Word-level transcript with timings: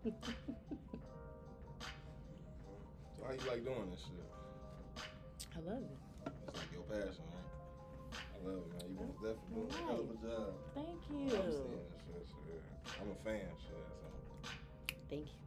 So 3.20 3.26
how 3.26 3.32
you 3.32 3.50
like 3.50 3.64
doing 3.64 3.90
this 3.90 4.00
shit? 4.00 5.04
I 5.54 5.60
love 5.60 5.82
it. 5.82 5.98
It's 6.48 6.56
like 6.56 6.72
your 6.72 6.82
passion, 6.88 7.24
right? 7.28 8.16
I 8.16 8.48
love 8.48 8.62
it, 8.64 8.70
man. 8.72 8.84
You 8.88 8.96
most 8.96 9.20
definitely 9.20 9.52
doing 9.54 9.68
a 9.70 9.72
hell 9.84 10.00
of 10.00 10.08
a 10.08 10.16
job. 10.24 10.52
Thank 10.74 11.00
I'm 11.10 11.18
you. 11.20 11.28
this 11.28 11.36
shit, 11.36 12.26
shit. 12.32 12.62
I'm 13.00 13.10
a 13.10 13.14
fan, 13.24 13.44
shit. 13.60 13.84
So. 14.00 14.08
Thank 15.10 15.26
you. 15.26 15.39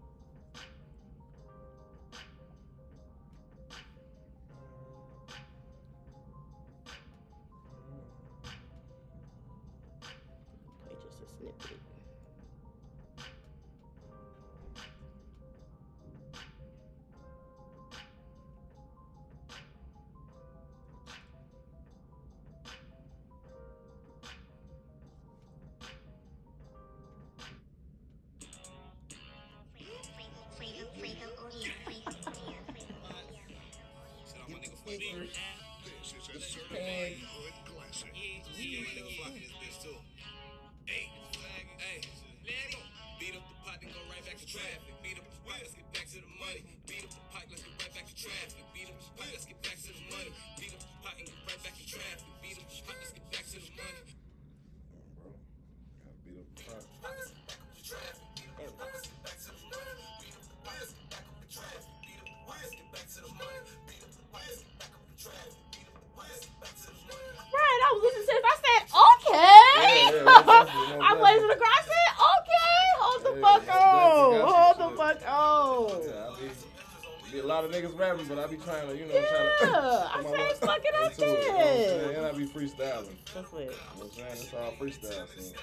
Beat 36.71 37.23
That's 83.34 83.52
lit. 83.53 83.64
You 83.64 83.72
know 83.72 83.76
what 83.95 84.06
I'm 84.06 84.12
saying? 84.12 84.28
It's 84.31 84.53
all 84.53 84.72
freestyle. 84.80 85.53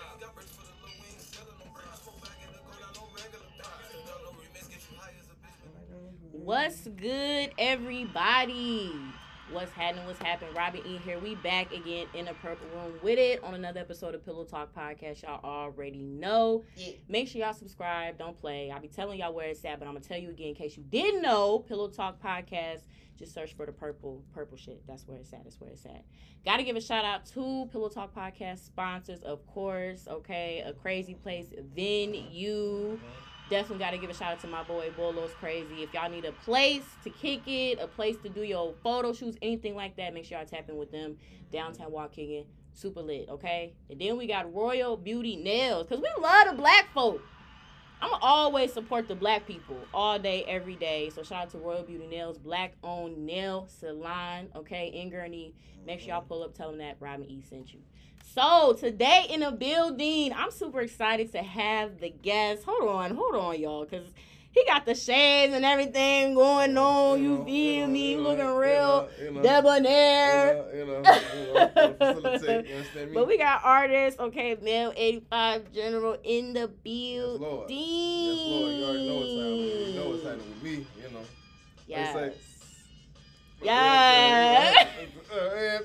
What's 6.32 6.80
good, 6.88 7.52
everybody? 7.58 8.92
What's 9.52 9.72
happening? 9.72 10.06
What's 10.06 10.22
happening? 10.22 10.54
Robin 10.54 10.80
E 10.86 10.98
here. 10.98 11.18
We 11.18 11.34
back 11.34 11.72
again 11.72 12.06
in 12.14 12.26
the 12.26 12.34
purple 12.34 12.68
room 12.68 12.94
with 13.02 13.18
it 13.18 13.42
on 13.42 13.54
another 13.54 13.80
episode 13.80 14.14
of 14.14 14.24
Pillow 14.24 14.44
Talk 14.44 14.72
Podcast. 14.72 15.22
Y'all 15.22 15.40
already 15.42 16.02
know. 16.04 16.62
Make 17.08 17.26
sure 17.26 17.40
y'all 17.40 17.52
subscribe. 17.52 18.16
Don't 18.16 18.40
play. 18.40 18.70
I'll 18.70 18.80
be 18.80 18.86
telling 18.86 19.18
y'all 19.18 19.34
where 19.34 19.48
it's 19.48 19.64
at, 19.64 19.80
but 19.80 19.88
I'm 19.88 19.94
gonna 19.94 20.04
tell 20.04 20.18
you 20.18 20.30
again 20.30 20.50
in 20.50 20.54
case 20.54 20.76
you 20.76 20.84
didn't 20.88 21.22
know. 21.22 21.58
Pillow 21.58 21.88
Talk 21.88 22.22
Podcast. 22.22 22.82
Just 23.18 23.34
search 23.34 23.54
for 23.56 23.66
the 23.66 23.72
purple 23.72 24.22
purple 24.32 24.56
shit. 24.56 24.86
That's 24.86 25.06
where 25.08 25.18
it's 25.18 25.32
at. 25.32 25.42
That's 25.42 25.60
where 25.60 25.70
it's 25.70 25.84
at. 25.84 26.04
Got 26.44 26.58
to 26.58 26.62
give 26.62 26.76
a 26.76 26.80
shout 26.80 27.04
out 27.04 27.26
to 27.26 27.68
Pillow 27.72 27.88
Talk 27.88 28.14
Podcast 28.14 28.64
sponsors, 28.64 29.20
of 29.22 29.44
course. 29.48 30.06
Okay, 30.08 30.62
a 30.64 30.72
crazy 30.72 31.14
place 31.14 31.48
venue. 31.74 32.98
Definitely 33.50 33.78
got 33.84 33.90
to 33.90 33.98
give 33.98 34.10
a 34.10 34.14
shout 34.14 34.32
out 34.32 34.40
to 34.40 34.46
my 34.46 34.62
boy 34.62 34.90
Bolo's 34.96 35.32
Crazy. 35.40 35.82
If 35.82 35.92
y'all 35.92 36.08
need 36.08 36.24
a 36.24 36.30
place 36.30 36.84
to 37.02 37.10
kick 37.10 37.42
it, 37.46 37.80
a 37.80 37.88
place 37.88 38.16
to 38.22 38.28
do 38.28 38.42
your 38.42 38.74
photo 38.84 39.12
shoots, 39.12 39.36
anything 39.42 39.74
like 39.74 39.96
that, 39.96 40.14
make 40.14 40.24
sure 40.24 40.38
y'all 40.38 40.46
tap 40.46 40.68
in 40.68 40.76
with 40.76 40.92
them. 40.92 41.16
Downtown 41.50 41.90
Waukegan, 41.90 42.44
super 42.72 43.02
lit, 43.02 43.28
okay? 43.28 43.72
And 43.90 44.00
then 44.00 44.16
we 44.16 44.28
got 44.28 44.54
Royal 44.54 44.96
Beauty 44.96 45.34
Nails, 45.34 45.88
because 45.88 46.00
we 46.00 46.22
love 46.22 46.46
the 46.48 46.54
black 46.54 46.94
folk. 46.94 47.20
I'm 48.00 48.10
gonna 48.10 48.24
always 48.24 48.72
support 48.72 49.08
the 49.08 49.16
black 49.16 49.48
people 49.48 49.76
all 49.92 50.18
day, 50.18 50.44
every 50.44 50.76
day. 50.76 51.10
So 51.10 51.24
shout 51.24 51.42
out 51.42 51.50
to 51.50 51.58
Royal 51.58 51.82
Beauty 51.82 52.06
Nails, 52.06 52.38
black 52.38 52.74
owned 52.84 53.18
nail 53.18 53.66
salon, 53.68 54.48
okay, 54.54 54.86
in 54.94 55.10
Gurnee. 55.10 55.54
Make 55.84 55.98
sure 56.00 56.10
y'all 56.10 56.22
pull 56.22 56.44
up, 56.44 56.54
tell 56.54 56.68
them 56.68 56.78
that 56.78 56.98
Robin 57.00 57.28
E 57.28 57.42
sent 57.42 57.74
you. 57.74 57.80
So 58.34 58.76
today 58.78 59.26
in 59.28 59.40
the 59.40 59.50
building, 59.50 60.32
I'm 60.32 60.50
super 60.52 60.80
excited 60.82 61.32
to 61.32 61.38
have 61.42 61.98
the 62.00 62.10
guest. 62.10 62.62
Hold 62.64 62.88
on, 62.88 63.16
hold 63.16 63.34
on, 63.34 63.58
y'all, 63.60 63.84
because 63.84 64.06
he 64.52 64.64
got 64.66 64.86
the 64.86 64.94
shades 64.94 65.52
and 65.52 65.64
everything 65.64 66.34
going 66.34 66.78
on. 66.78 67.20
You 67.20 67.28
know, 67.38 67.44
feel 67.44 67.86
know, 67.88 67.92
me? 67.92 68.10
you 68.12 68.16
know, 68.18 68.22
Looking 68.22 68.54
real 68.54 69.08
you 69.20 69.42
debonair. 69.42 70.64
You 70.74 70.78
you 70.78 70.84
you 70.84 70.86
you? 72.62 73.08
But 73.14 73.26
we 73.26 73.36
got 73.36 73.62
artists, 73.64 74.20
okay, 74.20 74.56
Mel 74.62 74.92
85 74.96 75.72
general 75.72 76.16
in 76.22 76.52
the 76.52 76.60
Yes, 76.60 76.70
building. 76.84 77.42
Lord. 77.42 77.70
Yes, 77.70 78.46
Lord. 78.46 78.72
You 78.74 78.84
already 78.84 79.08
know 79.08 79.16
what's 79.16 79.32
happening. 79.32 79.94
You 79.94 79.94
know 80.00 80.08
what's 80.10 80.22
happening 80.24 80.48
with 80.50 80.62
me, 80.62 80.86
you 81.02 81.10
know. 81.12 81.24
Yes. 81.88 82.12
say- 82.14 82.32
Yeah. 83.62 84.86
oh, 85.32 85.78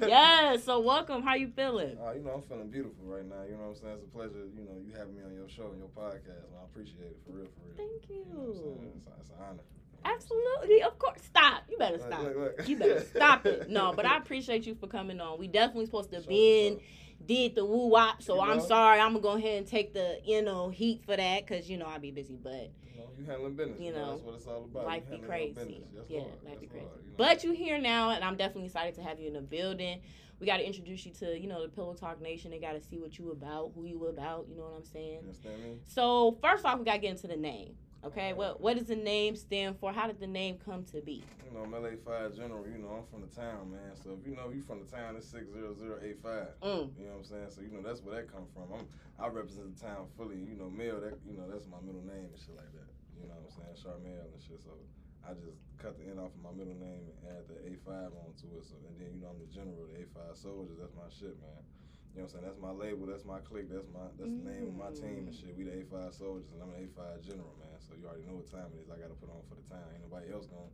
yeah, 0.08 0.56
so 0.56 0.80
welcome. 0.80 1.22
How 1.22 1.34
you 1.34 1.48
feeling? 1.48 1.98
Uh, 2.02 2.12
you 2.12 2.22
know, 2.22 2.30
I'm 2.36 2.42
feeling 2.42 2.68
beautiful 2.70 3.04
right 3.04 3.26
now. 3.28 3.42
You 3.44 3.52
know 3.56 3.64
what 3.68 3.76
I'm 3.76 3.76
saying? 3.76 3.94
It's 3.96 4.04
a 4.04 4.16
pleasure, 4.16 4.46
you 4.56 4.64
know, 4.64 4.72
you 4.82 4.92
having 4.96 5.16
me 5.16 5.22
on 5.22 5.34
your 5.34 5.48
show 5.48 5.68
and 5.70 5.78
your 5.78 5.88
podcast. 5.88 6.44
And 6.48 6.56
I 6.60 6.64
appreciate 6.64 7.02
it 7.12 7.18
for 7.26 7.32
real, 7.32 7.46
for 7.46 7.60
real. 7.66 7.76
Thank 7.76 8.08
You 8.08 8.24
know 8.32 8.40
what 8.40 8.48
I'm 8.48 8.54
saying? 8.54 8.80
you. 8.80 8.90
It's, 8.96 9.06
it's 9.20 9.30
an 9.30 9.36
honor. 9.50 9.62
Absolutely, 10.04 10.82
of 10.82 10.98
course. 10.98 11.20
Stop. 11.22 11.62
You 11.68 11.76
better 11.78 11.98
stop. 11.98 12.22
look, 12.22 12.36
look. 12.58 12.68
You 12.68 12.76
better 12.78 13.04
stop 13.14 13.44
it. 13.44 13.68
No, 13.68 13.92
but 13.94 14.06
I 14.06 14.16
appreciate 14.16 14.66
you 14.66 14.74
for 14.74 14.86
coming 14.86 15.20
on. 15.20 15.38
We 15.38 15.46
definitely 15.46 15.84
supposed 15.86 16.10
to 16.12 16.20
Sure, 16.22 16.28
be 16.28 16.66
in, 16.68 16.72
sure. 16.74 16.82
did 17.26 17.54
the 17.54 17.66
woo 17.66 17.88
wop. 17.88 18.22
So 18.22 18.36
You 18.36 18.40
I'm 18.50 18.56
know? 18.58 18.64
sorry. 18.66 18.98
I'm 18.98 19.10
gonna 19.12 19.20
go 19.22 19.32
ahead 19.32 19.58
and 19.58 19.66
take 19.66 19.92
the 19.92 20.20
you 20.24 20.40
know 20.40 20.70
heat 20.70 21.02
for 21.04 21.16
that 21.16 21.46
because 21.46 21.68
you 21.68 21.76
know 21.76 21.86
I 21.86 21.98
be 21.98 22.12
busy, 22.12 22.38
but 22.42 22.70
You 23.18 23.24
handling 23.24 23.54
business. 23.54 23.80
You 23.80 23.92
know, 23.92 24.12
that's 24.12 24.22
what 24.22 24.34
it's 24.34 24.46
all 24.46 24.64
about. 24.64 24.86
life 24.86 25.08
be 25.10 25.18
crazy. 25.18 25.82
Yeah, 26.08 26.20
life 26.44 26.60
be 26.60 26.66
crazy. 26.66 26.86
You 27.02 27.10
know. 27.10 27.14
But 27.16 27.44
you 27.44 27.52
here 27.52 27.78
now, 27.78 28.10
and 28.10 28.24
I'm 28.24 28.36
definitely 28.36 28.66
excited 28.66 28.94
to 28.96 29.02
have 29.02 29.18
you 29.18 29.28
in 29.28 29.34
the 29.34 29.40
building. 29.40 30.00
We 30.38 30.46
got 30.46 30.56
to 30.56 30.66
introduce 30.66 31.04
you 31.04 31.12
to 31.14 31.38
you 31.38 31.48
know 31.48 31.62
the 31.62 31.68
Pillow 31.68 31.94
Talk 31.94 32.20
Nation. 32.22 32.50
They 32.50 32.58
got 32.58 32.72
to 32.72 32.80
see 32.80 32.98
what 32.98 33.18
you 33.18 33.30
about, 33.30 33.72
who 33.74 33.84
you 33.84 34.06
about. 34.06 34.46
You 34.48 34.56
know 34.56 34.64
what 34.64 34.76
I'm 34.76 34.84
saying? 34.84 35.20
You 35.22 35.28
understand 35.28 35.62
me? 35.62 35.76
So 35.86 36.38
first 36.42 36.64
off, 36.64 36.78
we 36.78 36.84
got 36.84 36.94
to 36.94 36.98
get 36.98 37.10
into 37.10 37.26
the 37.26 37.36
name. 37.36 37.74
Okay, 38.02 38.32
what 38.32 38.60
what 38.60 38.78
does 38.78 38.86
the 38.86 38.96
name 38.96 39.36
stand 39.36 39.78
for? 39.78 39.92
How 39.92 40.06
did 40.06 40.18
the 40.18 40.26
name 40.26 40.56
come 40.64 40.84
to 40.84 41.02
be? 41.02 41.22
You 41.44 41.52
know, 41.52 41.64
I'm 41.64 41.72
LA 41.72 42.00
Five 42.02 42.34
General. 42.34 42.64
You 42.66 42.78
know, 42.78 42.96
I'm 42.96 43.06
from 43.12 43.20
the 43.20 43.34
town, 43.34 43.70
man. 43.70 43.92
So 44.02 44.16
if 44.18 44.26
you 44.26 44.34
know 44.34 44.48
you 44.48 44.62
from 44.62 44.80
the 44.80 44.90
town, 44.90 45.16
it's 45.16 45.28
six 45.28 45.52
zero 45.52 45.74
zero 45.74 45.98
eight 46.02 46.16
five. 46.22 46.56
Mm. 46.62 46.96
You 46.96 47.04
know 47.04 47.12
what 47.12 47.18
I'm 47.18 47.24
saying? 47.24 47.50
So 47.50 47.60
you 47.60 47.68
know 47.68 47.82
that's 47.86 48.00
where 48.00 48.16
that 48.16 48.32
come 48.32 48.46
from. 48.54 48.72
I'm 48.72 48.86
I 49.18 49.28
represent 49.28 49.76
the 49.76 49.84
town 49.84 50.06
fully. 50.16 50.36
You 50.36 50.56
know, 50.56 50.70
Mel. 50.70 51.00
That 51.00 51.20
you 51.28 51.36
know 51.36 51.44
that's 51.50 51.66
my 51.68 51.76
middle 51.84 52.00
name 52.00 52.32
and 52.32 52.40
shit 52.40 52.56
like 52.56 52.72
that. 52.72 52.88
You 53.20 53.28
know 53.28 53.36
what 53.36 53.52
I'm 53.52 53.56
saying? 53.60 53.76
Charmel 53.76 54.32
and 54.32 54.40
shit. 54.40 54.60
So 54.64 54.72
I 55.20 55.36
just 55.36 55.60
cut 55.76 56.00
the 56.00 56.08
end 56.08 56.16
off 56.16 56.32
of 56.32 56.40
my 56.40 56.52
middle 56.56 56.76
name 56.80 57.04
and 57.04 57.16
add 57.28 57.44
the 57.44 57.60
A 57.68 57.76
five 57.84 58.16
onto 58.24 58.48
it. 58.56 58.64
So 58.64 58.80
and 58.88 58.96
then 58.96 59.12
you 59.12 59.20
know 59.20 59.36
I'm 59.36 59.40
the 59.40 59.50
general, 59.52 59.84
the 59.84 60.00
A 60.00 60.08
five 60.08 60.36
soldiers. 60.40 60.80
That's 60.80 60.96
my 60.96 61.08
shit, 61.12 61.36
man. 61.44 61.60
You 62.16 62.24
know 62.24 62.26
what 62.26 62.34
I'm 62.34 62.40
saying? 62.40 62.46
That's 62.48 62.58
my 62.58 62.74
label. 62.74 63.06
That's 63.06 63.28
my 63.28 63.38
clique. 63.44 63.68
That's 63.68 63.86
my 63.92 64.08
that's 64.16 64.32
the 64.32 64.44
name 64.48 64.72
of 64.72 64.76
my 64.80 64.90
team 64.96 65.28
and 65.28 65.36
shit. 65.36 65.52
We 65.52 65.68
the 65.68 65.76
A 65.76 65.82
five 65.86 66.16
soldiers 66.16 66.48
and 66.50 66.64
I'm 66.64 66.72
an 66.72 66.80
A 66.80 66.88
five 66.96 67.20
general, 67.20 67.54
man. 67.60 67.76
So 67.84 67.92
you 67.94 68.08
already 68.08 68.24
know 68.24 68.40
what 68.40 68.48
time 68.48 68.72
it 68.72 68.80
is. 68.80 68.88
I 68.88 68.96
got 68.96 69.12
to 69.12 69.18
put 69.20 69.28
on 69.28 69.44
for 69.46 69.60
the 69.60 69.66
time. 69.68 69.84
Ain't 69.92 70.02
nobody 70.02 70.32
else 70.32 70.48
gonna. 70.48 70.72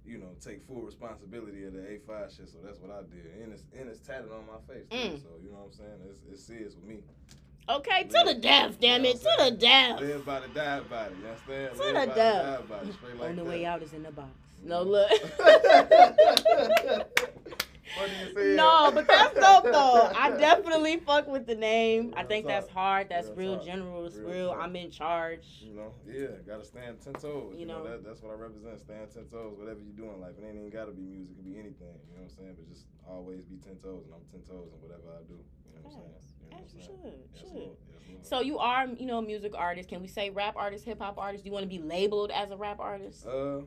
You 0.00 0.16
know, 0.16 0.32
take 0.40 0.64
full 0.64 0.80
responsibility 0.80 1.68
of 1.68 1.76
the 1.76 1.84
A5 1.84 2.34
shit, 2.34 2.48
so 2.48 2.56
that's 2.64 2.80
what 2.80 2.88
I 2.88 3.04
did. 3.12 3.36
And 3.36 3.52
it's 3.52 3.68
and 3.76 3.84
it's 3.84 4.00
tatted 4.00 4.32
on 4.32 4.48
my 4.48 4.56
face 4.64 4.88
too. 4.88 4.96
Mm. 4.96 5.20
So 5.20 5.36
you 5.44 5.52
know 5.52 5.60
what 5.60 5.76
I'm 5.76 5.76
saying? 5.76 6.00
It's 6.08 6.24
it's 6.24 6.42
serious 6.42 6.72
with 6.74 6.88
me. 6.88 7.04
Okay, 7.70 8.02
to 8.04 8.22
the 8.26 8.34
death, 8.34 8.76
damn 8.80 9.04
it, 9.04 9.20
to 9.20 9.28
the 9.38 9.50
death. 9.52 10.00
Live 10.00 10.24
by 10.26 10.40
the 10.40 10.48
die 10.48 10.80
by 10.90 11.04
it. 11.04 11.12
You 11.22 11.28
understand? 11.28 11.76
To 11.76 11.82
Live 11.82 11.88
the 11.88 11.94
by 11.94 12.06
death. 12.14 12.44
die 12.44 12.62
by 12.68 12.76
it. 12.88 12.94
Straight 12.94 13.20
like 13.20 13.30
On 13.30 13.36
the 13.36 13.42
that. 13.44 13.48
way 13.50 13.64
out 13.66 13.82
is 13.82 13.92
in 13.92 14.02
the 14.02 14.10
box. 14.10 14.28
No 14.64 14.82
look. 14.82 15.10
funny 18.00 18.12
as 18.24 18.32
hell. 18.56 18.56
No, 18.56 18.90
but 18.94 19.06
that's 19.08 19.34
dope 19.34 19.64
though. 19.64 20.10
I 20.14 20.30
definitely 20.38 20.96
fuck 20.98 21.28
with 21.28 21.46
the 21.46 21.54
name. 21.54 22.14
I 22.16 22.24
think 22.24 22.46
that's 22.46 22.68
hard. 22.68 23.08
That's 23.08 23.28
Real 23.28 23.54
real 23.56 23.64
general. 23.64 24.06
It's 24.06 24.16
Real 24.16 24.28
real. 24.30 24.50
I'm 24.58 24.74
in 24.76 24.90
charge. 24.90 25.46
You 25.60 25.74
know, 25.74 25.92
yeah, 26.06 26.26
gotta 26.46 26.64
stand 26.64 27.00
ten 27.00 27.14
toes. 27.14 27.52
You 27.54 27.60
You, 27.60 27.66
know, 27.66 27.84
know. 27.84 27.90
that, 27.90 28.04
that's 28.04 28.22
what 28.22 28.32
I 28.32 28.34
represent. 28.34 28.80
Stand 28.80 29.10
ten 29.12 29.24
toes. 29.26 29.56
Whatever 29.58 29.80
you 29.80 29.92
do 29.92 30.04
in 30.10 30.20
life, 30.20 30.32
it 30.38 30.44
ain't 30.46 30.56
even 30.56 30.70
gotta 30.70 30.92
be 30.92 31.02
music. 31.02 31.32
It 31.32 31.42
can 31.42 31.52
be 31.52 31.58
anything. 31.58 31.94
You 32.10 32.16
know 32.16 32.22
what 32.24 32.30
I'm 32.32 32.36
saying? 32.36 32.54
But 32.58 32.68
just 32.68 32.86
always 33.08 33.44
be 33.44 33.56
ten 33.56 33.76
toes, 33.76 34.04
and 34.06 34.14
I'm 34.14 34.24
ten 34.30 34.40
toes 34.48 34.70
in 34.72 34.78
whatever 34.80 35.10
I 35.14 35.22
do. 35.28 35.34
You 35.66 35.74
know 35.76 35.80
what 35.82 35.94
I'm 35.94 35.96
saying? 35.96 36.14
You 36.42 36.50
know 36.50 36.56
what 36.56 36.64
As 36.66 36.72
I'm 36.72 36.78
you 36.78 36.84
saying? 36.84 36.98
should. 37.02 37.20
Yes, 37.34 37.40
Should. 37.42 37.54
Lord. 37.54 37.76
Yes, 38.10 38.28
So 38.28 38.40
you 38.40 38.58
are, 38.58 38.86
you 38.86 39.06
know, 39.06 39.18
a 39.18 39.22
music 39.22 39.52
artist. 39.56 39.88
Can 39.88 40.00
we 40.02 40.08
say 40.08 40.30
rap 40.30 40.54
artist, 40.56 40.84
hip 40.84 41.00
hop 41.00 41.18
artist? 41.18 41.44
Do 41.44 41.48
you 41.48 41.52
want 41.52 41.62
to 41.64 41.68
be 41.68 41.78
labeled 41.82 42.30
as 42.32 42.50
a 42.50 42.56
rap 42.56 42.80
artist? 42.80 43.26
Uh, 43.26 43.30
uh, 43.30 43.62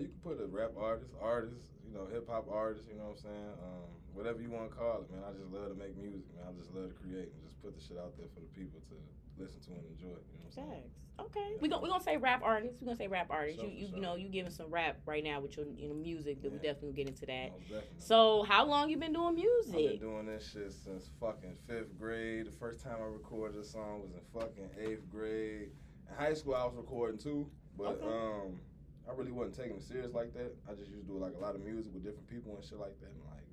you 0.00 0.08
can 0.08 0.18
put 0.22 0.40
a 0.42 0.46
rap 0.46 0.72
artist, 0.78 1.12
artist, 1.22 1.64
you 1.88 1.96
know, 1.96 2.06
hip 2.06 2.28
hop 2.28 2.46
artist. 2.52 2.84
You 2.88 3.00
know 3.00 3.16
what 3.16 3.24
I'm 3.24 3.24
saying? 3.24 3.52
Um, 3.64 3.88
whatever 4.12 4.40
you 4.42 4.50
want 4.50 4.68
to 4.70 4.76
call 4.76 5.00
it, 5.00 5.10
man. 5.10 5.24
I 5.24 5.32
just 5.32 5.48
love 5.48 5.72
to 5.72 5.78
make 5.78 5.96
music, 5.96 6.28
man. 6.36 6.44
I 6.48 6.52
just 6.52 6.68
love 6.76 6.92
to 6.92 6.96
create 7.00 7.32
and 7.32 7.40
just 7.42 7.56
put 7.64 7.72
the 7.72 7.80
shit 7.80 7.96
out 7.96 8.12
there 8.20 8.28
for 8.34 8.40
the 8.40 8.52
people 8.52 8.80
to 8.92 8.96
listen 9.40 9.60
to 9.64 9.70
and 9.72 9.86
enjoy. 9.96 10.12
You 10.28 10.36
know 10.44 10.48
what 10.52 10.58
I'm 10.60 10.68
saying? 10.68 10.82
Facts. 10.84 11.08
Okay. 11.18 11.50
We 11.60 11.68
gon' 11.68 11.82
we 11.82 11.88
gonna 11.88 12.02
say 12.02 12.16
rap 12.16 12.42
artists. 12.44 12.78
We're 12.80 12.86
gonna 12.86 12.96
say 12.96 13.08
rap 13.08 13.26
artists. 13.30 13.60
Sure, 13.60 13.68
you 13.68 13.74
you, 13.74 13.86
sure. 13.88 13.96
you 13.96 14.02
know 14.02 14.14
you 14.14 14.28
giving 14.28 14.52
some 14.52 14.70
rap 14.70 14.98
right 15.04 15.24
now 15.24 15.40
with 15.40 15.56
your 15.56 15.66
you 15.66 15.88
know 15.88 15.94
music. 15.94 16.42
That 16.42 16.52
we 16.52 16.58
definitely 16.58 16.92
get 16.92 17.08
into 17.08 17.26
that. 17.26 17.50
So 17.98 18.44
how 18.44 18.64
long 18.64 18.88
you 18.88 18.96
been 18.98 19.12
doing 19.12 19.34
music? 19.34 19.74
I've 19.74 19.98
been 19.98 19.98
doing 19.98 20.26
this 20.26 20.50
shit 20.52 20.72
since 20.72 21.10
fucking 21.20 21.56
fifth 21.66 21.98
grade. 21.98 22.46
The 22.46 22.52
first 22.52 22.84
time 22.84 22.96
I 23.00 23.06
recorded 23.06 23.60
a 23.60 23.64
song 23.64 24.02
was 24.02 24.12
in 24.12 24.20
fucking 24.32 24.70
eighth 24.80 25.10
grade. 25.10 25.70
In 26.08 26.14
high 26.16 26.34
school, 26.34 26.54
I 26.54 26.64
was 26.64 26.74
recording 26.76 27.18
too, 27.18 27.50
but 27.76 28.00
Okay. 28.00 28.06
um, 28.06 28.60
I 29.08 29.16
really 29.16 29.32
wasn't 29.32 29.56
taking 29.56 29.80
it 29.80 29.82
serious 29.82 30.12
like 30.12 30.36
that. 30.36 30.52
I 30.68 30.76
just 30.76 30.92
used 30.92 31.08
to 31.08 31.08
do 31.08 31.16
like 31.16 31.32
a 31.32 31.40
lot 31.40 31.56
of 31.56 31.64
music 31.64 31.96
with 31.96 32.04
different 32.04 32.28
people 32.28 32.52
and 32.52 32.60
shit 32.60 32.76
like 32.76 32.92
that, 33.00 33.08
and 33.08 33.24
like, 33.32 33.48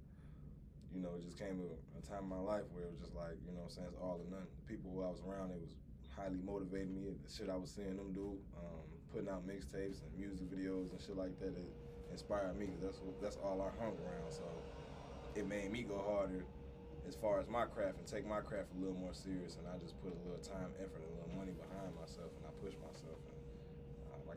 you 0.91 0.99
know, 0.99 1.15
it 1.15 1.23
just 1.23 1.39
came 1.39 1.55
to 1.63 1.67
a 1.95 2.03
time 2.03 2.27
in 2.27 2.31
my 2.31 2.43
life 2.43 2.67
where 2.75 2.83
it 2.83 2.91
was 2.91 2.99
just 2.99 3.15
like, 3.15 3.39
you 3.47 3.55
know, 3.55 3.63
I'm 3.63 3.71
saying 3.71 3.87
it's 3.87 3.99
all 3.99 4.19
or 4.19 4.27
none. 4.27 4.43
The 4.43 4.67
people 4.67 4.91
who 4.91 5.03
I 5.03 5.11
was 5.11 5.23
around, 5.23 5.55
it 5.55 5.59
was 5.63 5.75
highly 6.11 6.43
motivating 6.43 6.95
me. 6.95 7.07
The 7.07 7.31
shit 7.31 7.47
I 7.47 7.55
was 7.55 7.71
seeing 7.71 7.95
them 7.95 8.11
do, 8.11 8.35
um, 8.59 8.83
putting 9.11 9.31
out 9.31 9.47
mixtapes 9.47 10.03
and 10.03 10.11
music 10.15 10.47
videos 10.51 10.91
and 10.91 10.99
shit 10.99 11.15
like 11.15 11.39
that, 11.39 11.55
it 11.55 11.71
inspired 12.11 12.55
me 12.59 12.67
because 12.67 12.83
that's 12.83 12.99
that's 13.23 13.39
all 13.39 13.59
I 13.63 13.71
hung 13.79 13.95
around. 14.03 14.31
So 14.31 14.43
it 15.35 15.47
made 15.47 15.71
me 15.71 15.83
go 15.83 15.99
harder 15.99 16.43
as 17.07 17.15
far 17.15 17.39
as 17.39 17.47
my 17.47 17.67
craft 17.67 17.99
and 17.99 18.07
take 18.07 18.27
my 18.27 18.39
craft 18.39 18.71
a 18.75 18.79
little 18.79 18.95
more 18.95 19.13
serious. 19.13 19.59
And 19.59 19.67
I 19.67 19.75
just 19.79 19.99
put 19.99 20.15
a 20.15 20.19
little 20.23 20.39
time, 20.39 20.71
effort, 20.79 21.03
and 21.03 21.11
a 21.11 21.15
little 21.19 21.35
money 21.35 21.51
behind 21.51 21.91
myself, 21.99 22.31
and 22.39 22.47
I 22.47 22.51
pushed 22.63 22.79
myself. 22.79 22.94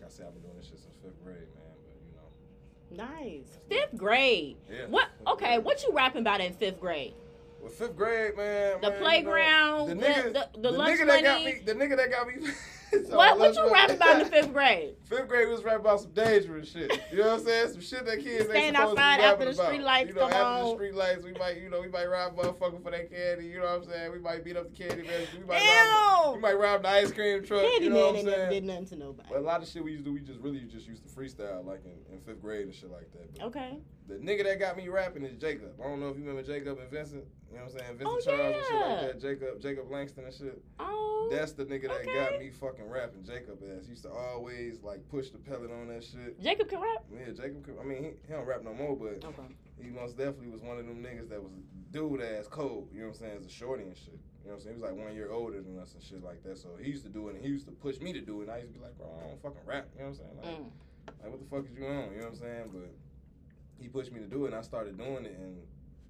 I 0.08 0.10
said, 0.10 0.26
I've 0.26 0.32
been 0.32 0.42
doing 0.42 0.56
this 0.56 0.66
shit 0.68 0.78
since 0.78 0.94
fifth 1.02 1.22
grade, 1.22 1.36
man. 1.36 1.76
But 1.84 2.96
you 2.96 3.04
know, 3.04 3.04
Nice. 3.04 3.58
Fifth 3.68 3.94
grade. 3.98 4.56
yeah. 4.70 4.86
What? 4.88 5.08
Okay. 5.26 5.56
grade. 5.56 5.64
What 5.66 5.82
you 5.84 5.92
rapping 5.92 6.22
about 6.22 6.40
in 6.40 6.54
fifth 6.54 6.80
grade? 6.80 7.12
Well, 7.60 7.70
fifth 7.70 7.94
grade, 7.94 8.34
man. 8.36 8.80
The 8.80 8.90
man, 8.90 8.98
playground, 9.02 9.88
You 9.90 9.94
know, 9.96 10.00
the- 10.00 10.06
the, 10.06 10.38
nigga, 10.38 10.52
the- 10.54 10.60
the 10.62 10.70
lunch 10.70 10.98
nigga 11.00 11.06
that 11.08 11.22
got 11.22 11.44
me, 11.44 11.60
the 11.64 11.74
nigga 11.74 11.96
that 11.98 12.10
got 12.10 12.26
me. 12.26 12.34
So, 13.08 13.16
what? 13.16 13.38
What 13.38 13.54
you 13.54 13.72
rapping 13.72 13.96
about 13.96 14.12
in 14.16 14.18
the 14.20 14.24
fifth 14.30 14.52
grade? 14.52 14.94
Fifth 15.04 15.28
grade 15.28 15.48
was 15.48 15.62
rapping 15.64 15.80
about 15.80 16.00
some 16.00 16.12
dangerous 16.12 16.70
shit. 16.70 16.90
You 17.10 17.18
know 17.18 17.28
what 17.30 17.40
I'm 17.40 17.44
saying? 17.46 17.68
Some 17.72 17.80
shit 17.80 18.04
that 18.06 18.16
kids 18.22 18.40
ain't 18.42 18.50
Stand 18.50 18.76
supposed 18.76 18.98
outside 18.98 19.16
to 19.16 19.22
be 19.22 19.26
after 19.28 19.44
the 19.46 19.52
street 19.54 19.66
about. 19.76 19.84
lights 19.86 20.08
You 20.08 20.14
know, 20.14 20.20
come 20.22 20.32
after 20.32 20.44
on. 20.44 20.64
the 20.64 20.74
street 20.74 20.94
lights, 20.94 21.24
we 21.24 21.32
might, 21.32 21.60
you 21.60 21.70
know, 21.70 21.80
we 21.80 21.88
might 21.88 22.06
rob 22.06 22.36
motherfucker 22.36 22.82
for 22.82 22.90
that 22.90 23.10
candy. 23.10 23.46
You 23.46 23.58
know 23.60 23.64
what 23.64 23.74
I'm 23.76 23.84
saying? 23.84 24.12
We 24.12 24.18
might 24.18 24.44
beat 24.44 24.56
up 24.56 24.74
the 24.74 24.84
candy 24.84 25.06
man. 25.06 25.26
We 25.38 25.44
might 25.44 25.60
rob. 25.60 26.34
We 26.36 26.40
might 26.40 26.58
rob 26.58 26.82
the 26.82 26.88
ice 26.88 27.12
cream 27.12 27.44
truck. 27.44 27.62
Candy 27.62 27.84
you 27.84 27.90
know 27.90 27.96
man 27.96 28.04
what 28.04 28.10
I'm 28.10 28.16
ain't 28.16 28.26
saying? 28.28 28.50
did 28.50 28.64
nothing 28.64 28.86
to 28.86 28.96
nobody. 28.96 29.28
But 29.30 29.38
a 29.38 29.40
lot 29.42 29.62
of 29.62 29.68
shit 29.68 29.84
we 29.84 29.92
used 29.92 30.04
to 30.04 30.10
do, 30.10 30.14
we 30.14 30.20
just 30.20 30.40
really 30.40 30.60
just 30.60 30.86
used 30.86 31.02
to 31.02 31.08
freestyle, 31.08 31.64
like 31.64 31.82
in, 31.84 32.14
in 32.14 32.20
fifth 32.20 32.40
grade 32.42 32.66
and 32.66 32.74
shit 32.74 32.90
like 32.90 33.10
that. 33.12 33.34
But 33.38 33.46
Okay. 33.46 33.78
the 34.08 34.14
nigga 34.14 34.44
that 34.44 34.58
got 34.58 34.76
me 34.76 34.88
rapping 34.88 35.24
is 35.24 35.36
Jacob. 35.36 35.72
I 35.82 35.84
don't 35.88 36.00
know 36.00 36.08
if 36.08 36.16
you 36.18 36.24
remember 36.24 36.42
Jacob 36.42 36.78
and 36.78 36.90
Vincent. 36.90 37.24
You 37.50 37.56
know 37.56 37.64
what 37.64 37.72
I'm 37.72 37.78
saying? 37.78 37.98
Vincent 37.98 38.08
Oh, 38.08 38.36
Charles 38.36 38.56
and 38.56 38.64
shit 38.66 38.74
like 38.80 39.00
that. 39.00 39.20
Jacob, 39.20 39.60
Jacob 39.62 39.90
Langston 39.90 40.24
and 40.24 40.34
shit. 40.34 40.62
Oh. 40.78 41.28
That's 41.30 41.52
the 41.52 41.64
nigga 41.64 41.88
that 41.88 42.02
okay. 42.02 42.14
got 42.14 42.38
me 42.40 42.50
fucking 42.50 42.88
rapping. 42.88 43.24
Jacob 43.24 43.58
ass. 43.64 43.84
He 43.84 43.90
used 43.90 44.02
to 44.04 44.10
always 44.12 44.82
like 44.82 45.06
push 45.08 45.30
the 45.30 45.38
pellet 45.38 45.70
on 45.70 45.88
that 45.88 46.04
shit. 46.04 46.40
Jacob 46.42 46.68
can 46.68 46.80
rap. 46.80 47.04
Yeah, 47.12 47.32
Jacob. 47.32 47.64
could- 47.64 47.78
I 47.80 47.84
mean, 47.84 48.02
he, 48.04 48.10
he 48.26 48.32
don't 48.32 48.44
rap 48.46 48.62
no 48.64 48.74
more, 48.74 48.94
but 48.96 49.24
Okay. 49.24 49.42
he 49.82 49.88
most 49.90 50.16
definitely 50.18 50.48
was 50.48 50.60
one 50.62 50.78
of 50.78 50.86
them 50.86 51.02
niggas 51.02 51.28
that 51.30 51.42
was 51.42 51.52
dude 51.90 52.20
ass 52.20 52.46
cold. 52.48 52.88
You 52.92 53.00
know 53.00 53.06
what 53.08 53.14
I'm 53.16 53.20
saying? 53.20 53.36
As 53.40 53.46
a 53.46 53.50
shorty 53.50 53.84
and 53.84 53.96
shit. 53.96 54.12
You 54.44 54.50
know 54.50 54.52
what 54.52 54.54
I'm 54.56 54.60
saying? 54.60 54.76
He 54.76 54.82
was 54.82 54.90
like 54.90 55.04
one 55.04 55.14
year 55.14 55.30
older 55.32 55.60
than 55.62 55.78
us 55.78 55.94
and 55.94 56.02
shit 56.02 56.22
like 56.22 56.42
that. 56.44 56.58
So 56.58 56.68
he 56.80 56.88
used 56.90 57.04
to 57.04 57.10
do 57.10 57.28
it, 57.28 57.36
and 57.36 57.44
he 57.44 57.48
used 57.50 57.66
to 57.66 57.72
push 57.72 57.98
me 58.00 58.12
to 58.12 58.20
do 58.20 58.40
it. 58.40 58.44
And 58.44 58.52
I 58.52 58.58
used 58.58 58.72
to 58.74 58.78
be 58.78 58.84
like, 58.84 58.96
bro, 58.98 59.08
I 59.20 59.26
don't 59.28 59.42
fucking 59.42 59.64
rap. 59.66 59.88
You 59.96 60.04
know 60.04 60.10
what 60.10 60.10
I'm 60.10 60.16
saying? 60.16 60.36
Like, 60.36 60.60
Mm. 60.60 61.22
like 61.22 61.30
what 61.32 61.40
the 61.40 61.46
fuck 61.48 61.64
is 61.70 61.76
you 61.78 61.86
on? 61.86 62.12
You 62.12 62.18
know 62.20 62.24
what 62.24 62.34
I'm 62.34 62.36
saying? 62.36 62.64
But 62.72 62.90
he 63.80 63.88
pushed 63.88 64.12
me 64.12 64.20
to 64.20 64.26
do 64.26 64.44
it, 64.44 64.48
and 64.48 64.56
I 64.56 64.62
started 64.62 64.96
doing 64.98 65.24
it, 65.26 65.36
and 65.38 65.56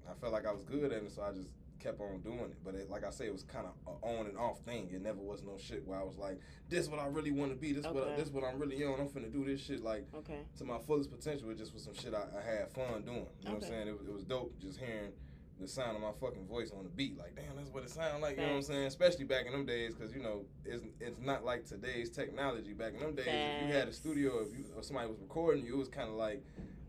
I 0.09 0.13
felt 0.19 0.33
like 0.33 0.45
I 0.45 0.51
was 0.51 0.63
good 0.63 0.91
at 0.91 1.03
it, 1.03 1.11
so 1.11 1.21
I 1.21 1.31
just 1.31 1.49
kept 1.79 2.01
on 2.01 2.19
doing 2.21 2.39
it. 2.51 2.57
But 2.63 2.75
it, 2.75 2.89
like 2.89 3.05
I 3.05 3.09
say, 3.09 3.25
it 3.27 3.31
was 3.33 3.43
kind 3.43 3.65
of 3.65 3.73
an 3.87 4.17
on 4.19 4.25
and 4.27 4.37
off 4.37 4.59
thing. 4.61 4.89
It 4.91 5.01
never 5.01 5.19
was 5.19 5.43
no 5.43 5.57
shit 5.57 5.85
where 5.87 5.99
I 5.99 6.03
was 6.03 6.17
like, 6.17 6.39
this 6.67 6.87
what 6.89 6.99
I 6.99 7.07
really 7.07 7.31
want 7.31 7.51
to 7.51 7.57
be. 7.57 7.71
This 7.71 7.85
what 7.85 7.95
Okay. 7.97 8.15
this 8.17 8.29
what 8.29 8.43
I'm 8.43 8.59
really 8.59 8.83
on. 8.83 8.99
I'm 8.99 9.07
finna 9.07 9.31
do 9.31 9.45
this 9.45 9.61
shit 9.61 9.81
like 9.83 10.05
Okay. 10.13 10.39
to 10.57 10.65
my 10.65 10.77
fullest 10.79 11.09
potential. 11.11 11.49
It 11.51 11.57
just 11.57 11.73
was 11.73 11.83
some 11.83 11.93
shit 11.93 12.13
I, 12.13 12.23
I 12.37 12.41
had 12.43 12.71
fun 12.71 13.03
doing. 13.03 13.25
You 13.41 13.49
know 13.49 13.55
what 13.55 13.63
I'm 13.63 13.69
saying? 13.69 13.87
It, 13.87 13.97
was- 13.97 14.07
it 14.07 14.13
was 14.13 14.23
dope 14.23 14.59
just 14.59 14.79
hearing 14.79 15.11
the 15.59 15.67
sound 15.67 15.93
of 15.97 16.01
my 16.01 16.11
fucking 16.21 16.47
voice 16.47 16.71
on 16.71 16.83
the 16.83 16.89
beat. 16.89 17.17
Like, 17.17 17.35
damn, 17.35 17.53
that's 17.57 17.69
what 17.69 17.83
it 17.83 17.89
sound 17.89 18.21
like. 18.21 18.37
You 18.37 18.43
know 18.43 18.49
what 18.51 18.55
I'm 18.55 18.61
saying? 18.61 18.85
Especially 18.85 19.25
back 19.25 19.45
in 19.45 19.51
them 19.51 19.65
days, 19.65 19.93
because 19.93 20.13
you 20.15 20.21
know, 20.23 20.45
it's 20.65 20.83
it's 21.01 21.19
not 21.21 21.43
like 21.45 21.65
today's 21.65 22.09
technology. 22.09 22.73
Back 22.73 22.93
in 22.93 22.99
them 23.01 23.13
days, 23.15 23.25
if 23.27 23.67
you 23.67 23.73
had 23.73 23.87
a 23.89 23.93
studio, 23.93 24.39
if 24.39 24.57
you 24.57 24.63
or 24.75 24.83
somebody 24.83 25.07
was 25.09 25.19
recording 25.19 25.65
you, 25.65 25.75
it 25.75 25.77
was 25.77 25.89
kind 25.89 26.07
of 26.09 26.15
like 26.15 26.43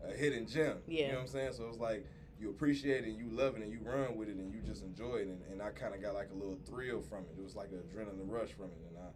a 0.05 0.13
hidden 0.13 0.47
gem. 0.47 0.77
Yeah. 0.87 1.01
You 1.01 1.07
know 1.09 1.13
what 1.15 1.21
I'm 1.23 1.27
saying? 1.27 1.53
So 1.53 1.63
it 1.65 1.67
was 1.69 1.79
like 1.79 2.05
you 2.41 2.49
appreciate 2.49 3.03
it, 3.05 3.09
and 3.09 3.17
you 3.17 3.29
love 3.29 3.55
it, 3.55 3.61
and 3.61 3.71
you 3.71 3.79
run 3.83 4.17
with 4.17 4.27
it, 4.27 4.35
and 4.35 4.51
you 4.53 4.59
just 4.61 4.83
enjoy 4.83 5.17
it. 5.17 5.27
And, 5.27 5.39
and 5.51 5.61
I 5.61 5.69
kind 5.69 5.93
of 5.93 6.01
got 6.01 6.13
like 6.15 6.29
a 6.31 6.35
little 6.35 6.57
thrill 6.67 6.99
from 7.01 7.19
it. 7.19 7.35
It 7.37 7.43
was 7.43 7.55
like 7.55 7.69
an 7.71 7.77
adrenaline 7.79 8.27
rush 8.29 8.49
from 8.49 8.65
it, 8.65 8.81
and 8.89 8.97
I. 8.97 9.07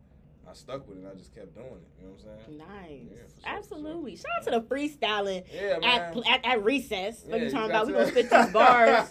I 0.48 0.54
stuck 0.54 0.88
with 0.88 1.00
it. 1.00 1.04
and 1.04 1.12
I 1.12 1.16
just 1.16 1.34
kept 1.34 1.56
doing 1.56 1.66
it. 1.66 1.88
You 2.00 2.06
know 2.06 2.14
what 2.14 2.22
I'm 2.32 2.46
saying? 2.46 2.58
Nice. 2.60 3.10
Yeah, 3.10 3.18
sure, 3.18 3.26
for 3.34 3.42
sure. 3.42 3.58
Absolutely. 3.58 4.16
Shout 4.16 4.26
out 4.38 4.44
to 4.44 4.52
the 4.52 4.62
freestyling 4.62 5.44
Yeah, 5.52 5.80
at, 5.82 6.16
at 6.28 6.46
at 6.46 6.64
recess. 6.64 7.24
What 7.26 7.32
Yeah, 7.32 7.38
you 7.38 7.46
you 7.46 7.50
talking 7.52 7.72
got 7.72 7.84
about? 7.84 7.88
We 7.88 7.94
to- 7.94 8.00
gonna 8.00 8.12
spit 8.12 8.30
these 8.30 8.54
bars 8.54 9.10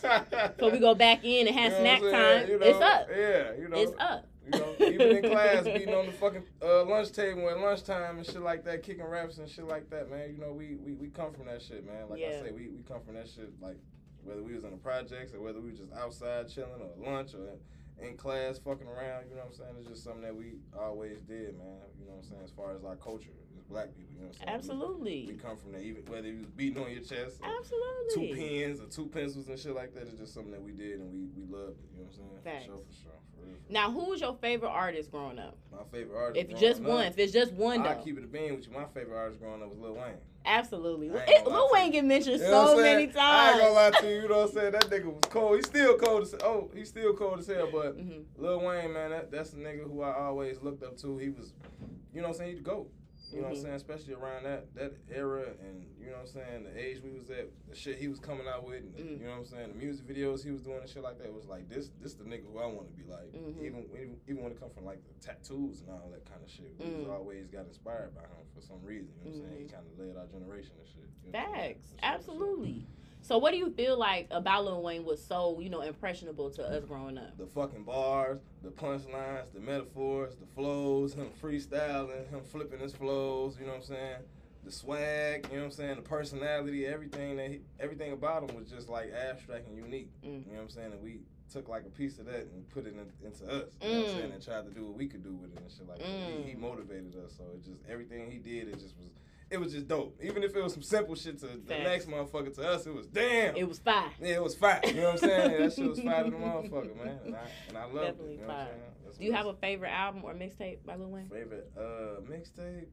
so 0.61 0.71
we 0.71 0.79
go 0.79 0.95
back 0.95 1.25
in 1.25 1.49
and 1.49 1.57
have 1.57 1.73
You 1.73 1.79
know 1.79 1.83
snack 1.83 2.03
what 2.03 2.15
I'm 2.15 2.21
saying? 2.21 2.41
time. 2.43 2.51
You 2.53 2.59
know, 2.61 2.67
it's 2.67 2.81
up. 2.81 3.09
Yeah, 3.11 3.61
you 3.61 3.69
know. 3.69 3.77
It's 3.79 3.93
up. 3.99 4.27
You 4.45 4.51
know, 4.61 4.75
even 4.79 5.17
in 5.25 5.31
class, 5.33 5.65
beating 5.65 5.93
on 5.93 6.07
the 6.07 6.13
fucking 6.13 6.45
uh, 6.63 6.85
lunch 6.85 7.11
table 7.11 7.51
at 7.51 7.59
lunchtime 7.59 8.19
and 8.19 8.25
shit 8.27 8.41
like 8.41 8.63
that, 8.67 8.85
kicking 8.85 9.03
raps 9.05 9.39
and 9.39 9.49
shit 9.49 9.67
like 9.67 9.91
that, 9.91 10.09
man. 10.13 10.31
You 10.31 10.39
know, 10.39 10.53
we 10.53 10.77
we, 10.77 10.93
we 10.93 11.09
come 11.09 11.33
from 11.33 11.47
that 11.47 11.63
shit, 11.63 11.85
man. 11.85 12.09
Like 12.09 12.23
I 12.23 12.31
say, 12.31 12.53
we, 12.53 12.69
we 12.69 12.85
come 12.87 13.01
from 13.05 13.15
that 13.15 13.27
shit, 13.29 13.51
like 13.61 13.79
whether 14.25 14.43
we 14.43 14.55
was 14.55 14.65
in 14.65 14.71
the 14.71 14.77
projects 14.77 15.33
or 15.35 15.41
whether 15.41 15.61
we 15.61 15.71
were 15.71 15.77
just 15.77 15.93
outside 15.93 16.49
chilling 16.49 16.81
or 16.81 17.07
lunch 17.07 17.35
or 17.35 17.59
in 18.01 18.17
class 18.17 18.59
fucking 18.59 18.87
around. 18.87 19.25
You 19.29 19.37
know 19.37 19.43
what 19.43 19.53
I'm 19.53 19.55
saying? 19.55 19.75
It's 19.79 19.89
just 19.89 20.05
something 20.05 20.23
that 20.23 20.35
we 20.35 20.55
always 20.79 21.21
did, 21.23 21.57
man. 21.59 21.79
You 21.99 22.07
know 22.07 22.13
what 22.13 22.25
I'm 22.25 22.29
saying? 22.29 22.41
As 22.45 22.51
far 22.51 22.75
as 22.75 22.85
our 22.85 22.97
culture, 22.97 23.31
as 23.57 23.63
black 23.65 23.95
people, 23.95 24.15
you 24.15 24.21
know 24.21 24.27
what 24.27 24.37
I'm 24.41 24.47
saying? 24.47 24.81
Absolutely. 24.81 25.27
We, 25.29 25.35
come 25.35 25.57
from 25.57 25.73
that, 25.73 25.83
even 25.83 26.03
whether 26.07 26.29
you 26.29 26.39
was 26.39 26.51
beating 26.51 26.83
on 26.83 26.91
your 26.91 27.03
chest. 27.03 27.41
Absolutely. 27.43 28.15
two 28.15 28.35
pens 28.35 28.81
or 28.81 28.87
two 28.87 29.07
pencils 29.07 29.49
and 29.49 29.59
shit 29.59 29.75
like 29.75 29.95
that. 29.95 30.03
It's 30.03 30.19
just 30.19 30.35
something 30.35 30.53
that 30.53 30.63
we 30.63 30.73
did 30.73 31.01
and 31.01 31.13
we, 31.13 31.29
we 31.37 31.47
loved 31.47 31.79
it. 31.79 31.89
You 31.95 32.03
know 32.03 32.11
what 32.11 32.11
I'm 32.11 32.13
saying? 32.13 32.29
Facts. 32.43 32.65
For 32.65 32.71
sure, 32.71 32.83
for 32.83 32.95
sure. 33.03 33.21
For 33.35 33.47
real. 33.47 33.57
Now, 33.71 33.91
who 33.91 34.11
was 34.11 34.21
your 34.21 34.35
favorite 34.41 34.71
artist 34.71 35.11
growing 35.11 35.39
up? 35.39 35.57
My 35.71 35.85
favorite 35.93 36.19
artist. 36.19 36.51
If 36.51 36.59
just 36.59 36.81
up- 36.81 36.89
one, 36.89 37.05
if 37.07 37.19
it's 37.19 37.33
just 37.33 37.53
one 37.53 37.87
I'll 37.87 38.03
keep 38.03 38.19
it 38.19 38.25
a 38.25 38.27
bean 38.27 38.55
with 38.57 38.67
you. 38.67 38.73
My 38.73 38.87
favorite 38.87 39.17
artist 39.17 39.41
growing 39.41 39.63
up 39.63 39.69
was 39.69 39.79
Lil 39.79 39.95
Wayne. 39.95 40.19
Absolutely. 40.47 41.09
It, 41.09 41.47
Lil 41.47 41.69
Wayne 41.73 41.91
get 41.91 42.05
mentioned 42.05 42.41
You 42.41 42.51
know 42.51 42.67
so 42.67 42.77
many 42.77 43.07
times. 43.07 43.17
I 43.19 43.51
ain't 43.51 43.61
gonna 43.61 43.73
lie 43.73 43.91
to 43.91 44.09
you. 44.09 44.23
You 44.23 44.29
know 44.29 44.41
what 44.41 44.49
I'm 44.49 44.55
saying? 44.55 44.73
That 44.73 44.91
nigga 44.91 45.07
was 45.07 45.25
cold. 45.31 45.57
He's 45.57 45.67
still 45.67 45.97
cold 45.97 46.23
as 46.23 46.35
oh, 46.43 46.71
he's 46.75 46.89
still 46.89 47.15
cold 47.15 47.39
as 47.39 47.47
hell. 47.47 47.69
But 47.73 47.95
hmm 47.95 48.23
Lil 48.37 48.61
Wayne, 48.61 48.93
man, 48.93 49.11
that, 49.11 49.31
that's 49.31 49.51
the 49.51 49.59
nigga 49.59 49.85
who 49.85 50.03
I 50.03 50.15
always 50.15 50.61
looked 50.63 50.83
up 50.83 50.97
to. 50.99 51.17
He 51.19 51.31
was, 51.31 51.55
you 52.13 52.21
know 52.21 52.29
what 52.29 52.35
I'm 52.35 52.39
saying? 52.39 52.57
He'd 52.57 52.65
go. 52.65 52.89
You 53.35 53.41
know 53.43 53.49
what 53.49 53.55
I'm 53.57 53.59
Mhm. 53.59 53.63
saying? 53.63 53.75
Especially 53.75 54.15
around 54.15 54.45
that 54.45 54.75
that 54.77 54.93
era 55.11 55.55
and 55.61 55.85
you 55.99 56.07
know 56.07 56.13
what 56.13 56.21
I'm 56.21 56.27
saying, 56.29 56.65
the 56.65 56.79
age 56.79 57.03
we 57.03 57.11
was 57.11 57.29
at, 57.31 57.49
the 57.69 57.75
shit 57.75 57.99
he 57.99 58.07
was 58.07 58.21
coming 58.21 58.47
out 58.47 58.65
with, 58.65 58.79
and 58.85 58.95
the- 58.95 59.03
Mm. 59.03 59.19
you 59.21 59.25
know 59.27 59.31
what 59.33 59.39
I'm 59.39 59.45
saying, 59.45 59.69
the 59.71 59.75
music 59.75 60.07
videos 60.07 60.45
he 60.45 60.53
was 60.53 60.63
doing 60.63 60.79
and 60.79 60.89
shit 60.89 61.03
like 61.03 61.19
that 61.19 61.33
was 61.33 61.47
like 61.47 61.69
this 61.69 61.91
this 62.01 62.15
the 62.15 62.25
nigga 62.25 62.47
who 62.53 62.59
I 62.59 62.67
want 62.67 62.87
to 62.89 62.95
be 62.95 63.05
like. 63.11 63.33
Mhm. 63.33 63.59
Even 63.65 63.85
even 63.93 64.21
even 64.29 64.43
when 64.45 64.53
it 64.53 64.61
come 64.61 64.71
from 64.71 64.85
like 64.85 65.03
the 65.09 65.15
tattoos 65.15 65.81
and 65.81 65.91
all 65.91 66.09
that 66.13 66.25
kind 66.25 66.43
of 66.43 66.49
shit, 66.51 66.79
we 66.79 66.85
was 66.87 67.07
Mm. 67.07 67.11
always 67.11 67.49
got 67.49 67.67
inspired 67.67 68.15
by 68.15 68.23
him 68.23 68.47
for 68.55 68.61
some 68.61 68.81
reason. 68.85 69.13
You 69.25 69.31
know 69.33 69.37
what 69.39 69.45
I'm 69.47 69.51
saying? 69.51 69.61
He 69.63 69.67
Mhm. 69.67 69.73
kind 69.73 69.87
of 69.89 69.99
led 69.99 70.17
our 70.17 70.27
generation 70.29 70.77
and 70.79 70.87
shit. 70.87 71.03
You 71.25 71.33
know 71.33 71.39
what 71.41 71.49
I'm? 71.49 71.55
Facts. 71.55 71.95
Absolutely. 72.03 72.87
So, 73.25 73.39
what 73.39 73.53
do 73.53 73.57
you 73.57 73.71
feel 73.71 73.99
like 73.99 74.29
about 74.31 74.67
Lil 74.67 74.83
Wayne 74.83 75.03
was 75.03 75.25
so 75.25 75.59
you 75.59 75.71
know 75.71 75.81
impressionable 75.81 76.51
to 76.51 76.63
us 76.63 76.85
growing 76.85 77.17
up? 77.17 77.39
the 77.39 77.47
fucking 77.47 77.85
bars, 77.85 78.39
the 78.63 78.69
punchlines, 78.69 79.51
the 79.55 79.61
metaphors, 79.61 80.37
the 80.37 80.45
flows, 80.55 81.15
him 81.15 81.31
freestyling, 81.43 82.29
him 82.29 82.43
flipping 82.43 82.81
his 82.81 82.93
flows, 82.93 83.57
you 83.59 83.65
know 83.65 83.73
what 83.73 83.79
I'm 83.79 83.83
saying? 83.87 84.17
The 84.63 84.71
swag, 84.71 85.47
you 85.51 85.57
know 85.57 85.61
what 85.61 85.65
I'm 85.65 85.71
saying? 85.71 85.97
The 85.97 86.03
personality, 86.03 86.85
everything 86.87 87.37
that 87.39 87.49
he, 87.49 87.61
everything 87.81 88.13
about 88.13 88.43
him 88.51 88.57
was 88.57 88.69
just 88.69 88.91
like 88.91 89.11
abstract 89.15 89.69
and 89.69 89.77
unique. 89.79 90.11
Mm. 90.23 90.45
You 90.47 90.53
know 90.53 90.57
what 90.57 90.63
I'm 90.65 90.69
saying? 90.69 90.93
And 90.93 91.03
we 91.03 91.21
took 91.51 91.69
like 91.69 91.87
a 91.87 91.91
piece 91.91 92.19
of 92.19 92.27
that 92.27 92.47
and 92.53 92.69
put 92.69 92.87
it 92.87 92.93
in, 92.95 93.27
into 93.27 93.45
us. 93.45 93.69
You 93.83 93.89
know 93.89 94.01
what 94.01 94.09
I'm 94.11 94.15
Mm. 94.15 94.19
saying? 94.19 94.33
And 94.33 94.43
tried 94.45 94.65
to 94.67 94.71
do 94.71 94.85
what 94.87 94.97
we 94.99 95.07
could 95.07 95.23
do 95.25 95.35
with 95.35 95.55
it 95.55 95.61
and 95.63 95.71
shit 95.71 95.89
like 95.89 95.99
that. 95.99 96.07
He, 96.45 96.51
he 96.51 96.55
Mm. 96.57 96.61
motivated 96.61 97.17
us. 97.25 97.33
So 97.39 97.45
it 97.55 97.65
just 97.65 97.81
everything 97.89 98.31
he 98.31 98.37
did, 98.39 98.69
it 98.69 98.79
just 98.81 98.97
was 98.99 99.09
it 99.55 99.61
was 99.61 99.73
just 99.73 99.89
dope. 99.89 100.19
Even 100.23 100.43
if 100.43 100.55
it 100.55 100.63
was 100.63 100.73
some 100.75 100.83
simple 100.83 101.15
shit 101.15 101.39
to 101.41 101.47
the 101.47 101.79
next 101.79 102.07
motherfucker, 102.09 102.55
to 102.57 102.69
us, 102.69 102.87
it 102.87 102.95
was 102.95 103.07
damn. 103.07 103.57
It 103.57 103.67
was 103.69 103.79
fire. 103.79 104.11
yeah, 104.21 104.35
it 104.35 104.43
was 104.43 104.55
fire. 104.55 104.81
You 104.85 104.95
know 104.95 105.05
what 105.13 105.13
I'm 105.13 105.19
saying? 105.31 105.61
that 105.63 105.73
shit 105.73 105.89
was 105.89 106.01
fire 106.01 106.25
to 106.25 106.31
the 106.31 106.37
motherfucker, 106.37 106.97
man. 107.05 107.19
And 107.25 107.35
I, 107.37 107.41
and 107.69 107.79
I 107.79 107.85
loved 107.85 107.95
Definitely 108.19 108.35
it. 108.35 108.41
You 108.41 108.41
know 108.43 108.47
what 108.49 108.57
fire. 108.57 108.69
I'm 109.07 109.19
Do 109.19 109.25
you 109.25 109.33
have 109.33 109.47
a 109.47 109.55
favorite 109.55 109.91
album 109.91 110.23
or 110.25 110.35
mixtape 110.35 110.79
by 110.85 110.97
Lil 110.97 111.09
Wayne? 111.11 111.29
favorite 111.31 111.71
uh 111.77 112.21
mixtape? 112.31 112.87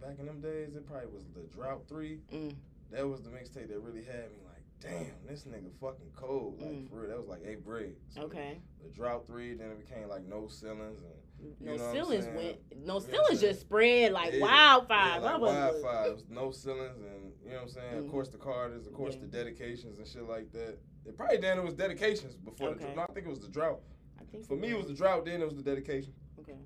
Back 0.00 0.18
in 0.18 0.26
them 0.26 0.40
days, 0.40 0.74
it 0.76 0.86
probably 0.86 1.08
was 1.14 1.24
the 1.34 1.42
Drought 1.56 1.82
3. 1.88 2.18
Mm. 2.32 2.54
That 2.92 3.08
was 3.08 3.22
the 3.22 3.30
mixtape 3.30 3.68
that 3.68 3.80
really 3.80 4.04
had 4.04 4.30
me 4.30 4.38
like, 4.44 4.62
damn, 4.80 5.06
this 5.26 5.44
nigga 5.44 5.70
fucking 5.80 6.10
cold. 6.14 6.60
Like, 6.60 6.70
Mm. 6.70 6.90
for 6.90 7.00
real. 7.00 7.08
That 7.08 7.18
was 7.18 7.28
like 7.28 7.40
eighth 7.46 7.64
grade. 7.64 7.94
So 8.14 8.22
Okay. 8.22 8.58
The 8.82 8.90
Drought 8.90 9.26
3, 9.26 9.54
then 9.54 9.70
it 9.70 9.78
became 9.88 10.06
like 10.08 10.24
No 10.26 10.48
Ceilings 10.48 11.00
and 11.02 11.12
No 11.60 11.72
You 11.72 11.78
know 11.78 11.92
ceilings 11.92 12.26
went. 12.34 12.58
No 12.84 12.98
ceilings 12.98 13.40
just 13.40 13.60
spread 13.60 14.12
like 14.12 14.32
Yeah, 14.34 14.40
wildfire. 14.40 15.20
Yeah, 15.20 15.24
like 15.24 15.34
Motherfuckers- 15.36 15.40
wildfire. 15.82 16.06
It 16.08 16.14
was 16.14 16.24
no 16.28 16.50
ceilings 16.50 17.00
and 17.02 17.32
you 17.44 17.50
know 17.50 17.54
what 17.56 17.62
I'm 17.62 17.68
saying. 17.68 17.94
Mhm. 17.94 18.04
Of 18.06 18.10
course 18.10 18.28
the 18.28 18.38
Carters, 18.38 18.86
of 18.86 18.92
course 18.94 19.14
Yeah. 19.14 19.20
the 19.22 19.26
dedications 19.28 19.98
and 19.98 20.06
shit 20.08 20.22
like 20.22 20.50
that. 20.52 20.78
It 21.04 21.16
probably 21.16 21.36
then 21.38 21.58
it 21.58 21.64
was 21.64 21.74
dedications 21.74 22.34
before 22.36 22.70
the 22.70 22.74
Okay. 22.76 22.84
drought. 22.84 22.96
No, 22.96 23.02
I 23.02 23.06
think 23.14 23.26
it 23.26 23.30
was 23.30 23.40
the 23.40 23.48
drought. 23.48 23.80
I 24.20 24.24
think 24.24 24.46
For 24.46 24.56
me 24.56 24.68
it 24.70 24.76
was 24.76 24.86
the 24.86 24.94
drought. 24.94 25.24
Then 25.24 25.40
it 25.40 25.44
was 25.44 25.54
the 25.56 25.62
dedication. 25.62 26.12
Okay. 26.40 26.56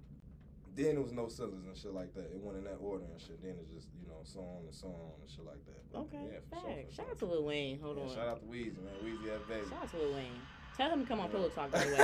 Then 0.77 0.97
it 0.97 1.03
was 1.03 1.13
no 1.13 1.29
ceilings 1.29 1.67
and 1.67 1.77
shit 1.77 1.93
like 1.93 2.15
that. 2.15 2.31
It 2.33 2.41
went 2.41 2.57
in 2.57 2.65
that 2.65 2.77
order 2.77 3.05
and 3.05 3.21
shit. 3.21 3.43
Then 3.43 3.57
it 3.59 3.69
just 3.71 3.89
you 4.01 4.07
know 4.07 4.21
so 4.23 4.41
on 4.41 4.65
and 4.65 4.75
so 4.75 4.87
on 4.89 5.21
and 5.21 5.29
shit 5.29 5.45
like 5.45 5.65
that. 5.67 5.91
But, 5.93 5.99
Okay. 6.03 6.25
Yeah, 6.33 6.39
for 6.49 6.55
sure, 6.61 6.63
for 6.63 6.93
Shout 6.93 6.95
sure. 7.07 7.11
out 7.11 7.19
to 7.19 7.27
Lil 7.27 7.45
Wayne. 7.45 7.81
Hold 7.81 7.99
on. 7.99 8.09
Shout 8.09 8.29
out 8.29 8.41
to 8.41 8.47
Weezy 8.47 8.79
man. 8.83 8.95
Weezy 9.05 9.29
F 9.35 9.49
baby. 9.49 9.69
Shout 9.69 9.83
out 9.83 9.91
to 9.91 9.97
Lil 9.99 10.15
Wayne. 10.15 10.41
Tell 10.81 10.91
him 10.93 11.03
to 11.03 11.07
come 11.07 11.21
on. 11.21 11.29
Pillow 11.29 11.51
Talk, 11.51 11.71
by 11.71 11.85
the 11.85 11.91
way. 11.91 11.99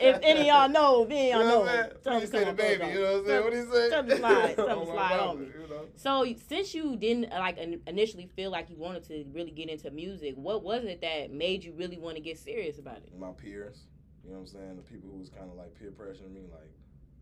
if 0.00 0.18
any 0.22 0.40
of 0.40 0.46
y'all 0.46 0.70
know, 0.70 1.02
if 1.02 1.10
any 1.10 1.32
y'all 1.32 1.44
know, 1.44 1.66
tell 2.02 2.14
him 2.14 2.22
to 2.22 2.28
come 2.28 2.40
the 2.40 2.48
on 2.48 2.56
Pillow 2.56 2.56
baby, 2.56 2.78
Talk. 2.80 2.92
you 2.94 3.00
know 3.00 3.12
what 3.12 3.20
I'm 3.20 3.26
saying? 3.26 3.44
What 3.44 3.52
he 3.52 3.60
say? 3.60 3.90
tell 3.90 4.00
him 4.00 4.08
to 4.08 4.16
slide, 4.16 4.56
tell 4.56 4.68
him 4.68 4.78
to 4.78 4.86
slide 4.86 5.20
on 5.20 5.40
me. 5.40 5.46
You 5.46 5.68
know? 5.68 5.84
So 5.96 6.34
since 6.48 6.72
you 6.74 6.96
didn't 6.96 7.28
like 7.28 7.58
initially 7.86 8.26
feel 8.34 8.50
like 8.50 8.70
you 8.70 8.76
wanted 8.78 9.04
to 9.08 9.26
really 9.34 9.50
get 9.50 9.68
into 9.68 9.90
music, 9.90 10.32
what 10.34 10.62
was 10.62 10.84
it 10.84 11.02
that 11.02 11.30
made 11.30 11.62
you 11.62 11.74
really 11.76 11.98
want 11.98 12.16
to 12.16 12.22
get 12.22 12.38
serious 12.38 12.78
about 12.78 12.96
it? 12.96 13.12
my 13.18 13.32
peers. 13.32 13.82
You 14.24 14.30
know 14.30 14.36
what 14.36 14.40
I'm 14.40 14.46
saying? 14.46 14.76
The 14.76 14.82
people 14.82 15.10
who 15.12 15.18
was 15.18 15.28
kind 15.28 15.50
of 15.50 15.58
like 15.58 15.78
peer 15.78 15.90
pressuring 15.90 16.32
me, 16.32 16.48
like, 16.50 16.72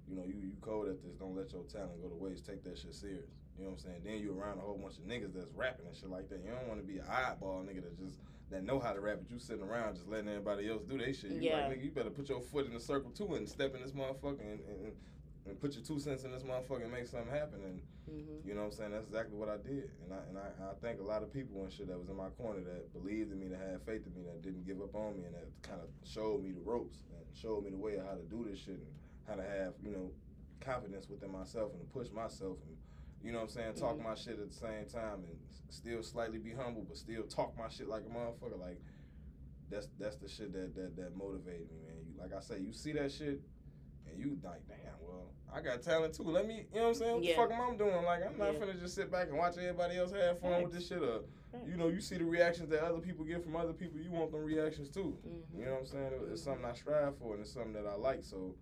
you 0.06 0.14
know, 0.14 0.22
you 0.22 0.34
you 0.38 0.52
cold 0.60 0.86
at 0.86 1.02
this. 1.02 1.16
Don't 1.18 1.34
let 1.34 1.50
your 1.50 1.64
talent 1.64 2.00
go 2.00 2.08
to 2.08 2.14
waste. 2.14 2.46
Take 2.46 2.62
that 2.62 2.78
shit 2.78 2.94
serious. 2.94 3.26
You 3.58 3.64
know 3.64 3.70
what 3.70 3.82
I'm 3.82 3.82
saying? 3.82 4.00
Then 4.04 4.22
you 4.22 4.38
around 4.38 4.58
a 4.58 4.60
whole 4.60 4.78
bunch 4.78 4.98
of 4.98 5.10
niggas 5.10 5.34
that's 5.34 5.50
rapping 5.56 5.86
and 5.86 5.96
shit 5.96 6.08
like 6.08 6.30
that. 6.30 6.38
You 6.44 6.54
don't 6.54 6.68
want 6.68 6.78
to 6.78 6.86
be 6.86 6.98
an 7.02 7.06
oddball 7.10 7.66
nigga 7.66 7.82
that 7.82 7.98
just 7.98 8.14
that 8.50 8.64
know 8.64 8.78
how 8.78 8.92
to 8.92 9.00
rap, 9.00 9.18
but 9.20 9.30
you 9.30 9.38
sitting 9.38 9.62
around 9.62 9.94
just 9.96 10.08
letting 10.08 10.28
everybody 10.28 10.68
else 10.68 10.82
do 10.82 10.96
their 10.98 11.12
shit. 11.12 11.30
You 11.32 11.40
Yeah. 11.42 11.56
like, 11.68 11.78
nigga, 11.78 11.84
you 11.84 11.90
better 11.90 12.10
put 12.10 12.28
your 12.28 12.40
foot 12.40 12.66
in 12.66 12.72
the 12.72 12.80
circle 12.80 13.10
too 13.10 13.34
and 13.34 13.48
step 13.48 13.74
in 13.74 13.82
this 13.82 13.92
motherfucker 13.92 14.40
and, 14.40 14.60
and, 14.60 14.92
and 15.46 15.60
put 15.60 15.74
your 15.74 15.84
two 15.84 15.98
cents 15.98 16.24
in 16.24 16.32
this 16.32 16.42
motherfucker 16.42 16.82
and 16.82 16.92
make 16.92 17.06
something 17.06 17.30
happen. 17.32 17.62
And 17.64 17.80
Mm-hmm. 18.08 18.48
you 18.48 18.54
know 18.54 18.62
what 18.62 18.68
I'm 18.68 18.72
saying? 18.72 18.92
That's 18.92 19.04
exactly 19.04 19.36
what 19.36 19.50
I 19.50 19.58
did. 19.58 19.90
And 20.02 20.14
I 20.14 20.20
and 20.30 20.38
I, 20.38 20.48
I 20.70 20.72
thank 20.80 20.98
a 20.98 21.02
lot 21.02 21.22
of 21.22 21.30
people 21.30 21.62
and 21.62 21.70
shit 21.70 21.88
that 21.88 21.98
was 21.98 22.08
in 22.08 22.16
my 22.16 22.30
corner 22.40 22.60
that 22.64 22.90
believed 22.94 23.32
in 23.32 23.38
me, 23.38 23.48
that 23.48 23.60
had 23.60 23.82
faith 23.84 24.00
in 24.06 24.14
me, 24.16 24.22
that 24.24 24.40
didn't 24.40 24.64
give 24.64 24.80
up 24.80 24.94
on 24.94 25.18
me, 25.18 25.24
and 25.26 25.34
that 25.34 25.44
kind 25.60 25.78
of 25.82 25.88
showed 26.08 26.42
me 26.42 26.52
the 26.52 26.60
ropes 26.64 27.04
and 27.12 27.20
showed 27.36 27.64
me 27.64 27.70
the 27.70 27.76
way 27.76 27.96
of 27.96 28.06
how 28.06 28.14
to 28.14 28.22
do 28.30 28.46
this 28.48 28.60
shit 28.60 28.80
and 28.80 28.88
how 29.28 29.34
to 29.34 29.42
have, 29.42 29.74
you 29.84 29.90
know, 29.92 30.10
confidence 30.60 31.06
within 31.10 31.30
myself 31.30 31.70
and 31.76 31.80
to 31.84 31.86
push 31.92 32.08
myself 32.10 32.56
and 32.66 32.74
you 33.22 33.32
know 33.32 33.38
what 33.38 33.44
I'm 33.44 33.48
saying, 33.50 33.74
talk 33.74 33.96
Mhm. 33.98 34.04
my 34.04 34.14
shit 34.14 34.38
at 34.38 34.48
the 34.48 34.54
same 34.54 34.86
time 34.86 35.24
and 35.24 35.38
still 35.70 36.02
slightly 36.02 36.38
be 36.38 36.52
humble, 36.52 36.82
but 36.82 36.96
still 36.96 37.24
talk 37.24 37.56
my 37.56 37.68
shit 37.68 37.88
like 37.88 38.02
a 38.04 38.08
motherfucker. 38.08 38.58
Like 38.58 38.80
that's 39.70 39.88
that's 39.98 40.16
the 40.16 40.28
shit 40.28 40.52
that 40.52 40.74
that 40.74 40.96
that 40.96 41.16
motivated 41.16 41.70
me, 41.70 41.78
man. 41.86 41.96
You 42.06 42.14
like 42.20 42.32
I 42.32 42.40
say, 42.40 42.58
you 42.60 42.72
see 42.72 42.92
that 42.92 43.10
shit 43.12 43.40
and 44.10 44.18
you 44.18 44.38
like, 44.42 44.66
damn, 44.66 44.78
well, 45.02 45.30
I 45.52 45.60
got 45.60 45.82
talent 45.82 46.14
too. 46.14 46.22
Let 46.22 46.46
me, 46.46 46.66
you 46.72 46.76
know 46.76 46.82
what 46.84 46.88
I'm 46.88 46.94
saying? 46.94 47.14
What 47.16 47.24
Yeah. 47.24 47.30
the 47.32 47.36
fuck 47.36 47.50
am 47.50 47.74
I 47.74 47.76
doing? 47.76 48.04
Like, 48.04 48.24
I'm 48.24 48.38
not 48.38 48.54
Yeah. 48.54 48.60
finna 48.60 48.80
just 48.80 48.94
sit 48.94 49.10
back 49.10 49.28
and 49.28 49.36
watch 49.36 49.58
everybody 49.58 49.96
else 49.98 50.12
have 50.12 50.38
fun 50.40 50.62
with 50.62 50.72
this 50.72 50.86
shit. 50.88 51.02
Or, 51.02 51.24
you 51.66 51.76
know, 51.76 51.88
you 51.88 52.00
see 52.00 52.16
the 52.16 52.24
reactions 52.24 52.70
that 52.70 52.82
other 52.84 53.00
people 53.00 53.24
get 53.26 53.42
from 53.42 53.54
other 53.56 53.74
people, 53.74 54.00
you 54.00 54.10
want 54.10 54.30
them 54.32 54.44
reactions 54.44 54.88
too. 54.88 55.18
Mm-hmm. 55.26 55.58
You 55.58 55.64
know 55.66 55.72
what 55.74 55.80
I'm 55.80 55.86
saying? 55.86 56.12
It- 56.14 56.32
It's 56.32 56.42
something 56.42 56.64
I 56.64 56.72
strive 56.72 57.18
for 57.18 57.34
and 57.34 57.42
it's 57.42 57.50
something 57.52 57.74
that 57.74 57.86
I 57.86 57.94
like. 57.96 58.24
So 58.24 58.54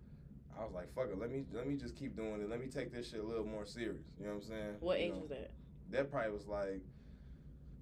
I 0.59 0.63
was 0.63 0.73
like, 0.73 0.93
fuck 0.95 1.09
it, 1.11 1.19
let 1.19 1.31
me 1.31 1.43
let 1.53 1.67
me 1.67 1.75
just 1.75 1.95
keep 1.95 2.15
doing 2.15 2.41
it. 2.41 2.49
Let 2.49 2.59
me 2.59 2.67
take 2.67 2.91
this 2.91 3.09
shit 3.09 3.19
a 3.19 3.23
little 3.23 3.45
more 3.45 3.65
serious. 3.65 4.03
You 4.19 4.25
know 4.27 4.33
what 4.33 4.43
I'm 4.43 4.49
saying? 4.49 4.75
What 4.79 4.99
You 4.99 5.05
age 5.05 5.13
know, 5.13 5.19
was 5.19 5.29
that? 5.29 5.51
That 5.91 6.11
probably 6.11 6.31
was 6.31 6.47
like 6.47 6.81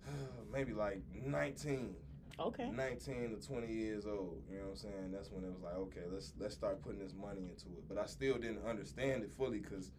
maybe 0.53 0.73
like 0.73 1.01
19. 1.25 1.95
Okay. 2.37 2.69
19 2.69 3.39
to 3.39 3.47
20 3.47 3.73
years 3.73 4.05
old. 4.05 4.41
You 4.51 4.57
know 4.57 4.63
what 4.65 4.69
I'm 4.71 4.75
saying? 4.75 5.11
That's 5.13 5.31
when 5.31 5.43
it 5.45 5.51
was 5.53 5.61
like, 5.63 5.75
okay, 5.75 6.01
let's 6.11 6.33
let's 6.37 6.53
start 6.53 6.81
putting 6.81 6.99
this 6.99 7.13
money 7.13 7.43
into 7.49 7.67
it. 7.77 7.87
But 7.87 7.97
I 7.97 8.05
still 8.05 8.35
didn't 8.35 8.65
understand 8.67 9.23
it 9.23 9.31
fully 9.37 9.59
because, 9.59 9.93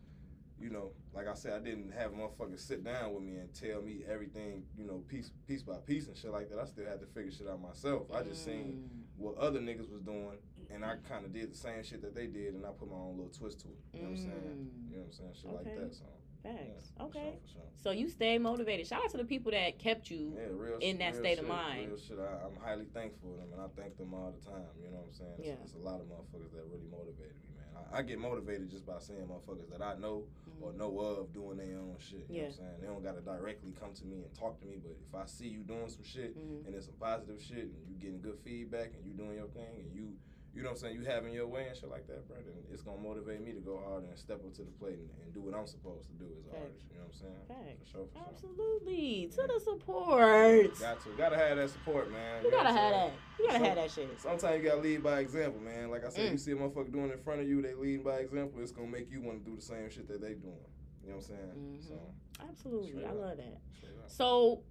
you 0.61 0.69
know, 0.69 0.91
like 1.15 1.29
I 1.29 1.35
said, 1.35 1.55
I 1.55 1.61
didn't 1.65 1.93
have 1.95 2.11
motherfuckers 2.13 2.61
sit 2.61 2.85
down 2.85 3.15
with 3.15 3.23
me 3.23 3.37
and 3.37 3.53
tell 3.55 3.81
me 3.81 4.03
everything, 4.07 4.65
you 4.77 4.85
know, 4.87 5.03
piece 5.09 5.31
piece 5.49 5.63
by 5.63 5.77
piece 5.79 6.09
and 6.09 6.17
shit 6.17 6.31
like 6.31 6.51
that. 6.51 6.59
I 6.59 6.67
still 6.67 6.85
had 6.87 7.01
to 7.01 7.07
figure 7.07 7.33
shit 7.33 7.49
out 7.49 7.63
myself. 7.63 8.03
I 8.15 8.23
just 8.23 8.45
seen 8.45 8.85
Mm. 8.85 9.23
what 9.23 9.39
other 9.39 9.61
niggas 9.61 9.91
was 9.91 10.03
doing, 10.03 10.37
and 10.71 10.85
I 10.85 10.97
kind 11.09 11.25
of 11.25 11.33
did 11.33 11.53
the 11.53 11.57
same 11.57 11.83
shit 11.83 12.03
that 12.03 12.15
they 12.15 12.27
did, 12.27 12.55
and 12.55 12.65
I 12.65 12.71
put 12.71 12.91
my 12.91 12.97
own 12.97 13.17
little 13.17 13.33
twist 13.33 13.61
to 13.61 13.69
it. 13.69 13.79
You 13.93 14.03
know 14.03 14.09
what 14.11 14.19
I'm 14.19 14.25
saying? 14.25 14.33
Mm. 14.33 14.91
You 14.91 14.97
know 14.97 15.03
what 15.03 15.07
I'm 15.07 15.13
saying? 15.13 15.31
Shit 15.35 15.51
Okay. 15.51 15.57
like 15.57 15.81
that. 15.81 15.95
So, 15.95 16.05
yeah, 16.45 16.53
Facts. 16.53 16.93
for 16.97 17.03
Okay. 17.05 17.21
sure, 17.23 17.41
for 17.43 17.49
sure. 17.49 17.63
So 17.83 17.91
you 17.91 18.09
stay 18.09 18.39
motivated. 18.39 18.87
Shout 18.87 19.03
out 19.05 19.11
to 19.11 19.17
the 19.17 19.25
people 19.25 19.51
that 19.53 19.79
kept 19.79 20.11
you. 20.11 20.33
Yeah, 20.37 20.47
real 20.51 20.79
in 20.79 20.99
that 20.99 21.17
state 21.17 21.39
of 21.39 21.47
mind. 21.49 21.89
Real 21.89 21.99
shit. 21.99 22.19
I, 22.19 22.47
I'm 22.47 22.57
highly 22.63 22.87
thankful 22.95 23.31
for 23.31 23.37
them, 23.39 23.53
and 23.53 23.61
I 23.61 23.67
thank 23.81 23.97
them 23.99 24.15
all 24.15 24.33
the 24.33 24.45
time. 24.51 24.63
You 24.83 24.91
know 24.91 24.99
what 24.99 25.07
I'm 25.09 25.13
saying? 25.15 25.35
It's, 25.39 25.47
Yeah. 25.49 25.55
it's 25.65 25.75
a 25.75 25.79
lot 25.79 26.01
of 26.01 26.07
motherfuckers 26.07 26.53
that 26.55 26.65
really 26.71 26.87
motivated 26.91 27.35
me, 27.43 27.51
man. 27.59 27.85
I, 27.93 27.99
I 27.99 28.03
get 28.03 28.19
motivated 28.19 28.71
just 28.71 28.87
by 28.87 28.99
seeing 29.01 29.27
motherfuckers 29.27 29.69
that 29.71 29.83
I 29.83 29.97
know 29.99 30.25
or 30.63 30.71
Mhm. 30.73 30.77
know 30.79 30.99
of 31.01 31.33
doing 31.35 31.59
their 31.59 31.77
own 31.79 31.97
shit. 31.99 32.25
You 32.29 32.29
know 32.29 32.35
Yeah. 32.35 32.43
what 32.43 32.47
I'm 32.49 32.53
saying? 32.57 32.81
They 32.81 32.87
don't 32.87 33.03
gotta 33.03 33.21
directly 33.21 33.73
come 33.73 33.93
to 33.95 34.05
me 34.07 34.23
and 34.23 34.33
talk 34.35 34.59
to 34.61 34.67
me, 34.67 34.79
but 34.83 34.93
if 35.07 35.15
I 35.15 35.27
see 35.27 35.49
you 35.49 35.63
doing 35.65 35.89
some 35.89 36.05
shit 36.05 36.37
Mhm. 36.39 36.65
and 36.67 36.75
it's 36.75 36.87
some 36.87 36.95
positive 36.95 37.41
shit 37.43 37.65
and 37.65 37.75
you 37.89 37.97
getting 37.97 38.21
good 38.23 38.39
feedback 38.39 38.95
and 38.95 39.05
you 39.05 39.13
doing 39.13 39.35
your 39.35 39.49
thing 39.49 39.81
and 39.81 39.93
you 39.93 40.17
you 40.57 40.63
know 40.63 40.71
what 40.71 40.81
I'm 40.81 40.81
saying, 40.89 40.95
you 40.97 41.05
having 41.05 41.35
your 41.35 41.47
way 41.47 41.67
and 41.69 41.77
shit 41.77 41.91
like 41.91 42.07
that, 42.09 42.27
bro, 42.27 42.37
then 42.39 42.57
it's 42.73 42.81
gonna 42.83 42.97
motivate 43.01 43.45
me 43.45 43.53
to 43.53 43.61
go 43.61 43.79
harder 43.87 44.07
and 44.09 44.19
step 44.19 44.41
up 44.43 44.55
to 44.55 44.63
the 44.63 44.71
plate 44.81 44.97
and, 44.97 45.11
and 45.23 45.35
do 45.35 45.41
what 45.43 45.53
I'm 45.55 45.67
supposed 45.67 46.09
to 46.09 46.15
do 46.17 46.25
as 46.33 46.47
an 46.47 46.53
Facts. 46.53 46.65
artist. 46.65 46.87
You 46.91 46.97
know 46.97 47.05
what 47.05 47.13
I'm 47.13 47.61
saying? 47.61 47.77
For 47.77 47.87
sure, 47.87 48.07
for 48.09 48.17
sure. 48.17 48.27
Absolutely. 48.33 49.29
To 49.37 49.43
the 49.53 49.61
support. 49.61 50.81
Got 50.81 51.03
to. 51.05 51.09
Gotta 51.19 51.37
have 51.37 51.57
that 51.59 51.69
support, 51.71 52.11
man. 52.11 52.43
You 52.43 52.51
know 52.51 52.57
gotta 52.57 52.73
have 52.73 52.93
that. 52.93 53.13
You 53.39 53.47
gotta 53.47 53.59
So- 53.59 53.65
have 53.65 53.77
that 53.77 53.91
shit. 53.91 54.21
Sometimes 54.21 54.57
you 54.65 54.69
gotta 54.71 54.81
lead 54.81 55.03
by 55.03 55.21
example, 55.21 55.61
man. 55.61 55.91
Like 55.91 56.05
I 56.05 56.09
said, 56.09 56.29
Mm. 56.29 56.33
you 56.33 56.39
see 56.39 56.53
a 56.53 56.57
motherfucker 56.57 56.91
doing 56.93 57.11
it 57.11 57.19
in 57.19 57.23
front 57.23 57.41
of 57.43 57.49
you, 57.49 57.61
they 57.61 57.75
leading 57.75 58.03
by 58.03 58.19
example, 58.25 58.63
it's 58.63 58.73
gonna 58.73 58.89
make 58.89 59.11
you 59.11 59.21
wanna 59.21 59.41
do 59.41 59.57
the 59.57 59.63
same 59.63 59.91
shit 59.91 60.09
that 60.09 60.23
they 60.23 60.33
doing. 60.35 60.57
You 61.05 61.11
know 61.13 61.17
what 61.19 61.29
I'm 61.29 61.37
saying? 61.37 61.53
Mhm. 61.55 61.87
So, 61.87 62.01
Absolutely. 62.49 63.05
I 63.05 63.13
love 63.13 63.37
that. 63.37 63.61
So, 64.09 64.63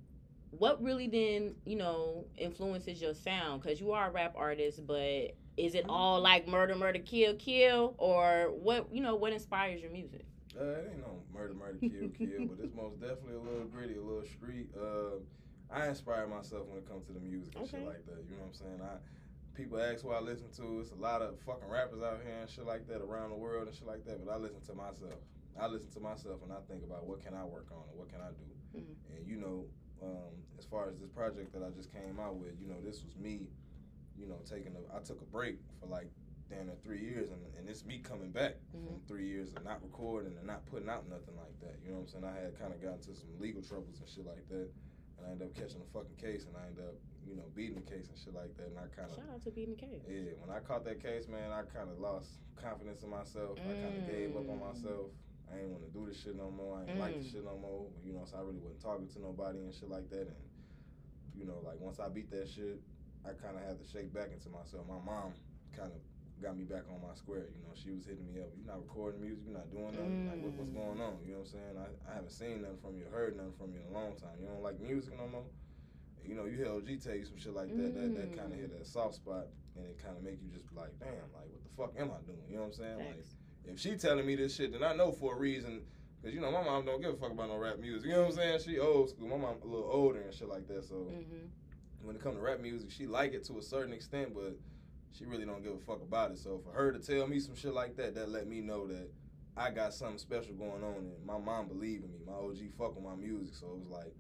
what 0.59 0.81
really 0.81 1.07
then, 1.07 1.55
you 1.65 1.75
know, 1.75 2.25
influences 2.37 3.01
your 3.01 3.13
sound? 3.13 3.61
Because 3.61 3.79
you 3.79 3.91
are 3.91 4.07
a 4.07 4.11
rap 4.11 4.33
artist, 4.37 4.85
but 4.85 5.35
is 5.57 5.75
it 5.75 5.85
all 5.87 6.19
like 6.21 6.47
murder, 6.47 6.75
murder, 6.75 6.99
kill, 6.99 7.33
kill? 7.35 7.95
Or 7.97 8.51
what, 8.53 8.87
you 8.93 9.01
know, 9.01 9.15
what 9.15 9.33
inspires 9.33 9.81
your 9.81 9.91
music? 9.91 10.25
Uh, 10.59 10.63
it 10.63 10.89
ain't 10.91 10.99
no 10.99 11.21
murder, 11.33 11.53
murder, 11.53 11.77
kill, 11.79 12.09
kill, 12.09 12.47
but 12.47 12.63
it's 12.63 12.73
most 12.75 12.99
definitely 12.99 13.35
a 13.35 13.39
little 13.39 13.65
gritty, 13.65 13.95
a 13.97 14.01
little 14.01 14.23
street. 14.25 14.69
Uh, 14.79 15.19
I 15.69 15.87
inspire 15.87 16.27
myself 16.27 16.67
when 16.67 16.77
it 16.77 16.87
comes 16.87 17.05
to 17.07 17.13
the 17.13 17.19
music 17.19 17.55
and 17.55 17.63
Okay. 17.63 17.77
shit 17.79 17.85
like 17.87 18.05
that. 18.05 18.23
You 18.29 18.35
know 18.37 18.43
what 18.43 18.47
I'm 18.47 18.53
saying? 18.53 18.79
I 18.81 18.97
people 19.55 19.79
ask 19.79 20.03
who 20.03 20.11
I 20.11 20.19
listen 20.19 20.47
to. 20.57 20.79
It's 20.81 20.91
a 20.91 20.95
lot 20.95 21.21
of 21.21 21.39
fucking 21.45 21.69
rappers 21.69 22.01
out 22.03 22.19
here 22.23 22.35
and 22.41 22.49
shit 22.49 22.65
like 22.65 22.87
that 22.87 23.01
around 23.01 23.29
the 23.29 23.37
world 23.37 23.67
and 23.67 23.75
shit 23.75 23.87
like 23.87 24.03
that. 24.05 24.23
But 24.25 24.31
I 24.33 24.37
listen 24.37 24.61
to 24.67 24.73
myself. 24.73 25.19
I 25.59 25.67
listen 25.67 25.89
to 25.91 25.99
myself 26.01 26.43
and 26.43 26.51
I 26.51 26.59
think 26.67 26.83
about 26.83 27.05
what 27.07 27.23
can 27.23 27.33
I 27.33 27.45
work 27.45 27.67
on 27.71 27.83
and 27.89 27.97
what 27.97 28.09
can 28.11 28.19
I 28.19 28.31
do. 28.35 28.79
Mhm. 28.79 28.95
And 29.15 29.27
you 29.27 29.37
know, 29.37 29.65
um, 30.05 30.33
as 30.59 30.65
far 30.65 30.87
as 30.89 30.97
this 30.99 31.09
project 31.09 31.51
that 31.53 31.63
I 31.65 31.69
just 31.75 31.91
came 31.91 32.19
out 32.21 32.35
with, 32.35 32.53
you 32.61 32.67
know, 32.67 32.79
this 32.83 33.03
was 33.03 33.15
me. 33.17 33.47
You 34.17 34.27
know, 34.27 34.39
taking 34.47 34.71
a 34.79 34.95
I 34.95 34.99
took 35.03 35.19
a 35.21 35.25
break 35.27 35.57
for 35.81 35.87
like 35.87 36.07
damn 36.47 36.67
near 36.67 36.75
three 36.85 37.01
years, 37.01 37.31
and, 37.31 37.41
and 37.59 37.67
it's 37.67 37.83
me 37.83 37.99
coming 37.99 38.31
back 38.31 38.55
from 38.71 38.79
Mhm. 38.87 39.07
three 39.09 39.27
years 39.27 39.51
of 39.51 39.65
not 39.65 39.81
recording 39.83 40.37
and 40.37 40.47
not 40.47 40.63
putting 40.67 40.87
out 40.87 41.09
nothing 41.09 41.35
like 41.35 41.57
that. 41.59 41.75
You 41.83 41.89
know 41.91 41.97
what 42.05 42.13
I'm 42.15 42.21
saying? 42.21 42.23
I 42.23 42.37
had 42.37 42.55
kind 42.57 42.71
of 42.71 42.79
gotten 42.81 42.99
into 43.03 43.15
some 43.15 43.27
legal 43.41 43.61
troubles 43.61 43.99
and 43.99 44.07
shit 44.07 44.25
like 44.25 44.47
that, 44.47 44.69
and 45.17 45.21
I 45.27 45.31
ended 45.35 45.47
up 45.49 45.53
catching 45.55 45.81
a 45.81 45.89
fucking 45.91 46.15
case, 46.15 46.45
and 46.45 46.55
I 46.55 46.67
ended 46.69 46.85
up, 46.85 46.95
you 47.27 47.35
know, 47.35 47.43
beating 47.55 47.75
the 47.75 47.81
case 47.91 48.07
and 48.07 48.15
shit 48.17 48.33
like 48.33 48.55
that, 48.55 48.67
and 48.71 48.77
I 48.79 48.87
kind 48.95 49.09
of. 49.09 49.17
Shout 49.17 49.27
out 49.33 49.41
to 49.43 49.51
beating 49.51 49.75
the 49.75 49.81
case. 49.83 50.03
Yeah, 50.07 50.31
when 50.39 50.47
I 50.55 50.59
caught 50.61 50.85
that 50.85 51.01
case, 51.03 51.27
man, 51.27 51.51
I 51.51 51.63
kind 51.67 51.89
of 51.91 51.99
lost 51.99 52.39
confidence 52.55 53.03
in 53.03 53.09
myself. 53.09 53.59
I 53.67 53.73
kind 53.83 53.97
of 53.99 54.05
gave 54.07 54.31
up 54.37 54.47
on 54.47 54.59
Mm. 54.61 54.67
myself. 54.71 55.11
I 55.51 55.59
ain't 55.61 55.69
want 55.69 55.85
to 55.85 55.91
do 55.93 56.05
this 56.07 56.21
shit 56.21 56.35
no 56.35 56.49
more. 56.51 56.77
I 56.81 56.89
ain't 56.89 56.99
like 56.99 57.17
this 57.17 57.27
Mm. 57.27 57.31
shit 57.33 57.45
no 57.45 57.57
more. 57.57 57.87
You 58.03 58.13
know, 58.13 58.25
so 58.25 58.37
I 58.37 58.41
really 58.41 58.59
wasn't 58.59 58.81
talking 58.81 59.07
to 59.07 59.19
nobody 59.21 59.59
and 59.59 59.73
shit 59.73 59.89
like 59.89 60.09
that. 60.09 60.27
And 60.27 60.43
you 61.37 61.45
know, 61.45 61.59
like 61.63 61.79
once 61.79 61.99
I 61.99 62.09
beat 62.09 62.31
that 62.31 62.47
shit, 62.49 62.79
I 63.25 63.33
kind 63.33 63.57
of 63.57 63.63
had 63.63 63.77
to 63.79 63.85
shake 63.85 64.13
back 64.13 64.31
into 64.31 64.49
myself. 64.49 64.87
My 64.87 64.99
mom 65.03 65.33
kind 65.75 65.91
of 65.91 65.99
got 66.41 66.57
me 66.57 66.63
back 66.65 66.83
on 66.91 66.99
my 67.01 67.13
square. 67.15 67.47
You 67.55 67.61
know, 67.63 67.73
she 67.75 67.91
was 67.91 68.05
hitting 68.05 68.25
me 68.27 68.39
up. 68.41 68.49
You're 68.55 68.67
not 68.67 68.79
recording 68.83 69.21
music. 69.21 69.43
You're 69.47 69.57
not 69.57 69.69
doing 69.71 69.91
nothing. 69.95 70.27
Like, 70.27 70.41
what, 70.43 70.53
what's 70.59 70.71
Mm. 70.71 70.79
going 70.81 70.99
on? 71.01 71.15
You 71.25 71.31
know 71.37 71.43
what 71.43 71.51
I'm 71.53 71.55
saying? 71.55 71.75
I, 71.79 71.87
I 72.11 72.13
haven't 72.15 72.31
seen 72.35 72.61
nothing 72.61 72.77
from 72.81 72.97
you, 72.97 73.05
heard 73.11 73.35
nothing 73.37 73.53
from 73.57 73.71
you 73.73 73.79
in 73.83 73.87
a 73.87 73.95
long 73.95 74.15
time. 74.15 74.35
You 74.39 74.47
don't 74.47 74.63
like 74.63 74.79
music 74.79 75.15
no 75.17 75.27
more. 75.27 75.45
You 76.25 76.33
know, 76.33 76.45
you 76.45 76.57
hear 76.57 76.71
OG 76.73 76.97
tell 77.05 77.13
you 77.15 77.23
some 77.25 77.37
shit 77.37 77.53
like 77.53 77.69
that. 77.77 77.93
That 77.93 78.15
that 78.15 78.29
kind 78.35 78.51
of 78.51 78.57
hit 78.59 78.71
Mm. 78.73 78.79
that 78.79 78.87
soft 78.87 79.15
spot, 79.15 79.47
and 79.77 79.85
it 79.85 79.99
kind 80.01 80.17
of 80.17 80.23
make 80.23 80.41
you 80.41 80.49
just 80.49 80.67
be 80.69 80.75
like, 80.75 80.97
damn, 80.99 81.29
like 81.37 81.47
what 81.51 81.61
the 81.63 81.69
fuck 81.77 81.91
am 82.01 82.09
I 82.11 82.19
doing? 82.25 82.41
You 82.49 82.55
know 82.57 82.71
what 82.71 82.73
I'm 82.73 82.79
saying? 82.81 82.97
Like 82.97 83.15
Facts. 83.21 83.35
If 83.67 83.79
she 83.79 83.95
telling 83.95 84.25
me 84.25 84.35
this 84.35 84.55
shit, 84.55 84.71
then 84.71 84.83
I 84.83 84.93
know 84.95 85.11
for 85.11 85.35
a 85.35 85.39
reason. 85.39 85.81
Cause 86.23 86.33
you 86.33 86.39
know 86.41 86.49
my 86.51 86.63
mom 86.63 86.85
don't 86.85 87.01
give 87.01 87.13
a 87.13 87.17
fuck 87.17 87.31
about 87.31 87.49
no 87.49 87.57
rap 87.57 87.77
music. 87.79 88.07
You 88.07 88.13
know 88.15 88.21
what 88.23 88.29
I'm 88.31 88.35
saying? 88.37 88.59
She 88.65 88.79
old 88.79 89.09
school. 89.09 89.27
My 89.27 89.37
mom 89.37 89.57
a 89.61 89.65
little 89.67 89.89
older 89.91 90.21
and 90.21 90.33
shit 90.33 90.47
like 90.49 90.67
that. 90.67 90.83
So 90.83 90.95
Mhm. 90.95 91.49
when 92.01 92.15
it 92.15 92.21
comes 92.21 92.35
to 92.37 92.41
rap 92.41 92.59
music, 92.61 92.89
she 92.89 93.05
like 93.05 93.33
it 93.33 93.43
to 93.45 93.59
a 93.59 93.61
certain 93.61 93.93
extent, 93.93 94.33
but 94.33 94.57
she 95.11 95.25
really 95.25 95.45
don't 95.45 95.61
give 95.63 95.73
a 95.73 95.79
fuck 95.79 96.01
about 96.01 96.31
it. 96.31 96.39
So 96.39 96.57
for 96.59 96.71
her 96.71 96.91
to 96.91 96.99
tell 96.99 97.27
me 97.27 97.39
some 97.39 97.53
shit 97.55 97.73
like 97.73 97.95
that, 97.97 98.15
that 98.15 98.29
let 98.29 98.47
me 98.47 98.61
know 98.61 98.87
that 98.87 99.07
I 99.55 99.69
got 99.71 99.93
something 99.93 100.17
special 100.17 100.55
going 100.55 100.83
on, 100.83 100.95
and 100.95 101.25
my 101.25 101.37
mom 101.37 101.67
believe 101.67 102.03
in 102.03 102.11
me. 102.11 102.19
My 102.25 102.33
OG 102.33 102.69
fuck 102.77 102.95
with 102.95 103.03
my 103.05 103.15
music, 103.15 103.53
so 103.55 103.67
it 103.67 103.77
was 103.77 103.87
like, 103.89 104.13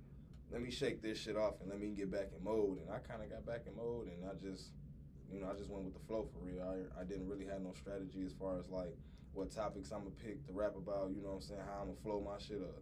let 0.51 0.61
me 0.61 0.69
shake 0.69 1.01
this 1.01 1.17
shit 1.17 1.35
off 1.35 1.59
and 1.59 1.69
let 1.69 1.79
me 1.79 1.89
get 1.89 2.11
back 2.11 2.29
in 2.37 2.43
mode. 2.43 2.79
And 2.81 2.89
I 2.91 2.99
kind 2.99 3.23
of 3.23 3.29
got 3.31 3.45
back 3.47 3.65
in 3.65 3.75
mode, 3.75 4.07
and 4.07 4.23
I 4.29 4.35
just, 4.35 4.71
you 5.31 5.39
know, 5.41 5.49
I 5.49 5.55
just 5.55 5.69
went 5.71 5.85
with 5.85 5.93
the 5.95 5.99
flow 6.07 6.23
for 6.31 6.39
real. 6.39 6.61
I 6.61 7.01
I 7.01 7.03
didn't 7.03 7.27
really 7.27 7.45
have 7.47 7.61
no 7.61 7.73
strategy 7.73 8.23
as 8.25 8.33
far 8.33 8.59
as 8.59 8.69
like 8.69 8.95
what 9.35 9.51
topics 9.51 9.91
I'm 9.91 9.99
gonna 9.99 10.11
pick 10.23 10.45
to 10.47 10.53
rap 10.53 10.75
about. 10.75 11.11
You 11.13 11.21
know 11.21 11.35
what 11.35 11.35
I'm 11.35 11.41
saying? 11.41 11.61
How 11.67 11.81
I'm 11.81 11.87
gonna 11.93 12.01
flow 12.01 12.23
my 12.25 12.39
shit 12.39 12.61
up 12.63 12.81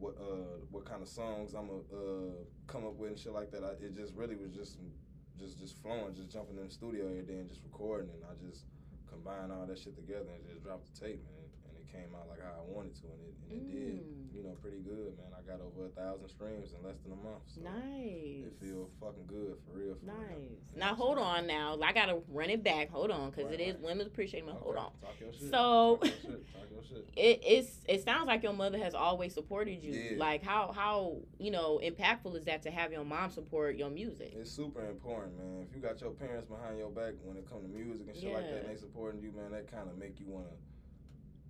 what 0.00 0.16
uh 0.18 0.64
what 0.72 0.84
kind 0.84 1.02
of 1.02 1.08
songs 1.08 1.52
I'm 1.54 1.68
gonna 1.68 1.84
uh 1.92 2.32
come 2.66 2.86
up 2.86 2.96
with 2.96 3.10
and 3.10 3.18
shit 3.18 3.32
like 3.32 3.52
that. 3.52 3.62
I, 3.62 3.76
it 3.84 3.94
just 3.94 4.16
really 4.16 4.34
was 4.34 4.50
just 4.50 4.78
just 5.38 5.60
just 5.60 5.76
flowing, 5.82 6.14
just 6.16 6.32
jumping 6.32 6.56
in 6.56 6.64
the 6.64 6.72
studio 6.72 7.04
every 7.06 7.22
day 7.22 7.38
and 7.38 7.48
just 7.48 7.62
recording, 7.62 8.08
and 8.10 8.24
I 8.24 8.32
just 8.48 8.64
combined 9.08 9.52
all 9.52 9.66
that 9.66 9.78
shit 9.78 9.94
together 9.94 10.32
and 10.34 10.44
just 10.48 10.64
dropped 10.64 10.88
the 10.92 11.00
tape, 11.06 11.20
man. 11.24 11.39
Came 11.92 12.14
out 12.14 12.28
like 12.28 12.40
how 12.42 12.52
I 12.62 12.64
wanted 12.72 12.94
to, 13.02 13.06
and 13.10 13.20
it, 13.26 13.34
and 13.42 13.50
it 13.52 13.72
did, 13.72 14.00
Mm. 14.00 14.34
you 14.36 14.42
know, 14.44 14.54
pretty 14.62 14.78
good, 14.78 15.18
man. 15.18 15.26
I 15.36 15.42
got 15.42 15.60
over 15.60 15.86
a 15.86 15.88
thousand 15.88 16.28
streams 16.28 16.72
in 16.72 16.86
less 16.86 16.98
than 17.02 17.12
a 17.12 17.16
month. 17.16 17.42
So 17.46 17.62
Nice. 17.62 18.46
It 18.46 18.54
feel 18.60 18.88
fucking 19.00 19.26
good 19.26 19.56
for 19.66 19.76
real. 19.78 19.96
For. 19.96 20.06
Nice. 20.06 20.16
Know 20.76 20.86
Now 20.86 20.94
hold 20.94 21.18
on. 21.18 21.48
Now 21.48 21.76
I 21.82 21.92
gotta 21.92 22.20
run 22.28 22.48
it 22.50 22.62
back. 22.62 22.90
Hold 22.90 23.10
on, 23.10 23.30
because 23.30 23.46
Right, 23.46 23.54
it 23.60 23.60
is 23.60 23.74
right. 23.74 23.82
women's 23.84 24.06
appreciating. 24.06 24.48
Month. 24.48 24.60
Hold 24.60 24.76
Okay, 24.76 24.84
on. 24.84 24.92
Talk 25.00 25.20
your 25.20 25.32
shit. 25.32 25.50
So- 25.50 25.96
Talk 25.96 26.04
your 26.04 26.12
shit. 26.12 26.52
Talk 26.54 26.70
your 26.70 26.82
shit. 26.84 27.08
It 27.16 27.40
it's 27.44 27.80
it 27.88 28.04
sounds 28.04 28.28
like 28.28 28.44
your 28.44 28.52
mother 28.52 28.78
has 28.78 28.94
always 28.94 29.34
supported 29.34 29.82
you. 29.82 29.92
Yeah. 29.92 30.16
Like 30.16 30.44
how 30.44 30.70
how 30.70 31.16
you 31.38 31.50
know 31.50 31.80
impactful 31.82 32.36
is 32.36 32.44
that 32.44 32.62
to 32.62 32.70
have 32.70 32.92
your 32.92 33.04
mom 33.04 33.30
support 33.30 33.74
your 33.74 33.90
music? 33.90 34.32
It's 34.36 34.50
super 34.52 34.86
important, 34.88 35.36
man. 35.38 35.66
If 35.68 35.74
you 35.74 35.82
got 35.82 36.00
your 36.00 36.10
parents 36.12 36.46
behind 36.46 36.78
your 36.78 36.90
back 36.90 37.14
when 37.24 37.36
it 37.36 37.50
comes 37.50 37.62
to 37.64 37.68
music 37.68 38.06
and 38.06 38.16
shit 38.16 38.32
like 38.32 38.44
that, 38.48 38.60
and 38.64 38.68
they 38.68 38.76
supporting 38.80 39.20
you, 39.20 39.32
man, 39.32 39.50
that 39.50 39.66
kind 39.70 39.88
of 39.90 39.98
make 39.98 40.20
you 40.20 40.26
want 40.28 40.46
to 40.46 40.54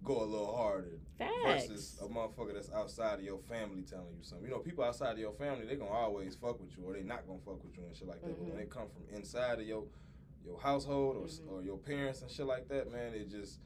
go 0.05 0.23
a 0.23 0.25
little 0.25 0.55
harder 0.57 0.99
Facts. 1.19 1.67
versus 1.69 1.99
a 2.03 2.07
motherfucker 2.09 2.55
that's 2.55 2.71
outside 2.73 3.19
of 3.19 3.25
your 3.25 3.39
family 3.41 3.83
telling 3.83 4.17
you 4.17 4.23
something. 4.23 4.47
You 4.49 4.53
know, 4.55 4.61
people 4.61 4.85
outside 4.85 5.13
of 5.13 5.19
your 5.19 5.33
family, 5.35 5.67
they 5.67 5.77
gonna 5.77 5.91
always 5.91 6.35
fuck 6.37 6.61
with 6.61 6.77
you, 6.77 6.85
or 6.85 6.95
they 6.95 7.03
not 7.03 7.27
gonna 7.27 7.39
fuck 7.45 7.63
with 7.63 7.77
you 7.77 7.85
and 7.85 7.95
shit 7.95 8.09
like 8.09 8.21
that. 8.23 8.37
But 8.39 8.47
Mhm. 8.47 8.51
when 8.53 8.61
it 8.61 8.71
come 8.71 8.89
from 8.89 9.05
inside 9.15 9.61
of 9.61 9.67
your 9.67 9.87
your 10.43 10.59
household 10.59 11.17
or, 11.19 11.27
Mhm. 11.27 11.49
or 11.53 11.63
your 11.63 11.77
parents 11.77 12.23
and 12.23 12.31
shit 12.31 12.47
like 12.47 12.67
that, 12.69 12.91
man, 12.91 13.13
it 13.15 13.29
just 13.29 13.61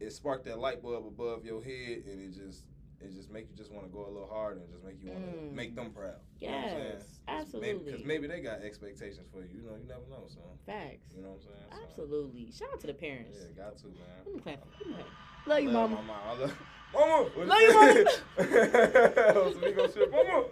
it 0.00 0.10
sparked 0.12 0.44
that 0.44 0.58
light 0.58 0.82
bulb 0.82 1.06
above 1.06 1.44
your 1.46 1.62
head, 1.62 2.04
and 2.06 2.20
it 2.20 2.32
just 2.32 2.66
it 3.00 3.10
just 3.12 3.30
make 3.30 3.48
you 3.48 3.56
just 3.56 3.72
want 3.72 3.86
to 3.86 3.90
go 3.90 4.04
a 4.06 4.10
little 4.10 4.28
harder 4.28 4.60
and 4.60 4.70
just 4.70 4.84
make 4.84 5.02
you 5.02 5.08
want 5.10 5.24
to 5.24 5.30
Mm. 5.30 5.52
make 5.54 5.74
them 5.74 5.90
proud. 5.90 6.20
You 6.38 6.48
know 6.48 6.56
what 6.56 6.64
I'm 6.64 6.70
saying? 6.70 6.84
Yes, 6.92 7.00
'Cause 7.00 7.20
Maybe, 7.26 7.40
absolutely. 7.40 7.92
Because 7.92 8.04
maybe 8.06 8.26
they 8.26 8.40
got 8.42 8.60
expectations 8.60 9.26
for 9.32 9.40
you. 9.42 9.48
You 9.54 9.62
know, 9.62 9.76
you 9.76 9.84
never 9.86 10.06
know. 10.10 10.24
So 10.28 10.40
Facts. 10.66 11.14
you 11.16 11.22
know 11.22 11.30
what 11.30 11.36
I'm 11.36 11.40
saying? 11.40 11.70
So, 11.70 11.82
Absolutely. 11.82 12.50
Shout 12.52 12.68
out 12.74 12.80
to 12.80 12.86
the 12.88 12.92
parents. 12.94 13.38
Yeah, 13.40 13.52
got 13.64 13.78
to 13.78 13.86
man. 13.86 13.96
Let 14.26 14.34
me 14.34 14.40
clap. 14.42 14.66
Let 14.80 14.86
me 14.86 14.94
clap. 14.94 15.06
Love 15.46 15.60
you, 15.60 15.70
Love 15.70 15.90
mama. 15.90 16.02
My. 16.02 16.14
I 16.14 16.32
love, 16.38 16.56
mama. 16.94 17.30
What 17.34 17.46
Love 17.46 17.96
is 17.96 19.56
you, 19.56 19.68
ego 19.68 19.88
shit, 19.92 20.10
mama. 20.10 20.44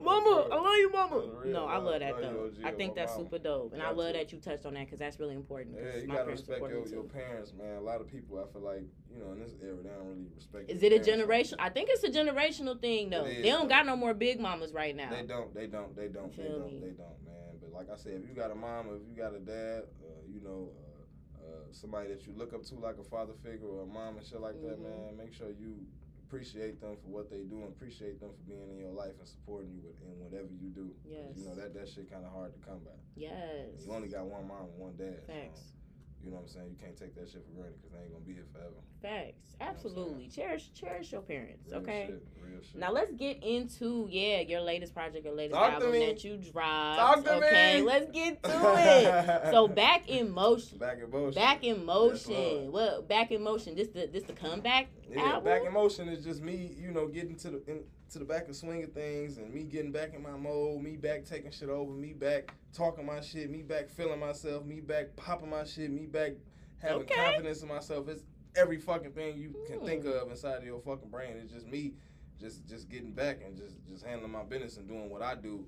Mama, 0.00 0.46
I 0.52 0.54
love 0.54 0.76
you, 0.76 0.92
mama. 0.92 1.22
Real, 1.42 1.52
No, 1.52 1.66
I 1.66 1.76
love 1.78 1.98
that 1.98 2.20
though. 2.20 2.52
I 2.64 2.70
think 2.70 2.94
that's 2.94 3.12
mama. 3.16 3.24
super 3.24 3.38
dope, 3.38 3.72
and 3.72 3.82
I 3.82 3.90
love 3.90 4.12
that 4.12 4.32
you 4.32 4.38
touched 4.38 4.64
on 4.64 4.74
that 4.74 4.84
because 4.84 5.00
that's 5.00 5.18
really 5.18 5.34
important. 5.34 5.74
Yeah, 5.76 6.00
you 6.00 6.06
gotta 6.06 6.30
respect 6.30 6.60
your, 6.60 6.86
your 6.86 7.02
parents, 7.02 7.52
man. 7.58 7.78
A 7.78 7.80
lot 7.80 8.00
of 8.00 8.06
people, 8.06 8.38
I 8.38 8.46
feel 8.52 8.62
like, 8.62 8.84
you 9.12 9.18
know, 9.18 9.32
in 9.32 9.40
this 9.40 9.54
era, 9.60 9.74
they 9.82 9.88
don't 9.88 10.06
really 10.06 10.26
respect. 10.36 10.70
Is 10.70 10.84
it 10.84 10.92
a 10.92 11.00
generation? 11.00 11.58
I 11.60 11.68
think 11.70 11.88
it's 11.90 12.04
a 12.04 12.10
generational 12.10 12.80
thing 12.80 13.10
though. 13.10 13.24
It 13.24 13.42
they 13.42 13.50
don't 13.50 13.68
got 13.68 13.86
no 13.86 13.96
more 13.96 14.14
big 14.14 14.38
mamas 14.38 14.72
right 14.72 14.94
now. 14.94 15.10
They 15.10 15.22
don't. 15.26 15.52
They 15.52 15.66
don't. 15.66 15.96
They 15.96 16.06
don't. 16.06 16.36
They 16.36 16.44
don't. 16.44 16.80
They 16.80 16.90
don't, 16.90 17.18
man. 17.26 17.58
But 17.60 17.72
like 17.72 17.90
I 17.92 17.96
said, 17.96 18.20
if 18.22 18.28
you 18.28 18.36
got 18.36 18.52
a 18.52 18.54
mom 18.54 18.86
if 18.94 19.02
you 19.08 19.20
got 19.20 19.34
a 19.34 19.40
dad, 19.40 19.82
uh, 20.00 20.06
you 20.32 20.40
know, 20.44 20.68
somebody 21.72 22.08
that 22.08 22.26
you 22.26 22.32
look 22.36 22.52
up 22.52 22.62
to 22.64 22.74
like 22.76 22.98
a 22.98 23.04
father 23.04 23.32
figure 23.42 23.66
or 23.68 23.82
a 23.82 23.86
mom 23.86 24.16
and 24.18 24.26
shit 24.26 24.40
like 24.40 24.60
that, 24.62 24.78
Mhm. 24.78 24.82
man, 24.82 25.16
make 25.16 25.32
sure 25.32 25.50
you 25.50 25.86
appreciate 26.26 26.78
them 26.80 26.94
for 26.96 27.08
what 27.08 27.30
they 27.30 27.42
do 27.44 27.56
and 27.62 27.68
appreciate 27.72 28.20
them 28.20 28.30
for 28.32 28.42
being 28.50 28.68
in 28.70 28.76
your 28.78 28.92
life 28.92 29.14
and 29.18 29.26
supporting 29.26 29.70
you 29.72 29.80
with, 29.80 29.96
in 30.02 30.18
whatever 30.20 30.52
you 30.60 30.68
do. 30.70 30.94
Yes. 31.04 31.36
You 31.36 31.46
know 31.46 31.54
that 31.54 31.72
that 31.74 31.88
shit 31.88 32.10
kind 32.10 32.24
of 32.24 32.32
hard 32.32 32.52
to 32.52 32.58
come 32.60 32.80
by. 32.84 32.90
Yes. 33.16 33.84
You 33.86 33.92
only 33.92 34.08
got 34.08 34.26
one 34.26 34.46
mom 34.46 34.66
and 34.68 34.78
one 34.78 34.96
dad. 34.96 35.22
so, 35.26 35.32
Facts. 35.32 35.72
You 36.24 36.30
know 36.30 36.36
what 36.36 36.42
I'm 36.42 36.48
saying? 36.48 36.66
You 36.70 36.76
can't 36.82 36.96
take 36.96 37.14
that 37.14 37.28
shit 37.28 37.44
for 37.44 37.52
granted 37.52 37.76
because 37.80 37.92
they 37.92 38.02
ain't 38.02 38.12
gonna 38.12 38.24
be 38.24 38.34
here 38.34 38.44
forever. 38.52 38.74
Facts. 39.00 39.56
Absolutely. 39.60 40.28
Cherish 40.28 40.72
cherish 40.72 41.12
your 41.12 41.20
parents. 41.20 41.70
Real 41.70 41.80
okay. 41.80 42.06
Shit, 42.08 42.26
real 42.42 42.60
shit. 42.62 42.76
Now 42.76 42.92
let's 42.92 43.12
get 43.12 43.42
into 43.42 44.08
yeah 44.10 44.40
your 44.40 44.60
latest 44.60 44.94
project, 44.94 45.24
your 45.24 45.34
latest 45.34 45.58
Talk 45.58 45.74
album 45.74 45.92
that 45.92 46.24
you 46.24 46.36
dropped. 46.36 46.98
Talk 46.98 47.24
to 47.24 47.34
okay, 47.46 47.76
me. 47.80 47.86
let's 47.86 48.10
get 48.10 48.42
to 48.42 48.74
it. 48.76 49.42
so 49.52 49.68
back 49.68 50.08
in 50.08 50.30
motion. 50.30 50.78
Back 50.78 50.98
in 51.02 51.10
motion. 51.10 51.34
Back 51.34 51.64
in 51.64 51.84
motion. 51.84 52.72
Well, 52.72 53.02
back 53.02 53.30
in 53.30 53.42
motion. 53.42 53.74
This 53.74 53.88
the 53.88 54.06
this 54.06 54.24
the 54.24 54.32
comeback 54.32 54.88
Yeah, 55.10 55.22
album. 55.22 55.44
back 55.44 55.64
in 55.64 55.72
motion 55.72 56.08
is 56.08 56.24
just 56.24 56.42
me, 56.42 56.74
you 56.78 56.90
know, 56.90 57.06
getting 57.08 57.36
to 57.36 57.50
the 57.50 57.62
in, 57.70 57.80
to 58.10 58.18
the 58.18 58.24
back 58.24 58.48
of 58.48 58.56
swing 58.56 58.82
of 58.84 58.92
things, 58.92 59.36
and 59.38 59.52
me 59.52 59.64
getting 59.64 59.92
back 59.92 60.14
in 60.14 60.22
my 60.22 60.36
mode, 60.36 60.80
me 60.82 60.96
back 60.96 61.24
taking 61.24 61.50
shit 61.50 61.68
over, 61.68 61.92
me 61.92 62.12
back 62.12 62.52
talking 62.72 63.04
my 63.04 63.20
shit, 63.20 63.50
me 63.50 63.62
back 63.62 63.90
feeling 63.90 64.18
myself, 64.20 64.64
me 64.64 64.80
back 64.80 65.14
popping 65.16 65.50
my 65.50 65.64
shit, 65.64 65.90
me 65.90 66.06
back 66.06 66.32
having 66.78 67.02
Okay. 67.02 67.14
confidence 67.14 67.62
in 67.62 67.68
myself. 67.68 68.08
It's 68.08 68.24
every 68.56 68.78
fucking 68.78 69.12
thing 69.12 69.36
you 69.36 69.54
can 69.66 69.80
think 69.80 70.04
Hmm. 70.04 70.10
of 70.10 70.30
inside 70.30 70.58
of 70.58 70.64
your 70.64 70.80
fucking 70.80 71.10
brain. 71.10 71.36
It's 71.36 71.52
just 71.52 71.66
me, 71.66 71.94
just 72.38 72.66
just 72.66 72.88
getting 72.88 73.12
back 73.12 73.42
and 73.44 73.56
just 73.56 73.76
just 73.86 74.04
handling 74.04 74.32
my 74.32 74.44
business 74.44 74.76
and 74.78 74.88
doing 74.88 75.10
what 75.10 75.22
I 75.22 75.34
do 75.34 75.66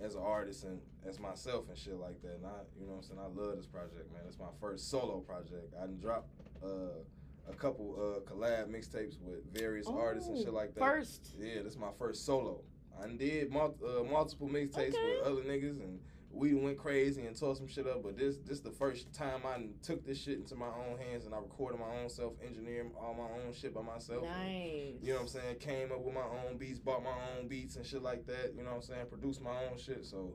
as 0.00 0.14
an 0.14 0.22
artist 0.22 0.64
and 0.64 0.80
as 1.04 1.18
myself 1.18 1.68
and 1.68 1.76
shit 1.76 1.94
like 1.98 2.20
that. 2.22 2.34
And 2.36 2.46
I, 2.46 2.60
you 2.78 2.86
know 2.86 2.92
what 2.92 2.96
I'm 2.98 3.02
saying? 3.02 3.20
I 3.20 3.26
love 3.26 3.56
this 3.56 3.66
project, 3.66 4.12
man. 4.12 4.22
It's 4.28 4.38
my 4.38 4.50
first 4.60 4.88
solo 4.90 5.20
project. 5.20 5.74
I 5.80 5.86
dropped 5.86 6.30
uh, 6.62 7.02
a 7.48 7.54
couple 7.54 7.96
uh, 7.98 8.20
collab 8.30 8.68
mixtapes 8.68 9.16
with 9.20 9.44
various 9.52 9.86
artists 9.86 10.28
and 10.28 10.38
shit 10.38 10.52
like 10.52 10.74
that. 10.74 10.80
First. 10.80 11.34
Yeah, 11.38 11.62
that's 11.62 11.76
my 11.76 11.90
first 11.98 12.24
solo. 12.24 12.60
I 13.02 13.08
did 13.08 13.50
mul- 13.50 13.76
uh, 13.84 14.02
multiple 14.04 14.48
mixtapes 14.48 14.94
Okay. 14.94 15.16
with 15.18 15.26
other 15.26 15.42
niggas 15.42 15.80
and 15.80 15.98
we 16.34 16.54
went 16.54 16.78
crazy 16.78 17.26
and 17.26 17.38
tore 17.38 17.54
some 17.54 17.66
shit 17.68 17.86
up. 17.86 18.02
But 18.02 18.16
this 18.16 18.36
this 18.38 18.60
the 18.60 18.70
first 18.70 19.12
time 19.12 19.40
I 19.44 19.66
took 19.82 20.06
this 20.06 20.18
shit 20.18 20.38
into 20.38 20.54
my 20.54 20.66
own 20.68 20.96
hands 20.98 21.26
and 21.26 21.34
I 21.34 21.38
recorded 21.38 21.78
my 21.80 21.94
own 22.02 22.08
self, 22.08 22.34
engineering 22.46 22.90
all 22.98 23.12
my 23.14 23.24
own 23.44 23.52
shit 23.52 23.74
by 23.74 23.82
myself. 23.82 24.24
and 24.24 24.30
Nice. 24.30 24.94
you 25.02 25.08
know 25.08 25.16
what 25.16 25.22
I'm 25.22 25.28
saying? 25.28 25.56
Came 25.56 25.92
up 25.92 26.00
with 26.00 26.14
my 26.14 26.22
own 26.22 26.56
beats, 26.58 26.78
bought 26.78 27.02
my 27.02 27.10
own 27.38 27.48
beats 27.48 27.76
and 27.76 27.84
shit 27.84 28.02
like 28.02 28.24
that. 28.28 28.54
You 28.56 28.62
know 28.62 28.70
what 28.70 28.76
I'm 28.76 28.82
saying? 28.82 29.06
Produced 29.10 29.42
my 29.42 29.50
own 29.70 29.76
shit. 29.78 30.06
So 30.06 30.32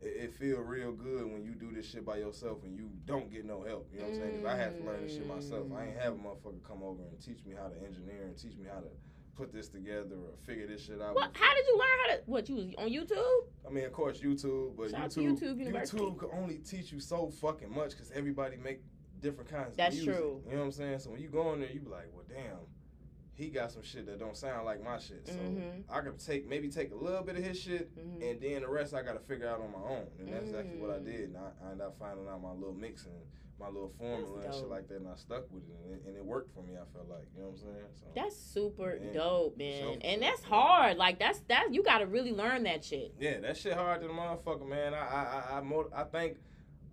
it, 0.00 0.06
it 0.24 0.34
feel 0.34 0.58
real 0.60 0.92
good 0.92 1.24
when 1.32 1.44
you 1.44 1.54
do 1.54 1.72
this 1.72 1.88
shit 1.88 2.04
by 2.04 2.16
yourself 2.18 2.62
and 2.64 2.76
you 2.76 2.90
don't 3.06 3.30
get 3.30 3.44
no 3.44 3.62
help. 3.62 3.88
You 3.92 4.00
know 4.00 4.04
what 4.06 4.14
I'm 4.14 4.20
saying? 4.20 4.36
'Cause 4.42 4.46
I 4.46 4.56
had 4.56 4.78
to 4.78 4.84
learn 4.84 5.02
this 5.02 5.12
shit 5.14 5.26
myself. 5.26 5.66
I 5.76 5.86
ain't 5.86 5.98
have 5.98 6.14
a 6.14 6.16
motherfucker 6.16 6.62
come 6.66 6.82
over 6.82 7.02
and 7.02 7.20
teach 7.20 7.44
me 7.44 7.54
how 7.54 7.68
to 7.68 7.76
engineer 7.86 8.24
and 8.24 8.36
teach 8.36 8.56
me 8.56 8.66
how 8.72 8.80
to 8.80 8.88
put 9.36 9.52
this 9.52 9.68
together 9.68 10.14
or 10.14 10.36
figure 10.46 10.66
this 10.66 10.82
shit 10.84 11.00
out. 11.02 11.14
What? 11.14 11.30
How 11.36 11.54
did 11.54 11.66
you 11.66 11.76
learn 11.76 11.88
how 12.06 12.14
to? 12.16 12.22
What 12.26 12.48
you 12.48 12.54
was 12.56 12.66
on 12.78 12.88
YouTube? 12.88 13.48
I 13.66 13.70
mean, 13.72 13.84
of 13.84 13.92
course, 13.92 14.20
YouTube, 14.20 14.76
but 14.76 14.90
Shout 14.90 15.10
YouTube, 15.10 15.40
YouTube 15.40 15.58
University. 15.58 15.98
YouTube 15.98 16.18
can 16.18 16.28
only 16.34 16.58
teach 16.58 16.92
you 16.92 17.00
so 17.00 17.30
fucking 17.30 17.72
much 17.74 17.90
because 17.90 18.10
everybody 18.12 18.56
make 18.56 18.80
different 19.20 19.50
kinds 19.50 19.74
That's 19.76 19.96
of 19.96 20.02
music. 20.04 20.14
true. 20.22 20.42
You 20.46 20.52
know 20.52 20.58
what 20.60 20.64
I'm 20.66 20.72
saying? 20.72 20.98
So 21.00 21.10
when 21.10 21.20
you 21.20 21.28
go 21.28 21.52
in 21.54 21.60
there, 21.60 21.70
you 21.70 21.80
be 21.80 21.88
like, 21.88 22.10
well, 22.14 22.24
damn, 22.28 22.58
he 23.34 23.48
got 23.48 23.70
some 23.72 23.82
shit 23.82 24.06
that 24.06 24.18
don't 24.18 24.36
sound 24.36 24.64
like 24.64 24.82
my 24.82 24.98
shit. 24.98 25.26
So 25.26 25.34
Mhm. 25.34 25.84
I 25.90 26.00
can 26.00 26.16
take 26.18 26.46
maybe 26.48 26.68
take 26.68 26.92
a 26.92 26.96
little 26.96 27.22
bit 27.22 27.36
of 27.36 27.42
his 27.44 27.58
shit, 27.58 27.94
Mhm. 27.96 28.30
and 28.30 28.40
then 28.40 28.62
the 28.62 28.68
rest 28.68 28.94
I 28.94 29.02
got 29.02 29.14
to 29.14 29.18
figure 29.20 29.48
out 29.48 29.60
on 29.60 29.72
my 29.72 29.78
own. 29.88 30.06
And 30.18 30.28
that's 30.32 30.44
exactly 30.50 30.78
what 30.80 30.90
I 30.90 30.98
Mm. 30.98 31.04
did. 31.04 31.20
And 31.30 31.36
I, 31.38 31.50
I 31.62 31.70
ended 31.72 31.86
up 31.86 31.98
finding 31.98 32.26
out 32.28 32.40
my 32.40 32.52
little 32.52 32.74
mix 32.74 33.06
and 33.06 33.14
my 33.58 33.68
little 33.68 33.88
formula 33.90 34.40
and 34.40 34.52
shit 34.54 34.68
like 34.68 34.88
that, 34.88 34.96
and 34.96 35.08
I 35.08 35.14
stuck 35.14 35.48
with 35.52 35.62
it, 35.68 35.76
and 35.84 35.94
it, 35.94 36.02
and 36.06 36.16
it 36.16 36.24
worked 36.24 36.52
for 36.52 36.62
me. 36.62 36.74
I 36.74 36.84
felt 36.92 37.08
like, 37.08 37.24
you 37.34 37.40
know 37.40 37.48
what 37.50 37.52
I'm 37.54 37.74
saying? 37.74 37.86
So 37.94 38.06
That's 38.14 38.36
super 38.36 38.96
Yeah. 39.02 39.12
dope, 39.12 39.56
man. 39.56 40.00
and 40.02 40.20
that's 40.22 40.42
hard. 40.42 40.96
Like 40.96 41.18
that's 41.18 41.40
that 41.48 41.72
you 41.72 41.82
got 41.82 41.98
to 41.98 42.06
really 42.06 42.32
learn 42.32 42.64
that 42.64 42.84
shit. 42.84 43.14
Yeah, 43.18 43.38
that 43.40 43.56
shit 43.56 43.72
hard 43.74 44.00
to 44.02 44.08
the 44.08 44.12
motherfucker, 44.12 44.66
man. 44.66 44.92
I 44.94 44.98
I 44.98 45.58
I 45.58 45.60
I, 45.60 46.00
I 46.02 46.04
think 46.04 46.38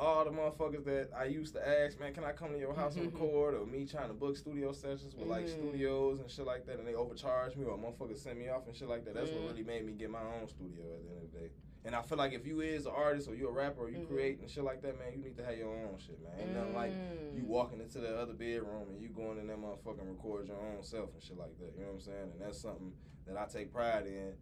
all 0.01 0.25
the 0.25 0.31
motherfuckers 0.31 0.83
that 0.85 1.09
I 1.15 1.25
used 1.25 1.53
to 1.53 1.61
ask, 1.65 1.99
man, 1.99 2.11
can 2.11 2.23
I 2.23 2.31
come 2.31 2.51
to 2.53 2.57
your 2.57 2.73
house 2.73 2.95
and 2.95 3.05
record? 3.13 3.53
Or 3.53 3.67
me 3.67 3.85
trying 3.85 4.07
to 4.07 4.15
book 4.15 4.35
studio 4.35 4.71
sessions 4.71 5.15
with 5.15 5.27
like 5.27 5.45
Mm. 5.45 5.49
studios 5.49 6.19
and 6.19 6.29
shit 6.29 6.45
like 6.45 6.65
that, 6.65 6.79
and 6.79 6.87
they 6.87 6.95
overcharge 6.95 7.55
me 7.55 7.65
or 7.65 7.77
motherfuckers 7.77 8.17
send 8.17 8.39
me 8.39 8.49
off 8.49 8.65
and 8.65 8.75
shit 8.75 8.89
like 8.89 9.05
that. 9.05 9.13
That's 9.13 9.29
Mm. 9.29 9.35
what 9.43 9.51
really 9.51 9.63
made 9.63 9.85
me 9.85 9.93
get 9.93 10.09
my 10.09 10.23
own 10.23 10.47
studio 10.47 10.83
at 10.95 11.03
the 11.03 11.09
end 11.13 11.23
of 11.23 11.31
the 11.31 11.37
day. 11.37 11.51
And 11.85 11.95
I 11.95 12.01
feel 12.01 12.17
like 12.17 12.33
if 12.33 12.45
you 12.47 12.61
is 12.61 12.85
an 12.87 12.93
artist 12.95 13.27
or 13.29 13.35
you 13.35 13.47
a 13.47 13.51
rapper 13.51 13.81
or 13.81 13.89
you 13.89 13.99
Mhm. 13.99 14.07
create 14.07 14.39
and 14.39 14.49
shit 14.49 14.63
like 14.63 14.81
that, 14.81 14.97
man, 14.97 15.13
you 15.13 15.19
need 15.19 15.37
to 15.37 15.45
have 15.45 15.57
your 15.57 15.69
own 15.69 15.97
shit, 15.99 16.19
man. 16.21 16.31
Ain't 16.39 16.53
nothing 16.53 16.73
like 16.73 16.93
Mm. 16.93 17.35
you 17.37 17.45
walking 17.45 17.79
into 17.79 17.99
the 17.99 18.15
other 18.17 18.33
bedroom 18.33 18.89
and 18.89 18.99
you 19.01 19.09
going 19.09 19.37
in 19.37 19.45
that 19.47 19.57
motherfucking 19.57 20.07
record 20.07 20.47
your 20.47 20.57
own 20.57 20.81
self 20.83 21.13
and 21.13 21.21
shit 21.21 21.37
like 21.37 21.57
that. 21.59 21.73
You 21.75 21.81
know 21.81 21.87
what 21.87 21.93
I'm 21.93 21.99
saying? 22.01 22.31
And 22.33 22.41
that's 22.41 22.57
something 22.59 22.93
that 23.27 23.37
I 23.37 23.45
take 23.45 23.71
pride 23.71 24.07
in. 24.07 24.33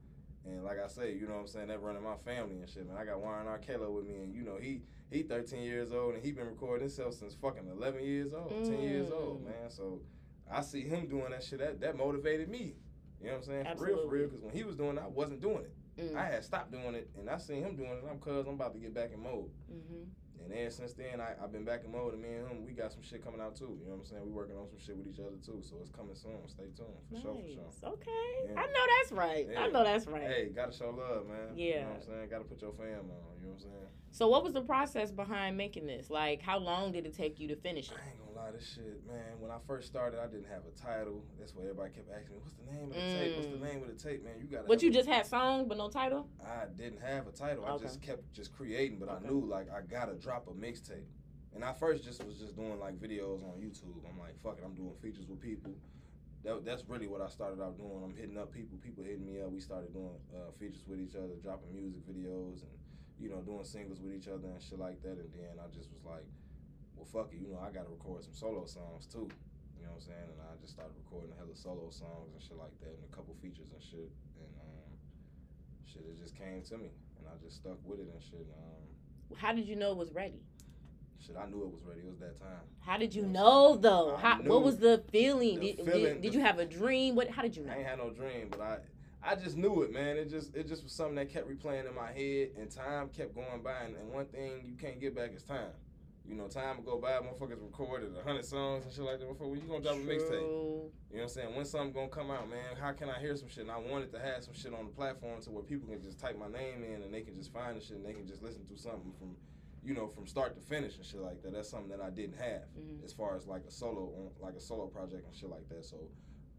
And 0.45 0.63
like 0.63 0.77
I 0.83 0.87
say, 0.87 1.13
you 1.13 1.27
know 1.27 1.33
what 1.35 1.41
I'm 1.41 1.47
saying, 1.47 1.67
that 1.67 1.81
running 1.81 2.03
my 2.03 2.15
family 2.15 2.57
and 2.59 2.69
shit, 2.69 2.87
man. 2.87 2.97
I 2.97 3.05
got 3.05 3.19
Warren 3.19 3.45
Arkella 3.47 3.89
with 3.91 4.05
me 4.05 4.15
and 4.23 4.33
you 4.33 4.43
know, 4.43 4.57
he 4.59 4.81
he 5.11 5.23
13 5.23 5.61
years 5.63 5.91
old 5.91 6.15
and 6.15 6.23
he 6.23 6.31
been 6.31 6.47
recording 6.47 6.81
himself 6.87 7.15
since 7.15 7.33
fucking 7.35 7.67
11 7.69 8.03
years 8.03 8.33
old, 8.33 8.49
10 8.65 8.79
years 8.79 9.11
old, 9.11 9.41
Mm. 9.41 9.45
man. 9.45 9.69
So 9.69 10.01
I 10.49 10.61
see 10.61 10.81
him 10.81 11.07
doing 11.07 11.31
that 11.31 11.43
shit. 11.43 11.59
That 11.59 11.79
that 11.81 11.97
motivated 11.97 12.49
me. 12.49 12.75
You 13.19 13.27
know 13.27 13.33
what 13.33 13.37
I'm 13.39 13.43
saying? 13.43 13.65
For 13.77 13.85
real, 13.85 13.97
for 14.03 14.07
real. 14.07 14.27
Because 14.27 14.41
when 14.43 14.53
he 14.55 14.63
was 14.63 14.75
doing 14.77 14.97
it, 14.97 15.03
I 15.03 15.07
wasn't 15.07 15.41
doing 15.41 15.65
it. 15.65 15.73
Mm. 16.01 16.15
I 16.15 16.25
had 16.25 16.43
stopped 16.45 16.71
doing 16.71 16.95
it, 16.95 17.09
and 17.17 17.29
I 17.29 17.37
seen 17.37 17.61
him 17.61 17.75
doing 17.75 17.89
it. 17.91 17.99
And 18.01 18.09
I'm 18.09 18.19
cuz 18.19 18.47
I'm 18.47 18.53
about 18.53 18.73
to 18.73 18.79
get 18.79 18.93
back 18.93 19.11
in 19.13 19.21
mode. 19.21 19.49
hmm 19.67 20.03
And 20.49 20.57
ever 20.59 20.69
since 20.71 20.93
then, 20.93 21.21
I, 21.21 21.33
I've 21.43 21.51
been 21.51 21.63
back 21.63 21.81
in 21.85 21.91
mode, 21.91 22.13
and 22.13 22.21
me 22.21 22.29
and 22.33 22.47
him, 22.47 22.65
we 22.65 22.73
got 22.73 22.91
some 22.91 23.01
shit 23.03 23.23
coming 23.23 23.39
out 23.39 23.55
too. 23.55 23.77
You 23.81 23.85
know 23.87 23.93
what 23.95 23.99
I'm 23.99 24.05
saying? 24.05 24.21
We 24.25 24.31
working 24.31 24.57
on 24.57 24.67
some 24.67 24.79
shit 24.79 24.97
with 24.97 25.07
each 25.07 25.19
other 25.19 25.37
too, 25.45 25.61
so 25.61 25.77
it's 25.81 25.91
coming 25.91 26.15
soon. 26.15 26.37
Stay 26.47 26.63
tuned 26.75 26.89
for 27.07 27.13
Nice. 27.13 27.21
sure, 27.23 27.33
for 27.35 27.49
sure. 27.85 27.89
Okay. 27.93 28.51
Yeah. 28.53 28.59
I 28.59 28.65
know 28.65 28.85
that's 28.97 29.11
right. 29.11 29.47
I 29.57 29.67
know 29.67 29.83
that's 29.83 30.07
right. 30.07 30.23
Hey, 30.23 30.49
gotta 30.55 30.71
show 30.73 30.89
love, 30.89 31.27
man. 31.27 31.55
You 31.55 31.65
Yeah. 31.69 31.81
know 31.83 31.87
what 31.89 31.95
I'm 31.97 32.01
saying? 32.01 32.29
Gotta 32.29 32.43
put 32.45 32.61
your 32.61 32.73
fam 32.73 32.85
on. 32.87 33.37
You 33.39 33.45
know 33.45 33.53
what 33.53 33.53
I'm 33.53 33.59
saying? 33.59 33.87
So 34.11 34.27
what 34.27 34.43
was 34.43 34.53
the 34.53 34.61
process 34.61 35.11
behind 35.11 35.55
making 35.55 35.85
this? 35.85 36.09
Like 36.09 36.41
how 36.41 36.57
long 36.57 36.91
did 36.91 37.05
it 37.05 37.13
take 37.13 37.39
you 37.39 37.47
to 37.49 37.55
finish 37.55 37.91
it? 37.91 37.97
Lie, 38.39 38.51
this 38.51 38.73
shit, 38.75 39.05
man. 39.07 39.35
When 39.39 39.51
I 39.51 39.57
first 39.67 39.87
started, 39.87 40.19
I 40.21 40.27
didn't 40.27 40.47
have 40.47 40.61
a 40.65 40.71
title. 40.79 41.23
That's 41.37 41.53
why 41.55 41.63
everybody 41.63 41.91
kept 41.91 42.09
asking 42.09 42.35
me, 42.35 42.39
"What's 42.39 42.53
the 42.55 42.71
name 42.71 42.89
of 42.91 42.95
the 42.95 43.19
tape? 43.19 43.35
What's 43.35 43.47
the 43.47 43.57
Mm. 43.57 43.61
name 43.73 43.83
of 43.83 43.89
the 43.89 44.01
tape, 44.01 44.23
man? 44.23 44.39
You 44.39 44.47
got." 44.47 44.65
But 44.67 44.81
you 44.81 44.91
just 44.91 45.09
had 45.09 45.25
songs 45.25 45.67
but 45.67 45.77
no 45.77 45.89
title? 45.89 46.29
I 46.41 46.67
didn't 46.67 47.01
have 47.01 47.27
a 47.27 47.31
title. 47.31 47.65
I 47.65 47.77
just 47.77 48.01
kept 48.01 48.31
just 48.31 48.53
creating, 48.53 48.99
but 48.99 49.09
Okay. 49.09 49.25
I 49.25 49.29
knew 49.29 49.41
like 49.45 49.69
I 49.69 49.81
gotta 49.81 50.15
drop 50.15 50.47
a 50.47 50.51
mixtape. 50.51 51.07
And 51.53 51.65
I 51.65 51.73
first 51.73 52.03
just 52.03 52.23
was 52.23 52.37
just 52.39 52.55
doing 52.55 52.79
like 52.79 52.97
videos 52.99 53.43
on 53.43 53.59
YouTube. 53.59 54.05
I'm 54.07 54.17
like, 54.19 54.37
fuck 54.39 54.57
it, 54.59 54.63
I'm 54.63 54.75
doing 54.75 54.95
features 55.01 55.27
with 55.27 55.39
people. 55.41 55.73
That, 56.43 56.63
that's 56.63 56.87
really 56.87 57.07
what 57.07 57.19
I 57.21 57.27
started 57.27 57.61
out 57.61 57.75
doing. 57.77 58.01
I'm 58.03 58.15
hitting 58.15 58.37
up 58.37 58.53
people, 58.53 58.77
people 58.77 59.03
hitting 59.03 59.25
me 59.25 59.41
up. 59.41 59.51
We 59.51 59.59
started 59.59 59.91
doing 59.91 60.15
uh, 60.33 60.51
features 60.51 60.87
with 60.87 61.01
each 61.01 61.15
other, 61.15 61.35
dropping 61.41 61.73
music 61.75 62.05
videos, 62.07 62.61
and 62.61 62.71
you 63.19 63.29
know 63.29 63.41
doing 63.41 63.65
singles 63.65 63.99
with 63.99 64.13
each 64.13 64.27
other 64.29 64.47
and 64.47 64.61
shit 64.61 64.79
like 64.79 65.01
that. 65.01 65.17
And 65.17 65.33
then 65.33 65.59
I 65.59 65.67
just 65.75 65.91
was 65.91 66.05
like, 66.05 66.23
fuck 67.11 67.33
it, 67.33 67.39
you 67.41 67.49
know 67.49 67.59
I 67.59 67.71
gotta 67.71 67.89
record 67.89 68.23
some 68.23 68.33
solo 68.33 68.65
songs 68.65 69.05
too. 69.05 69.27
You 69.77 69.85
know 69.85 69.95
what 69.95 70.03
I'm 70.03 70.11
saying? 70.11 70.29
And 70.29 70.39
I 70.43 70.55
just 70.61 70.73
started 70.73 70.93
recording 70.97 71.31
a 71.33 71.37
hella 71.39 71.55
solo 71.55 71.89
songs 71.89 72.33
and 72.33 72.41
shit 72.41 72.57
like 72.57 72.75
that, 72.81 72.93
and 72.93 73.03
a 73.07 73.15
couple 73.15 73.33
features 73.41 73.71
and 73.71 73.81
shit. 73.81 74.11
And 74.37 74.51
um, 74.59 74.91
shit, 75.87 76.03
it 76.03 76.19
just 76.19 76.35
came 76.35 76.61
to 76.69 76.77
me, 76.77 76.91
and 77.17 77.25
I 77.27 77.33
just 77.43 77.57
stuck 77.57 77.79
with 77.83 77.99
it 77.99 78.09
and 78.11 78.21
shit. 78.21 78.45
Um, 78.51 79.37
How 79.37 79.53
did 79.53 79.65
you 79.65 79.75
know 79.75 79.91
it 79.91 79.97
was 79.97 80.11
ready? 80.11 80.41
shit, 81.19 81.35
I 81.35 81.45
knew 81.49 81.61
it 81.63 81.71
was 81.71 81.83
ready. 81.83 82.01
It 82.01 82.09
was 82.09 82.19
that 82.19 82.39
time. 82.39 82.63
How 82.79 82.97
did 82.97 83.13
you 83.13 83.23
know 83.23 83.75
though? 83.75 84.17
How, 84.17 84.37
what 84.41 84.63
was 84.63 84.77
the 84.77 85.03
feeling? 85.11 85.59
the 85.59 85.73
did, 85.73 85.85
feeling- 85.85 86.03
did, 86.03 86.21
did 86.21 86.33
you 86.33 86.41
have 86.41 86.59
a 86.59 86.65
dream? 86.65 87.15
What? 87.15 87.29
How 87.29 87.41
did 87.41 87.55
you 87.55 87.63
know? 87.63 87.73
I 87.73 87.77
ain't 87.77 87.87
had 87.87 87.97
no 87.97 88.09
dream, 88.09 88.47
but 88.51 88.61
I, 88.61 88.77
I 89.31 89.35
just 89.35 89.57
knew 89.57 89.81
it, 89.83 89.91
man. 89.91 90.17
It 90.17 90.29
just, 90.29 90.55
it 90.55 90.67
just 90.67 90.83
was 90.83 90.91
something 90.93 91.15
that 91.15 91.31
kept 91.31 91.49
replaying 91.49 91.87
in 91.87 91.95
my 91.95 92.11
head, 92.11 92.49
and 92.57 92.71
time 92.71 93.09
kept 93.09 93.35
going 93.35 93.61
by. 93.63 93.83
And, 93.85 93.95
and 93.97 94.11
one 94.11 94.25
thing 94.25 94.63
you 94.65 94.75
can't 94.75 94.99
get 94.99 95.15
back 95.15 95.31
is 95.35 95.43
time. 95.43 95.71
You 96.29 96.35
know, 96.35 96.47
time 96.47 96.77
will 96.77 96.83
go 96.83 96.97
by. 97.01 97.13
Motherfuckers 97.13 97.59
recorded 97.59 98.11
a 98.15 98.21
hundred 98.23 98.45
songs 98.45 98.85
and 98.85 98.93
shit 98.93 99.03
like 99.03 99.17
that 99.19 99.27
before. 99.27 99.49
When 99.49 99.59
you 99.59 99.65
gonna 99.67 99.81
drop 99.81 99.95
a 99.95 99.97
mixtape? 99.97 100.29
You 100.31 100.37
know 100.37 100.91
what 101.09 101.21
I'm 101.23 101.29
saying? 101.29 101.55
When 101.55 101.65
something 101.65 101.91
gonna 101.91 102.07
come 102.09 102.29
out, 102.29 102.47
man? 102.47 102.77
How 102.79 102.91
can 102.91 103.09
I 103.09 103.19
hear 103.19 103.35
some 103.35 103.49
shit? 103.49 103.63
And 103.63 103.71
I 103.71 103.77
wanted 103.79 104.11
to 104.11 104.19
have 104.19 104.43
some 104.43 104.53
shit 104.53 104.71
on 104.71 104.85
the 104.85 104.91
platform 104.91 105.41
to 105.41 105.49
where 105.49 105.63
people 105.63 105.89
can 105.89 105.99
just 106.03 106.19
type 106.19 106.37
my 106.37 106.47
name 106.47 106.83
in 106.83 107.01
and 107.01 107.11
they 107.11 107.21
can 107.21 107.35
just 107.35 107.51
find 107.51 107.75
the 107.75 107.81
shit 107.83 107.97
and 107.97 108.05
they 108.05 108.13
can 108.13 108.27
just 108.27 108.43
listen 108.43 108.63
to 108.67 108.77
something 108.77 109.11
from, 109.17 109.35
you 109.83 109.95
know, 109.95 110.07
from 110.07 110.27
start 110.27 110.53
to 110.53 110.61
finish 110.61 110.97
and 110.97 111.05
shit 111.05 111.19
like 111.19 111.41
that. 111.41 111.51
That's 111.53 111.67
something 111.67 111.89
that 111.89 111.99
I 111.99 112.11
didn't 112.11 112.37
have 112.37 112.69
Mhm. 112.77 113.03
as 113.03 113.11
far 113.11 113.35
as 113.35 113.47
like 113.47 113.65
a 113.65 113.71
solo, 113.71 114.31
like 114.39 114.53
a 114.53 114.59
solo 114.61 114.85
project 114.85 115.25
and 115.25 115.35
shit 115.35 115.49
like 115.49 115.67
that. 115.69 115.83
So 115.83 115.97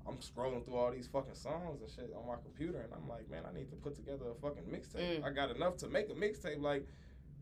I'm 0.04 0.16
scrolling 0.16 0.64
through 0.64 0.74
all 0.76 0.90
these 0.90 1.06
fucking 1.06 1.34
songs 1.36 1.80
and 1.80 1.88
shit 1.88 2.10
on 2.12 2.26
my 2.26 2.36
computer, 2.42 2.80
and 2.80 2.92
I'm 2.92 3.06
like, 3.08 3.30
man, 3.30 3.44
I 3.48 3.52
need 3.56 3.70
to 3.70 3.76
put 3.76 3.94
together 3.94 4.30
a 4.30 4.34
fucking 4.34 4.64
mixtape. 4.64 5.20
Mm. 5.20 5.24
I 5.24 5.30
got 5.30 5.54
enough 5.54 5.76
to 5.76 5.88
make 5.88 6.10
a 6.10 6.14
mixtape. 6.14 6.60
Like, 6.60 6.86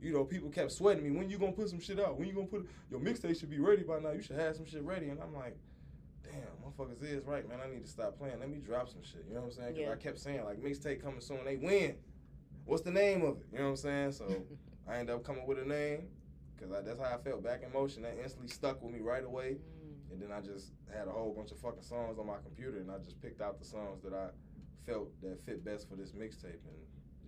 you 0.00 0.12
know, 0.12 0.24
people 0.24 0.48
kept 0.50 0.72
sweating 0.72 1.04
me. 1.04 1.10
When 1.10 1.28
you 1.28 1.38
gonna 1.38 1.52
put 1.52 1.68
some 1.68 1.80
shit 1.80 1.98
out? 1.98 2.18
When 2.18 2.28
you 2.28 2.34
gonna 2.34 2.46
put 2.46 2.68
your 2.90 3.00
mixtape 3.00 3.38
should 3.38 3.50
be 3.50 3.58
ready 3.58 3.82
by 3.82 3.98
now? 3.98 4.12
You 4.12 4.22
should 4.22 4.36
have 4.36 4.54
some 4.56 4.66
shit 4.66 4.82
ready. 4.82 5.08
And 5.08 5.20
I'm 5.20 5.34
like, 5.34 5.56
damn, 6.24 6.42
motherfuckers 6.64 7.02
is 7.02 7.24
right, 7.24 7.48
man. 7.48 7.58
I 7.64 7.68
need 7.72 7.82
to 7.84 7.90
stop 7.90 8.16
playing. 8.18 8.38
Let 8.40 8.50
me 8.50 8.58
drop 8.58 8.88
some 8.88 9.02
shit. 9.02 9.24
You 9.28 9.34
know 9.34 9.40
what 9.40 9.46
I'm 9.46 9.52
saying? 9.52 9.68
Because 9.74 9.86
Yeah. 9.86 9.92
I 9.92 9.96
kept 9.96 10.18
saying 10.18 10.44
like 10.44 10.58
mixtape 10.62 11.02
coming 11.02 11.20
soon. 11.20 11.44
They 11.44 11.56
win. 11.56 11.96
What's 12.64 12.82
the 12.82 12.90
name 12.90 13.22
of 13.22 13.38
it? 13.38 13.46
You 13.52 13.58
know 13.58 13.64
what 13.64 13.70
I'm 13.70 13.76
saying? 13.76 14.12
So 14.12 14.24
I 14.88 14.98
ended 14.98 15.14
up 15.14 15.24
coming 15.24 15.46
with 15.46 15.58
a 15.58 15.64
name 15.64 16.08
because 16.56 16.84
that's 16.84 17.00
how 17.00 17.14
I 17.14 17.18
felt. 17.18 17.42
Back 17.42 17.62
in 17.64 17.72
motion. 17.72 18.02
That 18.02 18.16
instantly 18.22 18.48
stuck 18.48 18.82
with 18.82 18.92
me 18.92 19.00
right 19.00 19.24
away. 19.24 19.56
Mm. 19.56 20.12
And 20.12 20.22
then 20.22 20.30
I 20.32 20.40
just 20.40 20.72
had 20.96 21.08
a 21.08 21.10
whole 21.10 21.32
bunch 21.34 21.50
of 21.50 21.58
fucking 21.58 21.82
songs 21.82 22.18
on 22.18 22.26
my 22.26 22.38
computer, 22.44 22.78
and 22.78 22.90
I 22.90 22.98
just 22.98 23.20
picked 23.20 23.40
out 23.40 23.58
the 23.58 23.64
songs 23.64 24.02
that 24.02 24.14
I 24.14 24.28
felt 24.86 25.08
that 25.22 25.44
fit 25.44 25.64
best 25.64 25.88
for 25.88 25.96
this 25.96 26.12
mixtape, 26.12 26.64
and 26.64 26.78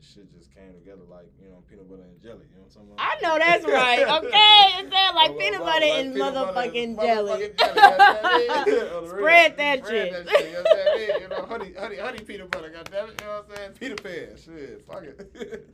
shit 0.03 0.33
just 0.33 0.55
came 0.55 0.73
together 0.75 1.03
like 1.11 1.27
you 1.43 1.49
know 1.51 1.63
peanut 1.69 1.89
butter 1.89 2.03
and 2.03 2.21
jelly. 2.23 2.47
You 2.51 2.57
know 2.57 2.67
what 2.67 2.77
I'm 2.77 2.87
talking 2.87 2.93
about? 2.93 3.07
I 3.07 3.21
know 3.23 3.39
that's 3.39 3.65
right. 3.79 4.25
Okay, 4.25 4.85
it 4.85 4.93
sounds 4.93 5.15
like 5.17 5.31
Oh, 5.31 5.39
peanut 5.39 5.61
oh, 5.61 5.65
butter 5.65 5.85
and 5.87 6.15
peanut 6.15 6.35
motherfucking 6.35 7.01
jelly. 7.01 7.31
jelly, 7.31 7.43
you 7.61 7.75
know 7.75 7.83
what 7.83 8.25
I 8.25 8.39
mean? 8.39 8.51
On 8.51 8.65
the 8.65 9.01
real. 9.01 9.09
Spread 9.09 9.57
that 9.59 9.85
Spread 9.87 10.13
shit. 10.13 10.27
that 10.27 10.29
shit, 10.39 10.47
you 10.47 10.53
know 10.53 10.63
what 10.63 10.79
I 10.79 10.97
mean? 10.97 11.21
You 11.23 11.29
know, 11.29 11.43
honey, 11.47 11.73
honey, 11.79 11.97
honey 11.97 12.19
peanut 12.21 12.51
butter, 12.51 12.71
goddamn 12.71 13.09
it, 13.09 13.21
you 13.21 13.27
know 13.27 13.33
what 13.33 13.47
I'm 13.51 13.57
saying? 13.57 13.71
Peter 13.79 13.97
Pan, 13.97 14.37
shit, 14.37 14.83
fuck 14.87 15.03
it. 15.05 15.69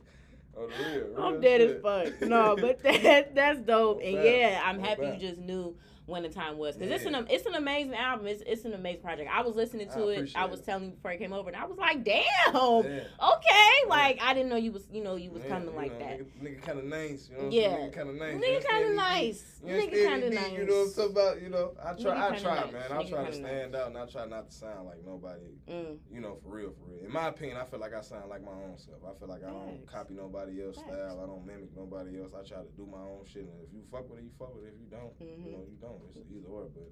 Oh, 0.59 0.67
real, 0.67 1.07
real 1.13 1.23
I'm 1.23 1.41
dead 1.41 1.61
as 1.61 1.81
fuck. 1.81 2.21
No, 2.21 2.55
but 2.59 2.81
that 2.83 3.35
that's 3.35 3.59
dope. 3.61 4.01
And 4.03 4.13
yeah, 4.23 4.61
I'm 4.65 4.79
happy 4.79 5.05
you 5.05 5.17
just 5.19 5.39
knew 5.39 5.75
when 6.07 6.23
the 6.23 6.29
time 6.29 6.57
was 6.57 6.77
because 6.77 7.01
it's 7.01 7.05
an 7.05 7.27
it's 7.29 7.45
an 7.45 7.55
amazing 7.55 7.93
album. 7.93 8.27
It's 8.27 8.41
it's 8.47 8.63
an 8.63 8.73
amazing 8.73 9.01
project. 9.01 9.29
I 9.31 9.41
was 9.41 9.55
listening 9.55 9.89
I 9.91 9.93
to 9.95 10.07
it. 10.07 10.31
I 10.35 10.45
was 10.45 10.61
telling 10.61 10.85
you 10.85 10.91
before 10.91 11.11
I 11.11 11.17
came 11.17 11.33
over, 11.33 11.49
and 11.49 11.57
I 11.57 11.65
was 11.65 11.77
like, 11.77 12.03
damn. 12.03 12.23
Yeah. 12.55 13.03
Okay, 13.33 13.89
like 13.89 14.19
I 14.21 14.33
didn't 14.33 14.49
know 14.49 14.55
you 14.55 14.71
was 14.71 14.87
you 14.89 15.03
know 15.03 15.15
you 15.15 15.31
was 15.31 15.43
Yeah, 15.43 15.49
coming 15.49 15.69
you 15.69 15.75
like 15.75 15.91
know, 15.91 15.99
that. 15.99 16.19
Nigga, 16.19 16.43
nigga 16.43 16.61
kind 16.61 16.79
of 16.79 16.85
nice, 16.85 17.29
you 17.29 17.37
know. 17.37 17.49
Yeah. 17.51 17.67
Nigga 17.67 17.93
kind 17.93 18.09
of 18.09 18.15
nice. 18.15 18.35
Nigga 18.35 18.67
kind 18.67 18.85
of 18.85 18.95
nice. 18.95 19.43
Nigga 19.65 20.05
kind 20.05 20.23
of 20.23 20.33
nice. 20.33 20.51
You 20.51 20.65
know 20.65 20.73
what 20.73 20.87
I'm 20.87 20.93
talking 20.93 21.11
about? 21.11 21.41
You 21.41 21.49
know, 21.49 21.71
I 21.83 21.93
try, 21.93 22.27
I 22.27 22.37
try, 22.37 22.55
nice. 22.55 22.73
man. 22.73 22.91
I 22.91 23.03
try 23.03 23.25
to 23.25 23.33
stand 23.33 23.75
out, 23.75 23.87
and 23.87 23.97
I 23.97 24.05
try 24.05 24.25
not 24.25 24.49
to 24.49 24.55
sound 24.55 24.87
like 24.87 25.05
nobody. 25.05 25.59
Mm. 25.69 25.97
You 26.09 26.21
know, 26.21 26.37
for 26.41 26.55
real, 26.55 26.71
for 26.71 26.89
real. 26.89 27.05
In 27.05 27.11
my 27.11 27.27
opinion, 27.27 27.57
I 27.57 27.65
feel 27.65 27.79
like 27.79 27.93
I 27.93 28.01
sound 28.01 28.29
like 28.29 28.43
my 28.43 28.51
own 28.51 28.77
self. 28.77 29.03
I 29.03 29.19
feel 29.19 29.27
like 29.27 29.43
I 29.43 29.49
don't 29.49 29.85
copy 29.85 30.13
nobody 30.13 30.63
else's 30.63 30.83
style. 30.83 31.19
I 31.21 31.27
don't 31.27 31.45
mimic 31.45 31.75
nobody 31.75 32.21
else. 32.21 32.31
I 32.31 32.47
try 32.47 32.63
to 32.63 32.71
do 32.77 32.87
my 32.89 33.03
own 33.03 33.25
shit, 33.25 33.43
and 33.43 33.59
if 33.61 33.73
you 33.73 33.83
fuck 33.91 34.09
with 34.09 34.19
it, 34.19 34.23
you 34.23 34.31
fuck 34.39 34.55
with 34.55 34.63
it. 34.63 34.73
If 34.73 34.79
you 34.79 34.87
don't, 34.87 35.11
you 35.19 35.51
know, 35.51 35.65
you 35.67 35.77
don't. 35.81 35.96
It's 36.15 36.31
either 36.31 36.47
or. 36.49 36.67
But 36.73 36.89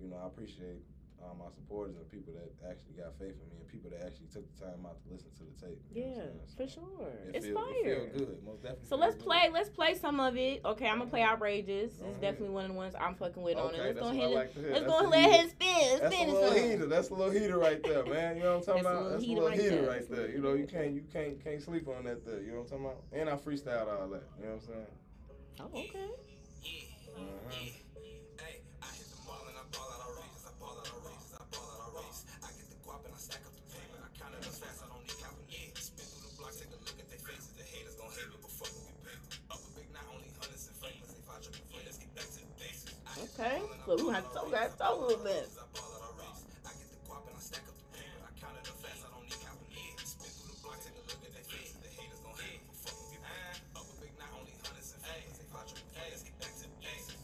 you 0.00 0.08
know, 0.08 0.16
I 0.22 0.26
appreciate 0.26 0.82
uh, 1.22 1.32
my 1.38 1.48
supporters 1.54 1.96
and 1.96 2.04
people 2.10 2.34
that 2.34 2.52
actually 2.70 2.92
got 3.00 3.16
faith 3.18 3.32
in 3.32 3.48
me, 3.48 3.56
and 3.58 3.66
people 3.68 3.88
that 3.90 4.04
actually 4.04 4.28
took 4.28 4.44
the 4.54 4.66
time 4.66 4.84
out 4.84 5.00
to 5.02 5.08
listen 5.10 5.30
to 5.40 5.44
the 5.48 5.56
tape. 5.66 5.80
you 5.90 6.02
know 6.04 6.08
what 6.08 6.16
Yeah, 6.16 6.22
I'm 6.22 6.28
saying? 6.28 6.56
for 6.56 6.68
So, 6.68 6.80
sure. 6.98 7.08
It 7.28 7.36
It's 7.36 7.46
feel, 7.46 7.54
fire. 7.56 7.72
It 7.72 8.12
feel 8.12 8.26
good, 8.26 8.38
most 8.44 8.62
definitely. 8.62 8.86
So 8.88 8.96
let's 8.96 9.14
good. 9.16 9.24
play. 9.24 9.50
Let's 9.52 9.70
play 9.70 9.94
some 9.94 10.20
of 10.20 10.36
it. 10.36 10.60
Okay, 10.64 10.86
I'm 10.86 10.98
gonna 10.98 11.08
play 11.10 11.22
outrageous. 11.24 11.94
Go 11.94 12.06
It's 12.08 12.18
definitely 12.20 12.50
one 12.50 12.64
of 12.66 12.70
the 12.72 12.76
ones 12.76 12.94
I'm 13.00 13.14
fucking 13.14 13.42
with 13.42 13.56
on 13.56 13.74
it. 13.74 13.80
Let's 13.80 13.98
go 13.98 14.04
what 14.06 14.12
I 14.14 14.18
ahead. 14.18 14.30
like. 14.34 14.50
Let's 14.56 14.68
That's 14.68 14.86
go 14.86 14.98
and 15.00 15.08
let 15.10 15.30
heater. 15.30 15.42
him 15.42 15.48
spin. 15.48 15.98
That's 16.00 16.14
a 16.16 16.26
little 16.26 16.52
some. 16.52 16.68
heater. 16.70 16.86
That's 16.86 17.08
a 17.08 17.14
little 17.14 17.32
heater 17.32 17.58
right 17.58 17.82
there, 17.82 18.04
man. 18.04 18.36
You 18.36 18.42
know 18.42 18.58
what 18.58 18.68
I'm 18.68 18.82
talking 18.82 18.82
That's 18.84 18.86
about? 18.86 19.02
little 19.02 19.10
That's 19.16 19.24
a 19.24 19.28
little 19.28 19.48
right 19.48 19.58
heater 19.58 19.76
there. 19.82 19.88
right 19.88 20.10
there. 20.10 20.30
You 20.30 20.38
know, 20.42 20.52
you 20.52 20.66
can't 20.66 20.92
you 20.92 21.02
can't 21.10 21.42
can't 21.42 21.62
sleep 21.62 21.88
on 21.88 22.04
that 22.04 22.26
there. 22.26 22.42
You 22.42 22.52
know 22.52 22.58
what 22.60 22.72
I'm 22.72 22.84
talking 22.84 22.84
about? 22.84 23.02
And 23.12 23.30
I 23.30 23.36
freestyled 23.36 23.88
all 23.88 24.08
that. 24.08 24.22
You 24.38 24.44
know 24.46 24.52
what 24.52 24.52
I'm 24.52 24.60
saying? 24.60 24.86
Oh, 25.60 25.78
okay. 25.80 26.10
Uh-huh. 27.16 27.85
Back 43.86 44.26
to 44.26 44.82
the 44.82 45.18
basics. 45.22 45.62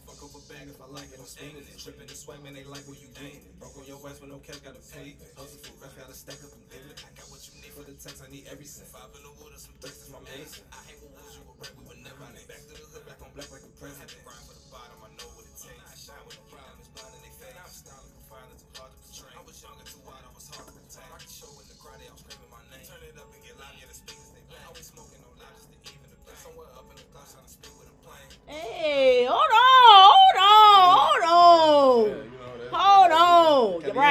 Fuck 0.07 0.23
up 0.23 0.31
a 0.31 0.41
bag 0.47 0.71
if 0.71 0.79
I 0.79 0.87
like 0.87 1.11
it, 1.11 1.19
I'm 1.19 1.27
spinning 1.27 1.57
it. 1.57 1.75
Tripping 1.75 2.07
and 2.07 2.15
swinging, 2.15 2.53
they 2.53 2.63
like 2.63 2.87
what 2.87 2.95
you. 2.95 3.11
Broke 3.59 3.75
on 3.75 3.83
your 3.83 3.99
no 4.27 4.39
cash, 4.39 4.63
gotta 4.63 4.79
pay. 4.95 5.19
Hustle 5.35 5.59
for 5.67 5.83
rest, 5.83 5.99
gotta 5.99 6.15
stack 6.15 6.39
up 6.47 6.55
and 6.55 6.63
it. 6.71 7.03
I 7.03 7.11
got 7.19 7.27
what 7.27 7.43
you 7.43 7.59
need 7.59 7.75
for 7.75 7.83
the 7.83 7.91
I 8.23 8.31
need. 8.31 8.47
Five 8.47 9.11
in 9.19 9.23
the 9.23 9.35
water, 9.35 9.59
some 9.59 9.75
thirst 9.83 10.07
is 10.07 10.09
my. 10.15 10.23
I 10.23 10.79
hate 10.87 11.03
with 11.03 11.11
wolves, 11.11 11.35
you 11.35 11.43
we 11.75 11.83
were 11.83 11.99
never 11.99 12.23
next. 12.31 12.47
Back 12.47 12.63
to 12.71 12.79
the 12.79 12.87
hood, 12.87 13.03
on 13.19 13.35
black 13.35 13.51
like 13.51 13.67
a 13.67 13.71
president. 13.75 14.52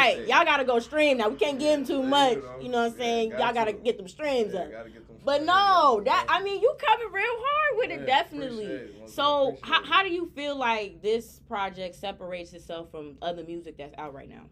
Right. 0.03 0.27
Y'all 0.29 0.45
gotta 0.45 0.65
go 0.65 0.79
stream 0.79 1.19
now. 1.19 1.29
We 1.29 1.37
can't 1.37 1.59
give 1.59 1.79
them 1.79 1.87
too 1.87 2.03
much. 2.03 2.39
you 2.61 2.69
know. 2.69 2.83
What 2.83 2.93
I'm 2.93 2.97
saying? 2.99 3.31
got 3.31 3.39
y'all 3.41 3.55
gotta 3.55 3.73
to. 3.73 3.79
get 3.79 3.97
them 3.99 4.09
streams 4.09 4.55
up. 4.55 4.71
get 4.71 4.85
them 4.95 5.17
But 5.25 5.35
streams 5.35 5.47
no, 5.47 5.99
up, 5.99 6.05
that. 6.07 6.27
I 6.29 6.43
mean, 6.43 6.61
you 6.61 6.75
coming 6.79 7.13
real 7.13 7.25
hard 7.27 7.79
with 7.79 7.91
it, 7.91 8.07
definitely. 8.07 8.65
it. 8.65 9.09
So, 9.09 9.57
how, 9.63 9.85
how 9.85 10.03
do 10.03 10.11
you 10.11 10.31
feel 10.35 10.57
like 10.57 11.03
this 11.03 11.41
project 11.49 11.95
separates 11.95 12.53
itself 12.53 12.91
from 12.91 13.17
other 13.23 13.45
music 13.45 13.77
that's 13.77 13.95
out 13.99 14.15
right 14.15 14.29
now? 14.29 14.43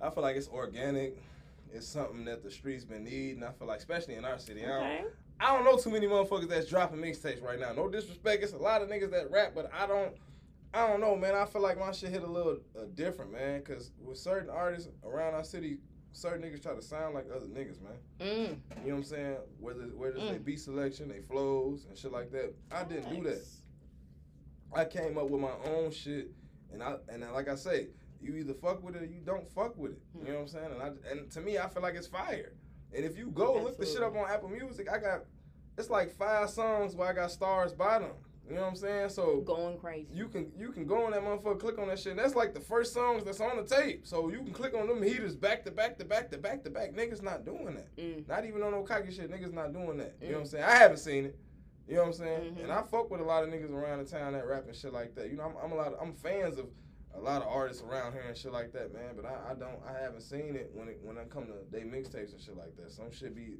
I 0.00 0.10
feel 0.10 0.22
like 0.22 0.36
it's 0.36 0.48
organic. 0.48 1.16
It's 1.72 1.86
something 1.86 2.24
that 2.26 2.42
the 2.42 2.50
streets 2.50 2.84
been 2.84 3.04
needing. 3.04 3.42
I 3.42 3.50
feel 3.52 3.66
like, 3.66 3.78
especially 3.78 4.14
in 4.14 4.24
our 4.24 4.38
city, 4.38 4.64
I, 4.64 4.68
don't, 4.68 5.06
I 5.40 5.54
don't 5.54 5.64
know 5.64 5.76
too 5.76 5.90
many 5.90 6.06
motherfuckers 6.06 6.48
that's 6.48 6.68
dropping 6.68 6.98
mixtapes 7.00 7.42
right 7.42 7.58
now. 7.58 7.72
No 7.72 7.88
disrespect, 7.88 8.42
it's 8.42 8.52
a 8.52 8.58
lot 8.58 8.82
of 8.82 8.88
niggas 8.88 9.10
that 9.10 9.30
rap, 9.30 9.52
but 9.54 9.70
I 9.74 9.86
don't. 9.86 10.12
I 10.76 10.86
don't 10.88 11.00
know, 11.00 11.16
man. 11.16 11.34
I 11.34 11.46
feel 11.46 11.62
like 11.62 11.78
my 11.80 11.90
shit 11.90 12.10
hit 12.10 12.22
a 12.22 12.26
little 12.26 12.58
uh, 12.78 12.82
different, 12.94 13.32
man. 13.32 13.62
Cause 13.62 13.92
with 13.98 14.18
certain 14.18 14.50
artists 14.50 14.90
around 15.02 15.32
our 15.32 15.42
city, 15.42 15.78
certain 16.12 16.42
niggas 16.42 16.62
try 16.62 16.74
to 16.74 16.82
sound 16.82 17.14
like 17.14 17.24
other 17.34 17.46
niggas, 17.46 17.80
man. 17.80 17.94
Mm. 18.20 18.26
You 18.28 18.36
know 18.46 18.58
what 18.84 18.94
I'm 18.96 19.04
saying? 19.04 19.36
Whether 19.58 19.84
whether 19.94 20.16
it's 20.16 20.24
Mm. 20.24 20.30
their 20.32 20.38
beat 20.38 20.60
selection, 20.60 21.08
they 21.08 21.20
flows 21.20 21.86
and 21.88 21.96
shit 21.96 22.12
like 22.12 22.30
that. 22.32 22.54
I 22.70 22.84
didn't 22.84 23.08
do 23.08 23.22
that. 23.22 23.42
I 24.74 24.84
came 24.84 25.16
up 25.16 25.30
with 25.30 25.40
my 25.40 25.54
own 25.64 25.90
shit, 25.92 26.30
and 26.70 26.82
I 26.82 26.96
and 27.08 27.22
like 27.32 27.48
I 27.48 27.54
say, 27.54 27.88
you 28.20 28.34
either 28.36 28.52
fuck 28.52 28.82
with 28.82 28.96
it 28.96 29.02
or 29.02 29.06
you 29.06 29.20
don't 29.24 29.48
fuck 29.54 29.78
with 29.78 29.92
it. 29.92 30.02
You 30.14 30.24
know 30.28 30.34
what 30.34 30.40
I'm 30.42 30.48
saying? 30.48 30.72
And 30.74 30.82
I 30.82 31.10
and 31.10 31.30
to 31.30 31.40
me, 31.40 31.56
I 31.56 31.68
feel 31.68 31.82
like 31.82 31.94
it's 31.94 32.06
fire. 32.06 32.52
And 32.94 33.02
if 33.02 33.16
you 33.16 33.30
go 33.30 33.62
look 33.62 33.78
the 33.78 33.86
shit 33.86 34.02
up 34.02 34.14
on 34.14 34.28
Apple 34.30 34.50
Music, 34.50 34.90
I 34.92 34.98
got 34.98 35.20
it's 35.78 35.88
like 35.88 36.10
five 36.10 36.50
songs 36.50 36.94
where 36.94 37.08
I 37.08 37.14
got 37.14 37.30
stars 37.30 37.72
by 37.72 37.98
them. 37.98 38.12
You 38.48 38.54
know 38.54 38.62
what 38.62 38.68
I'm 38.70 38.76
saying? 38.76 39.08
So 39.08 39.40
Going 39.40 39.76
crazy. 39.78 40.06
you 40.12 40.28
can 40.28 40.52
you 40.56 40.70
can 40.70 40.86
go 40.86 41.04
on 41.04 41.10
that 41.12 41.22
motherfucker, 41.22 41.58
click 41.58 41.78
on 41.78 41.88
that 41.88 41.98
shit. 41.98 42.12
And 42.12 42.18
that's 42.20 42.34
like 42.36 42.54
the 42.54 42.60
first 42.60 42.92
songs 42.94 43.24
that's 43.24 43.40
on 43.40 43.56
the 43.56 43.64
tape. 43.64 44.06
So 44.06 44.28
you 44.28 44.38
can 44.38 44.52
click 44.52 44.74
on 44.74 44.86
them 44.86 45.02
heaters 45.02 45.34
back 45.34 45.64
to 45.64 45.70
back 45.72 45.98
to 45.98 46.04
back 46.04 46.30
to 46.30 46.38
back 46.38 46.62
to 46.64 46.70
back. 46.70 46.92
Niggas 46.92 47.22
not 47.22 47.44
doing 47.44 47.74
that. 47.74 47.96
Mm. 47.96 48.28
Not 48.28 48.44
even 48.44 48.62
on 48.62 48.70
no 48.70 48.82
cocky 48.82 49.10
shit. 49.12 49.30
Niggas 49.30 49.52
not 49.52 49.72
doing 49.72 49.96
that. 49.98 50.14
You 50.20 50.28
know 50.28 50.34
what 50.34 50.40
I'm 50.40 50.46
Mm. 50.46 50.50
saying? 50.50 50.64
I 50.64 50.74
haven't 50.76 50.98
seen 50.98 51.24
it. 51.26 51.38
You 51.88 51.94
know 51.96 52.02
what 52.02 52.06
I'm 52.08 52.12
saying? 52.14 52.54
Mhm. 52.56 52.62
And 52.64 52.72
I 52.72 52.82
fuck 52.82 53.10
with 53.10 53.20
a 53.20 53.24
lot 53.24 53.42
of 53.44 53.50
niggas 53.50 53.70
around 53.72 53.98
the 53.98 54.10
town 54.10 54.32
that 54.34 54.46
rap 54.46 54.64
and 54.66 54.74
shit 54.76 54.92
like 54.92 55.14
that. 55.16 55.30
You 55.30 55.36
know, 55.36 55.44
I'm, 55.44 55.56
I'm 55.64 55.72
a 55.72 55.74
lot. 55.76 55.92
Of, 55.92 55.98
I'm 56.00 56.12
fans 56.14 56.58
of 56.58 56.66
a 57.14 57.20
lot 57.20 57.42
of 57.42 57.48
artists 57.48 57.82
around 57.82 58.12
here 58.12 58.22
and 58.28 58.36
shit 58.36 58.52
like 58.52 58.72
that, 58.72 58.92
man. 58.92 59.14
But 59.16 59.24
I, 59.24 59.52
I 59.52 59.54
don't. 59.54 59.80
I 59.88 60.00
haven't 60.02 60.20
seen 60.22 60.54
it 60.54 60.70
when 60.74 60.88
it 60.88 61.00
when 61.02 61.16
I 61.18 61.24
come 61.24 61.46
to 61.46 61.52
they 61.70 61.80
mixtapes 61.80 62.32
and 62.32 62.40
shit 62.40 62.56
like 62.56 62.76
that. 62.76 62.90
Some 62.92 63.10
shit 63.10 63.34
be 63.34 63.58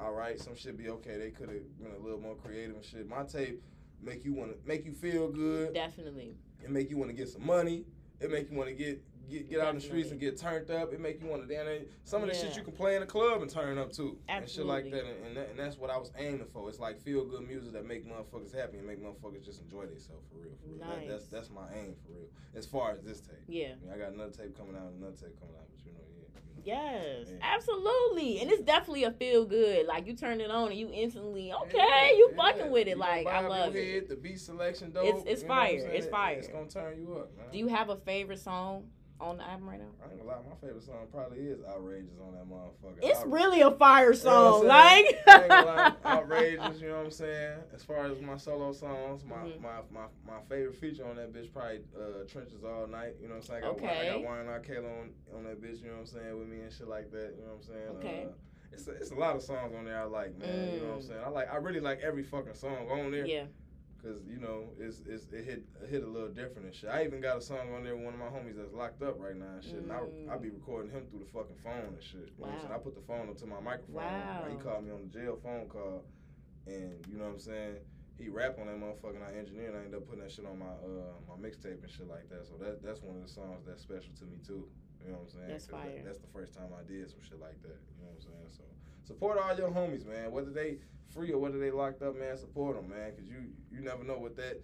all 0.00 0.12
right. 0.12 0.38
Some 0.40 0.54
shit 0.56 0.76
be 0.78 0.88
okay. 0.90 1.16
They 1.18 1.30
could 1.30 1.48
have 1.48 1.78
been 1.80 1.92
a 1.92 1.98
little 2.02 2.20
more 2.20 2.34
creative 2.36 2.74
and 2.76 2.84
shit. 2.84 3.08
My 3.08 3.22
tape 3.24 3.62
make 4.02 4.24
you 4.24 4.32
want 4.32 4.50
to 4.52 4.68
make 4.68 4.84
you 4.84 4.92
feel 4.92 5.28
good. 5.30 5.74
Definitely. 5.74 6.34
It 6.62 6.70
make 6.70 6.90
you 6.90 6.96
want 6.96 7.10
to 7.10 7.16
get 7.16 7.28
some 7.28 7.44
money. 7.46 7.84
It 8.20 8.30
make 8.30 8.50
you 8.50 8.56
want 8.56 8.68
to 8.70 8.74
get 8.74 9.02
get 9.28 9.50
get 9.50 9.60
out 9.60 9.70
in 9.70 9.76
the 9.76 9.80
streets 9.80 10.10
and 10.10 10.20
get 10.20 10.38
turned 10.38 10.70
up. 10.70 10.92
It 10.92 11.00
make 11.00 11.20
you 11.20 11.26
want 11.26 11.46
to 11.46 11.52
dance. 11.52 11.88
Some 12.04 12.22
of 12.22 12.28
the 12.28 12.34
shit 12.34 12.56
you 12.56 12.62
can 12.62 12.72
play 12.72 12.94
in 12.94 13.00
the 13.00 13.06
club 13.06 13.42
and 13.42 13.50
turn 13.50 13.76
up 13.76 13.92
too, 13.92 14.18
Absolutely. 14.28 14.36
and 14.36 14.50
shit 14.50 14.66
like 14.66 14.84
that. 14.92 15.10
And, 15.10 15.26
and, 15.26 15.36
that, 15.36 15.48
and 15.50 15.58
that's 15.58 15.76
what 15.76 15.90
I 15.90 15.96
was 15.96 16.12
aiming 16.16 16.46
for. 16.52 16.68
It's 16.68 16.78
like 16.78 17.00
feel 17.00 17.24
good 17.24 17.46
music 17.46 17.72
that 17.72 17.86
make 17.86 18.06
motherfuckers 18.06 18.54
happy 18.54 18.78
and 18.78 18.86
make 18.86 19.02
motherfuckers 19.02 19.44
just 19.44 19.60
enjoy 19.60 19.86
themselves 19.86 20.24
for 20.30 20.38
real. 20.38 20.54
For 20.62 20.68
real. 20.68 20.78
That- 20.78 21.08
that's 21.08 21.26
that's 21.26 21.50
my 21.50 21.66
aim 21.74 21.94
for 22.06 22.12
real. 22.12 22.28
As 22.54 22.64
far 22.66 22.92
as 22.92 23.02
this 23.02 23.20
tape, 23.20 23.36
Yeah. 23.48 23.74
I, 23.82 23.84
mean, 23.84 23.92
I 23.94 23.98
got 23.98 24.12
another 24.14 24.30
tape 24.32 24.56
coming 24.56 24.76
out, 24.76 24.92
another 24.96 25.12
tape 25.16 25.38
coming 25.38 25.56
out, 25.56 25.68
but 25.68 25.84
you 25.84 25.92
know, 25.92 25.98
yeah. 26.08 26.14
You 26.14 26.15
know. 26.15 26.15
Yes, 26.66 27.28
Yeah. 27.30 27.36
absolutely, 27.42 28.40
and 28.40 28.50
it's 28.50 28.62
definitely 28.62 29.04
a 29.04 29.12
feel 29.12 29.44
good. 29.44 29.86
Like 29.86 30.06
you 30.06 30.14
turn 30.14 30.40
it 30.40 30.50
on 30.50 30.70
and 30.72 30.78
you 30.78 30.90
instantly 30.92 31.52
okay, 31.52 31.78
Yeah, 31.78 32.10
you 32.10 32.30
yeah. 32.32 32.36
fucking 32.36 32.70
with 32.72 32.88
it. 32.88 32.90
You 32.90 32.96
Like 32.96 33.26
I 33.28 33.46
love 33.46 33.76
it. 33.76 33.84
Head, 33.94 34.08
the 34.08 34.16
beat 34.16 34.40
selection 34.40 34.92
though, 34.92 35.04
It's- 35.06 35.22
it's 35.26 35.42
you 35.42 35.48
know 35.48 35.54
what 35.54 35.60
I'm 35.62 35.78
fire. 35.80 35.88
It's 35.90 36.06
fire. 36.08 36.38
It's 36.38 36.48
gonna 36.48 36.66
turn 36.68 36.98
you 37.00 37.14
up, 37.14 37.36
man. 37.36 37.46
Do 37.52 37.58
you 37.58 37.68
have 37.68 37.88
a 37.88 37.96
favorite 37.96 38.40
song 38.40 38.90
on 39.20 39.38
the 39.38 39.44
album 39.48 39.68
right 39.68 39.78
now? 39.78 39.86
I 40.04 40.10
ain't 40.10 40.18
gonna 40.18 40.28
lie, 40.30 40.38
my 40.48 40.54
favorite 40.60 40.82
song 40.84 41.06
probably 41.12 41.38
is 41.38 41.60
"Outrageous" 41.66 42.18
on 42.20 42.32
that 42.34 42.46
motherfucker. 42.48 42.98
It's 43.02 43.24
really 43.26 43.60
a 43.62 43.70
fire 43.70 44.12
You 44.12 44.24
know 44.24 44.60
song. 44.60 44.66
like? 44.66 45.18
I 45.26 45.40
ain't 45.42 45.48
gonna 45.48 45.64
lie, 45.64 45.92
outrageous. 46.06 46.80
You 46.80 46.88
know 46.88 46.96
what 46.98 47.04
I'm 47.06 47.10
saying? 47.10 47.58
As 47.74 47.82
far 47.82 48.06
as 48.06 48.20
my 48.20 48.36
solo 48.36 48.72
songs, 48.72 49.24
my 49.24 49.36
Mhm. 49.36 49.60
my, 49.60 49.80
my, 49.92 50.06
my 50.26 50.40
favorite 50.48 50.76
feature 50.76 51.06
on 51.08 51.16
that 51.16 51.32
bitch 51.32 51.52
probably 51.52 51.80
uh, 51.96 52.24
"Trenches 52.28 52.64
All 52.64 52.86
Night." 52.86 53.14
You 53.20 53.28
know 53.28 53.36
what 53.36 53.50
I'm 53.50 53.62
saying? 53.62 53.64
I 53.64 53.66
got, 53.66 53.90
I 53.90 54.04
got 54.22 54.46
R. 54.48 54.60
Kelly 54.60 54.78
on 54.86 55.10
on 55.36 55.44
that 55.44 55.60
bitch. 55.62 55.80
You 55.82 55.88
know 55.88 55.92
what 55.94 56.00
I'm 56.00 56.06
saying? 56.06 56.38
With 56.38 56.48
me 56.48 56.60
and 56.60 56.72
shit 56.72 56.88
like 56.88 57.10
that. 57.12 57.34
You 57.38 57.44
know 57.44 57.52
what 57.52 57.56
I'm 57.56 57.62
saying? 57.62 57.88
Okay. 57.98 58.24
Uh, 58.28 58.32
it's 58.72 58.88
a, 58.88 58.90
it's 58.90 59.10
a 59.10 59.14
lot 59.14 59.36
of 59.36 59.42
songs 59.42 59.72
on 59.74 59.84
there 59.86 59.98
I 60.00 60.04
like, 60.04 60.36
man. 60.38 60.72
You 60.74 60.80
know 60.80 60.86
what 60.88 60.94
I'm 60.96 61.00
Mm. 61.00 61.08
saying? 61.08 61.20
I 61.24 61.28
like 61.30 61.52
I 61.52 61.56
really 61.56 61.80
like 61.80 62.00
every 62.00 62.22
fucking 62.24 62.54
song 62.54 62.88
on 62.90 63.10
there. 63.10 63.24
yeah, 63.26 63.44
Cause 64.06 64.22
you 64.30 64.38
know 64.38 64.70
it's, 64.78 65.02
it's 65.04 65.26
it 65.32 65.44
hit 65.44 65.64
it 65.82 65.90
hit 65.90 66.04
a 66.04 66.06
little 66.06 66.28
different 66.28 66.66
and 66.70 66.74
shit. 66.74 66.90
I 66.90 67.02
even 67.04 67.20
got 67.20 67.38
a 67.38 67.40
song 67.42 67.74
on 67.74 67.82
there 67.82 67.96
with 67.96 68.04
one 68.04 68.14
of 68.14 68.20
my 68.20 68.30
homies 68.30 68.54
that's 68.56 68.72
locked 68.72 69.02
up 69.02 69.18
right 69.18 69.34
now 69.34 69.58
and 69.58 69.64
shit. 69.64 69.82
And 69.82 69.90
Mm. 69.90 70.30
I 70.30 70.34
I 70.34 70.38
be 70.38 70.50
recording 70.50 70.92
him 70.92 71.06
through 71.10 71.26
the 71.26 71.30
fucking 71.34 71.58
phone 71.58 71.90
and 71.98 72.02
shit. 72.02 72.30
You 72.38 72.46
know 72.46 72.54
what 72.54 72.54
I'm 72.54 72.60
saying? 72.60 72.72
I 72.72 72.78
put 72.78 72.94
the 72.94 73.02
phone 73.02 73.26
up 73.28 73.36
to 73.42 73.46
my 73.46 73.58
microphone. 73.58 73.96
Wow. 74.06 74.46
He 74.48 74.54
called 74.62 74.84
me 74.86 74.92
on 74.94 75.10
the 75.10 75.10
jail 75.10 75.34
phone 75.42 75.66
call, 75.66 76.04
and 76.70 77.02
you 77.10 77.18
know 77.18 77.24
what 77.26 77.34
I'm 77.34 77.38
saying. 77.42 77.76
He 78.16 78.28
rap 78.30 78.56
on 78.62 78.66
that 78.70 78.78
motherfucker 78.78 79.16
and 79.18 79.24
I 79.26 79.34
engineered. 79.36 79.74
and 79.74 79.82
I 79.82 79.84
ended 79.84 79.98
up 80.00 80.06
putting 80.06 80.22
that 80.22 80.30
shit 80.30 80.46
on 80.46 80.56
my 80.58 80.70
uh 80.86 81.18
my 81.26 81.34
mixtape 81.42 81.82
and 81.82 81.90
shit 81.90 82.06
like 82.06 82.30
that. 82.30 82.46
So 82.46 82.54
that 82.62 82.86
that's 82.86 83.02
one 83.02 83.16
of 83.18 83.22
the 83.26 83.32
songs 83.32 83.66
that's 83.66 83.82
special 83.82 84.14
to 84.22 84.24
me 84.24 84.38
too. 84.46 84.70
You 85.02 85.10
know 85.10 85.18
what 85.18 85.34
I'm 85.34 85.34
saying? 85.34 85.50
That's 85.50 85.66
fire. 85.66 86.02
that's 86.06 86.22
the 86.22 86.30
first 86.32 86.54
time 86.54 86.70
I 86.78 86.86
did 86.86 87.10
some 87.10 87.20
shit 87.26 87.40
like 87.42 87.58
that. 87.66 87.74
You 87.98 88.06
know 88.06 88.14
what 88.14 88.22
I'm 88.22 88.26
saying? 88.30 88.48
So 88.54 88.64
support 89.02 89.36
all 89.42 89.50
your 89.58 89.68
homies, 89.74 90.06
man. 90.06 90.30
Whether 90.30 90.50
they 90.54 90.78
free 91.16 91.32
or 91.32 91.38
whether 91.38 91.58
they 91.58 91.70
locked 91.70 92.02
up, 92.02 92.16
man. 92.16 92.36
Support 92.36 92.76
them, 92.76 92.90
man. 92.90 93.12
Cause 93.16 93.26
you 93.26 93.50
you 93.72 93.80
never 93.80 94.04
know 94.04 94.18
what 94.18 94.36
that 94.36 94.62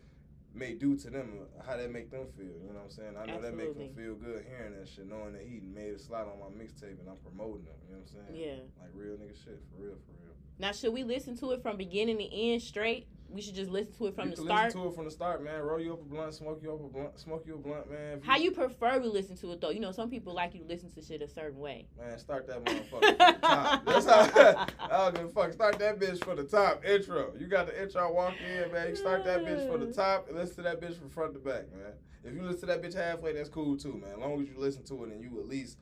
may 0.54 0.74
do 0.74 0.96
to 0.96 1.10
them, 1.10 1.40
uh, 1.58 1.62
how 1.66 1.76
that 1.78 1.90
make 1.90 2.10
them 2.10 2.26
feel. 2.36 2.44
You 2.44 2.68
know 2.68 2.80
what 2.80 2.84
I'm 2.84 2.90
saying? 2.90 3.16
I 3.18 3.26
know 3.26 3.40
that 3.40 3.56
make 3.56 3.76
them 3.76 3.88
feel 3.96 4.14
good 4.14 4.44
hearing 4.46 4.78
that 4.78 4.86
shit, 4.86 5.08
knowing 5.08 5.32
that 5.32 5.42
he 5.42 5.60
made 5.60 5.94
a 5.94 5.98
slide 5.98 6.26
on 6.28 6.38
my 6.38 6.52
mixtape 6.62 7.00
and 7.00 7.08
I'm 7.08 7.16
promoting 7.16 7.64
them. 7.64 7.74
You 7.88 7.96
know 7.96 8.02
what 8.02 8.20
I'm 8.20 8.34
saying? 8.34 8.40
yeah. 8.40 8.82
Like 8.82 8.90
real 8.94 9.14
nigga 9.14 9.34
shit, 9.34 9.62
for 9.70 9.82
real, 9.82 9.96
for 10.04 10.12
real. 10.22 10.34
Now, 10.58 10.72
should 10.72 10.92
we 10.92 11.02
listen 11.04 11.36
to 11.38 11.52
it 11.52 11.62
from 11.62 11.76
beginning 11.76 12.18
to 12.18 12.34
end 12.34 12.62
straight? 12.62 13.06
We 13.32 13.40
should 13.40 13.54
just 13.54 13.70
listen 13.70 13.92
to 13.94 14.06
it 14.06 14.14
from 14.14 14.30
you 14.30 14.36
the 14.36 14.42
start. 14.42 14.64
listen 14.66 14.82
to 14.82 14.88
it 14.88 14.94
from 14.94 15.04
the 15.06 15.10
start, 15.10 15.42
man. 15.42 15.60
Roll 15.62 15.80
you 15.80 15.94
up 15.94 16.00
a 16.00 16.04
blunt, 16.04 16.34
smoke 16.34 16.60
you 16.62 16.72
up 16.72 16.84
a 16.84 16.88
blunt, 16.88 17.18
smoke 17.18 17.44
you 17.46 17.54
a 17.54 17.58
blunt, 17.58 17.90
man. 17.90 18.18
If 18.18 18.24
How 18.24 18.36
you 18.36 18.50
prefer 18.50 18.98
we 19.00 19.08
listen 19.08 19.36
to 19.38 19.52
it 19.52 19.60
though? 19.60 19.70
You 19.70 19.80
know, 19.80 19.92
some 19.92 20.10
people 20.10 20.34
like 20.34 20.54
you 20.54 20.60
to 20.60 20.66
listen 20.66 20.90
to 20.92 21.02
shit 21.02 21.22
a 21.22 21.28
certain 21.28 21.58
way. 21.58 21.86
Man, 21.98 22.18
start 22.18 22.46
that 22.48 22.64
motherfucker 22.64 23.40
top. 23.40 23.84
That's 23.86 24.06
how 24.06 24.66
I 24.80 25.04
don't 25.04 25.14
give 25.14 25.24
a 25.24 25.28
fuck. 25.28 25.52
Start 25.52 25.78
that 25.78 25.98
bitch 25.98 26.22
from 26.22 26.36
the 26.36 26.44
top. 26.44 26.84
Intro. 26.84 27.32
You 27.38 27.46
got 27.46 27.66
the 27.66 27.82
intro 27.82 28.12
walk 28.12 28.34
in, 28.40 28.72
man. 28.72 28.90
You 28.90 28.96
start 28.96 29.24
that 29.24 29.44
bitch 29.44 29.70
from 29.70 29.80
the 29.80 29.92
top 29.92 30.28
and 30.28 30.36
listen 30.36 30.56
to 30.56 30.62
that 30.62 30.80
bitch 30.80 30.98
from 30.98 31.08
front 31.10 31.32
to 31.34 31.38
back, 31.38 31.72
man. 31.72 31.92
If 32.24 32.34
you 32.34 32.42
listen 32.42 32.60
to 32.60 32.66
that 32.66 32.82
bitch 32.82 32.94
halfway, 32.94 33.32
that's 33.32 33.48
cool 33.48 33.76
too, 33.76 34.00
man. 34.00 34.12
As 34.12 34.18
long 34.18 34.40
as 34.40 34.48
you 34.48 34.54
listen 34.56 34.84
to 34.84 35.04
it 35.04 35.10
and 35.10 35.22
you 35.22 35.40
at 35.40 35.48
least 35.48 35.78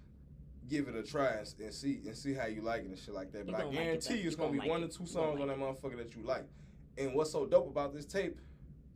give 0.69 0.89
it 0.89 0.95
a 0.95 1.03
try 1.03 1.27
and, 1.33 1.53
and 1.61 1.75
see 1.75 2.01
and 2.07 2.17
see 2.17 2.33
how 2.33 2.47
you 2.47 2.63
like 2.63 2.83
it 2.83 2.87
and 2.87 2.99
shit 2.99 3.13
like 3.13 3.33
that. 3.33 3.45
But 3.45 3.57
I 3.57 3.59
gonna 3.59 3.71
like 3.71 3.79
it, 3.79 3.83
guarantee 3.83 4.15
you 4.19 4.29
it's 4.29 4.31
You 4.33 4.37
gonna, 4.37 4.49
gonna 4.51 4.53
be 4.53 4.59
like 4.61 4.71
one 4.71 4.83
it. 4.83 4.95
or 4.95 4.99
two 4.99 5.07
songs 5.07 5.41
on 5.41 5.49
like 5.49 5.59
that 5.59 5.59
motherfucker 5.59 5.97
that 5.99 6.15
you 6.15 6.23
like. 6.23 6.45
And 6.99 7.15
what's 7.15 7.33
so 7.33 7.47
dope 7.47 7.69
about 7.69 7.95
this 7.95 8.05
tape, 8.07 8.39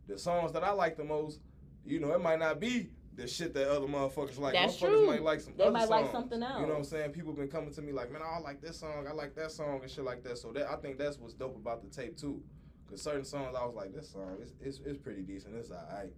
the 0.07 0.17
songs 0.17 0.51
that 0.53 0.63
I 0.63 0.71
like 0.71 0.97
the 0.97 1.03
most, 1.03 1.39
you 1.85 1.99
know, 1.99 2.11
it 2.13 2.21
might 2.21 2.39
not 2.39 2.59
be 2.59 2.89
the 3.15 3.27
shit 3.27 3.53
that 3.53 3.69
other 3.69 3.87
motherfuckers 3.87 4.37
like. 4.37 4.53
That's 4.53 4.75
motherfuckers 4.75 4.79
true. 4.79 5.07
might 5.07 5.23
like 5.23 5.41
some 5.41 5.53
They 5.57 5.63
other 5.63 5.71
might 5.71 5.89
like 5.89 6.05
songs. 6.05 6.11
something 6.11 6.41
You 6.41 6.47
know 6.47 6.67
what 6.67 6.77
I'm 6.77 6.83
saying? 6.83 7.11
People 7.11 7.33
been 7.33 7.47
coming 7.47 7.73
to 7.73 7.81
me 7.81 7.91
like, 7.91 8.11
man, 8.11 8.21
I 8.23 8.39
like 8.39 8.61
this 8.61 8.79
song, 8.79 9.05
I 9.09 9.13
like 9.13 9.35
that 9.35 9.51
song 9.51 9.79
and 9.81 9.89
shit 9.89 10.03
like 10.03 10.23
that. 10.23 10.37
So 10.37 10.51
that 10.51 10.69
I 10.69 10.75
think 10.75 10.97
that's 10.97 11.17
what's 11.17 11.33
dope 11.33 11.55
about 11.55 11.81
the 11.81 11.89
tape 11.89 12.17
too. 12.17 12.41
Cause 12.87 13.01
certain 13.01 13.25
songs 13.25 13.55
I 13.59 13.65
was 13.65 13.73
like, 13.73 13.93
this 13.93 14.11
song, 14.11 14.37
it's 14.41 14.53
it's, 14.61 14.79
it's 14.85 14.97
pretty 14.97 15.23
decent. 15.23 15.55
It's 15.55 15.71
alright. 15.71 16.11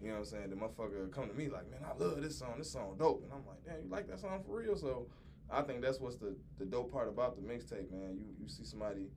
You 0.00 0.08
know 0.08 0.14
what 0.14 0.18
I'm 0.20 0.24
saying? 0.26 0.50
The 0.50 0.56
motherfucker 0.56 1.12
come 1.12 1.28
to 1.28 1.34
me 1.34 1.48
like, 1.48 1.70
man, 1.70 1.80
I 1.84 1.96
love 2.02 2.22
this 2.22 2.38
song. 2.38 2.54
This 2.58 2.70
song 2.70 2.96
dope. 2.98 3.22
And 3.24 3.32
I'm 3.32 3.46
like, 3.46 3.64
damn, 3.64 3.84
you 3.84 3.90
like 3.90 4.08
that 4.08 4.20
song 4.20 4.42
for 4.46 4.56
real? 4.58 4.76
So 4.76 5.06
I 5.50 5.62
think 5.62 5.82
that's 5.82 6.00
what's 6.00 6.16
the, 6.16 6.34
the 6.58 6.64
dope 6.64 6.92
part 6.92 7.08
about 7.08 7.36
the 7.36 7.42
mixtape, 7.42 7.90
man. 7.90 8.16
You 8.16 8.26
you 8.40 8.48
see 8.48 8.64
somebody 8.64 9.08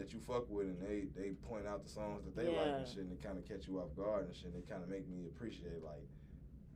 that 0.00 0.12
you 0.12 0.18
fuck 0.18 0.48
with 0.48 0.66
and 0.66 0.80
they 0.80 1.04
they 1.14 1.30
point 1.48 1.66
out 1.66 1.84
the 1.84 1.90
songs 1.90 2.24
that 2.24 2.34
they 2.34 2.48
like 2.48 2.66
and 2.66 2.88
shit 2.88 3.04
and 3.04 3.12
they 3.12 3.22
kind 3.22 3.38
of 3.38 3.46
catch 3.46 3.68
you 3.68 3.78
off 3.78 3.94
guard 3.96 4.26
and 4.26 4.34
shit. 4.34 4.46
And 4.46 4.54
they 4.54 4.66
kind 4.66 4.82
of 4.82 4.88
make 4.88 5.06
me 5.08 5.26
appreciate 5.28 5.84
like, 5.84 6.08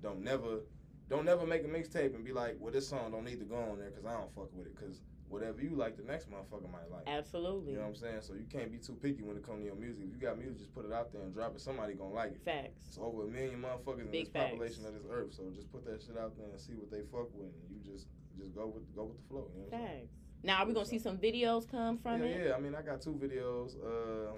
don't 0.02 0.22
never 0.22 0.60
don't 1.08 1.24
never 1.24 1.46
make 1.46 1.64
a 1.64 1.68
mixtape 1.68 2.14
and 2.14 2.24
be 2.24 2.32
like, 2.32 2.56
well, 2.60 2.72
this 2.72 2.88
song 2.88 3.10
don't 3.10 3.24
need 3.24 3.38
to 3.40 3.44
go 3.44 3.56
on 3.56 3.78
there 3.78 3.90
because 3.90 4.04
I 4.04 4.12
don't 4.12 4.32
fuck 4.34 4.52
with 4.54 4.66
it. 4.66 4.76
Because 4.76 5.00
whatever 5.28 5.60
you 5.60 5.74
like, 5.74 5.96
the 5.96 6.04
next 6.04 6.30
motherfucker 6.30 6.70
might 6.70 6.88
like. 6.92 7.04
Absolutely. 7.06 7.72
You 7.72 7.78
know 7.78 7.88
what 7.88 7.96
I'm 7.96 7.96
saying? 7.96 8.20
So 8.20 8.34
you 8.34 8.46
can't 8.48 8.70
be 8.70 8.78
too 8.78 8.94
picky 8.94 9.22
when 9.22 9.37
it 9.37 9.44
comes 9.44 9.60
to 9.60 9.66
your 9.66 9.76
music. 9.76 10.04
If 10.08 10.14
you 10.14 10.20
got 10.20 10.38
music, 10.38 10.58
just 10.58 10.74
put 10.74 10.84
it 10.84 10.92
out 10.92 11.12
there 11.12 11.22
and 11.22 11.32
drop 11.32 11.56
it. 11.56 11.60
Somebody 11.60 11.94
gonna 11.94 12.14
like 12.14 12.32
it. 12.32 12.44
Facts. 12.44 12.84
It's 12.88 12.98
over 13.00 13.24
a 13.24 13.26
million 13.26 13.60
motherfuckers 13.60 14.06
in 14.06 14.12
this 14.12 14.28
facts. 14.28 14.52
population 14.52 14.87
of 14.87 14.94
this 14.94 15.04
earth. 15.10 15.32
So 15.32 15.44
just 15.54 15.70
put 15.72 15.84
that 15.84 16.00
shit 16.00 16.16
out 16.16 16.37
there 16.37 16.48
and 16.48 16.60
see 16.60 16.74
what 16.74 16.90
they 16.90 17.02
fuck 17.12 17.28
with, 17.34 17.52
and 17.52 17.66
you 17.68 17.80
just 17.84 18.06
just 18.38 18.54
go 18.54 18.66
with 18.66 18.84
go 18.94 19.04
with 19.04 19.18
the 19.20 19.28
flow. 19.28 19.48
You 19.52 19.64
know 19.64 19.68
what 19.68 19.80
I'm 19.80 19.87
saying? 19.87 20.08
Facts. 20.08 20.23
Now, 20.44 20.59
are 20.59 20.66
we 20.66 20.74
gonna 20.74 20.85
see 20.85 20.98
some 20.98 21.16
videos 21.16 21.68
come 21.68 21.96
from 21.96 22.22
yeah, 22.22 22.28
it? 22.28 22.46
yeah. 22.48 22.54
I 22.54 22.61
mean, 22.61 22.74
I 22.74 22.83
got 22.83 23.00
two 23.00 23.12
videos 23.14 23.76
uh, 23.83 24.33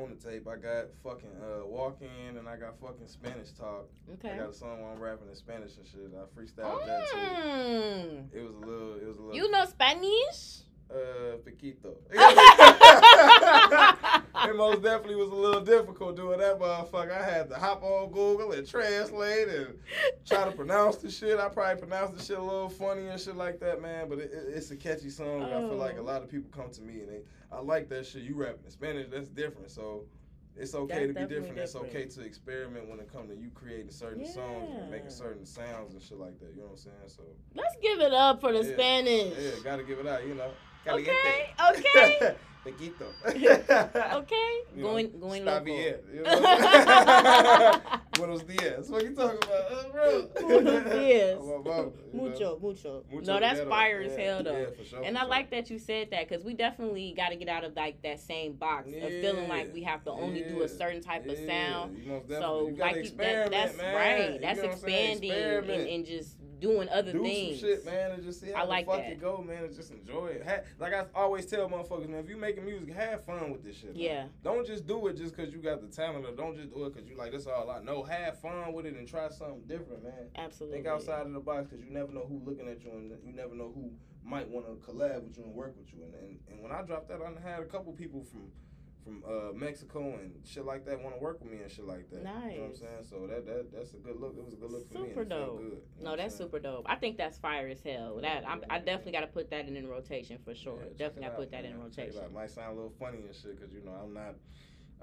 on 0.00 0.10
the 0.10 0.30
tape. 0.30 0.46
I 0.46 0.54
got 0.54 0.86
fucking 1.02 1.28
uh, 1.42 1.66
walk 1.66 2.00
in, 2.00 2.36
and 2.36 2.48
I 2.48 2.56
got 2.56 2.78
fucking 2.80 3.08
Spanish 3.08 3.50
talk. 3.50 3.88
Okay. 4.14 4.30
I 4.30 4.36
got 4.38 4.50
a 4.50 4.54
song 4.54 4.80
where 4.80 4.92
I'm 4.92 5.00
rapping 5.00 5.28
in 5.28 5.34
Spanish 5.34 5.76
and 5.76 5.84
shit. 5.84 6.12
I 6.14 6.22
freestyled 6.38 6.86
that 6.86 7.08
too. 7.10 7.16
Mm. 7.18 8.28
It 8.32 8.42
was 8.44 8.54
a 8.54 8.58
little. 8.58 8.94
It 8.94 9.06
was 9.08 9.18
a 9.18 9.22
little. 9.22 9.34
You 9.34 9.50
know 9.50 9.64
Spanish? 9.64 10.60
Uh, 10.88 11.38
Piquito. 11.44 11.96
it 14.48 14.56
most 14.56 14.82
definitely 14.82 15.16
was 15.16 15.30
a 15.30 15.34
little 15.34 15.60
difficult 15.60 16.16
doing 16.16 16.38
that 16.40 16.58
motherfucker. 16.58 17.12
I 17.12 17.22
had 17.24 17.48
to 17.50 17.56
hop 17.56 17.82
on 17.82 18.10
Google 18.12 18.52
and 18.52 18.66
translate 18.66 19.48
and 19.48 19.78
try 20.26 20.44
to 20.44 20.52
pronounce 20.52 20.96
the 20.96 21.10
shit. 21.10 21.38
I 21.38 21.48
probably 21.48 21.80
pronounced 21.80 22.16
the 22.16 22.22
shit 22.22 22.38
a 22.38 22.42
little 22.42 22.68
funny 22.68 23.06
and 23.08 23.20
shit 23.20 23.36
like 23.36 23.60
that, 23.60 23.80
man. 23.82 24.08
But 24.08 24.18
it, 24.18 24.32
it, 24.32 24.44
it's 24.56 24.70
a 24.70 24.76
catchy 24.76 25.10
song. 25.10 25.42
I 25.44 25.58
feel 25.60 25.76
like 25.76 25.96
a 25.96 26.00
Oh. 26.00 26.04
lot 26.04 26.22
of 26.22 26.28
people 26.30 26.50
come 26.50 26.70
to 26.72 26.82
me 26.82 27.00
and 27.00 27.08
they, 27.08 27.20
I 27.50 27.60
like 27.60 27.88
that 27.90 28.06
shit. 28.06 28.22
You 28.22 28.34
rapping 28.34 28.64
in 28.64 28.70
Spanish, 28.70 29.06
that's 29.10 29.28
different. 29.28 29.70
So 29.70 30.04
it's 30.56 30.74
okay 30.74 30.94
That's 30.94 31.00
to 31.06 31.08
be 31.08 31.14
definitely 31.20 31.38
different. 31.40 31.58
It's 31.60 31.76
okay 31.76 32.04
to 32.06 32.20
experiment 32.22 32.88
when 32.88 33.00
it 33.00 33.10
comes 33.12 33.30
to 33.30 33.36
you 33.36 33.50
creating 33.54 33.90
certain 33.90 34.26
songs 34.26 34.68
and 34.78 34.90
making 34.90 35.10
certain 35.10 35.46
sounds 35.46 35.94
and 35.94 36.02
shit 36.02 36.18
like 36.18 36.38
that. 36.40 36.50
You 36.54 36.60
know 36.62 36.66
what 36.68 36.72
I'm 36.72 36.76
saying? 36.78 36.96
So 37.08 37.22
Let's 37.54 37.76
give 37.80 38.00
it 38.00 38.12
up 38.12 38.40
for 38.40 38.52
the 38.52 38.62
Yeah. 38.64 38.74
Spanish. 38.74 39.34
yeah, 39.38 39.50
gotta 39.64 39.82
give 39.82 39.98
it 39.98 40.06
out. 40.06 40.26
You 40.26 40.34
know. 40.34 40.50
Gotta 40.84 40.98
Okay, 41.00 41.50
Caliente. 41.56 42.36
okay. 42.66 42.72
Pequito. 42.72 43.06
Okay, 44.18 44.52
You 44.76 44.82
know, 44.82 44.88
going 44.90 45.20
going 45.20 45.42
está 45.42 45.46
local. 45.46 45.64
bien, 45.64 45.96
you 46.14 46.22
know? 46.22 46.40
Buenos 48.12 48.42
dias. 48.44 48.88
What 48.88 49.02
you 49.04 49.14
talking 49.14 49.38
about, 49.42 49.72
uh, 49.72 49.88
bro? 49.90 50.28
Buenos 50.40 50.84
dias. 50.92 51.38
I'm 51.42 51.50
about. 51.60 51.94
Mucho, 52.12 52.58
mucho. 52.60 53.04
Mucho 53.10 53.26
No, 53.26 53.40
that's 53.40 53.58
dinero. 53.58 53.70
fire 53.70 54.00
as 54.02 54.12
Yeah, 54.12 54.24
hell 54.24 54.42
though. 54.44 54.58
Yeah, 54.58 54.66
for 54.76 54.84
sure. 54.84 55.02
And 55.02 55.16
for 55.16 55.22
I 55.24 55.26
like 55.26 55.50
that 55.50 55.70
you 55.70 55.78
said 55.78 56.10
that 56.10 56.28
because 56.28 56.44
we 56.44 56.54
definitely 56.54 57.14
got 57.16 57.30
to 57.30 57.36
get 57.36 57.48
out 57.48 57.64
of 57.64 57.74
like 57.74 58.00
that 58.02 58.20
same 58.20 58.52
box 58.54 58.86
of 58.88 59.10
feeling 59.10 59.48
like 59.48 59.72
we 59.72 59.82
have 59.82 60.04
to 60.04 60.10
only 60.10 60.42
do 60.42 60.62
a 60.62 60.68
certain 60.68 61.02
type 61.02 61.26
of 61.26 61.36
sound. 61.38 61.96
You 61.98 62.12
most 62.12 62.28
So 62.28 62.68
you 62.68 62.76
like 62.76 62.96
you, 62.96 63.10
that, 63.16 63.50
that's 63.50 63.76
man. 63.76 63.94
right. 63.94 64.32
You 64.34 64.40
That's 64.40 64.58
know 64.58 64.64
what 64.68 64.72
I'm 64.74 64.78
saying? 64.80 65.12
expanding 65.22 65.70
and, 65.70 65.88
and 65.88 66.06
just 66.06 66.36
doing 66.62 66.88
other 66.88 67.12
do 67.12 67.22
things. 67.22 67.60
some 67.60 67.68
shit, 67.68 67.84
man, 67.84 68.12
and 68.12 68.22
just 68.22 68.40
see 68.40 68.52
I 68.52 68.58
how 68.60 68.66
like 68.66 68.86
the 68.86 68.92
fuck 68.92 69.00
that. 69.02 69.12
it 69.12 69.20
go, 69.20 69.44
man, 69.46 69.64
and 69.64 69.74
just 69.74 69.90
enjoy 69.90 70.28
it. 70.28 70.46
Ha- 70.46 70.60
like 70.78 70.94
I 70.94 71.04
always 71.14 71.44
tell 71.46 71.68
motherfuckers, 71.68 72.08
man, 72.08 72.20
if 72.20 72.30
you 72.30 72.36
making 72.36 72.64
music, 72.64 72.94
have 72.94 73.24
fun 73.24 73.50
with 73.52 73.62
this 73.64 73.76
shit. 73.76 73.94
man. 73.94 74.02
Yeah. 74.02 74.24
Don't 74.42 74.66
just 74.66 74.86
do 74.86 75.06
it 75.08 75.16
just 75.16 75.36
because 75.36 75.52
you 75.52 75.60
got 75.60 75.80
the 75.82 75.88
talent, 75.88 76.24
or 76.24 76.32
don't 76.32 76.56
just 76.56 76.72
do 76.72 76.84
it 76.86 76.94
because 76.94 77.08
you 77.08 77.16
like 77.16 77.32
that's 77.32 77.46
all 77.46 77.70
I 77.70 77.82
know. 77.82 78.02
Have 78.04 78.40
fun 78.40 78.72
with 78.72 78.86
it 78.86 78.94
and 78.96 79.06
try 79.06 79.28
something 79.28 79.62
different, 79.66 80.04
man. 80.04 80.12
Absolutely. 80.36 80.78
Think 80.78 80.86
outside 80.86 81.26
of 81.26 81.32
the 81.32 81.40
box 81.40 81.68
because 81.68 81.84
you 81.84 81.90
never 81.90 82.12
know 82.12 82.24
who 82.28 82.40
looking 82.48 82.68
at 82.68 82.82
you, 82.84 82.92
and 82.92 83.10
you 83.26 83.32
never 83.34 83.54
know 83.54 83.72
who 83.74 83.90
might 84.24 84.48
want 84.48 84.66
to 84.66 84.72
collab 84.88 85.22
with 85.24 85.36
you 85.36 85.44
and 85.44 85.52
work 85.52 85.76
with 85.76 85.92
you. 85.92 86.04
And, 86.04 86.14
and 86.14 86.38
and 86.50 86.62
when 86.62 86.70
I 86.72 86.82
dropped 86.82 87.08
that, 87.08 87.18
I 87.20 87.48
had 87.48 87.60
a 87.60 87.66
couple 87.66 87.92
people 87.92 88.22
from 88.22 88.42
from 89.04 89.22
uh, 89.26 89.52
Mexico 89.52 90.00
and 90.20 90.32
shit 90.46 90.64
like 90.64 90.84
that 90.86 91.00
want 91.02 91.16
to 91.16 91.22
work 91.22 91.40
with 91.42 91.50
me 91.50 91.58
and 91.62 91.70
shit 91.70 91.84
like 91.86 92.08
that. 92.10 92.18
You 92.18 92.24
know 92.24 92.30
what 92.32 92.68
I'm 92.70 92.76
saying? 92.76 93.04
So 93.08 93.26
that 93.26 93.46
that 93.46 93.72
that's 93.72 93.94
a 93.94 93.96
good 93.96 94.20
look. 94.20 94.34
It 94.36 94.44
was 94.44 94.52
a 94.54 94.56
good 94.56 94.70
look 94.70 94.90
for 94.92 94.98
me. 94.98 95.08
Super 95.08 95.22
it 95.22 95.28
dope. 95.28 95.58
Good, 95.58 95.82
You 95.98 96.04
know 96.04 96.10
No, 96.10 96.16
that's 96.16 96.36
super 96.36 96.58
dope. 96.58 96.86
I 96.88 96.96
think 96.96 97.16
that's 97.16 97.38
fire 97.38 97.68
as 97.68 97.82
hell. 97.82 98.18
That 98.22 98.44
I'm, 98.48 98.62
I 98.70 98.76
Yeah. 98.76 98.82
definitely 98.84 99.12
got 99.12 99.20
to 99.22 99.26
put 99.26 99.50
that 99.50 99.66
in, 99.66 99.76
in 99.76 99.88
rotation 99.88 100.38
for 100.44 100.54
sure. 100.54 100.78
Yeah, 100.80 100.90
definitely 100.96 101.24
it 101.24 101.26
got 101.26 101.32
to 101.32 101.42
put 101.42 101.50
that 101.50 101.64
in 101.64 101.72
man. 101.72 101.80
It 101.80 101.84
rotation. 101.84 102.20
out. 102.22 102.32
Might 102.32 102.50
sound 102.50 102.72
a 102.72 102.74
little 102.76 102.94
funny 102.98 103.18
and 103.18 103.34
shit 103.34 103.58
because 103.58 103.74
you 103.74 103.82
know 103.84 103.92
I'm 103.92 104.14
not 104.14 104.34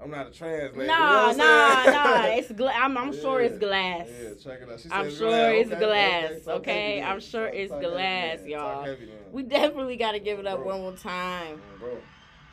I'm 0.02 0.10
not 0.10 0.28
a 0.28 0.30
translator. 0.30 0.82
you 0.84 0.88
know 0.88 0.96
Nah, 0.96 1.32
nah, 1.32 1.84
nah. 1.84 2.22
It's 2.24 2.50
gla- 2.52 2.72
I'm, 2.74 2.96
I'm 2.96 3.12
sure 3.12 3.42
it's 3.42 3.58
glass. 3.58 4.08
Yeah, 4.08 4.30
check 4.42 4.62
it 4.62 4.70
out. 4.70 4.80
She 4.80 4.88
I'm 4.90 5.10
sure 5.10 5.28
glass. 5.28 5.52
it's 5.60 5.70
Okay, 5.72 5.80
glass, 5.80 6.32
okay, 6.32 6.54
okay? 6.56 7.02
I'm 7.02 7.20
sure 7.20 7.46
it's 7.46 7.70
heavy 7.70 7.84
glass, 7.86 8.38
y'all. 8.46 8.84
Heavy 8.84 9.06
then. 9.06 9.16
We 9.30 9.42
definitely 9.42 9.96
got 9.96 10.12
to 10.12 10.20
give 10.20 10.38
it 10.38 10.46
up 10.46 10.60
Bro. 10.60 10.66
one 10.68 10.80
more 10.80 10.92
time. 10.96 11.60
Mm, 11.82 12.00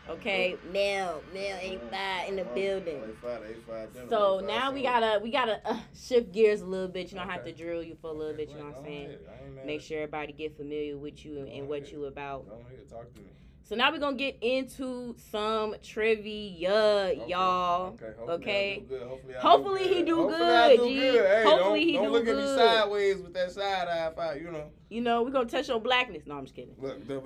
Okay, 0.09 0.57
Mel, 0.63 1.23
Mel 1.33 1.57
85 1.59 2.29
in 2.29 2.35
the 2.37 2.43
Bro, 2.43 2.53
building. 2.55 3.03
85, 3.03 3.41
85, 3.49 3.89
So 4.09 4.41
now 4.45 4.71
we 4.71 4.81
gotta 4.81 5.19
we 5.21 5.31
gotta 5.31 5.59
uh, 5.65 5.77
shift 5.93 6.31
gears 6.31 6.61
a 6.61 6.65
little 6.65 6.87
bit. 6.87 7.11
You 7.11 7.17
know, 7.17 7.23
I 7.23 7.31
have 7.31 7.43
to 7.43 7.51
drill 7.51 7.83
you 7.83 7.95
for 8.01 8.09
a 8.09 8.13
little 8.13 8.33
Okay, 8.33 8.45
bit. 8.45 8.49
You 8.51 8.57
know 8.59 8.65
what 8.65 8.77
I'm 8.77 8.83
saying? 8.85 9.07
ahead. 9.07 9.19
I 9.29 9.45
ain't 9.45 9.55
mad 9.55 9.65
Make 9.65 9.81
sure 9.81 9.97
everybody 9.97 10.33
get 10.33 10.55
familiar 10.55 10.97
with 10.97 11.25
you 11.25 11.39
and, 11.39 11.49
and 11.49 11.67
what 11.67 11.91
you 11.91 12.05
about. 12.05 12.45
Talk 12.89 13.13
to 13.13 13.21
me. 13.21 13.27
So 13.67 13.75
now 13.75 13.91
we're 13.91 13.99
gonna 13.99 14.15
get 14.15 14.37
into 14.39 15.13
some 15.29 15.75
trivia, 15.83 17.11
Okay, 17.17 17.25
y'all. 17.27 17.87
Okay. 17.87 18.13
Hopefully, 18.17 18.33
Okay. 18.33 18.79
Do 18.79 18.85
good. 18.87 19.01
Hopefully, 19.39 19.83
do 19.83 19.93
he 19.93 20.03
do 20.03 20.15
Hopefully 20.15 20.37
good, 20.39 20.77
do 20.77 20.83
good. 20.85 21.25
Hey, 21.25 21.43
Hopefully 21.43 21.79
don't, 21.79 21.87
he 21.89 21.93
don't 21.93 22.03
do 22.05 22.09
look 22.11 22.27
at 22.29 22.35
me 22.37 22.45
sideways 22.45 23.17
with 23.17 23.33
that 23.33 23.51
side 23.51 23.89
eye 23.89 24.09
fight. 24.15 24.41
You 24.41 24.51
know. 24.51 24.71
You 24.87 25.01
know, 25.01 25.21
we're 25.21 25.31
gonna 25.31 25.49
touch 25.49 25.67
your 25.67 25.81
blackness. 25.81 26.23
No, 26.25 26.37
I'm 26.37 26.45
just 26.45 26.55
kidding. 26.55 26.75
Look, 26.79 27.05
the 27.05 27.19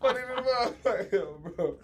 Funny 0.00 0.20
the 0.20 0.42
motherfucker, 0.42 1.54
bro. 1.56 1.76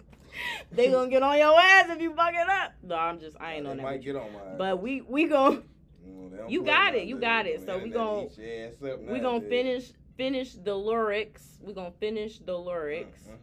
they 0.73 0.91
gonna 0.91 1.09
get 1.09 1.23
on 1.23 1.37
your 1.37 1.57
ass 1.57 1.89
if 1.89 2.01
you 2.01 2.13
fuck 2.13 2.33
it 2.33 2.49
up. 2.49 2.73
No, 2.83 2.95
I'm 2.95 3.21
just 3.21 3.37
I 3.39 3.53
ain't 3.53 3.65
on 3.65 3.77
that. 3.77 3.83
might 3.83 4.03
get 4.03 4.17
on 4.17 4.33
my. 4.33 4.39
But 4.57 4.81
we 4.81 4.99
we 4.99 5.29
gonna 5.29 5.61
they 6.05 6.37
don't 6.37 6.49
you 6.49 6.63
got 6.63 6.95
it, 6.95 7.07
you 7.07 7.17
got 7.17 7.45
it. 7.47 7.65
So 7.65 7.77
we 7.77 7.85
let 7.85 7.93
gon- 7.93 8.23
eat 8.25 8.37
your 8.37 8.67
ass 8.67 8.73
up 8.93 9.09
we 9.09 9.19
gonna 9.19 9.39
finish 9.39 9.93
finish 10.17 10.53
the 10.53 10.75
lyrics. 10.75 11.59
We're 11.61 11.73
gonna 11.73 11.91
finish 11.99 12.39
the 12.39 12.53
Mm, 12.53 12.65
lyrics. 12.65 13.23
mm, 13.23 13.31
mm. 13.31 13.37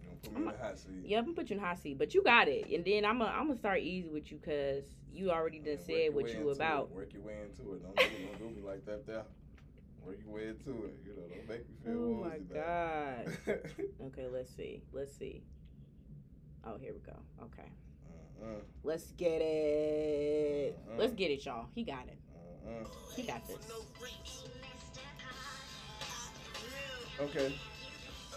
You 0.00 0.08
gonna 0.08 0.16
put 0.22 0.32
me 0.32 0.38
in 0.40 0.44
the 0.46 0.64
hot 0.64 0.78
seat. 0.78 0.90
Yeah, 1.04 1.18
I'm 1.18 1.24
gonna 1.24 1.34
put 1.36 1.50
you 1.50 1.56
in 1.56 1.62
hot 1.62 1.78
seat, 1.78 1.98
but 1.98 2.14
you 2.14 2.22
got 2.22 2.48
it. 2.48 2.70
And 2.70 2.84
then 2.84 3.04
I'm 3.04 3.18
gonna 3.18 3.30
I'm 3.30 3.46
gonna 3.48 3.58
start 3.58 3.80
easy 3.80 4.08
with 4.08 4.30
you 4.30 4.38
because 4.38 4.84
you 5.12 5.30
already 5.30 5.58
Yeah, 5.58 5.64
done 5.64 5.74
work 5.76 5.86
said 5.86 6.14
what 6.14 6.34
you 6.34 6.50
about. 6.50 6.84
It. 6.90 6.96
Work 6.96 7.12
your 7.14 7.22
way 7.22 7.34
into 7.44 7.74
it. 7.74 7.82
Don't 7.82 7.96
do, 7.96 8.02
don't 8.38 8.54
do 8.54 8.60
me 8.60 8.66
like 8.66 8.84
that 8.86 9.06
there. 9.06 9.24
Work 10.06 10.18
your 10.24 10.34
way 10.34 10.48
into 10.48 10.84
it. 10.86 10.96
You 11.04 11.14
know, 11.14 11.28
don't 11.28 11.48
make 11.48 11.68
me 11.68 11.74
feel 11.84 11.92
Oh 11.92 12.14
my 12.28 12.38
god. 12.38 13.38
Okay, 14.06 14.26
let's 14.28 14.54
see. 14.54 14.82
Let's 14.92 15.14
see. 15.16 15.42
Oh, 16.64 16.76
here 16.80 16.92
we 16.92 17.00
go. 17.00 17.16
Okay. 17.44 17.68
Uh, 18.42 18.46
Let's 18.82 19.12
get 19.12 19.40
it. 19.40 20.76
Uh-uh. 20.88 20.98
Let's 20.98 21.12
get 21.12 21.30
it, 21.30 21.44
y'all. 21.44 21.66
He 21.74 21.84
got 21.84 22.06
it. 22.08 22.18
uh, 22.34 22.68
uh, 22.68 22.82
uh. 22.82 22.86
He 23.14 23.22
got 23.22 23.46
this. 23.46 23.56
Okay. 27.22 27.54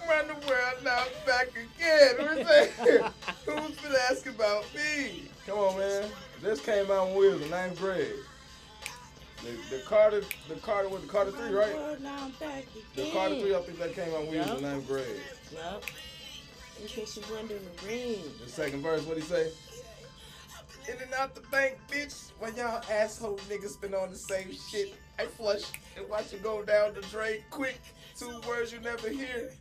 Around 0.08 0.28
the 0.28 0.48
world 0.48 0.84
now, 0.84 1.00
I'm 1.00 1.26
back 1.26 1.48
again. 1.50 3.02
Who's 3.46 3.76
been 3.78 3.96
asking 4.12 4.36
about 4.36 4.66
me? 4.76 5.24
Come 5.48 5.58
on, 5.58 5.80
man. 5.80 6.08
This 6.42 6.62
came 6.62 6.92
out 6.92 7.08
when 7.08 7.18
we 7.18 7.30
was 7.30 7.42
in 7.42 7.50
ninth 7.50 7.80
grade. 7.80 8.14
The, 9.42 9.78
the 9.78 9.82
Carter, 9.84 10.22
the 10.48 10.56
Carter 10.56 10.90
was 10.90 11.02
the 11.02 11.08
Carter 11.08 11.32
three, 11.32 11.50
right? 11.50 11.74
Oh, 11.76 11.98
now 12.02 12.16
I'm 12.26 12.32
back 12.32 12.66
The. 12.96 13.10
Carter 13.12 13.40
three, 13.40 13.56
I 13.56 13.60
think 13.62 13.80
that 13.80 13.96
came 13.96 14.14
out 14.14 14.22
when 14.22 14.32
we 14.32 14.38
was 14.38 14.50
in 14.50 14.62
ninth 14.62 14.88
grade. 14.88 15.06
Yup. 15.52 15.84
In 16.80 16.88
case 16.88 17.18
you're 17.18 17.36
wondering, 17.36 17.62
the 17.64 17.88
ring. 17.88 18.20
The 18.44 18.52
second 18.52 18.84
verse, 18.84 19.04
what 19.04 19.18
he 19.18 19.24
say? 19.24 19.52
In 20.88 21.02
and 21.02 21.14
out 21.16 21.34
the 21.34 21.42
bank, 21.50 21.80
bitch. 21.90 22.32
When 22.38 22.56
y'all 22.56 22.84
asshole 22.92 23.40
niggas 23.50 23.82
been 23.82 23.96
on 23.96 24.12
the 24.12 24.18
same 24.18 24.54
shit, 24.54 24.94
I 25.18 25.26
flush 25.26 25.64
and 25.98 26.08
watch 26.08 26.34
it 26.34 26.44
go 26.44 26.62
down 26.64 26.94
the 26.94 27.02
drain 27.02 27.40
quick. 27.50 27.82
Two 28.18 28.40
words 28.48 28.72
you 28.72 28.80
never 28.80 29.10
hear. 29.10 29.52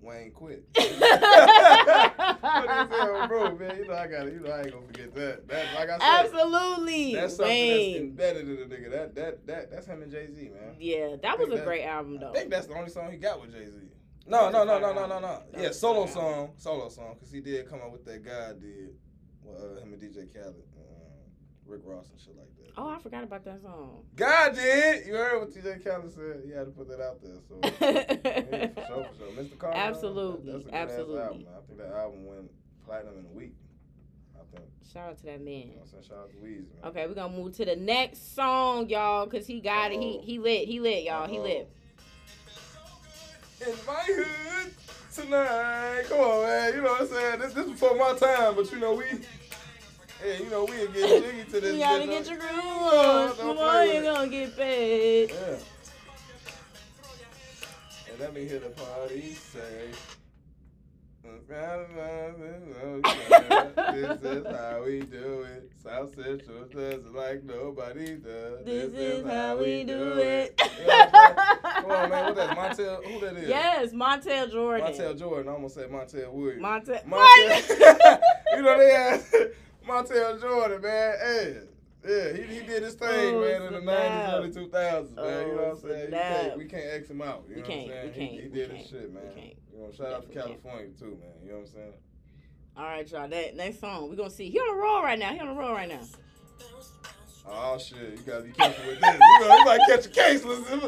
Wayne 0.00 0.30
quit. 0.32 0.64
what 0.74 0.86
is 0.92 0.98
that, 1.00 3.26
bro, 3.28 3.56
man? 3.56 3.76
You 3.78 3.88
know 3.88 3.94
I 3.94 4.06
got. 4.06 4.26
You 4.30 4.40
know 4.40 4.50
I 4.50 4.60
ain't 4.60 4.72
gonna 4.72 4.86
forget 4.86 5.14
that. 5.14 5.48
That, 5.48 5.64
like 5.74 5.88
I 5.88 5.98
said, 5.98 6.26
Absolutely. 6.26 7.14
that's 7.14 7.36
something 7.36 7.54
Wayne. 7.54 7.92
that's 7.92 8.00
embedded 8.00 8.48
in 8.48 8.56
the 8.68 8.76
nigga. 8.76 8.90
That, 8.90 9.14
that, 9.14 9.46
that, 9.46 9.70
that's 9.70 9.86
him 9.86 10.02
and 10.02 10.12
Jay 10.12 10.26
Z, 10.30 10.50
man. 10.50 10.74
Yeah, 10.78 11.16
that 11.22 11.38
was 11.38 11.48
a 11.48 11.52
that- 11.56 11.64
great 11.64 11.84
album 11.84 12.18
though. 12.20 12.30
I 12.30 12.34
think 12.34 12.50
that's 12.50 12.66
the 12.66 12.74
only 12.74 12.90
song 12.90 13.10
he 13.10 13.16
got 13.16 13.40
with 13.40 13.52
Jay 13.52 13.64
Z. 13.64 13.72
No, 14.26 14.50
no, 14.50 14.64
no, 14.64 14.78
no, 14.78 14.92
no, 14.94 15.06
no, 15.06 15.18
no. 15.20 15.42
Yeah, 15.58 15.70
solo 15.70 16.06
song, 16.06 16.52
solo 16.56 16.88
song, 16.88 17.14
because 17.14 17.30
he 17.30 17.40
did 17.40 17.68
come 17.68 17.80
out 17.82 17.92
with 17.92 18.06
that 18.06 18.24
guy 18.24 18.52
did, 18.58 18.94
well, 19.42 19.76
uh, 19.76 19.80
him 19.82 19.92
and 19.92 20.00
DJ 20.00 20.32
Khaled, 20.32 20.54
Rick 21.66 21.80
Ross 21.84 22.06
and 22.10 22.20
shit 22.20 22.36
like 22.36 22.48
that. 22.58 22.72
Oh, 22.76 22.88
I 22.88 22.98
forgot 22.98 23.24
about 23.24 23.44
that 23.44 23.62
song. 23.62 24.02
God 24.16 24.54
did. 24.54 25.06
You 25.06 25.14
heard 25.14 25.40
what 25.40 25.50
DJ 25.50 25.82
Khaled 25.82 26.12
said. 26.12 26.42
He 26.44 26.50
had 26.52 26.66
to 26.66 26.72
put 26.72 26.88
that 26.88 27.00
out 27.00 27.20
there. 27.22 27.36
So 27.48 27.58
yeah, 27.62 28.68
for 28.68 28.86
sure, 28.86 29.04
for 29.04 29.16
sure. 29.18 29.44
Mr. 29.44 29.58
Carter. 29.58 29.76
Absolutely, 29.78 30.52
That's 30.52 30.64
a 30.64 30.66
good 30.66 30.74
ass 30.74 30.90
absolutely. 30.90 31.22
album. 31.22 31.46
I 31.56 31.66
think 31.66 31.78
that 31.78 31.92
album 31.96 32.26
went 32.26 32.50
platinum 32.84 33.18
in 33.18 33.24
a 33.26 33.36
week. 33.36 33.54
I 34.36 34.56
think. 34.56 34.68
Shout 34.92 35.10
out 35.10 35.18
to 35.18 35.24
that 35.26 35.40
man. 35.44 35.54
You 35.54 35.76
know? 35.76 36.02
Shout 36.06 36.18
out 36.18 36.30
to 36.30 36.36
Weezy, 36.36 36.66
man. 36.74 36.84
Okay, 36.84 37.06
we're 37.06 37.14
gonna 37.14 37.32
move 37.32 37.56
to 37.56 37.64
the 37.64 37.76
next 37.76 38.34
song, 38.34 38.88
y'all, 38.88 39.26
cause 39.26 39.46
he 39.46 39.60
got 39.60 39.92
it. 39.92 40.00
He 40.00 40.16
Uh-oh. 40.18 40.22
he 40.24 40.38
lit, 40.38 40.68
he 40.68 40.80
lit, 40.80 41.04
y'all. 41.04 41.28
He 41.28 41.38
Uh-oh. 41.38 41.42
lit. 41.44 41.70
In 43.66 43.74
my 43.86 43.94
hood 44.04 44.74
tonight. 45.14 46.02
Come 46.08 46.18
on, 46.20 46.42
man. 46.46 46.74
You 46.74 46.82
know 46.82 46.90
what 46.92 47.00
I'm 47.02 47.06
saying? 47.08 47.40
This 47.40 47.52
this 47.54 47.66
before 47.66 47.96
my 47.96 48.12
time, 48.18 48.54
but 48.56 48.70
you 48.70 48.78
know 48.78 48.94
we. 48.94 49.04
Yeah, 50.24 50.38
you 50.38 50.48
know 50.48 50.64
we 50.64 50.76
get 50.76 50.94
jiggy 50.94 51.44
to 51.50 51.60
this. 51.60 51.74
You 51.74 51.80
gotta 51.80 52.06
get 52.06 52.26
your 52.28 52.38
groove 52.38 52.52
on. 52.54 53.58
on, 53.58 53.88
you're 53.88 54.02
gonna 54.02 54.28
get 54.28 54.56
paid. 54.56 55.30
Yeah. 55.30 55.56
And 58.10 58.20
let 58.20 58.34
me 58.34 58.46
hear 58.48 58.60
the 58.60 58.70
party 58.70 59.34
say. 59.34 59.90
this 63.92 64.22
is 64.22 64.46
how 64.46 64.82
we 64.86 65.00
do 65.00 65.42
it. 65.42 65.70
South 65.82 66.14
Central 66.14 66.64
does 66.72 67.04
it 67.04 67.14
like 67.14 67.44
nobody 67.44 68.16
does. 68.16 68.64
This 68.64 68.94
is 68.94 69.26
how 69.26 69.58
we 69.58 69.84
do 69.84 70.18
it. 70.18 70.58
You 70.78 70.86
know 70.86 70.96
what 70.96 71.14
I'm 71.14 71.34
saying? 71.34 71.36
Come 71.74 71.90
on, 71.90 72.10
man. 72.10 72.24
What 72.24 72.36
that? 72.36 72.56
Montel? 72.78 73.04
Who 73.04 73.20
that 73.20 73.36
is? 73.36 73.48
Yes, 73.48 73.92
Montel 73.92 74.50
Jordan. 74.50 74.86
Montel 74.86 75.18
Jordan. 75.18 75.48
I 75.48 75.52
almost 75.52 75.74
said 75.74 75.90
Montel 75.90 76.32
Williams. 76.32 76.62
Montel. 76.62 77.04
Montel. 77.04 78.20
you 78.56 78.62
know 78.62 78.78
they 78.78 78.92
asked 78.92 79.34
Montel 79.86 80.40
Jordan, 80.40 80.80
man. 80.82 81.14
Hey, 81.20 81.56
Yeah, 82.06 82.32
he, 82.36 82.42
he 82.54 82.60
did 82.66 82.82
his 82.82 82.94
thing, 82.94 83.36
Oh, 83.36 83.40
man, 83.40 83.62
in 83.62 83.72
the 83.72 83.80
nineties, 83.80 84.34
early 84.34 84.52
two 84.52 84.68
thousands, 84.70 85.16
man. 85.16 85.46
you 85.48 85.54
know 85.54 85.62
what 85.62 85.64
I'm 85.64 85.76
Oh, 85.76 85.88
saying? 85.88 86.10
You 86.10 86.16
can't, 86.18 86.58
we 86.58 86.64
can't 86.66 86.84
X 86.92 87.10
him 87.10 87.22
out. 87.22 87.44
You 87.48 87.54
We 87.56 87.60
know 87.62 87.66
can't, 87.68 87.86
what 87.88 87.96
I'm 87.96 88.06
we 88.08 88.12
saying? 88.12 88.14
can't, 88.14 88.32
he, 88.32 88.40
he 88.42 88.48
did 88.48 88.70
his 88.70 88.86
shit, 88.88 89.14
man. 89.14 89.22
You 89.72 89.78
know, 89.80 89.90
shout 89.92 90.06
out 90.06 90.22
to 90.22 90.28
Definitely 90.28 90.34
can't. 90.34 90.62
California 90.62 90.90
too, 90.98 91.18
man. 91.20 91.30
You 91.44 91.50
know 91.52 91.58
what 91.58 91.66
I'm 91.68 91.72
saying? 91.72 91.92
All 92.76 92.84
right, 92.84 93.10
y'all. 93.10 93.28
That 93.28 93.56
next 93.56 93.80
song, 93.80 94.08
we're 94.10 94.16
gonna 94.16 94.30
see. 94.30 94.50
He 94.50 94.58
on 94.58 94.76
the 94.76 94.82
roll 94.82 95.02
right 95.02 95.18
now. 95.18 95.32
He 95.32 95.38
on 95.40 95.46
the 95.48 95.54
roll 95.54 95.72
right 95.72 95.88
now. 95.88 96.00
Oh 97.46 97.78
shit, 97.78 97.98
you 97.98 98.16
gotta 98.26 98.42
be 98.42 98.52
careful 98.52 98.86
with 98.86 99.00
this. 99.00 99.20
You, 99.20 99.38
know, 99.38 99.56
you 99.58 99.64
might 99.64 99.80
catch 99.86 100.06
a 100.06 100.08
case. 100.08 100.44
Listen, 100.44 100.80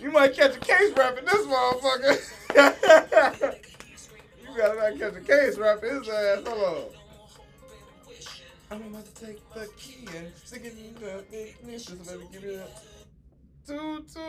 you 0.00 0.10
might 0.10 0.34
catch 0.34 0.56
a 0.56 0.60
case 0.60 0.92
rapping 0.96 1.24
this 1.24 1.46
motherfucker. 1.46 3.54
you 4.42 4.56
gotta 4.58 4.90
not 4.90 4.98
catch 4.98 5.14
a 5.16 5.20
case 5.24 5.56
rapping 5.58 5.90
his 5.90 6.08
ass. 6.08 6.42
Hold 6.46 6.64
on. 6.64 6.84
I'm 8.72 8.80
about 8.86 9.04
to 9.04 9.26
take 9.26 9.38
the 9.52 9.68
key 9.76 10.06
and 10.16 10.32
stick 10.34 10.64
it 10.64 10.72
in 10.78 10.94
the 10.94 11.24
just 11.76 12.06
let 12.08 12.18
me 12.18 12.26
give 12.32 12.42
you 12.42 12.56
that. 12.56 12.82
Two, 13.66 14.02
two, 14.12 14.20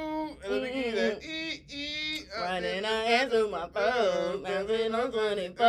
and 0.44 0.54
let 0.54 0.62
me 0.64 0.70
give 0.74 0.86
you 0.88 0.96
that 0.96 1.24
E, 1.24 1.64
E. 1.70 2.20
uh, 2.38 2.42
Running 2.42 2.84
uh, 2.84 2.88
our 2.90 2.94
uh, 2.94 3.06
hands 3.06 3.32
through 3.32 3.50
my 3.50 3.58
uh, 3.60 3.70
uh, 3.74 4.32
phone, 4.34 4.44
bouncing 4.44 4.96
on 4.96 5.12
24. 5.14 5.66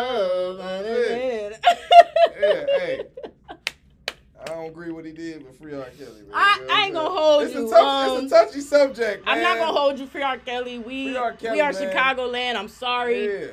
Yeah, 2.41 2.67
hey. 2.77 3.01
I 4.41 4.45
don't 4.47 4.67
agree 4.67 4.89
with 4.89 4.97
what 4.97 5.05
he 5.07 5.13
did 5.13 5.47
with 5.47 5.57
Free 5.57 5.75
R. 5.75 5.85
Kelly, 5.97 6.23
man. 6.23 6.33
I- 6.35 6.59
You 6.61 6.67
know 6.67 6.75
I 6.75 6.85
ain't 6.85 6.95
gonna 6.95 7.09
hold 7.09 7.45
it's 7.45 7.55
you, 7.55 7.67
A 7.69 7.71
tough, 7.71 7.81
um, 7.81 8.07
it's 8.25 8.33
a 8.33 8.37
um, 8.37 8.45
touchy 8.47 8.61
subject, 8.61 9.25
man. 9.25 9.37
I'm 9.37 9.43
not 9.43 9.59
gonna 9.59 9.79
hold 9.79 10.01
you, 10.01 10.07
Free 10.09 10.23
R. 10.23 10.37
Kelly. 10.39 10.79
We 10.81 11.07
Free 11.07 11.17
R. 11.17 11.33
Kelly, 11.35 11.55
we 11.55 11.61
are 11.61 11.73
man. 11.73 11.95
Chicagoland. 11.95 12.57
I'm 12.57 12.69
sorry. 12.69 13.27
Yeah. 13.33 13.47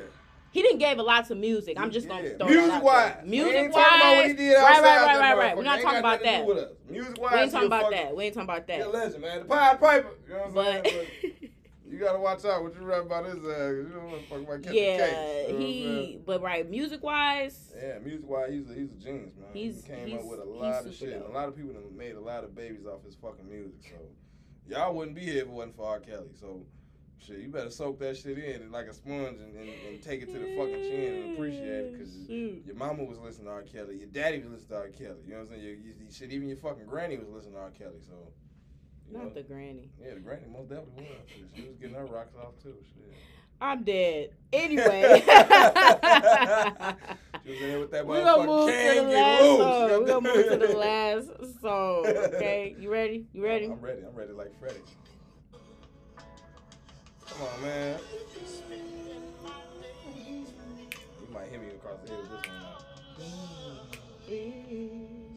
He 0.52 0.60
didn't 0.62 0.78
give 0.78 0.98
a 0.98 1.02
lot 1.02 1.26
to 1.28 1.34
music. 1.34 1.80
I'm 1.80 1.90
just 1.90 2.06
gonna 2.08 2.28
Yeah. 2.28 2.36
throw 2.36 2.46
Music 2.46 2.82
wise. 2.82 3.16
Music 3.24 3.54
ain't 3.54 3.72
talking 3.72 4.00
about 4.00 4.16
what 4.16 4.26
he 4.38 4.48
wise. 4.48 4.54
Right, 4.54 4.82
right, 4.82 4.82
right, 4.82 5.18
right, 5.18 5.38
right. 5.38 5.56
We're 5.56 5.62
not 5.62 5.80
talking 5.80 5.98
about 5.98 6.22
that. 6.22 6.40
do 6.42 6.46
with 6.46 6.58
us. 6.58 6.72
Music 6.88 7.20
wise, 7.20 7.32
We 7.32 7.38
ain't 7.40 7.52
talking 7.52 7.66
about 7.66 7.90
that. 7.90 8.16
We 8.16 8.24
ain't 8.24 8.34
talking 8.34 8.50
about 8.50 8.66
that. 8.66 8.92
legend, 8.92 9.22
man. 9.22 9.38
The 9.40 9.44
Pied 9.46 9.80
Piper. 9.80 10.08
You 10.28 10.34
know 10.34 10.40
what 10.50 10.66
I'm 10.68 10.84
saying? 10.84 11.06
But 11.22 11.50
you 11.90 11.98
gotta 11.98 12.18
watch 12.18 12.44
out 12.44 12.62
what 12.62 12.74
you 12.74 12.82
rap 12.82 13.02
about 13.02 13.24
his 13.26 13.36
ass. 13.36 13.40
You 13.44 13.90
don't 13.94 14.10
want 14.10 14.22
to 14.22 14.28
fuck 14.28 14.40
about 14.42 14.66
a 14.70 14.74
yeah, 14.74 14.96
case. 14.98 15.48
You 15.48 15.52
know 15.54 15.58
he. 15.58 16.20
But 16.26 16.42
right, 16.42 16.68
music 16.70 17.02
wise, 17.02 17.72
Yeah, 17.76 17.98
music 17.98 18.28
wise, 18.28 18.50
he's 18.50 18.70
a, 18.70 18.74
he's 18.74 18.92
a 18.92 18.96
genius, 18.96 19.32
man. 19.36 19.48
He 19.54 19.72
came 19.86 20.06
he's- 20.06 20.20
up 20.22 20.30
with 20.30 20.40
a 20.40 20.44
lot 20.44 20.86
of 20.86 20.94
shit. 20.94 21.18
Dope. 21.18 21.30
a 21.30 21.32
lot 21.32 21.48
of 21.48 21.56
people 21.56 21.72
done 21.72 21.96
made 21.96 22.14
a 22.14 22.20
lot 22.20 22.44
of 22.44 22.54
babies 22.54 22.86
off 22.86 23.04
his 23.04 23.14
fucking 23.14 23.48
music. 23.48 23.72
So 23.82 23.96
y'all 24.68 24.94
wouldn't 24.94 25.16
be 25.16 25.22
here 25.22 25.36
if 25.36 25.42
it 25.42 25.48
wasn't 25.48 25.76
for 25.76 25.86
R. 25.86 26.00
Kelly. 26.00 26.28
So 26.38 26.62
shit, 27.26 27.38
you 27.38 27.48
better 27.48 27.70
soak 27.70 27.98
that 28.00 28.16
shit 28.16 28.38
in 28.38 28.70
like 28.70 28.86
a 28.86 28.94
sponge 28.94 29.40
and, 29.40 29.56
and, 29.56 29.70
and 29.88 30.02
take 30.02 30.22
it 30.22 30.32
to 30.32 30.38
the 30.38 30.56
fucking 30.56 30.82
chin 30.82 31.14
and 31.22 31.34
appreciate 31.34 31.62
it. 31.62 31.98
Cause 31.98 32.08
mm, 32.08 32.26
Shoot. 32.26 32.62
your 32.66 32.76
mama 32.76 33.04
was 33.04 33.18
listening 33.18 33.46
to 33.46 33.52
R. 33.52 33.62
Kelly, 33.62 33.98
your 33.98 34.08
daddy 34.08 34.40
was 34.40 34.50
listening 34.50 34.68
to 34.68 34.76
R. 34.76 34.88
Kelly. 34.88 35.20
You 35.26 35.32
know 35.32 35.38
what 35.38 35.42
I'm 35.42 35.48
saying? 35.50 35.62
Your, 35.62 35.72
your, 35.74 36.10
shit, 36.10 36.32
even 36.32 36.48
your 36.48 36.58
fucking 36.58 36.86
granny 36.86 37.16
was 37.16 37.28
listening 37.28 37.54
to 37.54 37.60
R. 37.60 37.70
Kelly. 37.70 38.00
So. 38.06 38.14
You 39.08 39.18
know, 39.18 39.24
Not 39.24 39.34
the 39.34 39.42
granny. 39.42 39.90
yeah, 40.00 40.14
the 40.14 40.20
granny 40.20 40.42
most 40.50 40.68
definitely 40.70 41.04
was. 41.04 41.28
Shit, 41.28 41.48
She 41.54 41.62
was 41.68 41.76
getting 41.76 41.96
her 41.96 42.06
rocks 42.06 42.34
off 42.36 42.54
too. 42.62 42.74
Shit. 42.94 43.14
I'm 43.60 43.84
dead. 43.84 44.30
Anyway. 44.54 45.22
She 47.44 47.50
was 47.50 47.60
in 47.62 47.68
there 47.68 47.80
with 47.80 47.90
that 47.92 48.06
We're 48.06 48.22
gonna 48.22 48.46
move 48.46 48.68
to 48.68 48.94
the 48.94 49.02
last 49.08 49.40
song. 49.40 49.88
We're 49.90 50.06
gonna 50.06 50.20
move 50.20 50.48
to 50.50 50.56
the 50.66 50.76
last 50.76 51.26
song. 51.62 52.06
Okay, 52.06 52.76
you 52.78 52.90
ready? 52.92 53.24
You 53.32 53.42
ready? 53.42 53.66
I'm 53.66 53.80
ready. 53.80 54.02
I'm 54.02 54.14
ready 54.14 54.32
like 54.32 54.58
Freddie. 54.60 54.80
Come 57.28 57.42
on, 57.42 57.62
man. 57.62 57.98
You 61.20 61.28
might 61.32 61.48
hit 61.48 61.60
me 61.60 61.68
across 61.68 61.98
the 62.04 62.10
head 62.10 62.20
with 62.20 62.30
this 62.30 62.46
one 62.48 62.58
now. 62.60 62.78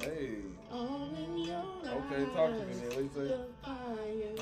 Hey. 0.01 0.41
Okay, 1.87 2.23
talk 2.33 2.49
to 2.51 2.65
me 2.65 2.73
then. 2.73 2.89
What 2.89 3.03
you 3.03 3.09
say? 3.15 3.27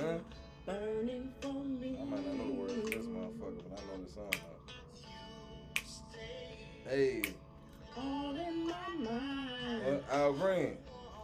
Huh? 0.02 0.18
Burning 0.66 1.28
for 1.42 1.54
me. 1.54 1.98
I 2.02 2.04
might 2.06 2.26
not 2.26 2.36
know 2.36 2.48
the 2.48 2.54
words 2.54 2.74
to 2.74 2.80
this 2.82 3.06
motherfucker, 3.06 3.62
but 3.70 3.80
I 3.80 3.82
know 3.86 4.04
the 4.06 4.12
song 4.12 4.32
though. 6.86 6.90
Hey. 6.90 7.22
All 7.98 8.36
in 8.36 8.68
my 8.68 8.90
mind. 9.12 9.86
What? 9.86 10.04
Al 10.12 10.34
Green. 10.34 10.78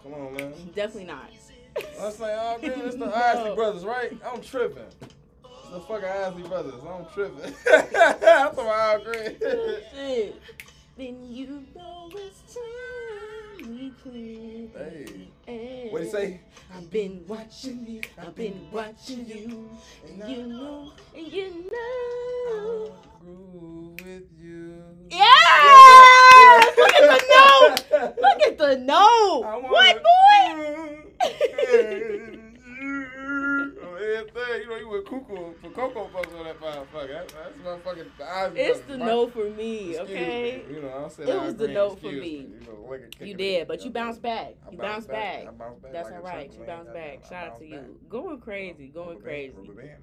Come 0.03 0.13
on, 0.13 0.33
man. 0.35 0.53
Definitely 0.75 1.05
not. 1.05 1.29
Let's 1.99 2.17
say 2.17 2.33
Al 2.33 2.59
Green. 2.59 2.71
It's 2.71 2.95
the 2.95 3.05
No. 3.05 3.13
Isley 3.13 3.55
Brothers, 3.55 3.85
right? 3.85 4.11
I'm 4.25 4.41
tripping. 4.41 4.83
The 5.71 5.79
fucking 5.81 6.09
Isley 6.09 6.43
Brothers. 6.43 6.73
I'm 6.87 7.05
tripping. 7.13 7.53
I'm 7.71 7.89
talking 7.91 8.59
about 8.59 9.01
oh, 9.05 9.77
Shit. 9.93 10.41
Then 10.97 11.17
you 11.29 11.63
know 11.75 12.09
it's 12.11 12.55
time 12.55 13.69
we 13.69 13.91
quit. 14.01 14.71
Hey. 15.45 15.89
What'd 15.91 16.07
he 16.07 16.11
say? 16.11 16.39
I've 16.75 16.89
been 16.89 17.23
watching 17.27 17.85
you. 17.87 18.01
I've 18.17 18.33
been 18.33 18.67
watching 18.71 19.27
you. 19.27 19.69
And 20.07 20.27
you 20.31 20.47
know, 20.47 20.91
and 21.15 21.27
you 21.31 21.69
know. 21.71 22.91
With 23.23 24.23
you. 24.39 24.81
Yes! 25.11 26.65
Look 26.77 26.93
at 26.93 27.09
the 27.09 27.21
note. 27.29 27.83
Look 28.19 28.41
at 28.47 28.57
the 28.57 28.77
note. 28.77 29.43
What 29.69 30.03
boy? 30.03 31.05
With 33.99 34.07
you. 34.07 34.15
On 34.15 34.19
everything. 34.19 34.61
You 34.61 34.69
know, 34.69 34.75
you 34.77 34.89
went 34.89 35.05
cuckoo 35.05 35.53
for 35.61 35.69
Cocoa 35.69 36.05
Puffs 36.13 36.33
on 36.33 36.43
that 36.45 36.59
motherfucker. 36.59 37.07
That- 37.07 37.29
That's 37.29 37.55
motherfucking 37.63 38.05
the 38.17 38.25
Isley 38.25 38.59
It's 38.61 38.79
the 38.81 38.97
note 38.97 39.33
for 39.33 39.49
me, 39.49 39.89
Excuse 39.91 40.09
okay? 40.09 40.63
Me. 40.67 40.75
You 40.75 40.81
know, 40.81 41.03
I 41.05 41.07
said 41.09 41.29
It 41.29 41.41
was 41.41 41.55
the 41.55 41.67
note 41.67 41.99
for 42.01 42.11
me. 42.11 42.47
You, 42.49 42.59
know, 42.67 42.87
like 42.89 43.15
You 43.19 43.33
did, 43.35 43.67
but 43.67 43.83
you 43.83 43.91
bounced 43.91 44.21
back. 44.21 44.55
You 44.71 44.77
bounced 44.77 45.07
back. 45.07 45.47
I 45.47 45.51
bounced 45.51 45.81
back. 45.81 45.91
That's 45.91 46.09
like 46.09 46.19
all 46.19 46.25
right. 46.25 46.51
You 46.53 46.65
bounced 46.65 46.93
back. 46.93 47.25
Shout 47.27 47.47
out 47.47 47.59
to 47.59 47.65
you. 47.65 47.99
Going 48.09 48.39
crazy. 48.39 48.87
Going 48.87 49.19
crazy. 49.19 49.53
rubber 49.55 49.73
band, 49.73 49.87
man. 49.87 49.97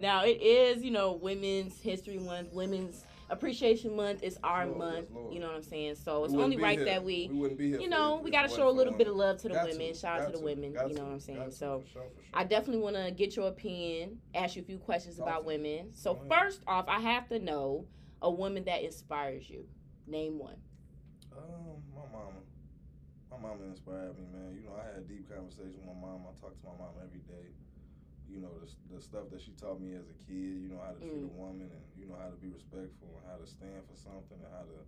Now 0.00 0.24
it 0.24 0.40
is, 0.40 0.82
you 0.82 0.90
know, 0.90 1.12
Women's 1.12 1.78
History 1.80 2.18
Month, 2.18 2.52
Women's 2.52 3.04
Appreciation 3.30 3.94
Month 3.94 4.24
is 4.24 4.38
our 4.42 4.66
Lord, 4.66 4.78
month. 4.78 5.10
Lord. 5.12 5.32
You 5.32 5.40
know 5.40 5.46
what 5.46 5.56
I'm 5.56 5.62
saying? 5.62 5.94
So 5.94 6.24
it's 6.24 6.34
only 6.34 6.56
right 6.56 6.78
here. 6.78 6.84
that 6.86 7.04
we, 7.04 7.28
here 7.28 7.80
you 7.80 7.88
know, 7.88 8.20
we 8.22 8.30
got 8.30 8.48
to 8.48 8.54
show 8.54 8.68
a 8.68 8.70
little 8.70 8.92
bit 8.92 9.06
of 9.06 9.14
love 9.14 9.38
to 9.42 9.48
the 9.48 9.54
Got 9.54 9.70
women. 9.70 9.94
Shout 9.94 10.20
out 10.20 10.26
got 10.26 10.32
to 10.32 10.38
the 10.38 10.44
women. 10.44 10.72
You 10.72 10.78
know 10.78 10.88
to, 10.88 11.02
what 11.02 11.12
I'm 11.12 11.20
saying? 11.20 11.50
So 11.52 11.80
for 11.80 11.92
sure, 11.92 12.02
for 12.02 12.22
sure. 12.22 12.30
I 12.34 12.44
definitely 12.44 12.82
want 12.82 12.96
to 12.96 13.12
get 13.12 13.36
your 13.36 13.48
opinion, 13.48 14.18
ask 14.34 14.56
you 14.56 14.62
a 14.62 14.64
few 14.64 14.78
questions 14.78 15.18
about 15.18 15.44
to 15.44 15.48
me. 15.48 15.58
women. 15.58 15.94
So 15.94 16.18
first 16.28 16.62
off, 16.66 16.86
I 16.88 16.98
have 17.00 17.28
to 17.28 17.38
know 17.38 17.86
a 18.20 18.30
woman 18.30 18.64
that 18.64 18.82
inspires 18.82 19.48
you. 19.48 19.64
Name 20.06 20.38
one. 20.38 20.56
Um, 21.32 21.82
my 21.94 22.02
mama. 22.12 22.42
My 23.30 23.38
mama 23.38 23.62
inspired 23.70 24.18
me, 24.18 24.26
man. 24.34 24.58
You 24.58 24.66
know, 24.66 24.74
I 24.74 24.84
had 24.84 24.96
a 24.98 25.06
deep 25.06 25.30
conversation 25.30 25.78
with 25.78 25.86
my 25.86 25.94
mom. 25.94 26.26
I 26.26 26.34
talk 26.40 26.58
to 26.58 26.66
my 26.66 26.74
mom 26.76 26.98
every 26.98 27.20
day. 27.30 27.54
You 28.30 28.38
know, 28.38 28.54
the, 28.62 28.70
the 28.94 29.00
stuff 29.02 29.26
that 29.34 29.42
she 29.42 29.50
taught 29.58 29.82
me 29.82 29.98
as 29.98 30.06
a 30.06 30.16
kid, 30.22 30.62
you 30.62 30.70
know, 30.70 30.78
how 30.78 30.94
to 30.94 31.02
treat 31.02 31.18
Mm. 31.26 31.34
a 31.34 31.36
woman 31.36 31.66
and, 31.74 31.84
you 31.98 32.06
know, 32.06 32.14
how 32.14 32.30
to 32.30 32.38
be 32.38 32.46
respectful 32.54 33.10
and 33.18 33.24
how 33.26 33.36
to 33.42 33.46
stand 33.46 33.82
for 33.90 33.98
something 33.98 34.38
and 34.38 34.50
how 34.54 34.62
to, 34.70 34.78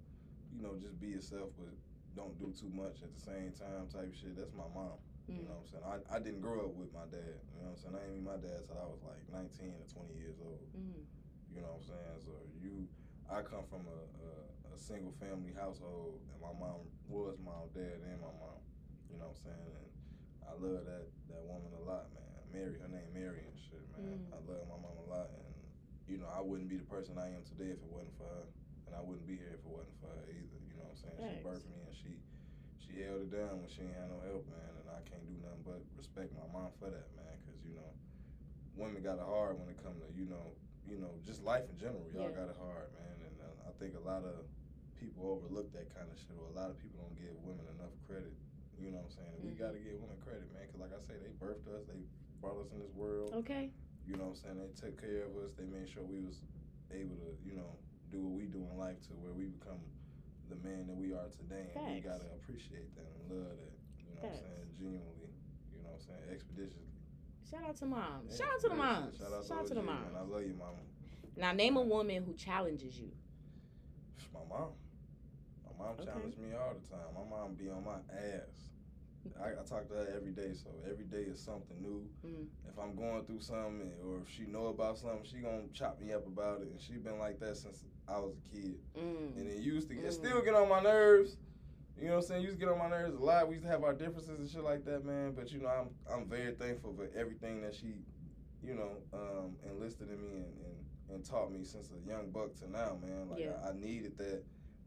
you 0.55 0.63
know, 0.63 0.79
just 0.79 0.95
be 1.03 1.11
yourself 1.11 1.51
but 1.59 1.75
don't 2.15 2.39
do 2.39 2.55
too 2.55 2.71
much 2.71 3.03
at 3.03 3.11
the 3.11 3.19
same 3.21 3.51
time 3.53 3.91
type 3.91 4.15
shit. 4.15 4.39
That's 4.39 4.55
my 4.55 4.69
mom. 4.71 4.95
You 5.27 5.43
Mm. 5.43 5.49
know 5.51 5.59
what 5.59 5.67
I'm 5.67 5.71
saying? 5.75 5.87
I, 5.91 5.97
I 6.15 6.19
didn't 6.23 6.43
grow 6.43 6.71
up 6.71 6.75
with 6.79 6.93
my 6.95 7.07
dad. 7.11 7.39
You 7.55 7.67
know 7.67 7.75
what 7.75 7.79
I'm 7.79 7.83
saying? 7.83 7.95
I 7.99 8.01
ain't 8.07 8.15
meet 8.15 8.27
my 8.31 8.39
dad 8.39 8.63
till 8.67 8.79
I 8.79 8.87
was 8.87 9.03
like 9.03 9.23
19 9.31 9.75
or 9.75 9.87
20 9.91 10.15
years 10.23 10.39
old. 10.39 10.63
Mm. 10.79 11.03
You 11.51 11.61
know 11.67 11.75
what 11.75 11.83
I'm 11.83 11.89
saying? 11.91 12.19
So 12.23 12.33
you, 12.63 12.87
I 13.27 13.43
come 13.43 13.67
from 13.67 13.87
a, 13.91 13.99
a, 14.23 14.31
a 14.71 14.79
single 14.79 15.15
family 15.19 15.51
household, 15.55 16.23
and 16.31 16.39
my 16.39 16.53
mom 16.55 16.87
was 17.11 17.39
my 17.43 17.59
dad 17.75 18.03
and 18.07 18.19
my 18.23 18.35
mom. 18.39 18.61
You 19.11 19.19
know 19.19 19.31
what 19.35 19.39
I'm 19.43 19.51
saying? 19.51 19.71
And 19.83 19.89
I 20.47 20.53
love 20.59 20.85
that 20.87 21.07
that 21.33 21.43
woman 21.49 21.73
a 21.75 21.83
lot, 21.87 22.07
man. 22.15 22.22
Mary, 22.53 22.77
her 22.79 22.89
name 22.93 23.09
Mary 23.17 23.43
and 23.49 23.57
shit, 23.57 23.81
man. 23.97 24.21
Mm. 24.21 24.37
I 24.37 24.39
love 24.45 24.63
my 24.69 24.77
mom 24.79 24.97
a 25.01 25.09
lot, 25.09 25.33
and 25.33 25.45
you 26.07 26.21
know 26.21 26.29
I 26.29 26.45
wouldn't 26.45 26.69
be 26.69 26.77
the 26.77 26.87
person 26.87 27.17
I 27.17 27.33
am 27.33 27.43
today 27.49 27.73
if 27.73 27.81
it 27.81 27.89
wasn't 27.91 28.13
for 28.21 28.29
her, 28.29 28.45
and 28.87 28.93
I 28.93 29.01
wouldn't 29.01 29.25
be 29.25 29.41
here 29.41 29.57
if 29.57 29.65
it 29.65 29.73
wasn't 29.73 29.97
for 30.05 30.13
her 30.13 30.25
either. 30.29 30.59
You 30.69 30.77
know 30.77 30.93
what 30.93 31.01
I'm 31.01 31.03
saying? 31.03 31.19
She 31.33 31.37
birthed 31.41 31.69
me, 31.73 31.81
and 31.89 31.97
she 31.97 32.13
she 32.85 32.93
held 33.01 33.25
it 33.25 33.33
down 33.33 33.65
when 33.65 33.69
she 33.73 33.83
ain't 33.89 33.97
had 33.97 34.13
no 34.13 34.21
help, 34.29 34.45
man. 34.53 34.73
And 34.85 34.87
I 34.93 35.01
can't 35.09 35.25
do 35.25 35.35
nothing 35.41 35.65
but 35.65 35.81
respect 35.97 36.29
my 36.37 36.45
mom 36.53 36.77
for 36.77 36.93
that, 36.93 37.09
man. 37.17 37.35
Cause 37.49 37.57
you 37.65 37.73
know, 37.73 37.91
women 38.77 39.01
got 39.01 39.17
it 39.17 39.25
hard 39.25 39.57
when 39.57 39.73
it 39.73 39.81
come 39.81 39.97
to 39.97 40.09
you 40.13 40.29
know, 40.29 40.53
you 40.85 41.01
know, 41.01 41.17
just 41.25 41.41
life 41.41 41.65
in 41.73 41.77
general. 41.81 42.05
Y'all 42.13 42.29
Yeah. 42.29 42.45
got 42.45 42.53
it 42.53 42.59
hard, 42.61 42.93
man. 43.01 43.17
And 43.33 43.37
uh, 43.41 43.71
I 43.71 43.73
think 43.81 43.97
a 43.97 44.05
lot 44.05 44.29
of 44.29 44.45
people 45.01 45.25
overlook 45.33 45.73
that 45.73 45.89
kind 45.97 46.07
of 46.07 46.15
shit, 46.21 46.37
or 46.37 46.53
a 46.53 46.57
lot 46.59 46.69
of 46.69 46.77
people 46.79 47.01
don't 47.01 47.17
give 47.17 47.33
women 47.49 47.65
enough 47.81 47.97
credit. 48.05 48.37
You 48.77 48.91
know 48.91 48.99
what 48.99 49.15
I'm 49.15 49.19
saying? 49.25 49.35
We 49.41 49.55
Mhm. 49.55 49.63
got 49.63 49.73
to 49.79 49.81
give 49.81 49.95
women 50.03 50.19
credit, 50.27 50.47
man. 50.53 50.67
Cause 50.69 50.83
like 50.83 50.91
I 50.93 50.99
say, 51.07 51.15
they 51.23 51.31
birthed 51.39 51.71
us, 51.71 51.87
they 51.87 52.03
brought 52.43 52.59
us 52.59 52.75
in 52.75 52.83
this 52.83 52.91
world. 52.99 53.31
Okay. 53.47 53.71
You 54.05 54.19
know 54.19 54.35
what 54.35 54.43
I'm 54.43 54.59
saying? 54.59 54.59
They 54.59 54.75
took 54.75 54.99
care 54.99 55.31
of 55.31 55.33
us. 55.39 55.55
They 55.55 55.65
made 55.65 55.87
sure 55.87 56.03
we 56.03 56.19
was 56.19 56.43
able 56.91 57.15
to, 57.23 57.31
you 57.47 57.55
know, 57.55 57.79
do 58.11 58.19
what 58.19 58.35
we 58.35 58.51
do 58.51 58.59
in 58.67 58.75
life 58.77 58.99
to 59.09 59.15
where 59.23 59.31
we 59.33 59.47
become 59.47 59.79
the 60.51 60.59
man 60.67 60.91
that 60.91 60.99
we 60.99 61.15
are 61.15 61.31
today. 61.31 61.71
And 61.79 61.95
we 61.95 62.03
gotta 62.03 62.27
appreciate 62.35 62.91
that 62.99 63.07
and 63.07 63.23
love 63.31 63.55
that. 63.57 63.79
You 64.03 64.11
know 64.19 64.27
what 64.27 64.35
I'm 64.35 64.43
saying? 64.43 64.69
Genuinely. 64.77 65.33
You 65.71 65.81
know 65.87 65.95
what 65.95 66.03
I'm 66.03 66.11
saying? 66.11 66.27
Expeditiously. 66.35 66.91
Shout 67.47 67.63
out 67.63 67.77
to 67.79 67.87
mom. 67.87 68.27
Yeah, 68.27 68.37
Shout 68.37 68.51
out 68.53 68.61
to 68.61 68.69
the 68.69 68.75
moms. 68.75 69.17
Shout 69.17 69.33
out 69.33 69.47
Shout 69.47 69.59
out 69.63 69.67
to 69.71 69.75
the 69.79 69.87
man. 69.87 70.11
I 70.19 70.27
love 70.27 70.43
you, 70.43 70.59
mama. 70.59 70.83
Now 71.39 71.53
name 71.55 71.79
a 71.79 71.83
woman 71.83 72.25
who 72.27 72.35
challenges 72.35 72.99
you. 72.99 73.09
My 74.35 74.41
mom. 74.51 74.75
My 75.65 75.73
mom 75.79 75.95
Okay. 75.95 76.11
challenged 76.11 76.39
me 76.39 76.51
all 76.59 76.75
the 76.75 76.85
time. 76.91 77.07
My 77.15 77.25
mom 77.25 77.55
be 77.55 77.71
on 77.71 77.85
my 77.85 78.03
ass. 78.13 78.72
I, 79.43 79.49
I 79.61 79.65
talk 79.65 79.89
to 79.89 79.95
her 79.95 80.07
every 80.15 80.31
day, 80.31 80.53
so 80.55 80.71
every 80.89 81.05
day 81.05 81.29
is 81.31 81.41
something 81.41 81.77
new. 81.81 82.07
Mm. 82.25 82.47
If 82.69 82.79
I'm 82.79 82.95
going 82.95 83.25
through 83.25 83.41
something, 83.41 83.91
or 84.05 84.19
if 84.25 84.33
she 84.33 84.45
know 84.45 84.67
about 84.67 84.99
something, 84.99 85.25
she 85.25 85.39
gonna 85.39 85.63
chop 85.73 86.01
me 86.01 86.13
up 86.13 86.27
about 86.27 86.61
it, 86.63 86.69
and 86.69 86.81
she 86.81 86.93
been 86.95 87.19
like 87.19 87.41
that 87.41 87.57
since 87.57 87.85
I 88.09 88.19
was 88.19 88.35
a 88.37 88.55
kid. 88.57 88.77
Mm. 88.97 89.37
And 89.37 89.49
it 89.49 89.59
used 89.59 89.89
to, 89.89 89.95
Mm. 89.95 90.05
it 90.05 90.13
still 90.13 90.43
get 90.43 90.55
on 90.55 90.69
my 90.69 90.81
nerves. 90.81 91.37
You 91.99 92.05
know 92.09 92.15
what 92.17 92.17
I'm 92.19 92.23
saying? 92.29 92.43
It 92.43 92.47
used 92.47 92.59
to 92.59 92.65
get 92.67 92.73
on 92.73 92.79
my 92.79 92.89
nerves 92.89 93.15
a 93.15 93.19
lot. 93.23 93.49
We 93.49 93.55
used 93.57 93.67
to 93.67 93.71
have 93.71 93.85
our 93.85 93.93
differences 93.93 94.39
and 94.39 94.49
shit 94.49 94.63
like 94.65 94.85
that, 94.87 95.05
man. 95.05 95.33
But 95.33 95.53
you 95.53 95.61
know, 95.61 95.69
I'm 95.69 95.91
I'm 96.13 96.27
very 96.29 96.53
thankful 96.55 96.95
for 96.95 97.09
everything 97.19 97.61
that 97.63 97.75
she, 97.75 97.95
you 98.63 98.75
know, 98.75 98.91
um, 99.13 99.57
enlisted 99.69 100.09
in 100.11 100.21
me 100.23 100.37
and, 100.37 100.55
and, 100.65 101.15
and 101.17 101.25
taught 101.25 101.53
me 101.53 101.65
since 101.65 101.91
a 101.91 102.09
young 102.09 102.31
buck 102.31 102.55
to 102.57 102.71
now, 102.71 102.97
man. 103.03 103.29
Like 103.31 103.41
Yeah. 103.41 103.53
I, 103.65 103.69
I 103.71 103.73
needed 103.75 104.17
that 104.19 104.43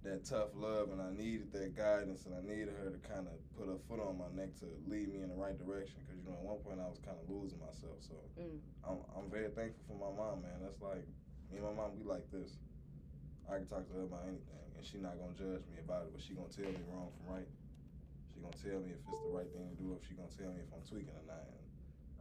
that 0.05 0.23
tough 0.25 0.53
love 0.53 0.93
and 0.93 1.01
I 1.01 1.09
needed 1.11 1.49
that 1.53 1.73
guidance 1.75 2.25
and 2.29 2.33
I 2.37 2.41
needed 2.45 2.69
her 2.77 2.93
to 2.93 2.99
kind 3.01 3.25
of 3.25 3.35
put 3.57 3.65
her 3.67 3.77
foot 3.89 3.97
on 3.99 4.17
my 4.21 4.29
neck 4.37 4.53
to 4.61 4.69
lead 4.85 5.09
me 5.09 5.21
in 5.25 5.29
the 5.29 5.37
right 5.37 5.57
direction. 5.57 5.97
Cause 6.05 6.17
you 6.17 6.25
know, 6.29 6.37
at 6.37 6.45
one 6.45 6.61
point 6.61 6.77
I 6.77 6.87
was 6.87 7.01
kind 7.01 7.17
of 7.17 7.25
losing 7.25 7.59
myself. 7.59 7.97
So 8.05 8.15
Mm. 8.37 8.59
I'm 8.85 8.99
I'm 9.17 9.27
very 9.33 9.49
thankful 9.49 9.81
for 9.89 9.97
my 9.97 10.11
mom, 10.13 10.45
man. 10.45 10.61
That's 10.61 10.79
like 10.81 11.03
me 11.49 11.57
and 11.57 11.65
my 11.65 11.73
mom. 11.73 11.97
We 11.97 12.05
like 12.05 12.29
this. 12.31 12.57
I 13.49 13.57
can 13.61 13.67
talk 13.69 13.85
to 13.89 13.93
her 14.01 14.05
about 14.09 14.25
anything, 14.25 14.65
and 14.77 14.81
she 14.85 14.97
not 14.97 15.17
gonna 15.21 15.37
judge 15.37 15.65
me 15.69 15.77
about 15.81 16.09
it, 16.09 16.13
but 16.13 16.21
she 16.21 16.33
gonna 16.33 16.49
tell 16.53 16.69
me 16.69 16.81
wrong 16.89 17.09
from 17.13 17.25
right. 17.41 17.49
She 18.33 18.41
gonna 18.41 18.57
tell 18.57 18.81
me 18.81 18.93
if 18.93 19.01
it's 19.05 19.21
the 19.25 19.33
right 19.33 19.49
thing 19.53 19.69
to 19.69 19.77
do, 19.77 19.93
if 19.97 20.01
she 20.05 20.13
gonna 20.17 20.33
tell 20.33 20.49
me 20.53 20.61
if 20.65 20.69
I'm 20.73 20.81
tweaking 20.85 21.13
or 21.13 21.25
not. 21.29 21.45
And 21.49 21.65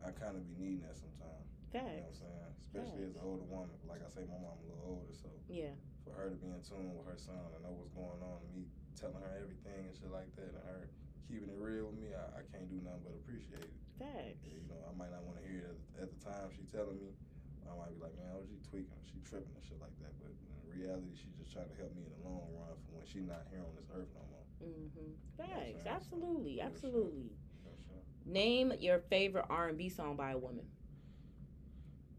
I 0.05 0.11
kind 0.13 0.37
of 0.37 0.45
be 0.45 0.57
needing 0.61 0.85
that 0.89 0.97
sometimes. 0.97 1.49
You 1.73 1.81
know 1.81 2.07
what 2.07 2.13
I'm 2.13 2.21
saying? 2.23 2.53
Especially 2.61 3.03
as 3.09 3.17
an 3.17 3.25
older 3.25 3.45
woman. 3.49 3.73
Like 3.89 4.05
I 4.05 4.09
say, 4.13 4.23
my 4.29 4.37
mom 4.39 4.57
a 4.63 4.65
little 4.69 4.85
older, 4.85 5.13
so 5.17 5.29
Yeah. 5.49 5.75
For 6.05 6.13
her 6.15 6.29
to 6.31 6.37
be 6.39 6.49
in 6.53 6.61
tune 6.63 6.93
with 6.95 7.09
her 7.09 7.19
son 7.19 7.41
and 7.57 7.61
know 7.65 7.73
what's 7.75 7.93
going 7.97 8.21
on, 8.21 8.39
me 8.53 8.69
telling 8.95 9.19
her 9.25 9.35
everything 9.41 9.89
and 9.89 9.95
shit 9.97 10.13
like 10.13 10.29
that, 10.37 10.53
and 10.53 10.65
her 10.69 10.87
keeping 11.27 11.49
it 11.49 11.59
real 11.59 11.89
with 11.91 11.99
me, 11.99 12.13
I, 12.13 12.41
I 12.41 12.43
can't 12.53 12.69
do 12.69 12.79
nothing 12.85 13.03
but 13.09 13.17
appreciate 13.25 13.65
it. 13.65 13.75
Facts. 13.99 14.45
Yeah, 14.45 14.61
you 14.61 14.67
know, 14.69 14.79
I 14.85 14.93
might 14.95 15.11
not 15.11 15.25
want 15.25 15.41
to 15.41 15.45
hear 15.49 15.65
it 15.67 15.73
at, 15.73 15.79
the- 15.81 15.93
at 16.05 16.09
the 16.13 16.21
time 16.21 16.53
she 16.53 16.63
telling 16.71 17.01
me. 17.01 17.17
I 17.65 17.73
might 17.81 17.97
be 17.97 18.01
like, 18.05 18.13
man, 18.21 18.29
oh, 18.37 18.45
she 18.45 18.61
tweaking, 18.69 18.93
she 19.09 19.25
tripping 19.25 19.57
and 19.57 19.65
shit 19.65 19.81
like 19.81 19.97
that. 20.05 20.13
But 20.21 20.37
in 20.37 20.69
reality, 20.69 21.17
she 21.17 21.33
just 21.41 21.49
trying 21.49 21.73
to 21.73 21.77
help 21.81 21.97
me 21.97 22.05
in 22.05 22.13
the 22.13 22.23
long 22.29 22.45
run 22.53 22.77
for 22.85 23.01
when 23.01 23.09
she 23.09 23.25
not 23.25 23.49
here 23.49 23.65
on 23.65 23.73
this 23.73 23.89
earth 23.89 24.13
no 24.13 24.21
more. 24.29 24.45
Mm-hmm. 24.61 25.17
what 25.41 25.49
I'm 25.49 25.73
Facts. 25.73 25.81
So, 25.81 25.89
Absolutely. 25.89 26.61
for 26.61 26.61
sure. 26.61 26.69
Absolutely. 26.69 27.31
Sure. 27.65 28.05
Name 28.29 28.73
your 28.81 29.01
favorite 29.09 29.49
R 29.49 29.73
and 29.73 29.79
B 29.81 29.89
song 29.89 30.13
by 30.17 30.33
a 30.33 30.39
woman. 30.39 30.69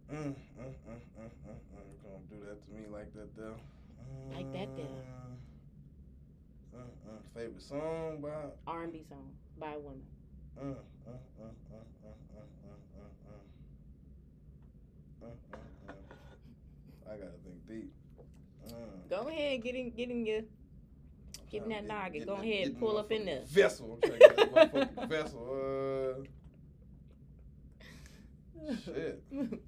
Mm, 0.09 0.17
mm, 0.17 0.33
mm, 0.33 0.33
mm, 0.57 1.29
mm, 1.29 1.29
mm. 1.45 1.85
You 1.85 1.97
gonna 2.01 2.25
do 2.29 2.37
that 2.45 2.57
to 2.65 2.69
me 2.73 2.85
like 2.89 3.13
that, 3.13 3.35
though? 3.37 3.57
Like 4.33 4.51
that. 4.53 4.67
Mm, 4.69 4.87
mm, 6.75 6.79
mm. 6.79 7.33
Favorite 7.33 7.61
song 7.61 8.19
by 8.21 8.29
R 8.67 8.83
and 8.83 8.93
B 8.93 9.03
song 9.09 9.31
by 9.59 9.73
a 9.73 9.79
woman. 9.79 10.01
I 17.07 17.17
gotta 17.17 17.31
think 17.43 17.67
deep. 17.67 17.91
Mm. 18.67 19.09
Go 19.09 19.27
ahead, 19.27 19.63
get 19.63 19.75
in, 19.75 19.91
get 19.91 20.09
in 20.09 20.25
your. 20.25 20.41
Getting 21.51 21.69
that 21.69 21.81
Get- 21.81 21.87
noggin. 21.87 22.25
Go 22.25 22.35
that- 22.35 22.41
ahead, 22.43 22.57
getting 22.63 22.75
pull 22.75 22.97
up 22.97 23.11
in 23.11 23.25
there. 23.25 23.41
Vessel. 23.45 23.99
I'm 24.03 24.09
that 24.19 25.09
vessel. 25.09 26.25
Uh, 28.67 28.73
shit. 28.85 29.23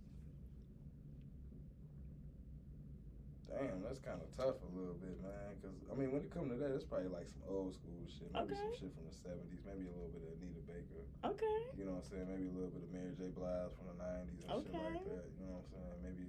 Damn, 3.58 3.82
that's 3.82 3.98
kind 3.98 4.22
of 4.22 4.30
tough 4.38 4.62
a 4.62 4.70
little 4.78 4.94
bit, 5.02 5.18
man. 5.26 5.58
Cause 5.66 5.74
I 5.90 5.98
mean, 5.98 6.14
when 6.14 6.22
it 6.22 6.30
comes 6.30 6.54
to 6.54 6.58
that, 6.62 6.70
it's 6.78 6.86
probably 6.86 7.10
like 7.10 7.26
some 7.26 7.42
old 7.50 7.74
school 7.74 8.06
shit. 8.06 8.30
Maybe 8.30 8.54
some 8.54 8.70
shit 8.78 8.94
from 8.94 9.10
the 9.10 9.16
'70s. 9.18 9.66
Maybe 9.66 9.90
a 9.90 9.94
little 9.98 10.14
bit 10.14 10.22
of 10.30 10.38
Anita 10.38 10.62
Baker. 10.70 11.02
okay. 11.26 11.60
You 11.74 11.90
know 11.90 11.98
what 11.98 12.06
I'm 12.06 12.10
saying? 12.14 12.28
Maybe 12.30 12.46
a 12.48 12.54
little 12.54 12.70
bit 12.70 12.86
of 12.86 12.92
Mary 12.94 13.18
J. 13.18 13.34
Blige 13.34 13.74
from 13.74 13.90
the 13.90 13.98
'90s 13.98 14.46
and 14.46 14.62
shit 14.62 14.78
like 14.78 15.02
that. 15.10 15.26
You 15.34 15.44
know 15.50 15.58
what 15.58 15.66
I'm 15.66 15.72
saying? 15.74 15.98
Maybe 16.06 16.26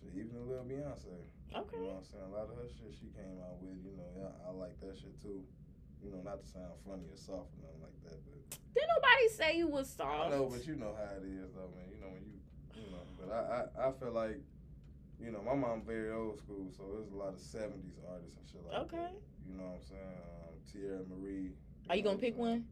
shit, 0.00 0.16
even 0.16 0.32
a 0.40 0.46
little 0.48 0.64
Beyonce. 0.64 1.12
Okay. 1.52 1.76
You 1.76 1.92
know 1.92 2.00
what 2.00 2.04
I'm 2.04 2.08
saying? 2.08 2.24
A 2.24 2.32
lot 2.32 2.48
of 2.48 2.56
her 2.56 2.68
shit 2.72 2.92
she 2.96 3.12
came 3.12 3.36
out 3.44 3.60
with, 3.60 3.76
you 3.84 3.92
know, 3.96 4.08
yeah, 4.16 4.32
I 4.44 4.52
like 4.52 4.80
that 4.80 4.96
shit 4.96 5.12
too. 5.20 5.44
You 6.00 6.08
know, 6.14 6.24
not 6.24 6.40
to 6.40 6.46
sound 6.48 6.72
funny 6.88 7.04
or 7.10 7.16
soft 7.20 7.52
or 7.58 7.68
nothing 7.68 7.82
like 7.84 7.98
that, 8.08 8.16
but 8.24 8.38
Did 8.72 8.86
nobody 8.96 9.26
say 9.28 9.48
you 9.60 9.66
was 9.68 9.92
I 9.98 10.04
soft? 10.04 10.30
know, 10.32 10.46
but 10.48 10.64
you 10.64 10.76
know 10.76 10.94
how 10.96 11.20
it 11.20 11.26
is 11.26 11.52
though, 11.52 11.68
man. 11.74 11.88
You 11.92 11.98
know 12.00 12.12
when 12.14 12.22
you, 12.24 12.38
you 12.78 12.88
know. 12.94 13.02
But 13.18 13.28
I, 13.34 13.66
I, 13.76 13.88
I 13.88 13.92
feel 13.98 14.12
like, 14.14 14.38
you 15.20 15.30
know, 15.30 15.42
my 15.42 15.54
mom 15.54 15.82
very 15.82 16.10
old 16.12 16.38
school, 16.38 16.70
so 16.76 16.84
there's 16.94 17.10
a 17.10 17.16
lot 17.16 17.34
of 17.34 17.40
'70s 17.40 17.98
artists 18.08 18.36
and 18.38 18.46
shit 18.48 18.62
like 18.64 18.86
Okay. 18.86 18.96
that. 18.96 19.18
You 19.48 19.54
know 19.56 19.64
what 19.64 19.80
I'm 19.80 19.82
saying? 19.82 20.18
Um, 20.46 20.54
Teena 20.68 21.08
Marie. 21.08 21.52
Are 21.90 21.96
you 21.96 22.02
gonna 22.02 22.18
pick 22.18 22.36
one? 22.36 22.66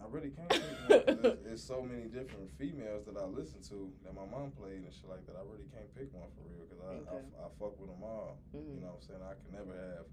I 0.00 0.06
really 0.10 0.30
can't 0.30 0.48
pick 0.48 0.62
one 1.10 1.36
it's 1.50 1.62
so 1.74 1.82
many 1.82 2.06
different 2.06 2.48
females 2.56 3.04
that 3.06 3.16
I 3.18 3.24
listen 3.26 3.60
to 3.68 3.92
that 4.04 4.14
my 4.14 4.24
mom 4.30 4.52
played 4.52 4.78
and 4.86 4.92
shit 4.94 5.08
like 5.10 5.26
that. 5.26 5.34
I 5.36 5.42
really 5.42 5.66
can't 5.74 5.90
pick 5.94 6.08
one 6.14 6.30
for 6.38 6.46
real 6.48 6.64
because 6.70 6.80
I, 6.86 7.02
Okay. 7.02 7.26
I, 7.42 7.46
I 7.46 7.48
fuck 7.58 7.78
with 7.80 7.90
them 7.90 8.02
all. 8.02 8.38
Mhm. 8.54 8.74
You 8.76 8.80
know 8.80 8.94
what 8.94 9.02
I'm 9.02 9.06
saying? 9.06 9.20
I 9.26 9.34
can 9.34 9.50
never 9.52 9.74
have 9.74 10.06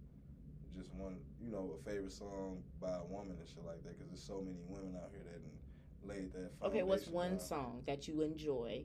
just 0.75 0.93
one, 0.95 1.17
you 1.39 1.51
know, 1.51 1.77
a 1.79 1.89
favorite 1.89 2.11
song 2.11 2.61
by 2.81 2.97
a 2.97 3.05
woman 3.05 3.37
and 3.39 3.47
shit 3.47 3.63
like 3.63 3.81
that 3.83 3.95
because 3.97 4.09
there's 4.09 4.23
so 4.25 4.41
many 4.41 4.59
women 4.67 4.97
out 5.01 5.11
here 5.13 5.21
that 5.23 5.39
laid 6.05 6.33
that. 6.33 6.51
Okay, 6.65 6.83
what's 6.83 7.07
one 7.07 7.39
song 7.39 7.83
that 7.87 8.07
you 8.07 8.21
enjoy? 8.21 8.83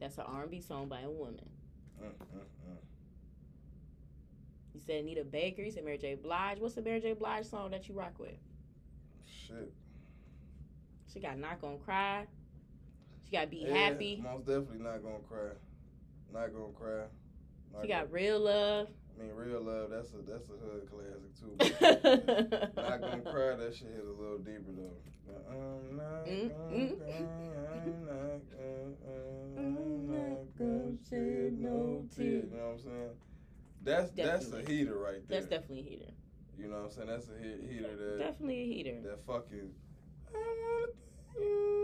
That's 0.00 0.16
an 0.18 0.24
R 0.26 0.42
and 0.42 0.50
B 0.50 0.60
song 0.60 0.88
by 0.88 1.00
a 1.02 1.10
woman. 1.10 1.50
Mm. 2.02 2.10
You 4.74 4.80
said 4.84 4.96
Anita 5.04 5.24
Baker. 5.24 5.62
You 5.62 5.70
said 5.70 5.84
Mary 5.84 5.98
J. 5.98 6.14
Blige. 6.16 6.58
What's 6.58 6.74
the 6.74 6.82
Mary 6.82 7.00
J. 7.00 7.14
Blige 7.14 7.46
song 7.46 7.70
that 7.70 7.88
you 7.88 7.94
rock 7.94 8.18
with? 8.18 8.34
Shit. 9.26 9.72
She 11.12 11.20
got 11.20 11.38
"Not 11.38 11.60
Gonna 11.60 11.78
Cry." 11.78 12.26
She 13.24 13.32
got 13.36 13.50
"Be 13.50 13.64
Yeah, 13.66 13.74
Happy." 13.74 14.20
Most 14.22 14.46
definitely 14.46 14.78
not 14.80 15.02
gonna 15.02 15.18
cry. 15.28 15.50
Not 16.32 16.52
gonna 16.52 16.72
cry. 16.78 17.04
Not 17.72 17.82
She 17.82 17.88
got 17.88 18.00
gonna- 18.04 18.12
"Real 18.12 18.40
Love." 18.40 18.88
I 19.16 19.22
mean, 19.22 19.32
real 19.34 19.62
love. 19.62 19.90
That's 19.90 20.12
a 20.12 20.18
that's 20.18 20.48
a 20.48 20.56
hood 20.60 20.88
classic 20.90 21.32
too. 21.38 21.56
not 22.76 23.00
gonna 23.00 23.22
cry. 23.22 23.56
That 23.56 23.74
shit 23.74 23.88
hit 23.88 24.04
a 24.04 24.12
little 24.20 24.38
deeper 24.38 24.72
though. 24.76 24.96
I'm 25.48 25.56
um, 25.56 25.96
not 25.96 26.26
mm, 26.26 26.50
gonna. 26.50 26.76
Mm. 26.76 26.96
I'm 27.72 28.06
not 28.06 28.40
gonna. 28.52 28.94
I'm 29.06 29.58
I'm 29.58 30.06
not 30.10 30.58
gonna 30.58 30.96
shed 31.08 31.58
no 31.58 32.04
tears. 32.14 32.44
You 32.50 32.56
know 32.56 32.66
what 32.66 32.72
I'm 32.72 32.78
saying? 32.78 33.10
That's 33.82 34.10
that's 34.10 34.52
a 34.52 34.62
heater 34.62 34.98
right 34.98 35.26
there. 35.28 35.40
That's 35.40 35.46
definitely 35.46 35.80
a 35.80 35.90
heater. 35.90 36.12
You 36.58 36.68
know 36.68 36.76
what 36.76 36.84
I'm 36.84 36.90
saying? 36.90 37.08
That's 37.08 37.28
a 37.28 37.36
hit, 37.42 37.60
heater 37.70 37.96
that 37.96 38.18
Definitely 38.18 38.60
a 38.60 38.66
heater. 38.66 39.00
that 39.02 39.26
fucking. 39.26 39.70
I 40.34 40.38
wanna 40.38 40.86
thank 41.34 41.46
you. 41.46 41.76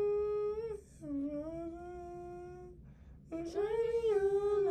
Shining 3.53 4.05
your 4.09 4.25
light 4.33 4.62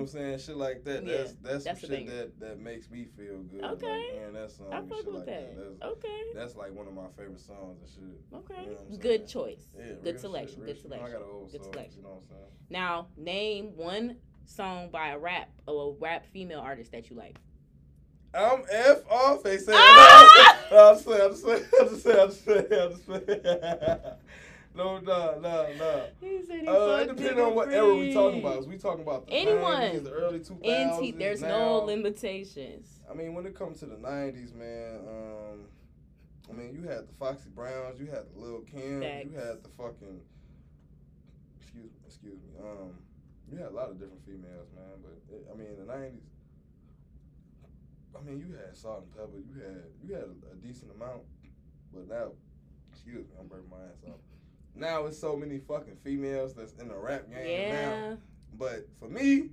what 0.00 0.10
I'm 0.10 0.18
saying? 0.20 0.38
Shit 0.38 0.56
like 0.56 0.84
that. 0.84 1.04
Yeah, 1.06 1.16
That's 1.18 1.32
that's, 1.42 1.64
that's 1.64 1.80
some 1.80 1.90
shit 1.90 2.06
banger. 2.06 2.16
that, 2.16 2.40
that 2.40 2.60
makes 2.60 2.90
me 2.90 3.06
feel 3.16 3.38
good. 3.42 3.62
Okay. 3.64 3.86
Like 3.86 4.12
hearing 4.18 4.32
that 4.34 4.50
song 4.50 4.66
I 4.72 4.76
fuck 4.80 5.06
with 5.06 5.14
like 5.16 5.26
that. 5.26 5.56
that. 5.56 5.80
That's, 5.80 5.92
Okay. 5.92 6.22
that's 6.34 6.56
like 6.56 6.74
one 6.74 6.86
of 6.86 6.94
my 6.94 7.08
favorite 7.16 7.40
songs 7.40 7.78
and 7.80 7.88
shit. 7.88 8.20
Okay. 8.34 8.64
You 8.64 8.70
know 8.90 8.96
Good 8.98 9.26
choice. 9.28 9.62
Yeah, 9.78 9.92
Good 10.02 10.20
selection. 10.20 10.56
shit, 10.58 10.66
Good 10.66 10.76
shit. 10.76 10.84
You 10.84 10.90
know, 10.90 10.96
selection. 10.96 11.16
I 11.16 11.18
got 11.20 11.26
an 11.28 11.32
old 11.34 11.52
Good 11.52 11.62
soul, 11.64 11.72
selection. 11.72 11.96
You 11.98 12.02
know 12.04 12.08
what 12.10 12.22
I'm 12.22 12.28
saying? 12.28 12.50
Now, 12.70 13.06
name 13.16 13.76
one 13.76 14.16
song 14.46 14.90
by 14.90 15.08
a 15.10 15.18
rap 15.18 15.48
or 15.66 15.90
a 15.90 15.94
rap 16.00 16.26
female 16.26 16.60
artist 16.60 16.92
that 16.92 17.08
you 17.10 17.16
like. 17.16 17.36
I'm 18.32 18.62
F 18.70 18.98
off. 19.10 19.42
They 19.42 19.58
say. 19.58 19.72
Ah! 19.74 20.56
I'm 20.72 20.94
just 20.94 21.04
saying. 21.04 21.20
I'm 21.20 21.30
just 21.30 21.44
saying. 21.44 21.64
I'm 21.80 21.88
just 21.88 22.02
saying. 22.04 22.20
I'm 22.20 22.28
just 22.28 22.44
saying. 22.44 22.66
I'm 22.70 22.90
just 22.90 23.06
saying. 23.06 24.00
No, 24.74 24.98
no, 25.00 25.38
no, 25.40 25.66
no. 25.78 26.06
He 26.20 26.42
said 26.46 26.60
he 26.60 26.68
Uh, 26.68 26.96
it 26.98 27.16
depends 27.16 27.40
on 27.40 27.54
what 27.54 27.72
era 27.72 27.94
we 27.94 28.12
talking 28.12 28.40
about. 28.40 28.60
Is 28.60 28.68
we 28.68 28.78
talking 28.78 29.02
about 29.02 29.26
the 29.26 29.32
Anyone. 29.32 29.82
90s, 29.82 30.04
the 30.04 30.12
early 30.12 30.38
2000s? 30.38 31.00
NT, 31.00 31.18
there's 31.18 31.42
no 31.42 31.78
limitations. 31.78 33.00
I 33.10 33.14
mean, 33.14 33.34
when 33.34 33.46
it 33.46 33.54
comes 33.54 33.80
to 33.80 33.86
the 33.86 33.96
'90s, 33.96 34.54
man. 34.54 35.00
Um, 35.08 35.60
I 36.48 36.52
mean, 36.52 36.72
you 36.74 36.88
had 36.88 37.08
the 37.08 37.12
Foxy 37.18 37.48
Browns, 37.54 38.00
you 38.00 38.06
had 38.06 38.24
the 38.34 38.40
Lil 38.40 38.60
Kim, 38.62 39.00
Facts. 39.00 39.26
you 39.30 39.38
had 39.38 39.62
the 39.62 39.70
fucking. 39.76 40.20
Excuse 41.60 41.84
me, 41.84 41.90
excuse 42.06 42.38
me. 42.38 42.50
Um, 42.62 42.94
you 43.50 43.58
had 43.58 43.70
a 43.70 43.74
lot 43.74 43.90
of 43.90 43.98
different 43.98 44.24
females, 44.24 44.68
man. 44.74 45.02
But 45.02 45.34
it, 45.34 45.46
I 45.52 45.56
mean, 45.56 45.66
in 45.66 45.86
the 45.86 45.92
'90s. 45.92 46.26
I 48.18 48.22
mean, 48.22 48.38
you 48.38 48.54
had 48.56 48.76
Salt 48.76 49.02
and 49.06 49.12
Pepa. 49.14 49.34
You 49.34 49.62
had 49.62 49.82
you 50.06 50.14
had 50.14 50.24
a, 50.24 50.54
a 50.54 50.56
decent 50.62 50.90
amount, 50.94 51.22
but 51.92 52.08
now, 52.08 52.30
excuse 52.92 53.26
me, 53.26 53.34
I'm 53.38 53.46
burning 53.46 53.70
my 53.70 53.78
ass 53.78 54.02
off. 54.06 54.18
Now 54.74 55.06
it's 55.06 55.18
so 55.18 55.36
many 55.36 55.58
fucking 55.58 55.96
females 56.02 56.54
that's 56.54 56.72
in 56.74 56.88
the 56.88 56.96
rap 56.96 57.30
game 57.30 57.74
now. 57.74 58.18
But 58.58 58.88
for 58.98 59.08
me, 59.08 59.50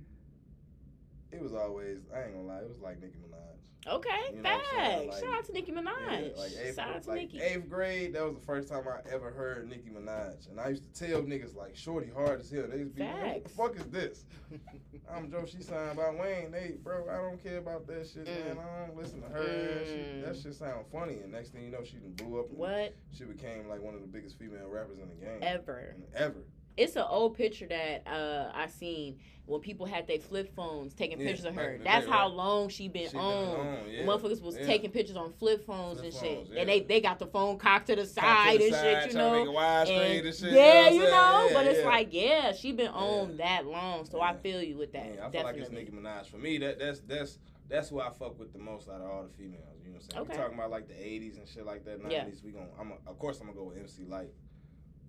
it 1.30 1.42
was 1.42 1.54
always 1.54 1.98
I 2.14 2.24
ain't 2.24 2.34
gonna 2.34 2.46
lie, 2.46 2.60
it 2.60 2.68
was 2.68 2.80
like 2.80 3.00
Nicki 3.00 3.18
Minaj. 3.18 3.77
Okay, 3.88 4.08
You 4.34 4.42
know 4.42 4.50
what 4.50 4.52
I'm 4.52 4.84
saying? 4.84 5.10
facts. 5.10 5.22
Like- 5.22 5.24
Shout 5.30 5.38
out 5.38 5.44
to 5.46 5.52
Nicki 5.52 5.72
Minaj. 5.72 5.84
Yeah, 6.10 6.40
like 6.40 6.52
eighth, 6.62 6.76
Shout 6.76 6.94
out 6.94 7.02
to 7.04 7.08
like 7.08 7.18
Nicki. 7.20 7.40
eighth 7.40 7.68
grade, 7.70 8.12
that 8.14 8.24
was 8.24 8.34
the 8.34 8.40
first 8.44 8.68
time 8.68 8.84
I 8.86 9.10
ever 9.12 9.30
heard 9.30 9.68
Nicki 9.68 9.88
Minaj, 9.90 10.48
and 10.50 10.60
I 10.60 10.68
used 10.68 10.94
to 10.94 11.06
tell 11.06 11.22
niggas 11.22 11.54
like, 11.56 11.74
"Shorty 11.76 12.10
hard 12.10 12.40
as 12.40 12.50
hell." 12.50 12.64
They 12.70 12.78
used 12.78 12.94
to 12.96 13.00
be 13.00 13.02
like, 13.08 13.22
"What 13.34 13.42
the 13.44 13.48
fuck 13.48 13.76
is 13.76 13.86
this?" 13.86 14.24
I'm 15.10 15.30
Joe. 15.30 15.44
She 15.46 15.62
signed 15.62 15.96
by 15.96 16.10
Wayne. 16.10 16.50
They, 16.50 16.74
bro, 16.82 17.08
I 17.08 17.16
don't 17.16 17.42
care 17.42 17.58
about 17.58 17.86
that 17.86 18.06
shit, 18.06 18.26
Mm. 18.26 18.56
man. 18.56 18.58
I 18.58 18.86
don't 18.86 18.96
listen 18.96 19.22
to 19.22 19.28
her. 19.28 19.40
ass. 19.42 19.86
She, 19.88 19.94
Mm. 19.94 20.24
that 20.26 20.36
shit 20.36 20.54
sound 20.54 20.86
funny, 20.92 21.14
and 21.22 21.32
next 21.32 21.50
thing 21.50 21.64
you 21.64 21.70
know, 21.70 21.82
she 21.82 21.96
blew 21.98 22.40
up. 22.40 22.48
and 22.50 22.58
What 22.58 22.94
She 23.12 23.24
became 23.24 23.68
like 23.68 23.80
one 23.80 23.94
of 23.94 24.02
the 24.02 24.06
biggest 24.06 24.38
female 24.38 24.68
rappers 24.68 24.98
in 24.98 25.08
the 25.08 25.14
game 25.14 25.38
ever? 25.40 25.76
And 25.78 26.04
ever. 26.14 26.44
It's 26.78 26.96
an 26.96 27.04
old 27.08 27.36
picture 27.36 27.66
that 27.66 28.06
uh 28.06 28.50
I 28.54 28.66
seen 28.68 29.18
when 29.46 29.60
people 29.62 29.86
had 29.86 30.06
their 30.06 30.18
flip 30.18 30.54
phones 30.54 30.92
taking 30.92 31.18
Yeah, 31.18 31.28
pictures 31.28 31.46
of 31.46 31.54
her. 31.54 31.78
That's 31.82 32.04
day, 32.04 32.12
how 32.12 32.26
right. 32.28 32.34
long 32.36 32.68
she 32.68 32.86
been 32.88 33.06
She 33.06 33.12
been 33.12 33.20
on. 33.20 33.66
on, 33.66 33.78
yeah. 33.90 34.04
Motherfuckers 34.04 34.42
was 34.42 34.56
yeah. 34.58 34.66
taking 34.66 34.90
pictures 34.90 35.16
on 35.16 35.32
flip 35.32 35.64
phones 35.66 36.00
Flip 36.00 36.12
and 36.12 36.22
shit, 36.22 36.36
phones, 36.46 36.50
and 36.56 36.68
they 36.68 36.80
they 36.80 37.00
got 37.00 37.18
the 37.18 37.26
phone 37.26 37.58
cocked 37.58 37.86
to 37.86 37.96
the 37.96 38.02
Cock 38.02 38.08
to 38.08 38.12
side 38.20 38.60
the 38.60 38.64
and 38.66 38.74
side, 38.74 39.02
shit, 39.04 39.12
you 39.12 39.18
know. 39.18 39.34
And- 39.34 39.88
and 40.26 40.34
shit. 40.34 40.52
yeah, 40.52 40.82
what 40.82 40.86
I'm 40.88 40.94
you 40.94 41.00
know, 41.00 41.46
Yeah, 41.48 41.50
but 41.54 41.66
it's 41.66 41.84
like, 41.84 42.08
yeah, 42.12 42.52
she 42.52 42.72
been 42.72 42.88
on 42.88 43.38
that 43.38 43.66
long, 43.66 44.04
so 44.04 44.20
I 44.20 44.34
feel 44.36 44.62
you 44.62 44.76
with 44.76 44.92
that. 44.92 45.06
Yeah, 45.06 45.10
I 45.12 45.14
feel 45.14 45.30
Definitely. 45.30 45.52
like 45.60 45.60
it's 45.62 45.70
Nicki 45.70 45.92
Minaj. 45.92 46.26
For 46.26 46.36
me, 46.38 46.58
that 46.58 46.78
that's 46.78 47.00
that's 47.00 47.38
that's 47.68 47.88
who 47.88 48.00
I 48.00 48.10
fuck 48.10 48.38
with 48.38 48.52
the 48.52 48.58
most 48.58 48.88
out 48.88 49.00
of 49.00 49.10
all 49.10 49.22
the 49.22 49.28
females. 49.30 49.62
You 49.82 49.92
know 49.92 49.96
what 49.96 50.04
I'm 50.04 50.10
saying? 50.10 50.22
Okay. 50.22 50.32
We're 50.36 50.42
talking 50.44 50.58
about 50.58 50.70
like 50.70 50.88
the 50.88 50.94
'80s 50.94 51.38
and 51.38 51.48
shit 51.48 51.64
like 51.66 51.84
that. 51.86 52.02
'90s. 52.02 52.10
Yeah. 52.10 52.24
We 52.44 52.50
going 52.52 52.66
I'm 52.78 52.92
a, 52.92 53.10
of 53.10 53.18
course 53.18 53.40
I'm 53.40 53.46
gonna 53.46 53.58
go 53.58 53.64
with 53.64 53.78
MC 53.78 54.04
Lyte. 54.06 54.30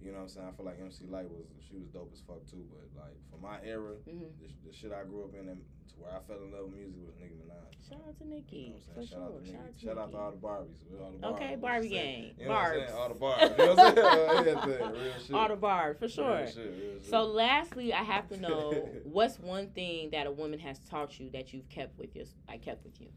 You 0.02 0.12
know 0.12 0.18
what 0.20 0.24
I'm 0.24 0.30
saying? 0.30 0.48
I 0.48 0.52
feel 0.56 0.66
like 0.66 0.80
MC 0.80 1.06
Lyte 1.10 1.30
was 1.30 1.46
she 1.68 1.76
was 1.76 1.88
dope 1.90 2.10
as 2.14 2.22
fuck 2.22 2.46
too. 2.50 2.64
But 2.72 2.88
like 3.04 3.18
for 3.30 3.38
my 3.38 3.60
era, 3.64 3.96
Mhm. 4.08 4.32
the, 4.40 4.48
the 4.70 4.74
shit 4.74 4.92
I 4.94 5.04
grew 5.04 5.24
up 5.26 5.34
in 5.36 5.50
and 5.50 5.62
to 5.90 5.96
where 6.00 6.12
I 6.16 6.20
fell 6.24 6.38
in 6.44 6.52
love 6.54 6.72
with 6.72 6.76
music 6.80 7.02
was 7.06 7.16
Nicki 7.20 7.36
Minaj. 7.36 7.76
Shout 7.90 8.00
out 8.08 8.18
to 8.20 8.24
You 8.24 8.30
Nicki 8.30 8.70
know 8.70 8.80
for? 8.96 9.06
Shout 9.06 9.20
out 9.20 9.32
sure. 9.44 9.52
Shout 9.52 9.60
out 9.60 9.78
to 9.78 9.86
Shout 9.86 9.98
out 9.98 10.12
to 10.12 10.18
all 10.18 10.32
the 10.32 10.38
Barbies. 10.38 10.80
All 11.02 11.12
the 11.12 11.28
Okay, 11.36 11.56
Barbie 11.60 11.90
gang. 11.90 12.32
You 12.40 12.46
know 12.46 12.52
what 12.54 12.58
I'm 12.60 12.72
saying? 12.72 12.88
Barbs. 12.88 12.94
All 12.94 13.10
the 13.10 13.20
bars. 13.20 13.52
You 13.52 13.58
know 13.66 13.76
what 13.76 13.80
I'm 13.80 14.64
saying? 14.64 14.92
Real 15.04 15.14
shit. 15.20 15.36
All 15.36 15.48
the 15.50 15.56
bars 15.58 15.98
for 16.00 16.08
sure. 16.08 16.38
Real 16.38 16.48
shit, 16.48 16.58
real 16.80 16.94
shit. 17.02 17.06
So 17.10 17.24
lastly, 17.26 17.94
I 17.94 18.04
have 18.04 18.30
to 18.30 18.38
know 18.38 18.90
what's 19.04 19.38
one 19.40 19.68
thing 19.72 20.12
that 20.12 20.28
a 20.28 20.32
woman 20.32 20.60
has 20.60 20.80
taught 20.80 21.20
you 21.20 21.30
that 21.32 21.52
you've 21.54 21.68
kept 21.68 21.98
with 22.00 22.16
you, 22.16 22.24
I 22.48 22.58
kept 22.58 22.86
with 22.86 23.02
you. 23.02 23.08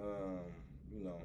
um, 0.00 0.40
you 0.92 1.02
know, 1.02 1.18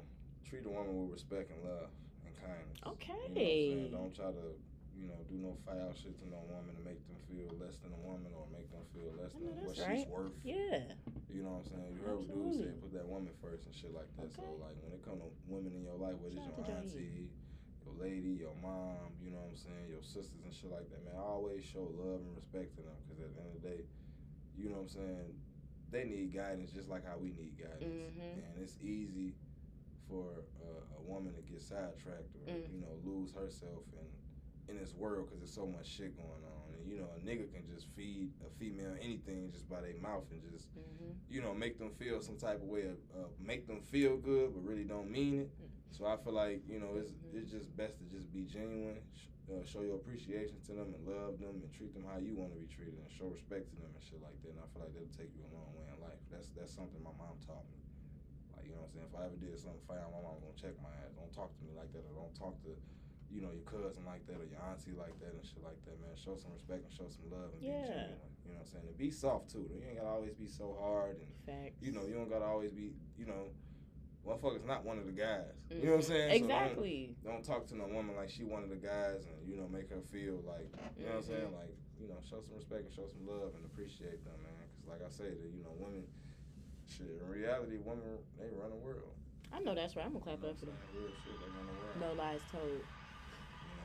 treat 0.48 0.66
a 0.66 0.68
woman 0.68 1.02
with 1.02 1.12
respect 1.12 1.50
and 1.52 1.62
love 1.64 1.90
and 2.26 2.34
kindness. 2.36 2.78
You 2.84 2.90
know 2.90 2.90
what 2.90 3.06
I'm 3.26 3.32
Okay. 3.32 3.68
saying? 3.68 3.90
Don't 3.92 4.14
try 4.14 4.26
to, 4.32 4.54
you 5.00 5.08
know, 5.08 5.16
do 5.32 5.40
no 5.40 5.56
foul 5.64 5.96
shit 5.96 6.12
to 6.20 6.26
no 6.28 6.44
woman 6.52 6.76
to 6.76 6.82
make 6.84 7.00
them 7.08 7.16
feel 7.24 7.48
less 7.56 7.80
than 7.80 7.88
a 7.96 8.00
woman 8.04 8.28
or 8.36 8.44
make 8.52 8.68
them 8.68 8.84
feel 8.92 9.08
less 9.16 9.32
than 9.32 9.48
what 9.64 9.72
that's 9.72 9.80
she's 9.88 10.04
worth. 10.12 10.36
Yeah. 10.44 10.92
You 11.32 11.40
know 11.48 11.56
what 11.56 11.64
I'm 11.64 11.72
saying? 11.72 11.88
You 11.96 12.00
heard 12.04 12.20
what 12.20 12.28
dude 12.28 12.60
said, 12.60 12.76
put 12.84 12.92
that 12.92 13.08
woman 13.08 13.32
first 13.40 13.64
and 13.64 13.72
shit 13.72 13.96
like 13.96 14.12
that. 14.20 14.28
So 14.36 14.44
like 14.60 14.76
when 14.84 14.92
it 14.92 15.00
come 15.00 15.16
to 15.24 15.32
women 15.48 15.72
in 15.72 15.80
your 15.88 15.96
life, 15.96 16.20
whether 16.20 16.36
it's 16.36 16.44
your 16.44 16.60
auntie, 16.68 17.32
your 17.88 17.96
lady, 17.96 18.36
your 18.36 18.52
mom, 18.60 19.16
you 19.24 19.32
know 19.32 19.40
what 19.40 19.56
I'm 19.56 19.56
saying, 19.56 19.88
your 19.88 20.04
sisters 20.04 20.44
and 20.44 20.52
shit 20.52 20.68
like 20.68 20.84
that, 20.92 21.00
man, 21.08 21.16
always 21.16 21.64
show 21.64 21.88
love 21.96 22.20
and 22.20 22.36
respect 22.36 22.76
to 22.76 22.84
them 22.84 22.98
because 23.08 23.24
at 23.24 23.32
the 23.32 23.40
end 23.40 23.50
of 23.56 23.56
the 23.56 23.64
day, 23.64 23.80
you 24.60 24.68
know 24.68 24.84
what 24.84 24.92
I'm 24.92 25.00
saying, 25.00 25.28
they 25.88 26.04
need 26.04 26.36
guidance 26.36 26.70
just 26.76 26.92
like 26.92 27.08
how 27.08 27.16
we 27.16 27.32
need 27.32 27.56
guidance. 27.56 27.88
Mhm. 27.88 28.44
And 28.44 28.54
it's 28.60 28.76
easy 28.84 29.32
for 30.10 30.44
uh, 30.60 30.98
a 30.98 31.02
woman 31.08 31.32
to 31.34 31.42
get 31.46 31.62
sidetracked 31.62 32.34
or 32.36 32.50
Mm. 32.52 32.66
you 32.74 32.80
know 32.82 32.94
lose 33.06 33.30
herself 33.32 33.86
in 33.94 34.06
in 34.70 34.78
this 34.78 34.94
world 34.94 35.26
because 35.26 35.40
there's 35.40 35.52
so 35.52 35.66
much 35.66 35.86
shit 35.86 36.16
going 36.16 36.42
on. 36.46 36.64
And 36.78 36.86
you 36.88 36.96
know 37.02 37.10
a 37.16 37.20
nigga 37.20 37.50
can 37.52 37.66
just 37.66 37.88
feed 37.96 38.30
a 38.46 38.50
female 38.58 38.94
anything 39.02 39.50
just 39.52 39.68
by 39.68 39.80
their 39.82 39.98
mouth 40.00 40.24
and 40.30 40.40
just 40.54 40.68
hmm 40.72 41.12
you 41.28 41.42
know 41.42 41.52
make 41.54 41.78
them 41.78 41.90
feel 41.98 42.20
some 42.22 42.36
type 42.38 42.62
of 42.62 42.68
way 42.70 42.86
of 42.86 42.98
uh, 43.14 43.28
make 43.38 43.66
them 43.66 43.82
feel 43.82 44.16
good 44.16 44.54
but 44.54 44.62
really 44.64 44.84
don't 44.84 45.10
mean 45.10 45.40
it. 45.46 45.50
So 45.90 46.06
I 46.06 46.16
feel 46.16 46.32
like 46.32 46.62
you 46.70 46.78
know 46.78 46.94
it's 46.96 47.10
Mhm. 47.12 47.34
it's 47.36 47.50
just 47.50 47.74
best 47.76 47.98
to 47.98 48.04
just 48.06 48.32
be 48.32 48.46
genuine, 48.46 49.02
sh- 49.12 49.28
uh, 49.50 49.64
show 49.66 49.82
your 49.82 49.96
appreciation 49.98 50.62
to 50.70 50.72
them 50.78 50.94
and 50.94 51.02
love 51.04 51.38
them 51.42 51.58
and 51.60 51.70
treat 51.74 51.92
them 51.92 52.06
how 52.06 52.16
you 52.22 52.38
want 52.38 52.54
to 52.54 52.58
be 52.58 52.70
treated 52.70 52.94
and 53.02 53.10
show 53.10 53.26
respect 53.28 53.66
to 53.70 53.76
them 53.82 53.90
and 53.90 54.02
shit 54.02 54.22
like 54.22 54.38
that. 54.46 54.54
And 54.54 54.62
I 54.62 54.66
feel 54.70 54.86
like 54.86 54.94
that'll 54.94 55.10
take 55.18 55.34
you 55.34 55.42
a 55.42 55.52
long 55.52 55.74
way 55.74 55.84
in 55.90 55.98
life. 56.00 56.18
That's 56.30 56.48
that's 56.54 56.72
something 56.72 57.02
my 57.02 57.10
mom 57.18 57.36
taught 57.44 57.66
me. 57.74 57.82
Like 58.54 58.64
you 58.70 58.72
know 58.78 58.86
what 58.86 58.94
I'm 58.94 59.02
saying. 59.02 59.08
If 59.10 59.16
I 59.18 59.22
ever 59.26 59.38
did 59.38 59.58
something 59.58 59.82
foul, 59.90 60.08
my 60.14 60.22
mom 60.22 60.38
gonna 60.40 60.54
check 60.58 60.78
my 60.80 60.94
ass. 61.02 61.12
Don't 61.18 61.34
talk 61.34 61.50
to 61.58 61.62
me 61.66 61.74
like 61.74 61.90
that 61.92 62.06
or 62.06 62.14
don't 62.14 62.34
talk 62.38 62.54
to 62.64 62.70
you 63.30 63.40
know 63.40 63.50
your 63.54 63.62
cousin 63.62 64.02
like 64.04 64.26
that 64.26 64.36
or 64.42 64.46
your 64.50 64.58
auntie 64.70 64.92
like 64.98 65.14
that 65.22 65.32
and 65.32 65.44
shit 65.46 65.62
like 65.62 65.78
that. 65.86 65.94
Man, 66.02 66.10
show 66.18 66.34
some 66.36 66.50
respect 66.52 66.82
and 66.84 66.92
show 66.92 67.06
some 67.08 67.30
love 67.30 67.54
and 67.54 67.62
Yeah. 67.62 67.82
be 67.82 67.88
genuine. 67.88 68.32
You 68.44 68.52
know 68.52 68.58
what 68.58 68.66
I'm 68.66 68.72
saying. 68.74 68.86
And 68.90 68.98
be 68.98 69.10
soft 69.10 69.50
too. 69.50 69.70
You 69.70 69.78
ain't 69.86 69.96
gotta 70.02 70.08
always 70.10 70.34
be 70.34 70.48
so 70.48 70.74
hard 70.80 71.16
and 71.22 71.30
Facts. 71.46 71.78
you 71.80 71.92
know, 71.92 72.04
you 72.06 72.14
don't 72.14 72.28
gotta 72.28 72.44
always 72.46 72.72
be, 72.72 72.90
you 73.16 73.26
know, 73.26 73.54
motherfucker's 74.26 74.66
not 74.66 74.84
one 74.84 74.98
of 74.98 75.06
the 75.06 75.12
guys. 75.14 75.54
You 75.70 75.84
know 75.86 76.02
what 76.02 76.04
I'm 76.04 76.10
saying? 76.10 76.42
So 76.42 76.48
don't- 76.48 76.58
Exactly. 76.60 77.16
don't, 77.24 77.44
talk 77.44 77.66
to 77.68 77.76
no 77.76 77.86
woman 77.86 78.16
like 78.16 78.28
she 78.30 78.42
one 78.44 78.62
of 78.64 78.70
the 78.70 78.76
guys 78.82 79.24
and, 79.26 79.38
you 79.48 79.56
know, 79.56 79.68
make 79.68 79.88
her 79.90 80.02
feel 80.02 80.42
like, 80.46 80.66
you 80.98 81.06
know 81.06 81.14
what 81.14 81.22
I'm 81.22 81.22
saying? 81.22 81.48
Mhm. 81.48 81.54
Like, 81.54 81.74
you 82.00 82.08
know, 82.08 82.18
show 82.28 82.40
some 82.42 82.56
respect 82.56 82.84
and 82.84 82.92
show 82.92 83.06
some 83.06 83.26
love 83.28 83.54
and 83.54 83.64
appreciate 83.64 84.24
them, 84.24 84.34
man. 84.42 84.66
Because, 84.74 84.88
like 84.90 85.02
I 85.06 85.10
say, 85.10 85.30
that 85.30 85.50
you 85.54 85.62
know, 85.62 85.72
women, 85.78 86.04
shit, 86.88 87.06
in 87.20 87.28
reality, 87.28 87.78
women, 87.78 88.18
they 88.38 88.48
run 88.50 88.70
the 88.70 88.76
world. 88.76 89.14
I 89.52 89.60
know 89.60 89.74
that's 89.74 89.96
right. 89.96 90.06
I'm 90.06 90.12
gonna 90.12 90.24
You 90.30 90.36
clap 90.36 90.42
know 90.42 90.48
up 90.50 90.58
for 90.58 90.66
them. 90.66 90.76
Real 90.94 91.08
shit, 91.24 91.38
they 91.40 91.46
run 91.56 91.66
the 91.66 91.72
world. 91.72 91.96
No 92.00 92.12
lies 92.12 92.42
told. 92.50 92.84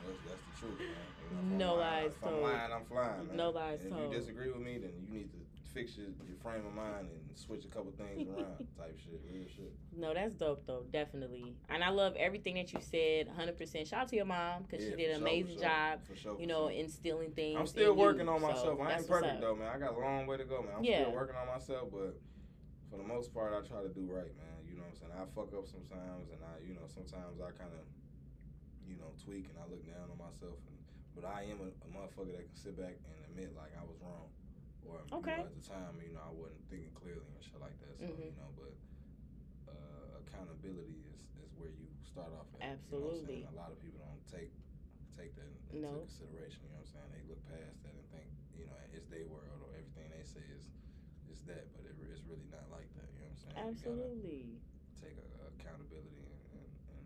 That's, 0.06 0.18
that's 0.28 0.42
the 0.42 0.58
truth, 0.58 0.78
man. 0.78 1.58
No 1.58 1.74
lying- 1.74 2.04
lies 2.04 2.16
if 2.16 2.24
I'm 2.24 2.30
told. 2.30 2.42
lying, 2.42 2.72
I'm 2.72 2.84
flying, 2.84 3.26
man. 3.28 3.36
No 3.36 3.50
lies 3.50 3.80
and 3.82 3.90
told. 3.90 4.04
If 4.04 4.12
you 4.12 4.18
disagree 4.18 4.50
with 4.50 4.62
me, 4.62 4.78
then 4.78 4.92
you 5.00 5.08
need 5.12 5.30
to 5.32 5.38
fix 5.74 5.96
your, 5.96 6.06
your 6.26 6.36
frame 6.42 6.64
of 6.64 6.72
mind 6.74 7.08
and 7.10 7.20
switch 7.36 7.64
a 7.64 7.68
couple 7.68 7.92
things 7.92 8.26
around, 8.36 8.56
type 8.78 8.96
shit, 8.98 9.20
real 9.28 9.44
shit. 9.54 9.72
No, 9.96 10.14
that's 10.14 10.34
dope 10.34 10.64
though, 10.66 10.84
definitely. 10.92 11.54
And 11.68 11.82
I 11.84 11.90
love 11.90 12.14
everything 12.16 12.54
that 12.54 12.72
you 12.72 12.80
said, 12.80 13.28
100%. 13.28 13.86
Shout 13.88 14.02
out 14.02 14.08
to 14.08 14.16
your 14.16 14.24
mom 14.24 14.62
because 14.62 14.84
Yeah, 14.84 14.90
she 14.92 14.96
did 14.96 15.10
an 15.10 15.18
sure, 15.18 15.26
amazing 15.28 15.54
sure, 15.58 15.62
job, 15.68 16.00
For 16.06 16.16
sure, 16.16 16.36
you 16.40 16.46
know, 16.46 16.68
instilling 16.68 17.32
things. 17.32 17.58
I'm 17.58 17.66
still 17.66 17.92
in 17.92 17.98
working 17.98 18.26
you. 18.26 18.32
on 18.32 18.40
So 18.40 18.46
myself. 18.48 18.80
I 18.80 18.96
ain't 18.98 19.08
perfect 19.08 19.40
though, 19.40 19.54
man. 19.56 19.68
I 19.74 19.78
got 19.78 19.94
a 19.96 19.98
long 19.98 20.26
way 20.26 20.36
to 20.36 20.44
go, 20.44 20.62
man. 20.62 20.72
I'm 20.78 20.84
Yeah. 20.84 21.02
still 21.02 21.12
working 21.12 21.36
on 21.36 21.46
myself, 21.48 21.88
but 21.92 22.20
for 22.90 22.96
the 22.96 23.04
most 23.04 23.34
part, 23.34 23.52
I 23.52 23.66
try 23.66 23.82
to 23.82 23.88
do 23.88 24.06
right, 24.08 24.32
man. 24.38 24.56
You 24.68 24.76
know 24.76 24.82
what 24.88 24.90
I'm 24.90 24.96
saying? 24.96 25.12
I 25.12 25.24
fuck 25.34 25.52
up 25.52 25.66
sometimes, 25.68 26.30
and 26.30 26.40
I, 26.40 26.62
you 26.66 26.74
know, 26.74 26.86
sometimes 26.86 27.40
I 27.40 27.50
kind 27.52 27.72
of, 27.74 27.84
you 28.86 28.96
know, 28.96 29.10
tweak 29.18 29.50
and 29.50 29.58
I 29.58 29.66
look 29.68 29.82
down 29.84 30.06
on 30.08 30.18
myself. 30.18 30.56
And, 30.70 30.78
but 31.18 31.26
I 31.26 31.48
am 31.50 31.58
a, 31.64 31.70
a 31.84 31.88
motherfucker 31.90 32.32
that 32.36 32.46
can 32.46 32.56
sit 32.58 32.76
back 32.78 32.96
and 33.02 33.16
admit 33.32 33.52
like 33.58 33.72
I 33.74 33.82
was 33.84 33.98
wrong, 34.00 34.30
or 34.86 35.02
Okay. 35.20 35.34
you 35.34 35.42
know, 35.42 35.50
at 35.50 35.56
the 35.58 35.64
time, 35.66 35.92
you 36.00 36.12
know, 36.14 36.22
I 36.22 36.32
wasn't 36.32 36.62
thinking 36.70 36.92
clearly 36.94 37.26
and 37.26 37.40
shit 37.42 37.58
like 37.58 37.76
that. 37.82 37.94
So 37.98 38.12
Mhm. 38.12 38.30
you 38.30 38.36
know, 38.38 38.50
but 38.54 38.74
uh, 39.72 40.22
accountability 40.22 41.02
is, 41.10 41.20
is 41.42 41.50
where 41.58 41.72
you 41.72 41.88
start 42.06 42.30
off 42.36 42.46
at. 42.56 42.62
You 42.62 42.66
know 43.00 43.10
Absolutely. 43.10 43.48
a 43.50 43.56
lot 43.56 43.72
of 43.74 43.78
people 43.82 43.98
don't 44.04 44.22
take 44.30 44.52
take 45.16 45.32
that 45.40 45.48
into 45.48 45.80
No. 45.80 46.04
consideration. 46.04 46.60
You 46.68 46.76
know 46.76 46.84
what 46.84 46.92
I'm 46.92 47.08
saying? 47.08 47.10
They 47.16 47.24
look 47.24 47.40
past 47.48 47.80
that 47.88 47.96
and 47.96 48.04
think, 48.12 48.28
you 48.52 48.68
know, 48.68 48.76
it's 48.92 49.08
their 49.08 49.24
world 49.32 49.64
or 49.64 49.72
everything 49.72 50.12
they 50.12 50.20
say 50.28 50.44
is 50.52 50.68
is 51.32 51.40
that, 51.48 51.72
but 51.72 51.88
it, 51.88 51.96
it's 52.12 52.20
really 52.28 52.44
not 52.52 52.68
like 52.68 52.86
that. 53.00 53.08
You 53.16 53.24
know 53.24 53.32
what 53.32 53.40
I'm 53.40 53.80
saying? 53.80 53.96
Absolutely. 54.12 54.60
take 55.00 55.16
a, 55.16 55.26
accountability 55.56 56.20
and, 56.52 56.60
and, 56.60 56.68
and 57.00 57.04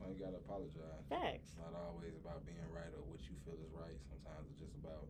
you 0.00 0.16
sometimes 0.16 0.16
you 0.16 0.24
gotta 0.24 0.40
apologize. 0.40 1.04
Facts. 1.08 1.52
It's 1.52 1.60
not 1.60 1.74
always 1.76 2.16
about 2.16 2.44
being 2.48 2.64
right 2.72 2.92
or 2.96 3.02
what 3.04 3.20
you 3.28 3.36
feel 3.44 3.58
is 3.60 3.72
right. 3.76 3.96
Sometimes 4.08 4.48
it's 4.50 4.60
just 4.60 4.76
about 4.80 5.08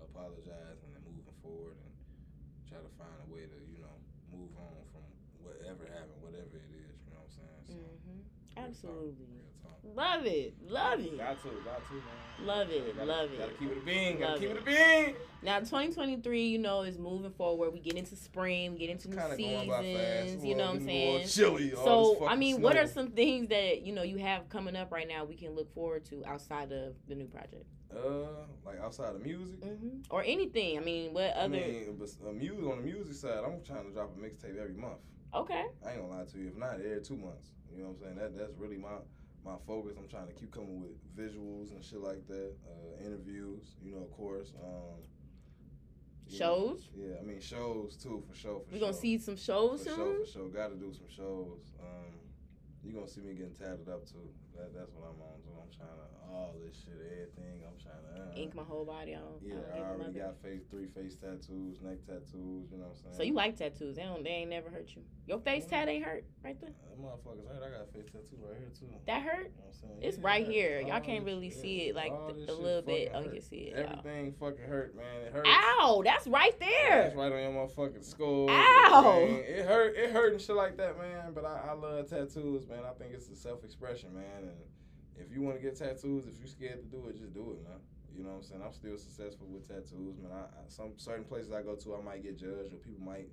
apologizing 0.00 0.90
and 0.96 1.02
moving 1.04 1.36
forward 1.44 1.76
and 1.76 1.92
try 2.68 2.80
to 2.80 2.92
find 2.96 3.16
a 3.20 3.28
way 3.28 3.44
to 3.44 3.58
you 3.68 3.80
know 3.84 3.96
move 4.32 4.52
on 4.56 4.80
from 4.94 5.04
whatever 5.44 5.84
happened, 5.92 6.20
whatever 6.24 6.56
it 6.56 6.72
is. 6.72 6.96
You 7.04 7.12
know 7.12 7.20
what 7.20 7.28
I'm 7.28 7.36
saying? 7.36 7.64
So, 7.68 7.76
hmm 8.08 8.22
Absolutely. 8.56 9.39
Love 9.82 10.26
it. 10.26 10.54
Love 10.68 11.00
it. 11.00 11.16
Got 11.18 11.42
to, 11.42 11.48
got 11.64 11.86
to, 11.88 11.94
man. 11.94 12.02
Love 12.46 12.70
it, 12.70 12.96
Gotta, 12.96 13.06
love 13.06 13.30
it. 13.32 13.38
Gotta 13.38 13.52
keep 13.52 13.70
it 13.70 13.78
a 13.78 13.80
bean. 13.84 14.18
Gotta 14.18 14.32
Love 14.32 14.40
keep 14.40 14.50
it. 14.50 14.56
it 14.56 14.62
a 14.62 14.64
bean. 15.06 15.14
Now, 15.42 15.58
2023, 15.58 16.46
you 16.48 16.58
know, 16.58 16.82
is 16.82 16.98
moving 16.98 17.32
forward. 17.32 17.72
We 17.74 17.80
get 17.80 17.96
into 17.96 18.16
spring, 18.16 18.76
get 18.76 18.88
into 18.88 19.10
new 19.10 19.16
Kind 19.16 19.32
of 19.32 19.38
going 19.38 19.68
by 19.68 19.82
fast. 19.82 20.22
seasons. 20.24 20.44
You 20.46 20.54
know 20.56 20.66
what 20.68 20.76
I'm 20.76 20.84
saying? 20.86 21.28
Chilly. 21.28 21.70
So, 21.72 22.26
I 22.26 22.36
mean, 22.36 22.62
what 22.62 22.76
are 22.78 22.86
some 22.86 23.10
things 23.10 23.48
that 23.48 23.82
you 23.82 23.92
know 23.92 24.02
you 24.02 24.16
have 24.18 24.48
coming 24.48 24.74
up 24.74 24.90
right 24.90 25.06
now? 25.08 25.24
We 25.24 25.34
can 25.36 25.54
look 25.54 25.72
forward 25.74 26.04
to 26.06 26.24
outside 26.26 26.72
of 26.72 26.94
the 27.08 27.14
new 27.14 27.26
project, 27.26 27.66
uh 27.94 28.46
like 28.64 28.80
outside 28.80 29.14
of 29.14 29.22
music? 29.22 29.62
hmm 29.62 29.98
or 30.08 30.22
anything. 30.22 30.78
I 30.78 30.80
mean, 30.80 31.12
what 31.12 31.32
other? 31.34 31.44
I 31.44 31.48
mean, 31.48 31.96
but 31.98 32.08
uh, 32.26 32.32
music 32.32 32.64
on 32.64 32.78
the 32.78 32.84
music 32.84 33.14
side, 33.14 33.40
I'm 33.44 33.62
trying 33.64 33.84
to 33.86 33.92
drop 33.92 34.12
a 34.16 34.18
mixtape 34.20 34.58
every 34.58 34.74
month. 34.74 35.00
okay, 35.34 35.64
I 35.86 35.92
ain't 35.92 36.00
gonna 36.00 36.18
lie 36.18 36.24
to 36.24 36.38
you. 36.38 36.48
If 36.48 36.56
not, 36.56 36.74
every 36.76 37.02
two 37.02 37.16
months. 37.16 37.48
You 37.74 37.82
know 37.82 37.90
what 37.90 38.08
I'm 38.08 38.16
saying? 38.16 38.16
That 38.16 38.38
that's 38.38 38.56
really 38.58 38.76
my 38.78 38.96
my 39.44 39.56
focus. 39.66 39.96
I'm 39.98 40.08
trying 40.08 40.26
to 40.28 40.32
keep 40.34 40.50
coming 40.52 40.80
with 40.80 40.92
visuals 41.16 41.70
and 41.72 41.82
shit 41.84 42.00
like 42.00 42.26
that. 42.28 42.52
Uh, 42.66 43.04
interviews, 43.06 43.74
you 43.82 43.92
know, 43.92 44.02
of 44.02 44.10
course. 44.12 44.52
Um, 44.62 45.00
you 46.26 46.38
know, 46.38 46.44
shows. 46.46 46.88
yeah, 46.96 47.14
I 47.20 47.24
mean 47.24 47.40
shows 47.40 47.96
too, 47.96 48.22
for 48.28 48.36
sure. 48.36 48.60
For 48.60 48.72
We 48.74 48.78
sure. 48.78 48.88
gonna 48.88 49.00
see 49.00 49.18
some 49.18 49.36
shows 49.36 49.82
for 49.82 49.88
soon. 49.90 49.96
sure, 49.96 50.24
for 50.24 50.30
sure. 50.30 50.48
Got 50.48 50.68
to 50.68 50.76
do 50.76 50.92
some 50.92 51.08
shows. 51.08 51.58
Um, 51.80 52.14
you 52.84 52.92
gonna 52.92 53.08
see 53.08 53.20
me 53.20 53.34
getting 53.34 53.54
tatted 53.54 53.88
up 53.88 54.06
too. 54.06 54.28
That, 54.56 54.72
that's 54.74 54.92
what 54.94 55.08
I'm 55.10 55.20
on 55.20 55.40
too. 55.42 55.50
I'm 55.58 55.70
trying 55.74 55.96
to 55.98 56.08
all 56.32 56.54
this 56.64 56.76
shit, 56.84 56.94
everything. 57.12 57.62
I'm 57.66 57.76
trying 57.80 58.02
to 58.16 58.22
uh, 58.22 58.40
Ink 58.40 58.54
my 58.54 58.62
whole 58.62 58.84
body 58.84 59.14
on. 59.14 59.22
Yeah, 59.42 59.54
on 59.54 59.82
I 59.82 59.90
already 59.90 60.18
got 60.18 60.40
face 60.42 60.62
three 60.70 60.86
face 60.86 61.16
tattoos, 61.16 61.80
neck 61.82 61.98
tattoos. 62.06 62.70
You 62.70 62.78
know 62.78 62.84
what 62.86 62.96
I'm 62.96 63.02
saying? 63.02 63.14
So 63.16 63.22
you 63.22 63.34
like 63.34 63.56
tattoos? 63.56 63.96
They 63.96 64.02
don't. 64.02 64.22
They 64.22 64.30
ain't 64.30 64.50
never 64.50 64.70
hurt 64.70 64.90
you. 64.94 65.02
Your 65.26 65.38
face 65.40 65.66
tat 65.66 65.88
ain't 65.88 66.04
hurt 66.04 66.24
right 66.44 66.60
there. 66.60 66.70
That 66.70 67.00
motherfuckers 67.00 67.46
hurt. 67.48 67.62
I 67.62 67.70
got 67.70 67.88
a 67.88 67.92
face 67.92 68.10
tattoo 68.12 68.36
right 68.42 68.58
here 68.58 68.70
too. 68.78 68.86
That 69.06 69.22
hurt? 69.22 69.36
You 69.36 69.42
know 69.44 69.66
what 69.66 69.66
I'm 69.66 69.72
saying? 69.80 69.98
It's 70.02 70.18
Yeah, 70.18 70.26
right 70.26 70.46
here. 70.46 70.80
Y'all 70.80 71.00
can't 71.00 71.24
really 71.24 71.50
see 71.50 71.88
it 71.88 71.94
like 71.96 72.12
the, 72.28 72.52
a 72.52 72.54
little 72.54 72.82
bit. 72.82 73.12
fucking 73.12 73.28
Oh, 73.28 73.32
you 73.32 73.40
can 73.40 73.48
see 73.48 73.56
it. 73.56 73.76
y'all. 73.78 73.98
Everything 73.98 74.32
fucking 74.38 74.64
hurt, 74.68 74.96
man. 74.96 75.22
It 75.26 75.32
hurts. 75.32 75.48
Ow! 75.48 76.02
That's 76.04 76.26
right 76.26 76.58
there. 76.60 77.02
That's 77.02 77.16
right 77.16 77.32
on 77.32 77.40
your 77.40 77.52
motherfucking 77.52 78.04
skull. 78.04 78.48
Ow. 78.50 79.24
man. 79.26 79.42
It 79.46 79.66
hurt. 79.66 79.96
It 79.96 80.10
hurt 80.10 80.32
and 80.32 80.40
shit 80.40 80.56
like 80.56 80.76
that, 80.76 80.98
man. 80.98 81.32
But 81.34 81.44
I, 81.44 81.70
I 81.70 81.72
love 81.74 82.08
tattoos, 82.08 82.66
man. 82.68 82.80
I 82.88 82.92
think 82.98 83.12
it's 83.14 83.28
a 83.28 83.36
self 83.36 83.64
expression, 83.64 84.14
man. 84.14 84.24
And 84.42 84.50
if 85.16 85.32
you 85.32 85.42
want 85.42 85.56
to 85.56 85.62
get 85.62 85.76
tattoos, 85.76 86.26
if 86.26 86.38
you're 86.38 86.48
scared 86.48 86.80
to 86.80 86.86
do 86.88 87.08
it, 87.08 87.18
just 87.18 87.34
do 87.34 87.52
it, 87.52 87.62
man. 87.68 87.78
You 88.14 88.24
know 88.24 88.30
what 88.30 88.36
I'm 88.36 88.42
saying? 88.42 88.62
I'm 88.64 88.72
still 88.72 88.98
successful 88.98 89.46
with 89.46 89.68
tattoos, 89.68 90.18
man. 90.18 90.32
I, 90.32 90.42
I 90.50 90.62
some 90.68 90.92
certain 90.96 91.24
places 91.24 91.52
I 91.52 91.62
go 91.62 91.74
to, 91.76 91.96
I 91.96 92.02
might 92.02 92.22
get 92.22 92.38
judged 92.38 92.72
or 92.74 92.78
people 92.82 93.04
might 93.04 93.28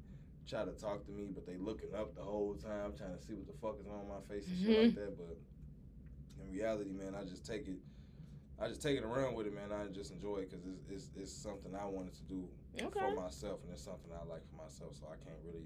try 0.48 0.64
to 0.64 0.72
talk 0.72 1.04
to 1.06 1.12
me, 1.12 1.30
but 1.34 1.46
they 1.46 1.58
looking 1.58 1.94
up 1.98 2.16
the 2.16 2.22
whole 2.24 2.54
time, 2.56 2.94
trying 2.96 3.18
to 3.18 3.22
see 3.22 3.34
what 3.34 3.48
the 3.48 3.58
fuck 3.62 3.78
is 3.82 3.88
on 3.88 4.08
my 4.08 4.22
face 4.32 4.48
and 4.48 4.58
shit 4.58 4.70
Mm-hmm. 4.70 4.82
like 4.86 4.96
that. 4.96 5.18
But 5.18 5.38
in 6.40 6.52
reality, 6.54 6.92
man, 6.94 7.16
I 7.16 7.24
just 7.26 7.46
take 7.46 7.68
it. 7.68 7.80
I 8.60 8.68
just 8.68 8.82
take 8.82 8.98
it 8.98 9.04
around 9.04 9.36
with 9.36 9.46
it, 9.46 9.54
man. 9.54 9.70
I 9.72 9.86
just 9.94 10.10
enjoy 10.12 10.38
it 10.46 10.50
because 10.50 10.66
it's, 10.66 10.82
it's 10.90 11.06
it's 11.16 11.34
something 11.34 11.76
I 11.76 11.86
wanted 11.86 12.14
to 12.16 12.24
do 12.26 12.48
Okay. 12.80 13.00
for 13.00 13.14
myself, 13.14 13.62
and 13.64 13.74
it's 13.74 13.84
something 13.84 14.10
I 14.14 14.24
like 14.26 14.46
for 14.50 14.58
myself. 14.58 14.94
So 14.98 15.10
I 15.10 15.18
can't 15.22 15.38
really, 15.46 15.66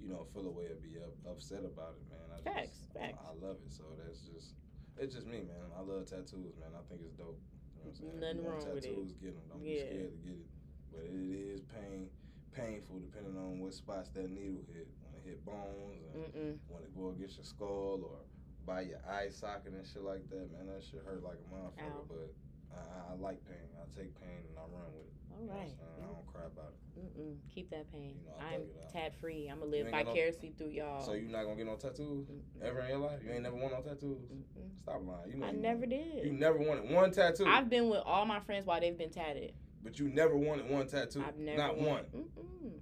you 0.00 0.08
know, 0.08 0.24
feel 0.32 0.46
a 0.48 0.52
way 0.52 0.68
or 0.72 0.76
be 0.80 0.96
up, 1.00 1.12
upset 1.28 1.64
about 1.64 1.96
it, 2.00 2.04
man. 2.08 2.24
I 2.32 2.40
Facts, 2.44 2.80
just, 2.80 2.92
facts. 2.96 3.20
I, 3.24 3.32
I 3.32 3.32
love 3.44 3.56
it. 3.64 3.72
So 3.72 3.84
that's 4.00 4.20
just, 4.24 4.56
it's 5.00 5.14
just 5.14 5.26
me, 5.26 5.40
man. 5.48 5.72
I 5.76 5.80
love 5.80 6.04
tattoos, 6.06 6.54
man. 6.60 6.70
I 6.76 6.82
think 6.88 7.00
it's 7.02 7.16
dope. 7.16 7.40
You 7.76 7.84
know 7.84 7.88
what 7.88 7.88
I'm 7.88 7.94
saying? 7.96 8.20
Nothing 8.20 8.30
If 8.30 8.36
you 8.36 8.50
want 8.50 8.64
wrong 8.64 8.74
with 8.74 8.84
it. 8.84 8.88
tattoos, 8.92 9.12
get 9.16 9.32
them. 9.34 9.44
Don't 9.48 9.62
Yeah. 9.64 9.72
be 9.72 9.80
scared 9.80 10.12
to 10.12 10.18
get 10.28 10.36
it. 10.36 10.46
But 10.92 11.02
it 11.06 11.30
is 11.56 11.60
pain, 11.62 12.10
painful 12.52 12.98
depending 13.00 13.36
on 13.36 13.60
what 13.60 13.72
spots 13.72 14.10
that 14.10 14.28
needle 14.30 14.62
hit. 14.68 14.88
When 15.02 15.14
it 15.16 15.24
hit 15.24 15.44
bones, 15.44 16.02
and 16.12 16.24
Mm-mm. 16.34 16.58
when 16.68 16.82
it 16.82 16.92
go 16.94 17.10
against 17.10 17.36
your 17.38 17.44
skull 17.44 18.02
or 18.04 18.18
by 18.66 18.82
your 18.82 19.00
eye 19.08 19.30
socket 19.30 19.72
and 19.72 19.86
shit 19.86 20.02
like 20.02 20.28
that, 20.28 20.52
man, 20.52 20.66
that 20.66 20.82
shit 20.84 21.00
hurt 21.06 21.22
like 21.22 21.38
a 21.40 21.48
motherfucker. 21.54 21.96
Ow. 21.96 22.04
But 22.08 22.34
I, 22.72 23.12
I, 23.12 23.16
like 23.18 23.44
pain. 23.46 23.56
I 23.76 23.84
take 23.96 24.18
pain 24.20 24.44
and 24.48 24.56
I 24.58 24.62
run 24.62 24.90
with 24.94 25.06
it. 25.06 25.12
All 25.32 25.40
You 25.42 25.46
know 25.46 25.52
right. 25.54 25.74
I 25.98 26.06
don't 26.06 26.26
cry 26.26 26.46
about 26.46 26.72
it. 26.74 27.00
Mm-mm. 27.00 27.36
Keep 27.54 27.70
that 27.70 27.90
pain. 27.90 28.16
You 28.22 28.26
know, 28.30 28.36
I'm 28.38 28.62
tat 28.92 29.14
free. 29.20 29.48
I'm 29.50 29.60
gonna 29.60 29.70
live 29.70 29.90
got 29.90 30.04
no- 30.04 30.10
vicariously 30.12 30.52
through 30.56 30.68
y'all. 30.70 31.00
So 31.00 31.12
you 31.14 31.28
not 31.28 31.44
gonna 31.44 31.56
get 31.56 31.66
no 31.66 31.76
tattoos 31.76 32.28
Mm-mm. 32.28 32.62
ever 32.62 32.80
in 32.80 32.88
your 32.90 32.98
life? 32.98 33.20
You 33.24 33.32
ain't 33.32 33.42
never 33.42 33.56
want 33.56 33.72
no 33.72 33.80
tattoos? 33.80 34.18
Mm-mm. 34.30 34.78
Stop 34.78 35.00
lying. 35.06 35.30
You 35.32 35.36
know 35.38 35.46
I 35.46 35.50
you 35.52 35.56
never 35.58 35.80
wanted- 35.80 36.14
did. 36.14 36.24
You 36.26 36.32
never 36.32 36.58
wanted 36.58 36.90
one 36.90 37.10
tattoo, 37.10 37.46
I've 37.46 37.70
been 37.70 37.88
with 37.88 38.02
all 38.04 38.26
my 38.26 38.40
friends 38.40 38.66
while 38.66 38.80
they've 38.80 38.96
been 38.98 39.10
tatted. 39.10 39.54
but 39.82 39.98
you 39.98 40.08
never 40.08 40.36
wanted 40.36 40.68
one 40.68 40.86
tattoo. 40.86 41.24
I've 41.26 41.38
never 41.38 41.56
not 41.58 41.78
one. 41.78 42.04
Mm-mm. 42.14 42.72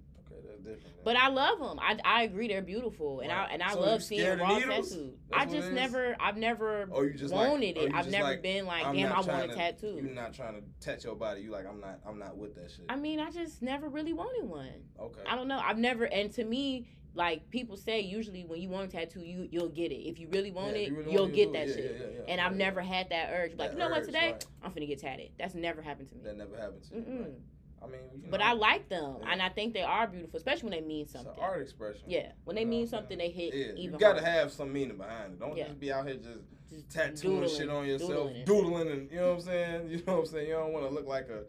Different. 0.74 1.04
But 1.04 1.16
I 1.16 1.28
love 1.28 1.58
them. 1.58 1.78
I, 1.80 1.98
I 2.04 2.22
agree 2.24 2.48
they're 2.48 2.60
beautiful, 2.62 3.20
and 3.20 3.30
Right. 3.30 3.48
I 3.48 3.52
and 3.52 3.62
I 3.62 3.72
So 3.72 3.80
love 3.80 4.02
seeing 4.02 4.38
raw 4.38 4.58
tattoos. 4.58 5.12
I 5.32 5.46
just 5.46 5.72
never, 5.72 6.16
I've 6.20 6.36
never 6.36 6.88
Oh, 6.92 7.02
you 7.02 7.14
just 7.14 7.32
wanted 7.32 7.78
oh, 7.78 7.82
it. 7.82 7.90
you 7.90 7.96
I've 7.96 8.10
never 8.10 8.24
like, 8.30 8.42
been 8.42 8.66
like, 8.66 8.84
I'm 8.84 8.94
damn, 8.96 9.12
I 9.12 9.20
want 9.20 9.44
a 9.44 9.48
to- 9.48 9.54
tattoo. 9.54 10.00
You're 10.02 10.12
not 10.14 10.34
trying 10.34 10.54
to 10.54 10.62
touch 10.86 11.04
your 11.04 11.14
body. 11.14 11.40
You 11.42 11.50
like, 11.50 11.66
I'm 11.66 11.80
not. 11.80 12.00
I'm 12.06 12.18
not 12.18 12.36
with 12.36 12.54
that 12.56 12.70
shit. 12.70 12.84
I 12.88 12.96
mean, 12.96 13.20
I 13.20 13.30
just 13.30 13.62
never 13.62 13.88
really 13.88 14.12
wanted 14.12 14.48
one. 14.48 14.68
okay. 15.00 15.20
I 15.28 15.34
don't 15.36 15.48
know. 15.48 15.58
I've 15.64 15.78
never, 15.78 16.04
and 16.04 16.30
to 16.34 16.44
me, 16.44 16.88
like 17.14 17.48
people 17.50 17.76
say, 17.76 18.00
usually 18.00 18.44
when 18.44 18.60
you 18.60 18.68
want 18.68 18.92
a 18.92 18.96
tattoo, 18.96 19.20
you 19.20 19.48
you'll 19.50 19.70
get 19.70 19.90
it. 19.90 20.08
If 20.08 20.20
you 20.20 20.28
really 20.28 20.50
want 20.52 20.72
Yeah, 20.76 20.82
it, 20.82 20.88
you 20.90 20.96
really 20.96 21.12
you'll 21.12 21.22
want 21.22 21.34
get 21.34 21.52
that 21.54 21.68
it. 21.68 21.74
Shit. 21.74 21.96
yeah, 22.00 22.06
yeah, 22.18 22.32
And 22.32 22.40
I've 22.40 22.54
never 22.54 22.80
had 22.80 23.08
that 23.10 23.30
urge. 23.32 23.52
Like, 23.56 23.70
That 23.70 23.72
you 23.72 23.78
know 23.78 23.88
what? 23.88 24.04
Today 24.04 24.32
right. 24.32 24.46
I'm 24.62 24.70
finna 24.72 24.86
get 24.86 25.00
tatted. 25.00 25.30
That's 25.38 25.54
never 25.54 25.82
happened 25.82 26.10
to 26.10 26.14
me. 26.16 26.20
That 26.24 26.36
never 26.36 26.56
happened 26.56 26.82
to 26.90 26.94
you. 26.96 27.34
I 27.82 27.86
mean, 27.86 28.00
you 28.22 28.28
But 28.30 28.40
know, 28.40 28.46
I 28.46 28.52
like 28.52 28.88
them, 28.88 29.16
Yeah. 29.20 29.30
and 29.32 29.40
I 29.42 29.48
think 29.48 29.72
they 29.74 29.82
are 29.82 30.06
beautiful, 30.06 30.36
especially 30.36 30.70
when 30.70 30.80
they 30.80 30.86
mean 30.86 31.02
It's 31.02 31.14
an 31.14 31.24
something. 31.24 31.42
art 31.42 31.62
expression. 31.62 32.02
Yeah, 32.06 32.32
when 32.44 32.56
they 32.56 32.62
You 32.62 32.66
know 32.66 32.70
mean 32.70 32.86
something, 32.88 33.16
they 33.18 33.30
hit 33.30 33.54
Yeah, 33.54 33.66
even. 33.76 33.76
you 33.78 33.90
gotta 33.98 34.20
harder. 34.20 34.26
have 34.30 34.52
some 34.52 34.72
meaning 34.72 34.96
behind 34.96 35.34
it. 35.34 35.38
Don't 35.40 35.56
Yeah. 35.56 35.68
just 35.68 35.78
be 35.80 35.92
out 35.92 36.06
here 36.06 36.16
just 36.16 36.40
Just 36.68 36.90
tattooing 36.90 37.40
doodling, 37.40 37.56
shit 37.56 37.68
on 37.70 37.86
yourself, 37.86 38.10
doodling 38.10 38.44
doodling, 38.44 38.88
and 38.90 39.10
you 39.10 39.16
know 39.16 39.28
what 39.28 39.34
I'm 39.38 39.40
saying. 39.40 39.88
You 39.90 39.96
know 40.06 40.12
what 40.14 40.18
I'm 40.20 40.26
saying. 40.26 40.48
You 40.48 40.54
don't 40.54 40.72
want 40.72 40.86
to 40.88 40.94
look 40.94 41.06
like 41.06 41.28
a, 41.30 41.44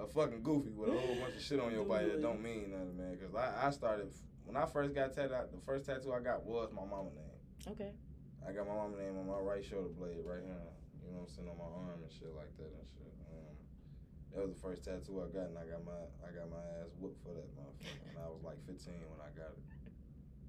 a 0.00 0.06
fucking 0.06 0.42
goofy 0.42 0.70
with 0.70 0.88
a 0.88 0.92
whole 0.98 1.16
bunch 1.16 1.34
of 1.36 1.42
shit 1.42 1.60
on 1.60 1.70
your 1.72 1.84
body 1.84 2.06
that 2.08 2.22
don't 2.22 2.40
mean 2.42 2.70
nothing, 2.70 2.96
man. 2.96 3.16
Because 3.18 3.34
I, 3.34 3.66
I 3.66 3.70
started 3.70 4.10
when 4.46 4.56
I 4.56 4.64
first 4.66 4.94
got 4.94 5.12
tattooed. 5.12 5.52
The 5.52 5.60
first 5.66 5.84
tattoo 5.86 6.12
I 6.14 6.20
got 6.20 6.44
was 6.46 6.70
my 6.72 6.82
mama 6.84 7.10
name. 7.14 7.72
Okay. 7.72 7.92
I 8.46 8.52
got 8.52 8.66
my 8.66 8.74
mama 8.74 8.96
name 8.96 9.18
on 9.18 9.26
my 9.26 9.38
right 9.38 9.64
shoulder 9.64 9.88
blade 9.88 10.20
right 10.24 10.40
here. 10.42 10.54
You 11.04 11.12
know 11.12 11.20
what 11.20 11.28
I'm 11.28 11.34
saying 11.34 11.48
on 11.48 11.58
my 11.58 11.64
arm 11.64 12.00
and 12.02 12.10
shit 12.12 12.32
like 12.34 12.56
that 12.56 12.64
and 12.72 12.86
shit. 12.88 13.12
That 14.34 14.42
was 14.42 14.52
the 14.54 14.60
first 14.60 14.84
tattoo 14.84 15.22
I 15.22 15.32
got, 15.32 15.48
and 15.50 15.58
I 15.58 15.64
got 15.64 15.84
my 15.84 15.92
I 16.26 16.32
got 16.34 16.50
my 16.50 16.58
ass 16.82 16.90
whooped 16.98 17.22
for 17.22 17.34
that 17.34 17.46
motherfucker. 17.54 18.10
And 18.10 18.18
I 18.18 18.28
was 18.28 18.42
like 18.42 18.58
15 18.66 18.94
when 19.10 19.20
I 19.20 19.30
got 19.38 19.54
it. 19.54 19.62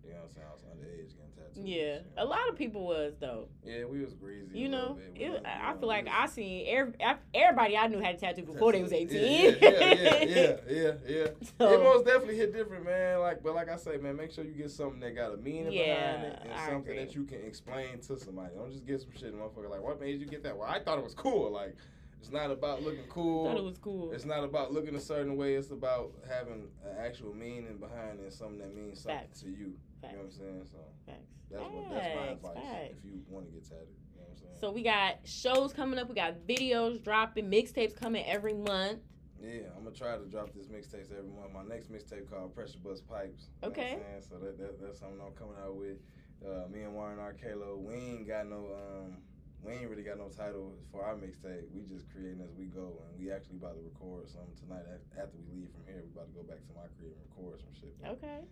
You 0.04 0.12
know 0.12 0.18
what 0.18 0.26
I'm 0.26 0.30
saying? 0.36 0.46
I 0.48 0.54
was 0.54 0.62
underage 0.62 1.16
getting 1.18 1.32
tattoos. 1.36 1.66
Yeah, 1.66 1.94
shit. 1.98 2.06
a 2.18 2.26
lot 2.26 2.48
of 2.48 2.56
people 2.56 2.86
was 2.86 3.14
though. 3.20 3.48
Yeah, 3.64 3.86
we 3.86 4.02
was 4.06 4.14
greasy. 4.14 4.58
You 4.58 4.70
know. 4.70 5.00
It, 5.16 5.32
was- 5.32 5.42
I 5.44 5.50
I 5.50 5.68
you 5.70 5.74
feel 5.74 5.82
know, 5.82 5.88
like 5.88 6.04
we 6.06 6.10
I 6.12 6.22
was- 6.22 6.32
seen 6.32 6.66
every, 6.68 6.94
everybody 7.34 7.76
I 7.78 7.88
knew 7.88 8.00
had 8.00 8.16
a 8.16 8.18
tattoo 8.20 8.44
before 8.44 8.72
they 8.72 8.84
was 8.84 8.94
eighteen. 8.94 9.56
Yeah, 9.60 9.70
yeah, 9.72 9.94
yeah, 9.94 10.26
yeah, 10.28 10.56
yeah. 10.70 10.92
yeah. 11.08 11.28
So- 11.60 11.74
it 11.74 11.84
most 11.84 12.06
definitely 12.06 12.38
hit 12.38 12.54
different, 12.54 12.86
man. 12.86 13.20
Like, 13.20 13.42
but 13.44 13.56
like 13.56 13.70
I 13.70 13.78
say, 13.78 13.98
man, 13.98 14.16
make 14.16 14.32
sure 14.32 14.44
you 14.44 14.52
get 14.54 14.70
something 14.70 15.00
that 15.00 15.16
got 15.16 15.34
a 15.34 15.38
meaning 15.38 15.72
Yeah, 15.74 16.18
behind 16.18 16.34
it 16.34 16.40
and 16.44 16.54
I 16.54 16.66
something 16.68 16.92
agree. 16.92 17.06
that 17.06 17.16
you 17.16 17.24
can 17.24 17.44
explain 17.44 18.00
to 18.02 18.20
somebody. 18.20 18.54
Don't 18.56 18.72
just 18.72 18.86
get 18.86 19.02
some 19.02 19.12
shit, 19.18 19.34
motherfucker. 19.36 19.70
Like, 19.72 19.82
what 19.82 20.00
made 20.00 20.20
you 20.20 20.28
get 20.28 20.44
that? 20.44 20.56
Well, 20.56 20.70
I 20.70 20.80
thought 20.84 21.00
it 21.00 21.04
was 21.04 21.16
cool. 21.16 21.52
Like, 21.52 21.76
it's 22.20 22.32
not 22.32 22.52
about 22.52 22.82
looking 22.82 23.04
cool. 23.10 23.46
Thought 23.46 23.58
it 23.58 23.64
was 23.64 23.78
cool. 23.78 24.12
It's 24.12 24.26
not 24.26 24.44
about 24.44 24.74
looking 24.74 24.96
a 24.96 25.00
certain 25.00 25.38
way. 25.38 25.56
It's 25.56 25.72
about 25.72 26.12
having 26.28 26.68
an 26.84 26.96
actual 27.00 27.34
meaning 27.34 27.78
behind 27.78 28.20
it, 28.20 28.34
something 28.34 28.60
that 28.60 28.76
means 28.76 29.02
something 29.02 29.20
Facts. 29.20 29.42
to 29.42 29.50
you. 29.50 29.74
Facts. 30.02 30.14
You 30.14 30.18
know 30.18 30.24
what 30.24 30.26
I'm 30.26 30.32
saying? 30.32 30.62
So 30.72 30.78
Facts. 31.06 31.34
that's 31.52 31.64
what 31.64 31.90
that's 31.92 32.16
my 32.16 32.28
advice 32.28 32.64
facts. 32.64 32.94
if 32.98 33.06
you 33.06 33.22
want 33.30 33.46
to 33.46 33.52
get 33.52 33.64
tatted. 33.64 33.88
You 34.14 34.22
know 34.22 34.28
what 34.28 34.32
I'm 34.32 34.38
saying? 34.38 34.54
So 34.60 34.72
we 34.72 34.82
got 34.84 35.20
shows 35.24 35.74
coming 35.74 36.00
up. 36.00 36.10
We 36.10 36.16
got 36.16 36.48
videos 36.48 37.04
dropping, 37.04 37.52
mixtapes 37.52 37.96
coming 37.96 38.26
every 38.26 38.54
month. 38.54 39.00
Yeah, 39.40 39.70
I'm 39.78 39.84
gonna 39.84 39.96
try 39.96 40.18
to 40.18 40.26
drop 40.26 40.50
this 40.56 40.68
mixtape 40.68 41.12
every 41.12 41.30
month. 41.30 41.54
My 41.54 41.64
next 41.64 41.92
mixtape 41.92 42.30
called 42.30 42.56
Pressure 42.56 42.80
Bust 42.84 43.08
Pipes. 43.08 43.50
You 43.62 43.70
know 43.70 43.70
what 43.70 43.78
Okay. 43.78 44.00
So 44.28 44.36
that, 44.40 44.58
that 44.58 44.82
that's 44.82 45.00
something 45.00 45.20
I'm 45.24 45.34
coming 45.34 45.56
out 45.64 45.76
with. 45.76 45.98
Uh, 46.44 46.68
me 46.70 46.82
and 46.82 46.94
Warren 46.94 47.20
R. 47.20 47.34
Kalo, 47.34 47.78
we 47.78 47.96
ain't 47.96 48.28
got 48.28 48.48
no 48.48 48.68
um 48.76 49.18
we 49.66 49.74
ain't 49.74 49.90
really 49.90 50.06
got 50.06 50.22
no 50.22 50.30
title 50.30 50.78
for 50.94 51.02
our 51.02 51.18
mixtape. 51.18 51.66
We 51.74 51.82
just 51.90 52.06
creating 52.14 52.46
as 52.46 52.54
we 52.54 52.70
go 52.70 53.02
and 53.02 53.18
we 53.18 53.34
actually 53.34 53.58
about 53.58 53.74
to 53.74 53.82
record 53.82 54.30
something 54.30 54.54
tonight 54.62 54.86
after 55.18 55.34
we 55.42 55.44
leave 55.50 55.74
from 55.74 55.90
here. 55.90 56.06
We 56.06 56.14
about 56.14 56.30
to 56.30 56.36
go 56.38 56.46
back 56.46 56.62
to 56.70 56.74
my 56.78 56.86
crib 56.94 57.18
and 57.18 57.26
record 57.34 57.58
some 57.66 57.74
shit. 57.74 57.98
Okay. 58.06 58.46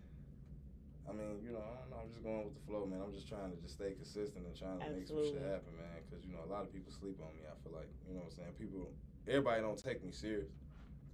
I 1.06 1.12
mean, 1.14 1.38
you 1.46 1.54
know, 1.54 1.62
I 1.62 1.84
don't 1.84 1.90
know. 1.94 2.00
I'm 2.02 2.10
just 2.10 2.24
going 2.26 2.42
with 2.42 2.58
the 2.58 2.64
flow, 2.66 2.82
man. 2.88 2.98
I'm 2.98 3.14
just 3.14 3.30
trying 3.30 3.54
to 3.54 3.58
just 3.62 3.78
stay 3.78 3.94
consistent 3.94 4.42
and 4.42 4.56
trying 4.58 4.82
to 4.82 4.90
make 4.90 5.06
some 5.06 5.22
shit 5.22 5.38
happen, 5.44 5.70
man. 5.78 6.02
Because 6.02 6.26
you 6.26 6.34
know, 6.34 6.42
a 6.42 6.50
lot 6.50 6.66
of 6.66 6.74
people 6.74 6.90
sleep 6.90 7.20
on 7.22 7.30
me. 7.38 7.46
I 7.46 7.54
feel 7.62 7.76
like, 7.76 7.92
you 8.10 8.18
know, 8.18 8.26
what 8.26 8.34
I'm 8.34 8.50
saying 8.50 8.58
people, 8.58 8.90
everybody 9.30 9.62
don't 9.62 9.78
take 9.78 10.02
me 10.02 10.10
serious. 10.10 10.50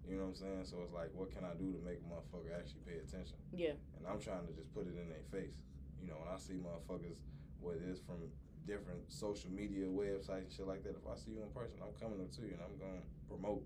You 0.08 0.16
know 0.16 0.32
what 0.32 0.40
I'm 0.40 0.64
saying? 0.64 0.64
So 0.64 0.80
it's 0.80 0.96
like, 0.96 1.12
what 1.12 1.28
can 1.28 1.44
I 1.44 1.52
do 1.60 1.76
to 1.76 1.80
make 1.84 2.00
a 2.00 2.08
motherfucker 2.08 2.56
actually 2.56 2.82
pay 2.88 2.98
attention? 3.04 3.36
Yeah. 3.52 3.76
And 4.00 4.08
I'm 4.08 4.16
trying 4.16 4.48
to 4.48 4.52
just 4.56 4.72
put 4.72 4.88
it 4.88 4.96
in 4.96 5.12
their 5.12 5.26
face. 5.28 5.60
You 6.00 6.08
know, 6.08 6.16
when 6.22 6.32
I 6.32 6.40
see 6.40 6.56
motherfuckers, 6.56 7.20
whether 7.60 7.84
it's 7.84 8.00
from 8.00 8.24
different 8.66 9.00
social 9.08 9.50
media 9.50 9.86
websites 9.86 10.46
and 10.46 10.52
shit 10.52 10.66
like 10.66 10.82
that, 10.84 10.90
if 10.90 11.06
I 11.10 11.16
see 11.16 11.32
you 11.32 11.42
in 11.42 11.50
person, 11.50 11.78
I'm 11.82 11.94
coming 12.00 12.20
up 12.20 12.30
to 12.36 12.42
you 12.42 12.52
and 12.54 12.62
I'm 12.62 12.76
going 12.78 13.00
to 13.00 13.06
promote. 13.28 13.62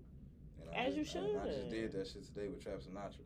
And 0.61 0.69
I 0.69 0.85
As 0.87 0.95
you 0.95 1.03
just, 1.03 1.15
and 1.15 1.39
I 1.39 1.45
just 1.47 1.69
did 1.69 1.91
that 1.93 2.07
shit 2.07 2.25
today 2.25 2.47
with 2.47 2.63
Trap 2.63 2.79
Sinatra. 2.79 3.25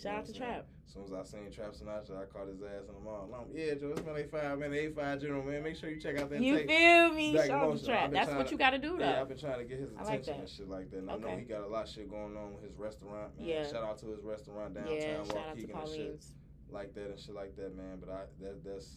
Shout 0.00 0.18
out 0.18 0.26
to 0.26 0.32
saying? 0.32 0.42
Trap. 0.42 0.66
As 0.86 0.92
soon 0.92 1.04
as 1.04 1.12
I 1.12 1.22
seen 1.22 1.50
Trap 1.52 1.72
Sinatra, 1.72 2.22
I 2.22 2.24
caught 2.26 2.48
his 2.48 2.60
ass 2.62 2.86
in 2.88 2.94
the 2.94 3.00
mall. 3.00 3.30
I'm, 3.32 3.56
yeah, 3.56 3.74
Joe, 3.74 3.94
it's 3.96 4.04
man 4.04 4.14
A5, 4.16 4.58
man, 4.58 4.70
A5 4.70 5.20
General, 5.20 5.44
man. 5.44 5.62
Make 5.62 5.76
sure 5.76 5.88
you 5.88 6.00
check 6.00 6.18
out 6.20 6.30
that 6.30 6.40
You 6.40 6.58
tape. 6.58 6.68
feel 6.68 7.12
me? 7.12 7.32
Black 7.32 7.46
Shout 7.46 7.62
out 7.62 7.78
to 7.78 7.84
Trap. 7.84 8.12
That's 8.12 8.32
what 8.32 8.50
you 8.50 8.58
got 8.58 8.70
to 8.70 8.78
do 8.78 8.98
though. 8.98 9.04
Yeah, 9.04 9.20
I've 9.20 9.28
been 9.28 9.38
trying 9.38 9.58
to 9.58 9.64
get 9.64 9.78
his 9.78 9.90
I 9.96 10.02
like 10.02 10.20
attention 10.20 10.40
and 10.40 10.48
shit 10.48 10.68
like 10.68 10.90
that. 10.90 10.98
And 10.98 11.10
I 11.10 11.16
know 11.16 11.36
he 11.36 11.44
got 11.44 11.62
a 11.62 11.68
lot 11.68 11.84
of 11.84 11.90
shit 11.90 12.10
going 12.10 12.36
on 12.36 12.54
with 12.54 12.64
his 12.64 12.76
restaurant, 12.76 13.38
man. 13.38 13.46
Yeah. 13.46 13.66
Shout 13.66 13.84
out 13.84 13.98
to 13.98 14.06
his 14.06 14.22
restaurant 14.22 14.74
downtown, 14.74 14.94
yeah. 14.94 15.24
Shout 15.24 15.36
out 15.36 15.56
to 15.58 15.62
Waukegan 15.62 15.62
and 15.62 15.68
shit 15.68 15.72
Pauline's. 15.72 16.32
like 16.70 16.94
that 16.94 17.06
and 17.10 17.18
shit 17.18 17.34
like 17.34 17.56
that, 17.56 17.76
man. 17.76 17.98
But 18.00 18.10
I 18.10 18.20
that 18.42 18.64
that's 18.64 18.96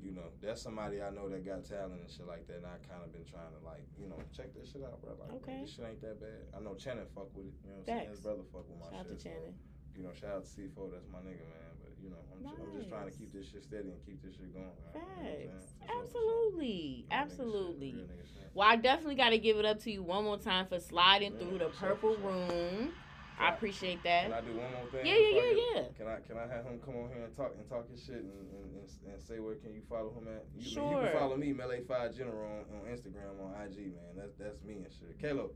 you 0.00 0.12
know, 0.12 0.30
that's 0.40 0.62
somebody 0.62 1.02
I 1.02 1.10
know 1.10 1.28
that 1.28 1.44
got 1.44 1.64
talent 1.66 2.00
and 2.00 2.10
shit 2.10 2.26
like 2.26 2.46
that, 2.46 2.62
and 2.62 2.66
I 2.66 2.78
kind 2.86 3.02
of 3.02 3.10
been 3.12 3.24
trying 3.26 3.50
to 3.50 3.60
like, 3.66 3.82
you 3.98 4.06
know, 4.08 4.18
check 4.34 4.54
that 4.54 4.66
shit 4.66 4.82
out, 4.86 5.02
bro. 5.02 5.18
Like, 5.18 5.32
Okay. 5.42 5.58
this 5.62 5.74
shit 5.74 5.84
ain't 5.88 6.00
that 6.02 6.20
bad. 6.20 6.46
I 6.54 6.60
know 6.62 6.74
Channing 6.74 7.06
fuck 7.14 7.34
with 7.34 7.46
it, 7.50 7.54
you 7.66 7.70
know 7.74 7.82
what 7.82 7.90
I'm 7.90 7.98
saying? 7.98 8.10
His 8.14 8.18
Facts. 8.18 8.22
brother 8.22 8.44
fuck 8.52 8.64
with 8.70 8.78
my 8.78 8.86
shit. 8.86 8.94
Shout 8.94 9.00
out 9.00 9.10
to 9.10 9.14
shit. 9.14 9.22
so, 9.22 9.28
Channing. 9.28 9.54
you 9.98 10.02
know, 10.06 10.12
shout 10.14 10.30
out 10.38 10.44
to 10.46 10.50
C4, 10.54 10.86
that's 10.94 11.08
my 11.10 11.18
nigga, 11.26 11.42
man. 11.50 11.72
But 11.82 11.92
you 11.98 12.10
know, 12.14 12.22
I'm, 12.30 12.38
ju- 12.46 12.62
I'm 12.62 12.72
just 12.78 12.88
trying 12.88 13.10
to 13.10 13.14
keep 13.18 13.30
this 13.34 13.50
shit 13.50 13.62
steady 13.66 13.90
and 13.90 13.98
keep 14.06 14.22
this 14.22 14.38
shit 14.38 14.54
going. 14.54 14.70
Man. 14.70 14.94
You 14.94 15.02
know 15.02 15.02
what 15.02 15.18
I'm 15.18 15.26
saying? 15.26 15.50
Sure. 15.82 15.98
Absolutely. 15.98 16.78
Nigga 16.78 16.98
shit, 17.02 17.06
Absolutely. 17.10 17.92
nigga 18.06 18.26
shit. 18.26 18.50
Well, 18.54 18.68
I 18.68 18.76
definitely 18.76 19.14
got 19.16 19.30
to 19.30 19.38
give 19.38 19.56
it 19.58 19.64
up 19.66 19.82
to 19.82 19.90
you 19.90 20.02
one 20.02 20.24
more 20.24 20.38
time 20.38 20.66
for 20.66 20.78
sliding 20.78 21.34
through 21.36 21.58
the 21.58 21.68
purple 21.74 22.16
room. 22.18 22.92
I 23.38 23.54
appreciate 23.54 24.02
that. 24.02 24.24
Can. 24.28 24.32
I 24.34 24.40
do 24.42 24.52
one 24.58 24.66
more 24.74 24.90
thing? 24.90 25.06
Yeah, 25.06 25.14
yeah, 25.14 25.34
yeah, 25.38 25.52
yeah. 25.54 25.82
Can 25.94 26.06
I 26.10 26.18
can 26.26 26.36
I 26.38 26.46
have 26.50 26.66
him 26.66 26.78
come 26.82 26.96
on 26.98 27.08
here 27.14 27.22
and 27.22 27.34
talk 27.34 27.54
and 27.54 27.62
talk 27.70 27.86
his 27.90 28.02
shit 28.02 28.18
and, 28.18 28.34
and, 28.50 28.66
and, 28.82 28.86
and 29.14 29.18
say 29.22 29.38
where 29.38 29.54
can 29.56 29.70
you 29.72 29.82
follow 29.88 30.10
him 30.10 30.26
at? 30.26 30.42
You, 30.58 30.66
You 30.66 30.98
can 31.06 31.12
follow 31.14 31.36
me, 31.38 31.52
Melee 31.54 31.86
Five 31.86 32.16
General 32.18 32.42
on, 32.66 32.66
on 32.74 32.82
Instagram 32.90 33.38
on 33.38 33.54
IG, 33.62 33.94
man. 33.94 34.18
That's 34.18 34.34
that's 34.34 34.58
me 34.66 34.82
and 34.82 34.90
shit. 34.90 35.14
Kalo, 35.22 35.54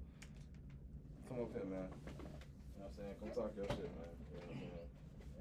come 1.28 1.43
up 1.43 1.51
here, 1.53 1.66
man. 1.66 1.91
You 1.91 2.78
know 2.78 2.87
what 2.87 2.87
I'm 2.87 2.95
saying? 2.95 3.14
Come 3.18 3.30
talk 3.35 3.51
your 3.59 3.66
shit, 3.66 3.91
man. 3.99 4.14
You 4.14 4.26
know 4.30 4.47
what 4.47 4.47
I'm 4.47 4.62
saying? 4.62 4.91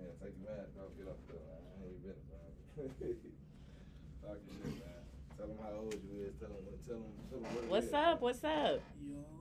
Yeah, 0.01 0.11
take 0.17 0.33
your 0.41 0.49
mask 0.49 0.73
off, 0.81 0.91
get 0.97 1.07
up 1.13 1.19
there, 1.29 1.41
man. 1.45 1.61
I 1.61 1.69
ain't 1.85 1.93
your 1.93 2.01
business, 2.09 2.25
man. 2.25 2.49
talk 4.25 4.37
your 4.49 4.57
shit, 4.65 4.75
man. 4.81 5.01
Tell 5.37 5.47
them 5.49 5.57
how 5.61 5.73
old 5.77 5.93
you 5.93 6.25
is. 6.25 6.33
Tell 6.41 6.49
them 6.49 6.61
what. 6.65 6.77
Tell 6.85 6.97
them. 7.01 7.13
Tell 7.29 7.39
them 7.41 7.49
what 7.53 7.63
it 7.65 7.69
What's 7.69 7.89
is. 7.89 7.93
up? 7.93 8.17
What's 8.21 8.43
up? 8.43 8.81
Yo. 9.01 9.40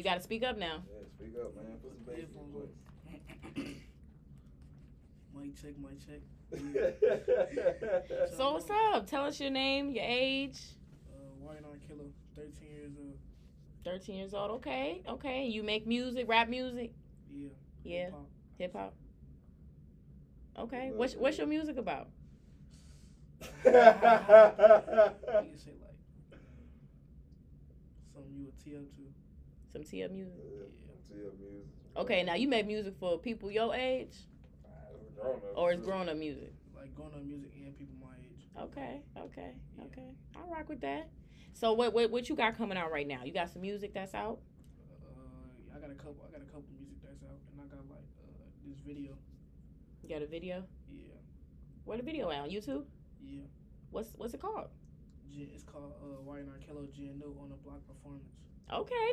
You 0.00 0.04
got 0.04 0.14
to 0.14 0.22
speak 0.22 0.42
up 0.42 0.56
now. 0.56 0.78
Yeah, 0.88 1.04
speak 1.14 1.34
up, 1.38 1.54
man. 1.54 1.76
Put 1.82 1.92
some 1.92 2.04
bass 2.06 2.24
in 2.32 2.40
your 2.40 2.62
voice. 2.62 2.72
Mic 5.36 5.54
check, 5.60 5.74
mic 5.78 6.00
check. 6.00 6.22
So 8.38 8.52
what's 8.54 8.70
up? 8.70 9.06
Tell 9.06 9.24
us 9.26 9.38
your 9.38 9.50
name, 9.50 9.90
your 9.90 10.06
age. 10.06 10.58
Uh, 11.12 11.18
White 11.38 11.58
on 11.70 11.78
Killer, 11.86 12.08
13 12.34 12.50
years 12.72 12.92
old. 12.98 13.18
13 13.84 14.16
years 14.16 14.32
old. 14.32 14.52
Okay, 14.52 15.02
okay. 15.06 15.44
You 15.44 15.62
make 15.62 15.86
music, 15.86 16.26
rap 16.26 16.48
music, 16.48 16.94
Yeah. 17.30 17.50
Yeah. 17.84 18.08
hip-hop. 18.56 18.94
Okay. 20.60 20.88
Love 20.88 20.96
What's 20.98 21.14
what's 21.14 21.36
your 21.36 21.46
music 21.46 21.76
about? 21.76 22.08
You 23.66 23.72
can 23.72 23.82
say 25.58 25.72
like 25.76 25.98
something 28.14 28.34
you 28.34 28.44
would 28.46 28.58
tee 28.64 28.76
up 28.76 28.90
to. 28.96 29.09
Some 29.72 29.84
T 29.84 30.02
up 30.04 30.10
music. 30.10 30.34
Yeah. 30.38 31.16
TL 31.16 31.38
music. 31.38 31.66
Okay, 31.96 32.22
now 32.22 32.34
you 32.34 32.48
make 32.48 32.66
music 32.66 32.94
for 32.98 33.18
people 33.18 33.50
your 33.50 33.74
age, 33.74 34.14
or 35.54 35.72
it's 35.72 35.82
grown 35.84 36.08
up 36.08 36.16
music. 36.16 36.52
Like 36.76 36.94
grown 36.94 37.12
up 37.14 37.22
music 37.24 37.50
and 37.56 37.76
people 37.76 37.94
my 38.00 38.14
age. 38.22 38.46
Okay, 38.60 39.00
okay, 39.18 39.54
Yeah. 39.76 39.84
okay. 39.84 40.08
I 40.36 40.40
rock 40.50 40.68
with 40.68 40.80
that. 40.80 41.08
So 41.52 41.72
what 41.72 41.92
what 41.92 42.10
what 42.10 42.28
you 42.28 42.36
got 42.36 42.56
coming 42.56 42.78
out 42.78 42.90
right 42.92 43.06
now? 43.06 43.22
You 43.24 43.32
got 43.32 43.50
some 43.50 43.62
music 43.62 43.92
that's 43.94 44.14
out. 44.14 44.38
Uh, 45.04 45.76
I 45.76 45.80
got 45.80 45.90
a 45.90 45.94
couple. 45.94 46.16
I 46.26 46.30
got 46.32 46.42
a 46.42 46.46
couple 46.46 46.64
music 46.78 46.96
that's 47.02 47.22
out, 47.22 47.38
and 47.52 47.60
I 47.60 47.64
got 47.74 47.84
like 47.90 48.06
uh, 48.22 48.44
this 48.66 48.78
video. 48.86 49.12
You 50.02 50.08
got 50.08 50.22
a 50.22 50.26
video. 50.26 50.64
Yeah. 50.90 51.14
Where 51.84 51.96
the 51.96 52.02
video 52.04 52.30
at 52.30 52.40
on 52.40 52.50
YouTube? 52.50 52.84
Yeah. 53.22 53.42
What's 53.90 54.14
what's 54.16 54.34
it 54.34 54.40
called? 54.40 54.68
It's 55.32 55.62
called 55.62 55.92
uh, 56.02 56.20
White 56.22 56.42
on 56.50 56.58
Killer 56.66 56.86
J 56.92 57.12
No 57.18 57.34
on 57.40 57.50
the 57.50 57.56
Block 57.56 57.86
Performance. 57.86 58.34
Okay, 58.72 59.08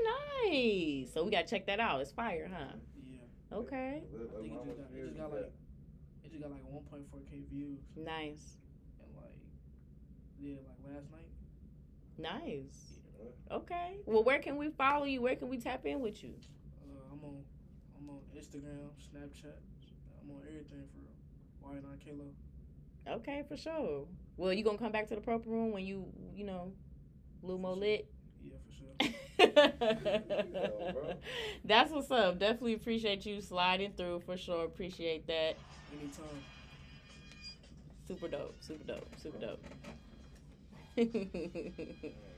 nice. 0.45 1.13
So 1.13 1.23
we 1.23 1.31
gotta 1.31 1.47
check 1.47 1.65
that 1.65 1.79
out. 1.79 1.99
It's 2.01 2.11
fire, 2.11 2.49
huh? 2.51 2.75
Yeah. 3.03 3.57
Okay, 3.57 4.03
I 4.03 4.41
think 4.41 4.53
it 4.53 4.65
just 4.65 4.77
got, 4.77 4.87
it 4.93 5.05
just 5.05 5.17
got 5.17 5.31
like 5.33 5.51
it 6.23 6.31
just 6.31 6.41
got 6.41 6.51
like 6.51 6.63
1.4k 6.63 7.49
views, 7.49 7.79
nice, 7.95 8.57
and 9.01 9.09
like 9.15 9.33
yeah, 10.39 10.57
like 10.67 10.93
last 10.93 11.07
night. 11.11 12.43
nice. 12.43 12.93
Okay. 13.49 13.97
Well, 14.05 14.23
where 14.23 14.39
can 14.39 14.57
we 14.57 14.69
follow 14.69 15.05
you? 15.05 15.21
Where 15.21 15.35
can 15.35 15.49
we 15.49 15.57
tap 15.57 15.85
in 15.85 16.01
with 16.01 16.23
you? 16.23 16.33
Uh, 16.83 16.99
I'm 17.11 17.23
on 17.23 17.43
I'm 17.97 18.09
on 18.09 18.19
Instagram, 18.37 18.89
Snapchat. 19.01 19.57
I'm 20.21 20.35
on 20.35 20.41
everything 20.47 20.83
for 20.93 21.67
White 21.67 21.83
on 21.83 21.97
Kilo. 22.03 22.25
Okay, 23.09 23.43
for 23.47 23.57
sure. 23.57 24.05
Well, 24.35 24.53
you 24.53 24.63
gonna 24.63 24.77
come 24.77 24.91
back 24.91 25.07
to 25.07 25.15
the 25.15 25.21
purple 25.21 25.51
room 25.51 25.71
when 25.71 25.85
you 25.85 26.05
you 26.35 26.43
know, 26.43 26.73
little 27.41 27.57
more 27.59 27.75
lit. 27.75 28.07
Yeah, 28.43 28.57
for 28.67 28.73
sure. 28.73 28.93
bro. 28.99 29.19
That's 31.65 31.91
what's 31.91 32.09
up. 32.11 32.39
Definitely 32.39 32.73
appreciate 32.73 33.25
you 33.25 33.39
sliding 33.41 33.93
through 33.93 34.21
for 34.25 34.37
sure. 34.37 34.65
Appreciate 34.65 35.27
that. 35.27 35.55
Anytime. 35.93 36.25
Super 38.07 38.27
dope. 38.27 38.55
Super 38.61 38.83
dope. 38.85 39.07
Super 39.21 39.37
dope. 39.37 39.63
Man, 40.95 41.05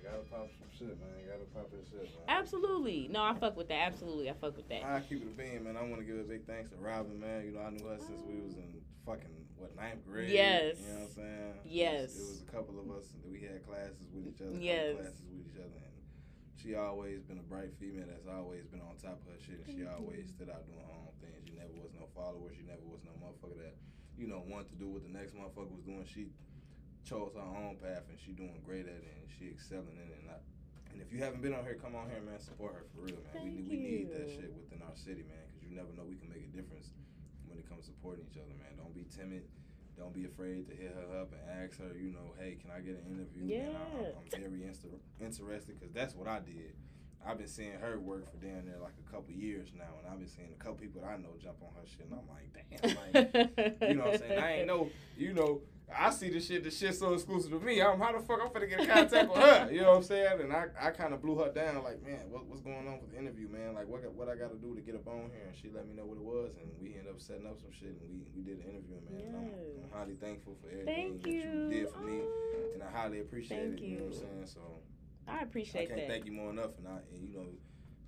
gotta 0.04 0.24
pop 0.30 0.50
some 0.52 0.68
shit, 0.78 1.00
man. 1.00 1.24
Gotta 1.26 1.46
pop 1.54 1.72
that 1.72 1.88
shit, 1.90 2.02
man. 2.02 2.28
Absolutely. 2.28 3.08
No, 3.10 3.24
I 3.24 3.34
fuck 3.34 3.56
with 3.56 3.70
that. 3.70 3.88
Absolutely, 3.88 4.30
I 4.30 4.34
fuck 4.34 4.58
with 4.58 4.68
that. 4.68 4.84
I 4.84 5.00
keep 5.00 5.22
it 5.22 5.28
a 5.28 5.32
bean, 5.42 5.64
man. 5.64 5.78
I 5.78 5.84
want 5.84 6.00
to 6.00 6.04
give 6.04 6.20
a 6.20 6.24
big 6.24 6.46
thanks 6.46 6.70
to 6.72 6.76
Robin, 6.78 7.18
man. 7.20 7.46
You 7.46 7.54
know, 7.54 7.62
I 7.62 7.70
knew 7.70 7.86
her 7.86 7.98
since 8.00 8.22
we 8.28 8.42
was 8.42 8.56
in 8.56 8.82
fucking 9.06 9.46
what 9.58 9.76
ninth 9.78 10.06
grade. 10.06 10.30
Yes. 10.30 10.76
You 10.82 10.88
know 10.88 11.00
what 11.00 11.04
I'm 11.04 11.16
saying? 11.16 11.54
Yes. 11.66 11.94
It 11.94 12.04
was, 12.04 12.20
it 12.20 12.28
was 12.28 12.42
a 12.42 12.52
couple 12.52 12.80
of 12.80 12.92
us 12.98 13.08
that 13.16 13.32
we 13.32 13.40
had 13.40 13.66
classes 13.66 14.12
with 14.14 14.28
each 14.28 14.42
other. 14.42 14.60
Yes. 14.60 14.96
Classes 14.96 15.22
with 15.32 15.48
each 15.48 15.56
other, 15.56 15.80
she 16.60 16.76
always 16.76 17.24
been 17.24 17.40
a 17.40 17.48
bright 17.48 17.72
female 17.80 18.06
that's 18.12 18.28
always 18.28 18.68
been 18.68 18.84
on 18.84 19.00
top 19.00 19.16
of 19.24 19.32
her 19.32 19.40
shit, 19.40 19.64
and 19.64 19.72
she 19.72 19.88
always 19.88 20.28
stood 20.36 20.52
out 20.52 20.68
doing 20.68 20.84
her 20.84 20.92
own 20.92 21.16
thing. 21.24 21.32
She 21.48 21.56
never 21.56 21.72
was 21.80 21.96
no 21.96 22.12
follower. 22.12 22.52
She 22.52 22.68
never 22.68 22.84
was 22.84 23.00
no 23.08 23.16
motherfucker 23.24 23.56
that, 23.64 23.80
you 24.20 24.28
know, 24.28 24.44
wanted 24.44 24.68
to 24.76 24.78
do 24.78 24.92
what 24.92 25.08
the 25.08 25.14
next 25.14 25.32
motherfucker 25.32 25.72
was 25.72 25.88
doing. 25.88 26.04
She 26.04 26.36
chose 27.08 27.32
her 27.34 27.48
own 27.48 27.80
path, 27.80 28.12
and 28.12 28.20
she 28.20 28.36
doing 28.36 28.60
great 28.68 28.86
at 28.92 29.00
it, 29.00 29.08
and 29.08 29.32
she 29.32 29.48
excelling 29.48 29.96
in 29.96 30.08
it. 30.12 30.20
And, 30.20 30.28
I, 30.36 30.38
and 30.92 31.00
if 31.00 31.16
you 31.16 31.24
haven't 31.24 31.40
been 31.40 31.56
on 31.56 31.64
here, 31.64 31.80
come 31.80 31.96
on 31.96 32.12
here, 32.12 32.20
man. 32.20 32.44
Support 32.44 32.76
her 32.76 32.86
for 32.92 33.08
real, 33.08 33.24
man. 33.32 33.40
we, 33.40 33.64
Thank 33.64 33.72
we 33.72 33.78
need 33.80 34.12
that 34.12 34.28
shit 34.28 34.52
within 34.52 34.84
our 34.84 34.96
city, 35.00 35.24
man, 35.24 35.40
because 35.48 35.64
you 35.64 35.72
never 35.72 35.96
know 35.96 36.04
we 36.04 36.20
can 36.20 36.28
make 36.28 36.44
a 36.44 36.52
difference 36.52 36.92
when 37.48 37.56
it 37.56 37.66
comes 37.72 37.88
to 37.88 37.96
supporting 37.96 38.28
each 38.28 38.36
other, 38.36 38.52
man. 38.60 38.76
Don't 38.76 38.92
be 38.92 39.08
timid. 39.08 39.48
Don't 40.00 40.14
be 40.14 40.24
afraid 40.26 40.68
to 40.70 40.76
hit 40.76 40.96
her 40.96 41.20
up 41.20 41.34
and 41.34 41.42
ask 41.62 41.78
her, 41.80 41.92
you 42.00 42.12
know, 42.14 42.34
hey, 42.40 42.56
can 42.62 42.72
I 42.72 42.80
get 42.80 43.04
an 43.04 43.12
interview? 43.12 43.44
Man, 43.52 43.76
I, 43.76 44.02
Yeah. 44.02 44.08
I'm, 44.16 44.24
I'm 44.24 44.42
very 44.50 44.62
insta- 44.62 44.96
interested 45.20 45.78
because 45.78 45.94
that's 45.94 46.16
what 46.16 46.28
I 46.28 46.40
did. 46.40 46.74
I've 47.26 47.38
been 47.38 47.48
seeing 47.48 47.74
her 47.74 48.00
work 48.00 48.30
for 48.32 48.38
down 48.38 48.64
there 48.66 48.80
like 48.82 48.94
a 49.06 49.12
couple 49.12 49.34
years 49.34 49.70
now, 49.78 50.00
and 50.00 50.12
I've 50.12 50.20
been 50.20 50.28
seeing 50.28 50.50
a 50.54 50.64
couple 50.64 50.78
people 50.78 51.02
that 51.02 51.08
I 51.08 51.18
know 51.18 51.36
jump 51.42 51.58
on 51.62 51.70
her 51.76 51.86
shit, 51.86 52.08
and 52.10 52.16
I'm 52.16 52.28
like, 52.30 52.48
damn, 52.56 52.96
like, 52.96 53.90
you 53.90 53.96
know 53.96 54.06
what 54.06 54.14
I'm 54.14 54.20
saying? 54.20 54.40
I 54.40 54.52
ain't 54.60 54.68
know, 54.68 54.90
you 55.18 55.34
know, 55.34 55.62
I 55.90 56.12
see 56.12 56.30
the 56.30 56.40
shit, 56.40 56.64
the 56.64 56.70
shit 56.72 56.96
so 56.96 57.14
exclusive 57.14 57.50
to 57.52 57.60
me. 57.60 57.82
I'm 57.82 58.00
how 58.00 58.14
the 58.14 58.20
fuck 58.20 58.40
I'm 58.42 58.50
finna 58.50 58.70
get 58.70 58.82
in 58.82 58.88
contact 58.88 59.30
with 59.30 59.42
her? 59.42 59.70
You 59.72 59.82
know 59.82 59.90
what 59.90 59.98
I'm 59.98 60.04
saying? 60.04 60.42
And 60.42 60.54
I, 60.54 60.68
I 60.80 60.92
kind 60.92 61.14
of 61.14 61.22
blew 61.22 61.36
her 61.40 61.52
down, 61.52 61.84
like, 61.84 62.02
man, 62.06 62.30
what, 62.30 62.46
what's 62.46 62.62
going 62.62 62.88
on 62.88 63.02
with 63.02 63.12
the 63.12 63.18
interview, 63.18 63.50
man? 63.50 63.74
Like, 63.74 63.88
what, 63.88 64.02
what 64.14 64.30
I 64.30 64.36
got 64.36 64.52
to 64.52 64.58
do 64.58 64.76
to 64.76 64.82
get 64.82 64.96
up 64.96 65.08
on 65.08 65.32
here? 65.34 65.50
And 65.50 65.56
she 65.58 65.70
let 65.74 65.88
me 65.88 65.96
know 65.96 66.06
what 66.06 66.18
it 66.18 66.24
was, 66.24 66.52
and 66.62 66.70
we 66.80 66.94
ended 66.94 67.10
up 67.10 67.20
setting 67.20 67.48
up 67.48 67.60
some 67.60 67.72
shit, 67.72 67.98
and 68.00 68.08
we, 68.10 68.22
we 68.36 68.44
did 68.44 68.64
an 68.64 68.70
interview, 68.70 68.96
man. 69.10 69.22
And 69.28 69.36
I'm, 69.36 69.52
I'm 69.84 70.00
highly 70.00 70.16
thankful 70.16 70.56
for 70.62 70.70
everything 70.70 71.20
Thank 71.20 71.24
that 71.24 71.30
you. 71.32 71.42
you 71.42 71.70
did 71.70 71.90
for 71.90 72.00
me, 72.00 72.22
and 72.74 72.84
I 72.84 72.90
highly 72.96 73.20
appreciate 73.20 73.58
Thank 73.58 73.82
it. 73.82 73.86
You 73.86 73.98
know 73.98 74.06
what. 74.06 74.14
I'm 74.14 74.46
saying? 74.46 74.46
So 74.46 74.62
I 75.30 75.42
appreciate 75.42 75.90
that. 75.90 75.94
I 75.94 75.98
can't 75.98 76.08
that. 76.08 76.14
thank 76.14 76.26
you 76.26 76.32
more 76.34 76.50
enough, 76.50 76.72
and 76.78 76.88
I, 76.88 76.98
and, 77.14 77.28
you 77.28 77.36
know. 77.36 77.46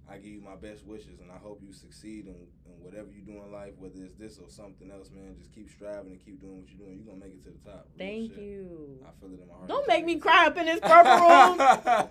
I 0.09 0.17
give 0.17 0.33
you 0.33 0.41
my 0.41 0.55
best 0.57 0.85
wishes, 0.85 1.21
and 1.21 1.31
I 1.31 1.37
hope 1.37 1.61
you 1.65 1.71
succeed 1.71 2.25
in, 2.27 2.35
in 2.65 2.83
whatever 2.83 3.07
you 3.15 3.21
do 3.21 3.31
in 3.45 3.49
life, 3.49 3.71
whether 3.77 3.95
it's 4.03 4.15
this 4.15 4.39
or 4.39 4.49
something 4.49 4.91
else, 4.91 5.09
man. 5.09 5.35
Just 5.37 5.53
keep 5.55 5.69
striving 5.69 6.11
and 6.11 6.19
keep 6.25 6.41
doing 6.41 6.57
what 6.59 6.69
you're 6.69 6.85
doing. 6.85 6.97
You're 6.97 7.13
gonna 7.13 7.23
make 7.23 7.33
it 7.35 7.43
to 7.45 7.51
the 7.51 7.69
top. 7.71 7.87
Real 7.97 8.07
Thank 8.09 8.33
shit. 8.33 8.43
you. 8.43 8.99
I 9.07 9.11
feel 9.21 9.29
it 9.31 9.39
in 9.39 9.47
my 9.47 9.53
heart. 9.53 9.69
Don't 9.69 9.87
make 9.87 10.03
me 10.03 10.17
cry 10.17 10.47
up 10.47 10.57
in 10.57 10.65
this 10.65 10.81
purple 10.81 11.15
room. 11.29 12.09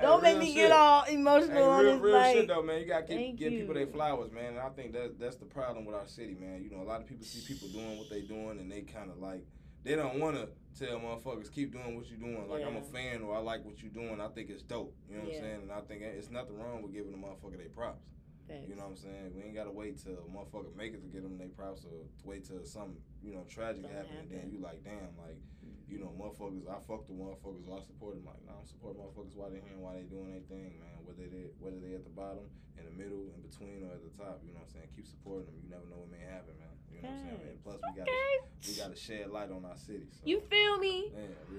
Don't 0.00 0.22
make 0.22 0.38
me 0.38 0.46
shit. 0.46 0.54
get 0.54 0.72
all 0.72 1.02
Hey, 1.02 1.14
emotional 1.16 1.62
on 1.64 1.84
real, 1.84 1.92
this 1.92 2.02
real 2.02 2.32
shit 2.32 2.48
though, 2.48 2.62
man. 2.62 2.80
You 2.80 2.86
gotta 2.86 3.06
give, 3.06 3.16
Thank 3.18 3.38
give 3.38 3.52
people 3.52 3.74
their 3.74 3.86
flowers, 3.86 4.32
man. 4.32 4.56
And 4.56 4.58
I 4.60 4.70
think 4.70 4.92
that 4.94 5.20
that's 5.20 5.36
the 5.36 5.44
problem 5.44 5.84
with 5.84 5.94
our 5.94 6.06
city, 6.06 6.34
man. 6.40 6.62
You 6.62 6.70
know, 6.74 6.82
a 6.82 6.88
lot 6.88 7.02
of 7.02 7.06
people 7.06 7.26
see 7.26 7.46
people 7.46 7.68
doing 7.68 7.98
what 7.98 8.08
they 8.08 8.22
doing, 8.22 8.60
and 8.60 8.72
they 8.72 8.80
kind 8.80 9.10
of 9.10 9.18
like 9.18 9.44
they 9.84 9.96
don't 9.96 10.18
want 10.20 10.36
to 10.36 10.48
tell 10.78 10.98
motherfuckers 11.00 11.52
keep 11.52 11.72
doing 11.72 11.96
what 11.96 12.08
you're 12.08 12.18
doing. 12.18 12.48
Like 12.48 12.64
I'm 12.64 12.76
a 12.76 12.82
fan 12.82 13.22
or 13.22 13.36
I 13.36 13.40
like 13.40 13.64
what 13.64 13.82
you're 13.82 13.92
doing. 13.92 14.20
I 14.20 14.28
think 14.28 14.50
it's 14.50 14.62
dope. 14.62 14.94
You 15.08 15.16
know 15.18 15.24
what 15.24 15.32
Yeah. 15.32 15.38
I'm 15.38 15.44
saying? 15.44 15.60
And 15.62 15.72
I 15.72 15.80
think 15.80 16.02
it's 16.02 16.30
nothing 16.30 16.58
wrong 16.58 16.82
with 16.82 16.92
giving 16.92 17.12
a 17.12 17.16
motherfucker 17.16 17.58
their 17.58 17.68
props. 17.68 18.06
Thanks. 18.48 18.68
You 18.68 18.74
know 18.74 18.82
what 18.90 18.98
I'm 18.98 19.02
saying? 19.06 19.32
We 19.36 19.42
ain't 19.46 19.54
gotta 19.54 19.70
wait 19.70 20.02
till 20.02 20.18
a 20.18 20.26
motherfucker 20.26 20.74
make 20.74 20.94
it 20.94 21.02
to 21.02 21.08
get 21.08 21.22
them 21.22 21.38
their 21.38 21.48
props, 21.54 21.84
or 21.86 22.02
wait 22.24 22.42
till 22.44 22.58
something 22.66 22.98
you 23.22 23.32
know 23.32 23.46
tragic 23.48 23.86
happen, 23.86 24.18
and 24.18 24.30
then 24.30 24.50
you 24.50 24.58
like, 24.58 24.82
damn, 24.82 25.14
like 25.14 25.38
you 25.86 26.00
know, 26.00 26.10
motherfuckers. 26.18 26.66
I 26.66 26.80
fuck 26.82 27.06
the 27.06 27.14
motherfuckers, 27.14 27.68
or 27.68 27.78
I 27.78 27.80
support 27.86 28.16
them. 28.18 28.24
Like, 28.26 28.40
no, 28.48 28.58
I'm 28.58 28.66
support 28.66 28.98
motherfuckers 28.98 29.36
while 29.38 29.50
they 29.52 29.60
here, 29.62 29.76
and 29.76 29.82
while 29.84 29.94
they 29.94 30.08
doing 30.08 30.32
their 30.34 30.42
thing, 30.50 30.74
man. 30.82 31.04
Whether 31.06 31.28
they 31.30 31.52
whether 31.62 31.78
they 31.78 31.94
at 31.94 32.02
the 32.02 32.10
bottom, 32.10 32.48
in 32.80 32.84
the 32.88 32.94
middle, 32.98 33.30
in 33.30 33.40
between, 33.46 33.86
or 33.86 33.94
at 33.94 34.02
the 34.02 34.10
top. 34.18 34.42
You 34.42 34.56
know 34.56 34.64
what 34.64 34.72
I'm 34.74 34.74
saying? 34.74 34.88
Keep 34.96 35.06
supporting 35.06 35.46
them. 35.52 35.56
You 35.62 35.70
never 35.70 35.86
know 35.86 36.02
what 36.02 36.10
may 36.10 36.24
happen, 36.26 36.56
man. 36.58 36.71
You 36.94 37.02
know 37.02 37.08
what 37.08 37.14
I'm 37.18 37.24
saying? 37.26 37.40
And 37.50 37.62
plus, 37.64 37.76
we 37.76 37.98
got 37.98 38.08
Okay. 38.08 38.68
we 38.68 38.74
got 38.76 38.90
to 38.94 39.00
shed 39.00 39.30
light 39.30 39.50
on 39.50 39.64
our 39.64 39.76
city. 39.76 40.06
So. 40.12 40.20
You 40.24 40.40
feel 40.40 40.78
me? 40.78 41.10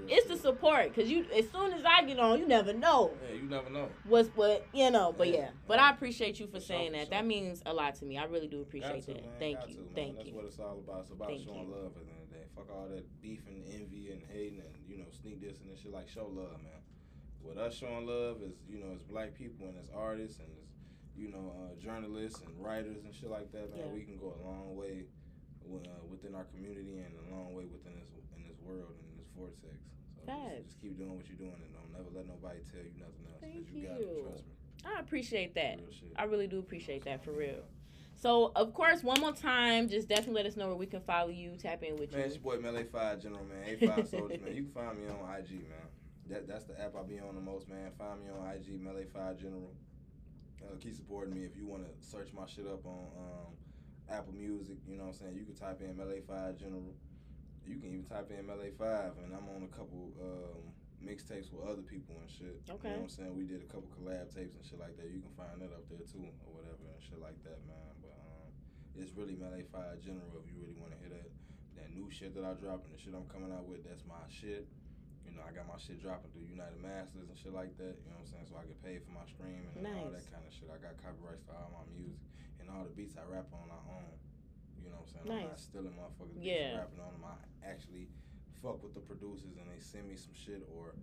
It's 0.07 0.27
the 0.27 0.37
support, 0.37 0.93
cause 0.95 1.07
you 1.09 1.25
as 1.35 1.49
soon 1.49 1.73
as 1.73 1.83
I 1.85 2.03
get 2.05 2.19
on, 2.19 2.39
you 2.39 2.47
never 2.47 2.73
know 2.73 3.11
Yeah, 3.27 3.35
you 3.35 3.43
never 3.49 3.69
know. 3.69 3.89
what's 4.05 4.29
what 4.35 4.65
you 4.73 4.89
know. 4.91 5.13
But 5.17 5.27
Yeah. 5.29 5.35
yeah, 5.35 5.49
but 5.67 5.79
I 5.79 5.89
appreciate 5.91 6.39
you 6.39 6.45
for 6.47 6.53
For 6.53 6.59
sure, 6.59 6.67
saying 6.77 6.91
for 6.91 6.97
that. 6.99 7.09
That 7.09 7.25
means 7.25 7.61
a 7.65 7.73
lot 7.73 7.95
to 7.95 8.05
me. 8.05 8.17
I 8.17 8.23
really 8.25 8.47
do 8.47 8.61
appreciate 8.61 9.01
to, 9.05 9.13
that. 9.13 9.23
man. 9.23 9.31
Thank 9.39 9.59
Got 9.59 9.69
you, 9.69 9.75
to, 9.75 9.81
thank 9.95 10.15
That's 10.15 10.27
you. 10.27 10.33
That's 10.33 10.43
what 10.43 10.45
it's 10.45 10.59
all 10.59 10.79
about. 10.85 11.01
It's 11.01 11.11
about 11.11 11.27
Thank 11.27 11.43
showing 11.43 11.67
you. 11.67 11.75
love 11.75 11.91
at 11.97 12.05
the 12.05 12.11
end 12.11 12.21
of 12.23 12.29
the 12.29 12.35
day. 12.35 12.43
Fuck 12.55 12.69
all 12.71 12.87
that 12.89 13.21
beef 13.21 13.41
and 13.47 13.63
envy 13.73 14.11
and 14.11 14.21
hating 14.31 14.59
and 14.59 14.73
you 14.87 14.97
know 14.97 15.05
sneak 15.21 15.41
this 15.41 15.59
and 15.61 15.69
this 15.71 15.79
shit. 15.81 15.91
Like 15.91 16.07
show 16.07 16.25
love, 16.27 16.61
man. 16.63 16.79
With 17.41 17.57
us 17.57 17.75
showing 17.75 18.05
love 18.07 18.41
is 18.41 18.55
you 18.69 18.79
know 18.79 18.93
as 18.95 19.01
black 19.03 19.33
people 19.35 19.67
and 19.67 19.77
as 19.77 19.89
artists 19.95 20.39
and 20.39 20.47
as 20.61 20.69
you 21.15 21.29
know 21.29 21.53
uh, 21.59 21.75
journalists 21.81 22.41
and 22.41 22.49
writers 22.63 23.03
and 23.03 23.13
shit 23.13 23.29
like 23.29 23.51
that, 23.51 23.69
man. 23.75 23.79
Yeah. 23.87 23.93
We 23.93 24.01
can 24.03 24.17
go 24.17 24.33
a 24.39 24.47
long 24.47 24.75
way 24.75 25.05
uh, 25.71 26.03
within 26.09 26.35
our 26.35 26.45
community 26.55 26.99
and 26.99 27.11
a 27.15 27.35
long 27.35 27.53
way 27.53 27.65
within 27.65 27.93
this 27.99 28.11
in 28.35 28.43
this 28.47 28.59
world 28.61 28.91
and 28.91 29.05
in 29.11 29.15
this 29.17 29.31
vortex. 29.35 29.79
So 30.15 30.21
just, 30.27 30.67
just 30.67 30.81
keep 30.81 30.97
doing 30.97 31.15
what 31.15 31.27
you're 31.27 31.39
doing 31.39 31.57
and 31.57 31.71
don't 31.73 31.91
never 31.91 32.09
let 32.13 32.27
nobody 32.27 32.59
tell 32.69 32.83
you 32.83 32.93
nothing 32.99 33.23
else. 33.31 33.41
Thank 33.41 33.71
you 33.71 33.87
got 33.87 33.99
it. 33.99 34.23
Trust 34.23 34.45
me. 34.45 34.53
I 34.85 34.99
appreciate 34.99 35.55
that. 35.55 35.79
I 36.15 36.23
really 36.25 36.47
do 36.47 36.59
appreciate 36.59 37.05
that 37.05 37.23
for 37.23 37.31
real. 37.31 37.63
So 38.15 38.51
of 38.55 38.73
course, 38.73 39.03
one 39.03 39.19
more 39.19 39.33
time, 39.33 39.89
just 39.89 40.07
definitely 40.07 40.35
let 40.35 40.45
us 40.45 40.55
know 40.55 40.67
where 40.67 40.75
we 40.75 40.85
can 40.85 41.01
follow 41.01 41.29
you, 41.29 41.55
tap 41.57 41.83
in 41.83 41.97
with 41.97 42.11
Man, 42.11 42.21
you. 42.21 42.25
it's 42.25 42.35
your 42.35 42.43
boy 42.43 42.57
Melee 42.61 42.85
Five 42.85 43.21
General, 43.21 43.43
man. 43.43 43.77
A5 43.77 44.07
Soldier, 44.09 44.37
man. 44.43 44.55
You 44.55 44.63
can 44.63 44.71
find 44.71 44.97
me 44.97 45.07
on 45.07 45.19
IG, 45.35 45.51
man. 45.67 45.87
That 46.29 46.47
that's 46.47 46.63
the 46.65 46.79
app 46.79 46.95
I 46.95 47.03
be 47.03 47.19
on 47.19 47.35
the 47.35 47.41
most, 47.41 47.67
man. 47.67 47.91
Find 47.97 48.21
me 48.21 48.27
on 48.29 48.55
IG, 48.55 48.79
Melee 48.81 49.05
Five 49.13 49.37
General. 49.37 49.73
Uh, 50.61 50.75
keep 50.79 50.95
supporting 50.95 51.33
me. 51.33 51.43
If 51.43 51.57
you 51.57 51.65
want 51.67 51.83
to 51.83 52.07
search 52.07 52.29
my 52.33 52.45
shit 52.45 52.65
up 52.65 52.85
on 52.85 53.07
um, 53.17 53.53
Apple 54.09 54.33
Music, 54.33 54.77
you 54.87 54.97
know 54.97 55.07
what 55.07 55.15
I'm 55.15 55.31
saying. 55.31 55.35
You 55.39 55.45
can 55.45 55.55
type 55.55 55.79
in 55.81 55.95
Melee 55.95 56.21
Five 56.27 56.59
General. 56.59 56.93
You 57.63 57.79
can 57.79 57.95
even 57.95 58.03
type 58.03 58.27
in 58.31 58.43
Melee 58.43 58.75
Five, 58.75 59.15
and 59.23 59.31
I'm 59.31 59.47
on 59.55 59.63
a 59.63 59.71
couple 59.71 60.11
um, 60.19 60.75
mixtapes 60.99 61.47
with 61.51 61.63
other 61.63 61.83
people 61.83 62.19
and 62.19 62.27
shit. 62.27 62.59
Okay. 62.67 62.91
You 62.91 62.99
know 62.99 63.07
what 63.07 63.15
I'm 63.15 63.15
saying. 63.15 63.33
We 63.35 63.47
did 63.47 63.63
a 63.63 63.69
couple 63.71 63.87
collab 63.95 64.27
tapes 64.31 64.59
and 64.59 64.63
shit 64.63 64.79
like 64.79 64.99
that. 64.99 65.07
You 65.07 65.23
can 65.23 65.31
find 65.39 65.55
that 65.63 65.71
up 65.71 65.87
there 65.87 66.03
too, 66.03 66.27
or 66.43 66.51
whatever 66.51 66.83
and 66.83 66.99
shit 66.99 67.19
like 67.23 67.39
that, 67.47 67.63
man. 67.63 67.91
But 68.03 68.15
um, 68.19 68.51
it's 68.99 69.15
really 69.15 69.39
Melee 69.39 69.63
Five 69.71 70.03
General. 70.03 70.27
If 70.43 70.51
you 70.51 70.59
really 70.59 70.75
want 70.75 70.91
to 70.91 70.99
hear 70.99 71.11
that 71.15 71.31
that 71.79 71.89
new 71.95 72.11
shit 72.11 72.35
that 72.35 72.43
I 72.43 72.53
drop 72.59 72.83
and 72.83 72.91
the 72.91 72.99
shit 72.99 73.15
I'm 73.15 73.25
coming 73.31 73.55
out 73.55 73.65
with, 73.65 73.87
that's 73.87 74.03
my 74.03 74.27
shit. 74.27 74.67
You 75.23 75.31
know, 75.31 75.47
I 75.47 75.55
got 75.55 75.65
my 75.65 75.79
shit 75.79 76.03
dropping 76.03 76.29
through 76.35 76.51
United 76.51 76.83
Masters 76.83 77.31
and 77.31 77.37
shit 77.39 77.55
like 77.55 77.73
that. 77.79 77.95
You 78.03 78.11
know 78.11 78.19
what 78.19 78.27
I'm 78.27 78.43
saying? 78.43 78.47
So 78.51 78.59
I 78.59 78.67
get 78.67 78.77
paid 78.83 78.99
for 79.07 79.15
my 79.15 79.23
streaming 79.25 79.71
and 79.71 79.87
all 79.87 80.11
that 80.11 80.27
kind 80.27 80.43
of 80.43 80.51
shit. 80.51 80.67
I 80.67 80.77
got 80.83 80.99
copyrights 80.99 81.47
for 81.47 81.55
all 81.55 81.71
my 81.71 81.87
music 81.95 82.19
and 82.63 82.71
all 82.71 82.87
the 82.87 82.95
beats 82.95 83.19
I 83.19 83.27
rap 83.27 83.51
on. 83.51 83.67
I 83.69 83.79
own. 83.91 84.07
You 84.79 84.89
know 84.91 85.03
what 85.03 85.11
I'm 85.11 85.13
saying? 85.13 85.27
Nice. 85.27 85.43
I'm 85.43 85.51
not 85.51 85.59
stealing 85.59 85.95
motherfuckers 85.99 86.35
beats 86.39 86.47
Yeah. 86.47 86.79
rapping 86.79 87.03
on 87.03 87.11
them. 87.19 87.23
I 87.27 87.35
actually 87.67 88.07
fuck 88.63 88.79
with 88.83 88.95
the 88.95 89.03
producers 89.03 89.59
and 89.59 89.67
they 89.67 89.79
send 89.83 90.07
me 90.07 90.15
some 90.15 90.33
shit 90.33 90.63
or. 90.71 90.95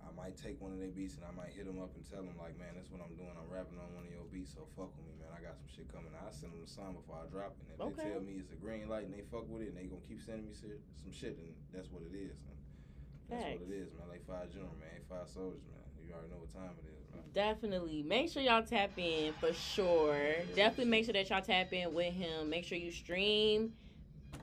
I 0.00 0.08
might 0.16 0.32
take 0.32 0.56
one 0.64 0.72
of 0.72 0.80
their 0.80 0.88
beats 0.90 1.20
and 1.20 1.28
I 1.28 1.32
might 1.36 1.52
hit 1.52 1.68
them 1.68 1.76
up 1.76 1.92
and 1.92 2.00
tell 2.08 2.24
them 2.24 2.32
like, 2.40 2.56
man, 2.56 2.72
that's 2.72 2.88
what 2.88 3.04
I'm 3.04 3.12
doing. 3.20 3.36
I'm 3.36 3.46
rapping 3.52 3.76
on 3.76 3.92
one 3.92 4.08
of 4.08 4.10
your 4.10 4.24
beats, 4.32 4.48
so 4.56 4.64
fuck 4.72 4.88
with 4.96 5.04
me, 5.04 5.12
man. 5.20 5.28
I 5.28 5.44
got 5.44 5.60
some 5.60 5.68
shit 5.68 5.92
coming. 5.92 6.08
I 6.16 6.24
send 6.32 6.56
them 6.56 6.64
the 6.64 6.72
song 6.72 6.96
before 6.96 7.20
I 7.20 7.28
drop 7.28 7.52
it. 7.60 7.68
And 7.68 7.76
if 7.76 7.80
Okay. 7.84 8.08
they 8.08 8.16
tell 8.16 8.24
me 8.24 8.40
it's 8.40 8.48
a 8.48 8.56
green 8.56 8.88
light 8.88 9.04
and 9.04 9.12
they 9.12 9.20
fuck 9.28 9.44
with 9.52 9.60
it 9.68 9.76
and 9.76 9.76
they 9.76 9.84
gonna 9.92 10.00
keep 10.08 10.24
sending 10.24 10.48
me 10.48 10.56
shit, 10.56 10.80
some 10.96 11.12
shit, 11.12 11.36
and 11.36 11.52
that's 11.68 11.92
what 11.92 12.00
it 12.08 12.16
is. 12.16 12.32
And 12.48 12.56
that's 13.28 13.44
Facts. 13.44 13.60
what 13.60 13.68
it 13.68 13.76
is, 13.76 13.92
man. 13.92 14.08
Like 14.08 14.24
five 14.24 14.48
general, 14.48 14.72
man. 14.80 15.04
Five 15.04 15.28
soldiers, 15.28 15.62
man. 15.68 15.84
You 16.00 16.16
already 16.16 16.32
know 16.32 16.40
what 16.40 16.50
time 16.50 16.72
it 16.80 16.88
is. 16.96 16.99
Definitely. 17.34 18.02
Make 18.02 18.30
sure 18.30 18.42
y'all 18.42 18.62
tap 18.62 18.90
in 18.96 19.32
for 19.34 19.52
sure. 19.52 20.18
Definitely 20.56 20.86
make 20.90 21.04
sure 21.04 21.12
that 21.12 21.30
y'all 21.30 21.40
tap 21.42 21.72
in 21.72 21.94
with 21.94 22.12
him. 22.12 22.50
Make 22.50 22.64
sure 22.64 22.76
you 22.78 22.90
stream 22.90 23.72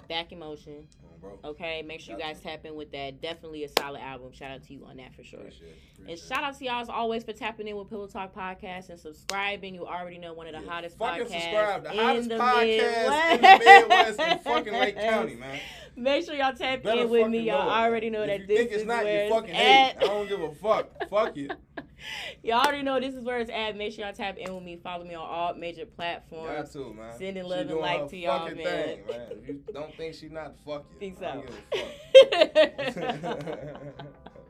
Back 0.07 0.31
in 0.31 0.39
Motion. 0.39 0.87
Bro. 1.19 1.39
Okay. 1.43 1.81
Make 1.81 1.99
sure 1.99 2.15
you 2.15 2.21
guys 2.21 2.39
tap 2.39 2.63
in 2.63 2.75
with 2.75 2.91
that. 2.91 3.19
Definitely 3.21 3.63
a 3.65 3.69
solid 3.79 3.99
album. 3.99 4.31
Shout 4.31 4.51
out 4.51 4.63
to 4.67 4.73
you 4.73 4.85
on 4.85 4.97
that 4.97 5.13
for 5.15 5.23
sure. 5.23 5.39
Appreciate 5.39 5.69
it. 6.05 6.09
And 6.11 6.17
shout 6.19 6.43
out 6.43 6.57
to 6.59 6.63
y'all 6.63 6.79
as 6.81 6.89
always 6.89 7.23
for 7.23 7.33
tapping 7.33 7.67
in 7.67 7.75
with 7.75 7.89
Pillow 7.89 8.07
Talk 8.07 8.33
Podcast 8.33 8.89
and 8.89 8.99
subscribing. 8.99 9.73
You 9.75 9.85
already 9.85 10.19
know 10.19 10.33
one 10.33 10.47
of 10.47 10.53
the 10.53 10.61
Yeah. 10.61 10.69
hottest 10.71 10.97
Fucking 10.97 11.25
podcasts 11.25 11.41
subscribe. 11.41 11.83
The 11.83 11.89
hottest 11.89 12.29
podcast 12.29 13.33
in 13.33 13.41
the 13.41 13.65
Midwest 13.65 14.19
in 14.19 14.39
fucking 14.39 14.73
Lake 14.73 14.95
County, 15.01 15.35
man. 15.35 15.59
Make 15.97 16.23
sure 16.23 16.35
y'all 16.35 16.53
tap 16.53 16.83
Better 16.83 17.01
in 17.01 17.09
with 17.09 17.27
me. 17.29 17.39
Y'all 17.39 17.65
know 17.65 17.71
already 17.71 18.09
know 18.11 18.21
if 18.21 18.27
that 18.27 18.39
you 18.41 18.47
this 18.47 18.57
think 18.59 18.71
it's 18.71 18.81
is 18.83 18.87
not, 18.87 19.03
where 19.03 19.25
you 19.25 19.33
fucking 19.33 19.55
hate. 19.55 19.89
at. 19.97 20.03
I 20.03 20.05
don't 20.05 20.29
give 20.29 20.39
a 20.41 20.53
fuck. 20.53 21.09
fuck 21.09 21.35
you. 21.35 21.49
Y'all 22.43 22.65
already 22.65 22.83
know 22.83 22.99
this 22.99 23.15
is 23.15 23.23
where 23.23 23.39
it's 23.39 23.51
at. 23.51 23.75
Make 23.75 23.93
sure 23.93 24.05
y'all 24.05 24.13
tap 24.13 24.37
in 24.37 24.53
with 24.53 24.63
me. 24.63 24.77
Follow 24.77 25.03
me 25.03 25.15
on 25.15 25.27
all 25.27 25.53
major 25.55 25.85
platforms. 25.85 26.71
Got 26.71 26.71
to, 26.73 26.93
man. 26.93 27.17
Sending 27.17 27.43
She 27.43 27.49
love 27.49 27.59
and 27.59 27.69
doing 27.69 27.81
like 27.81 28.07
to 28.09 28.17
y'all, 28.17 28.45
man. 28.45 28.55
Thing, 28.55 29.05
man. 29.07 29.27
If 29.31 29.47
you 29.47 29.63
don't 29.73 29.95
think 29.95 30.13
she 30.15 30.29
not, 30.29 30.55
fuck 30.65 30.85
you. 30.91 30.99
Think 30.99 31.19
so. 31.19 31.43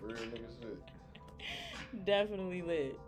Real 0.01 0.17
nigga 0.17 0.49
shit. 0.59 2.05
Definitely 2.05 2.61
lit. 2.61 2.99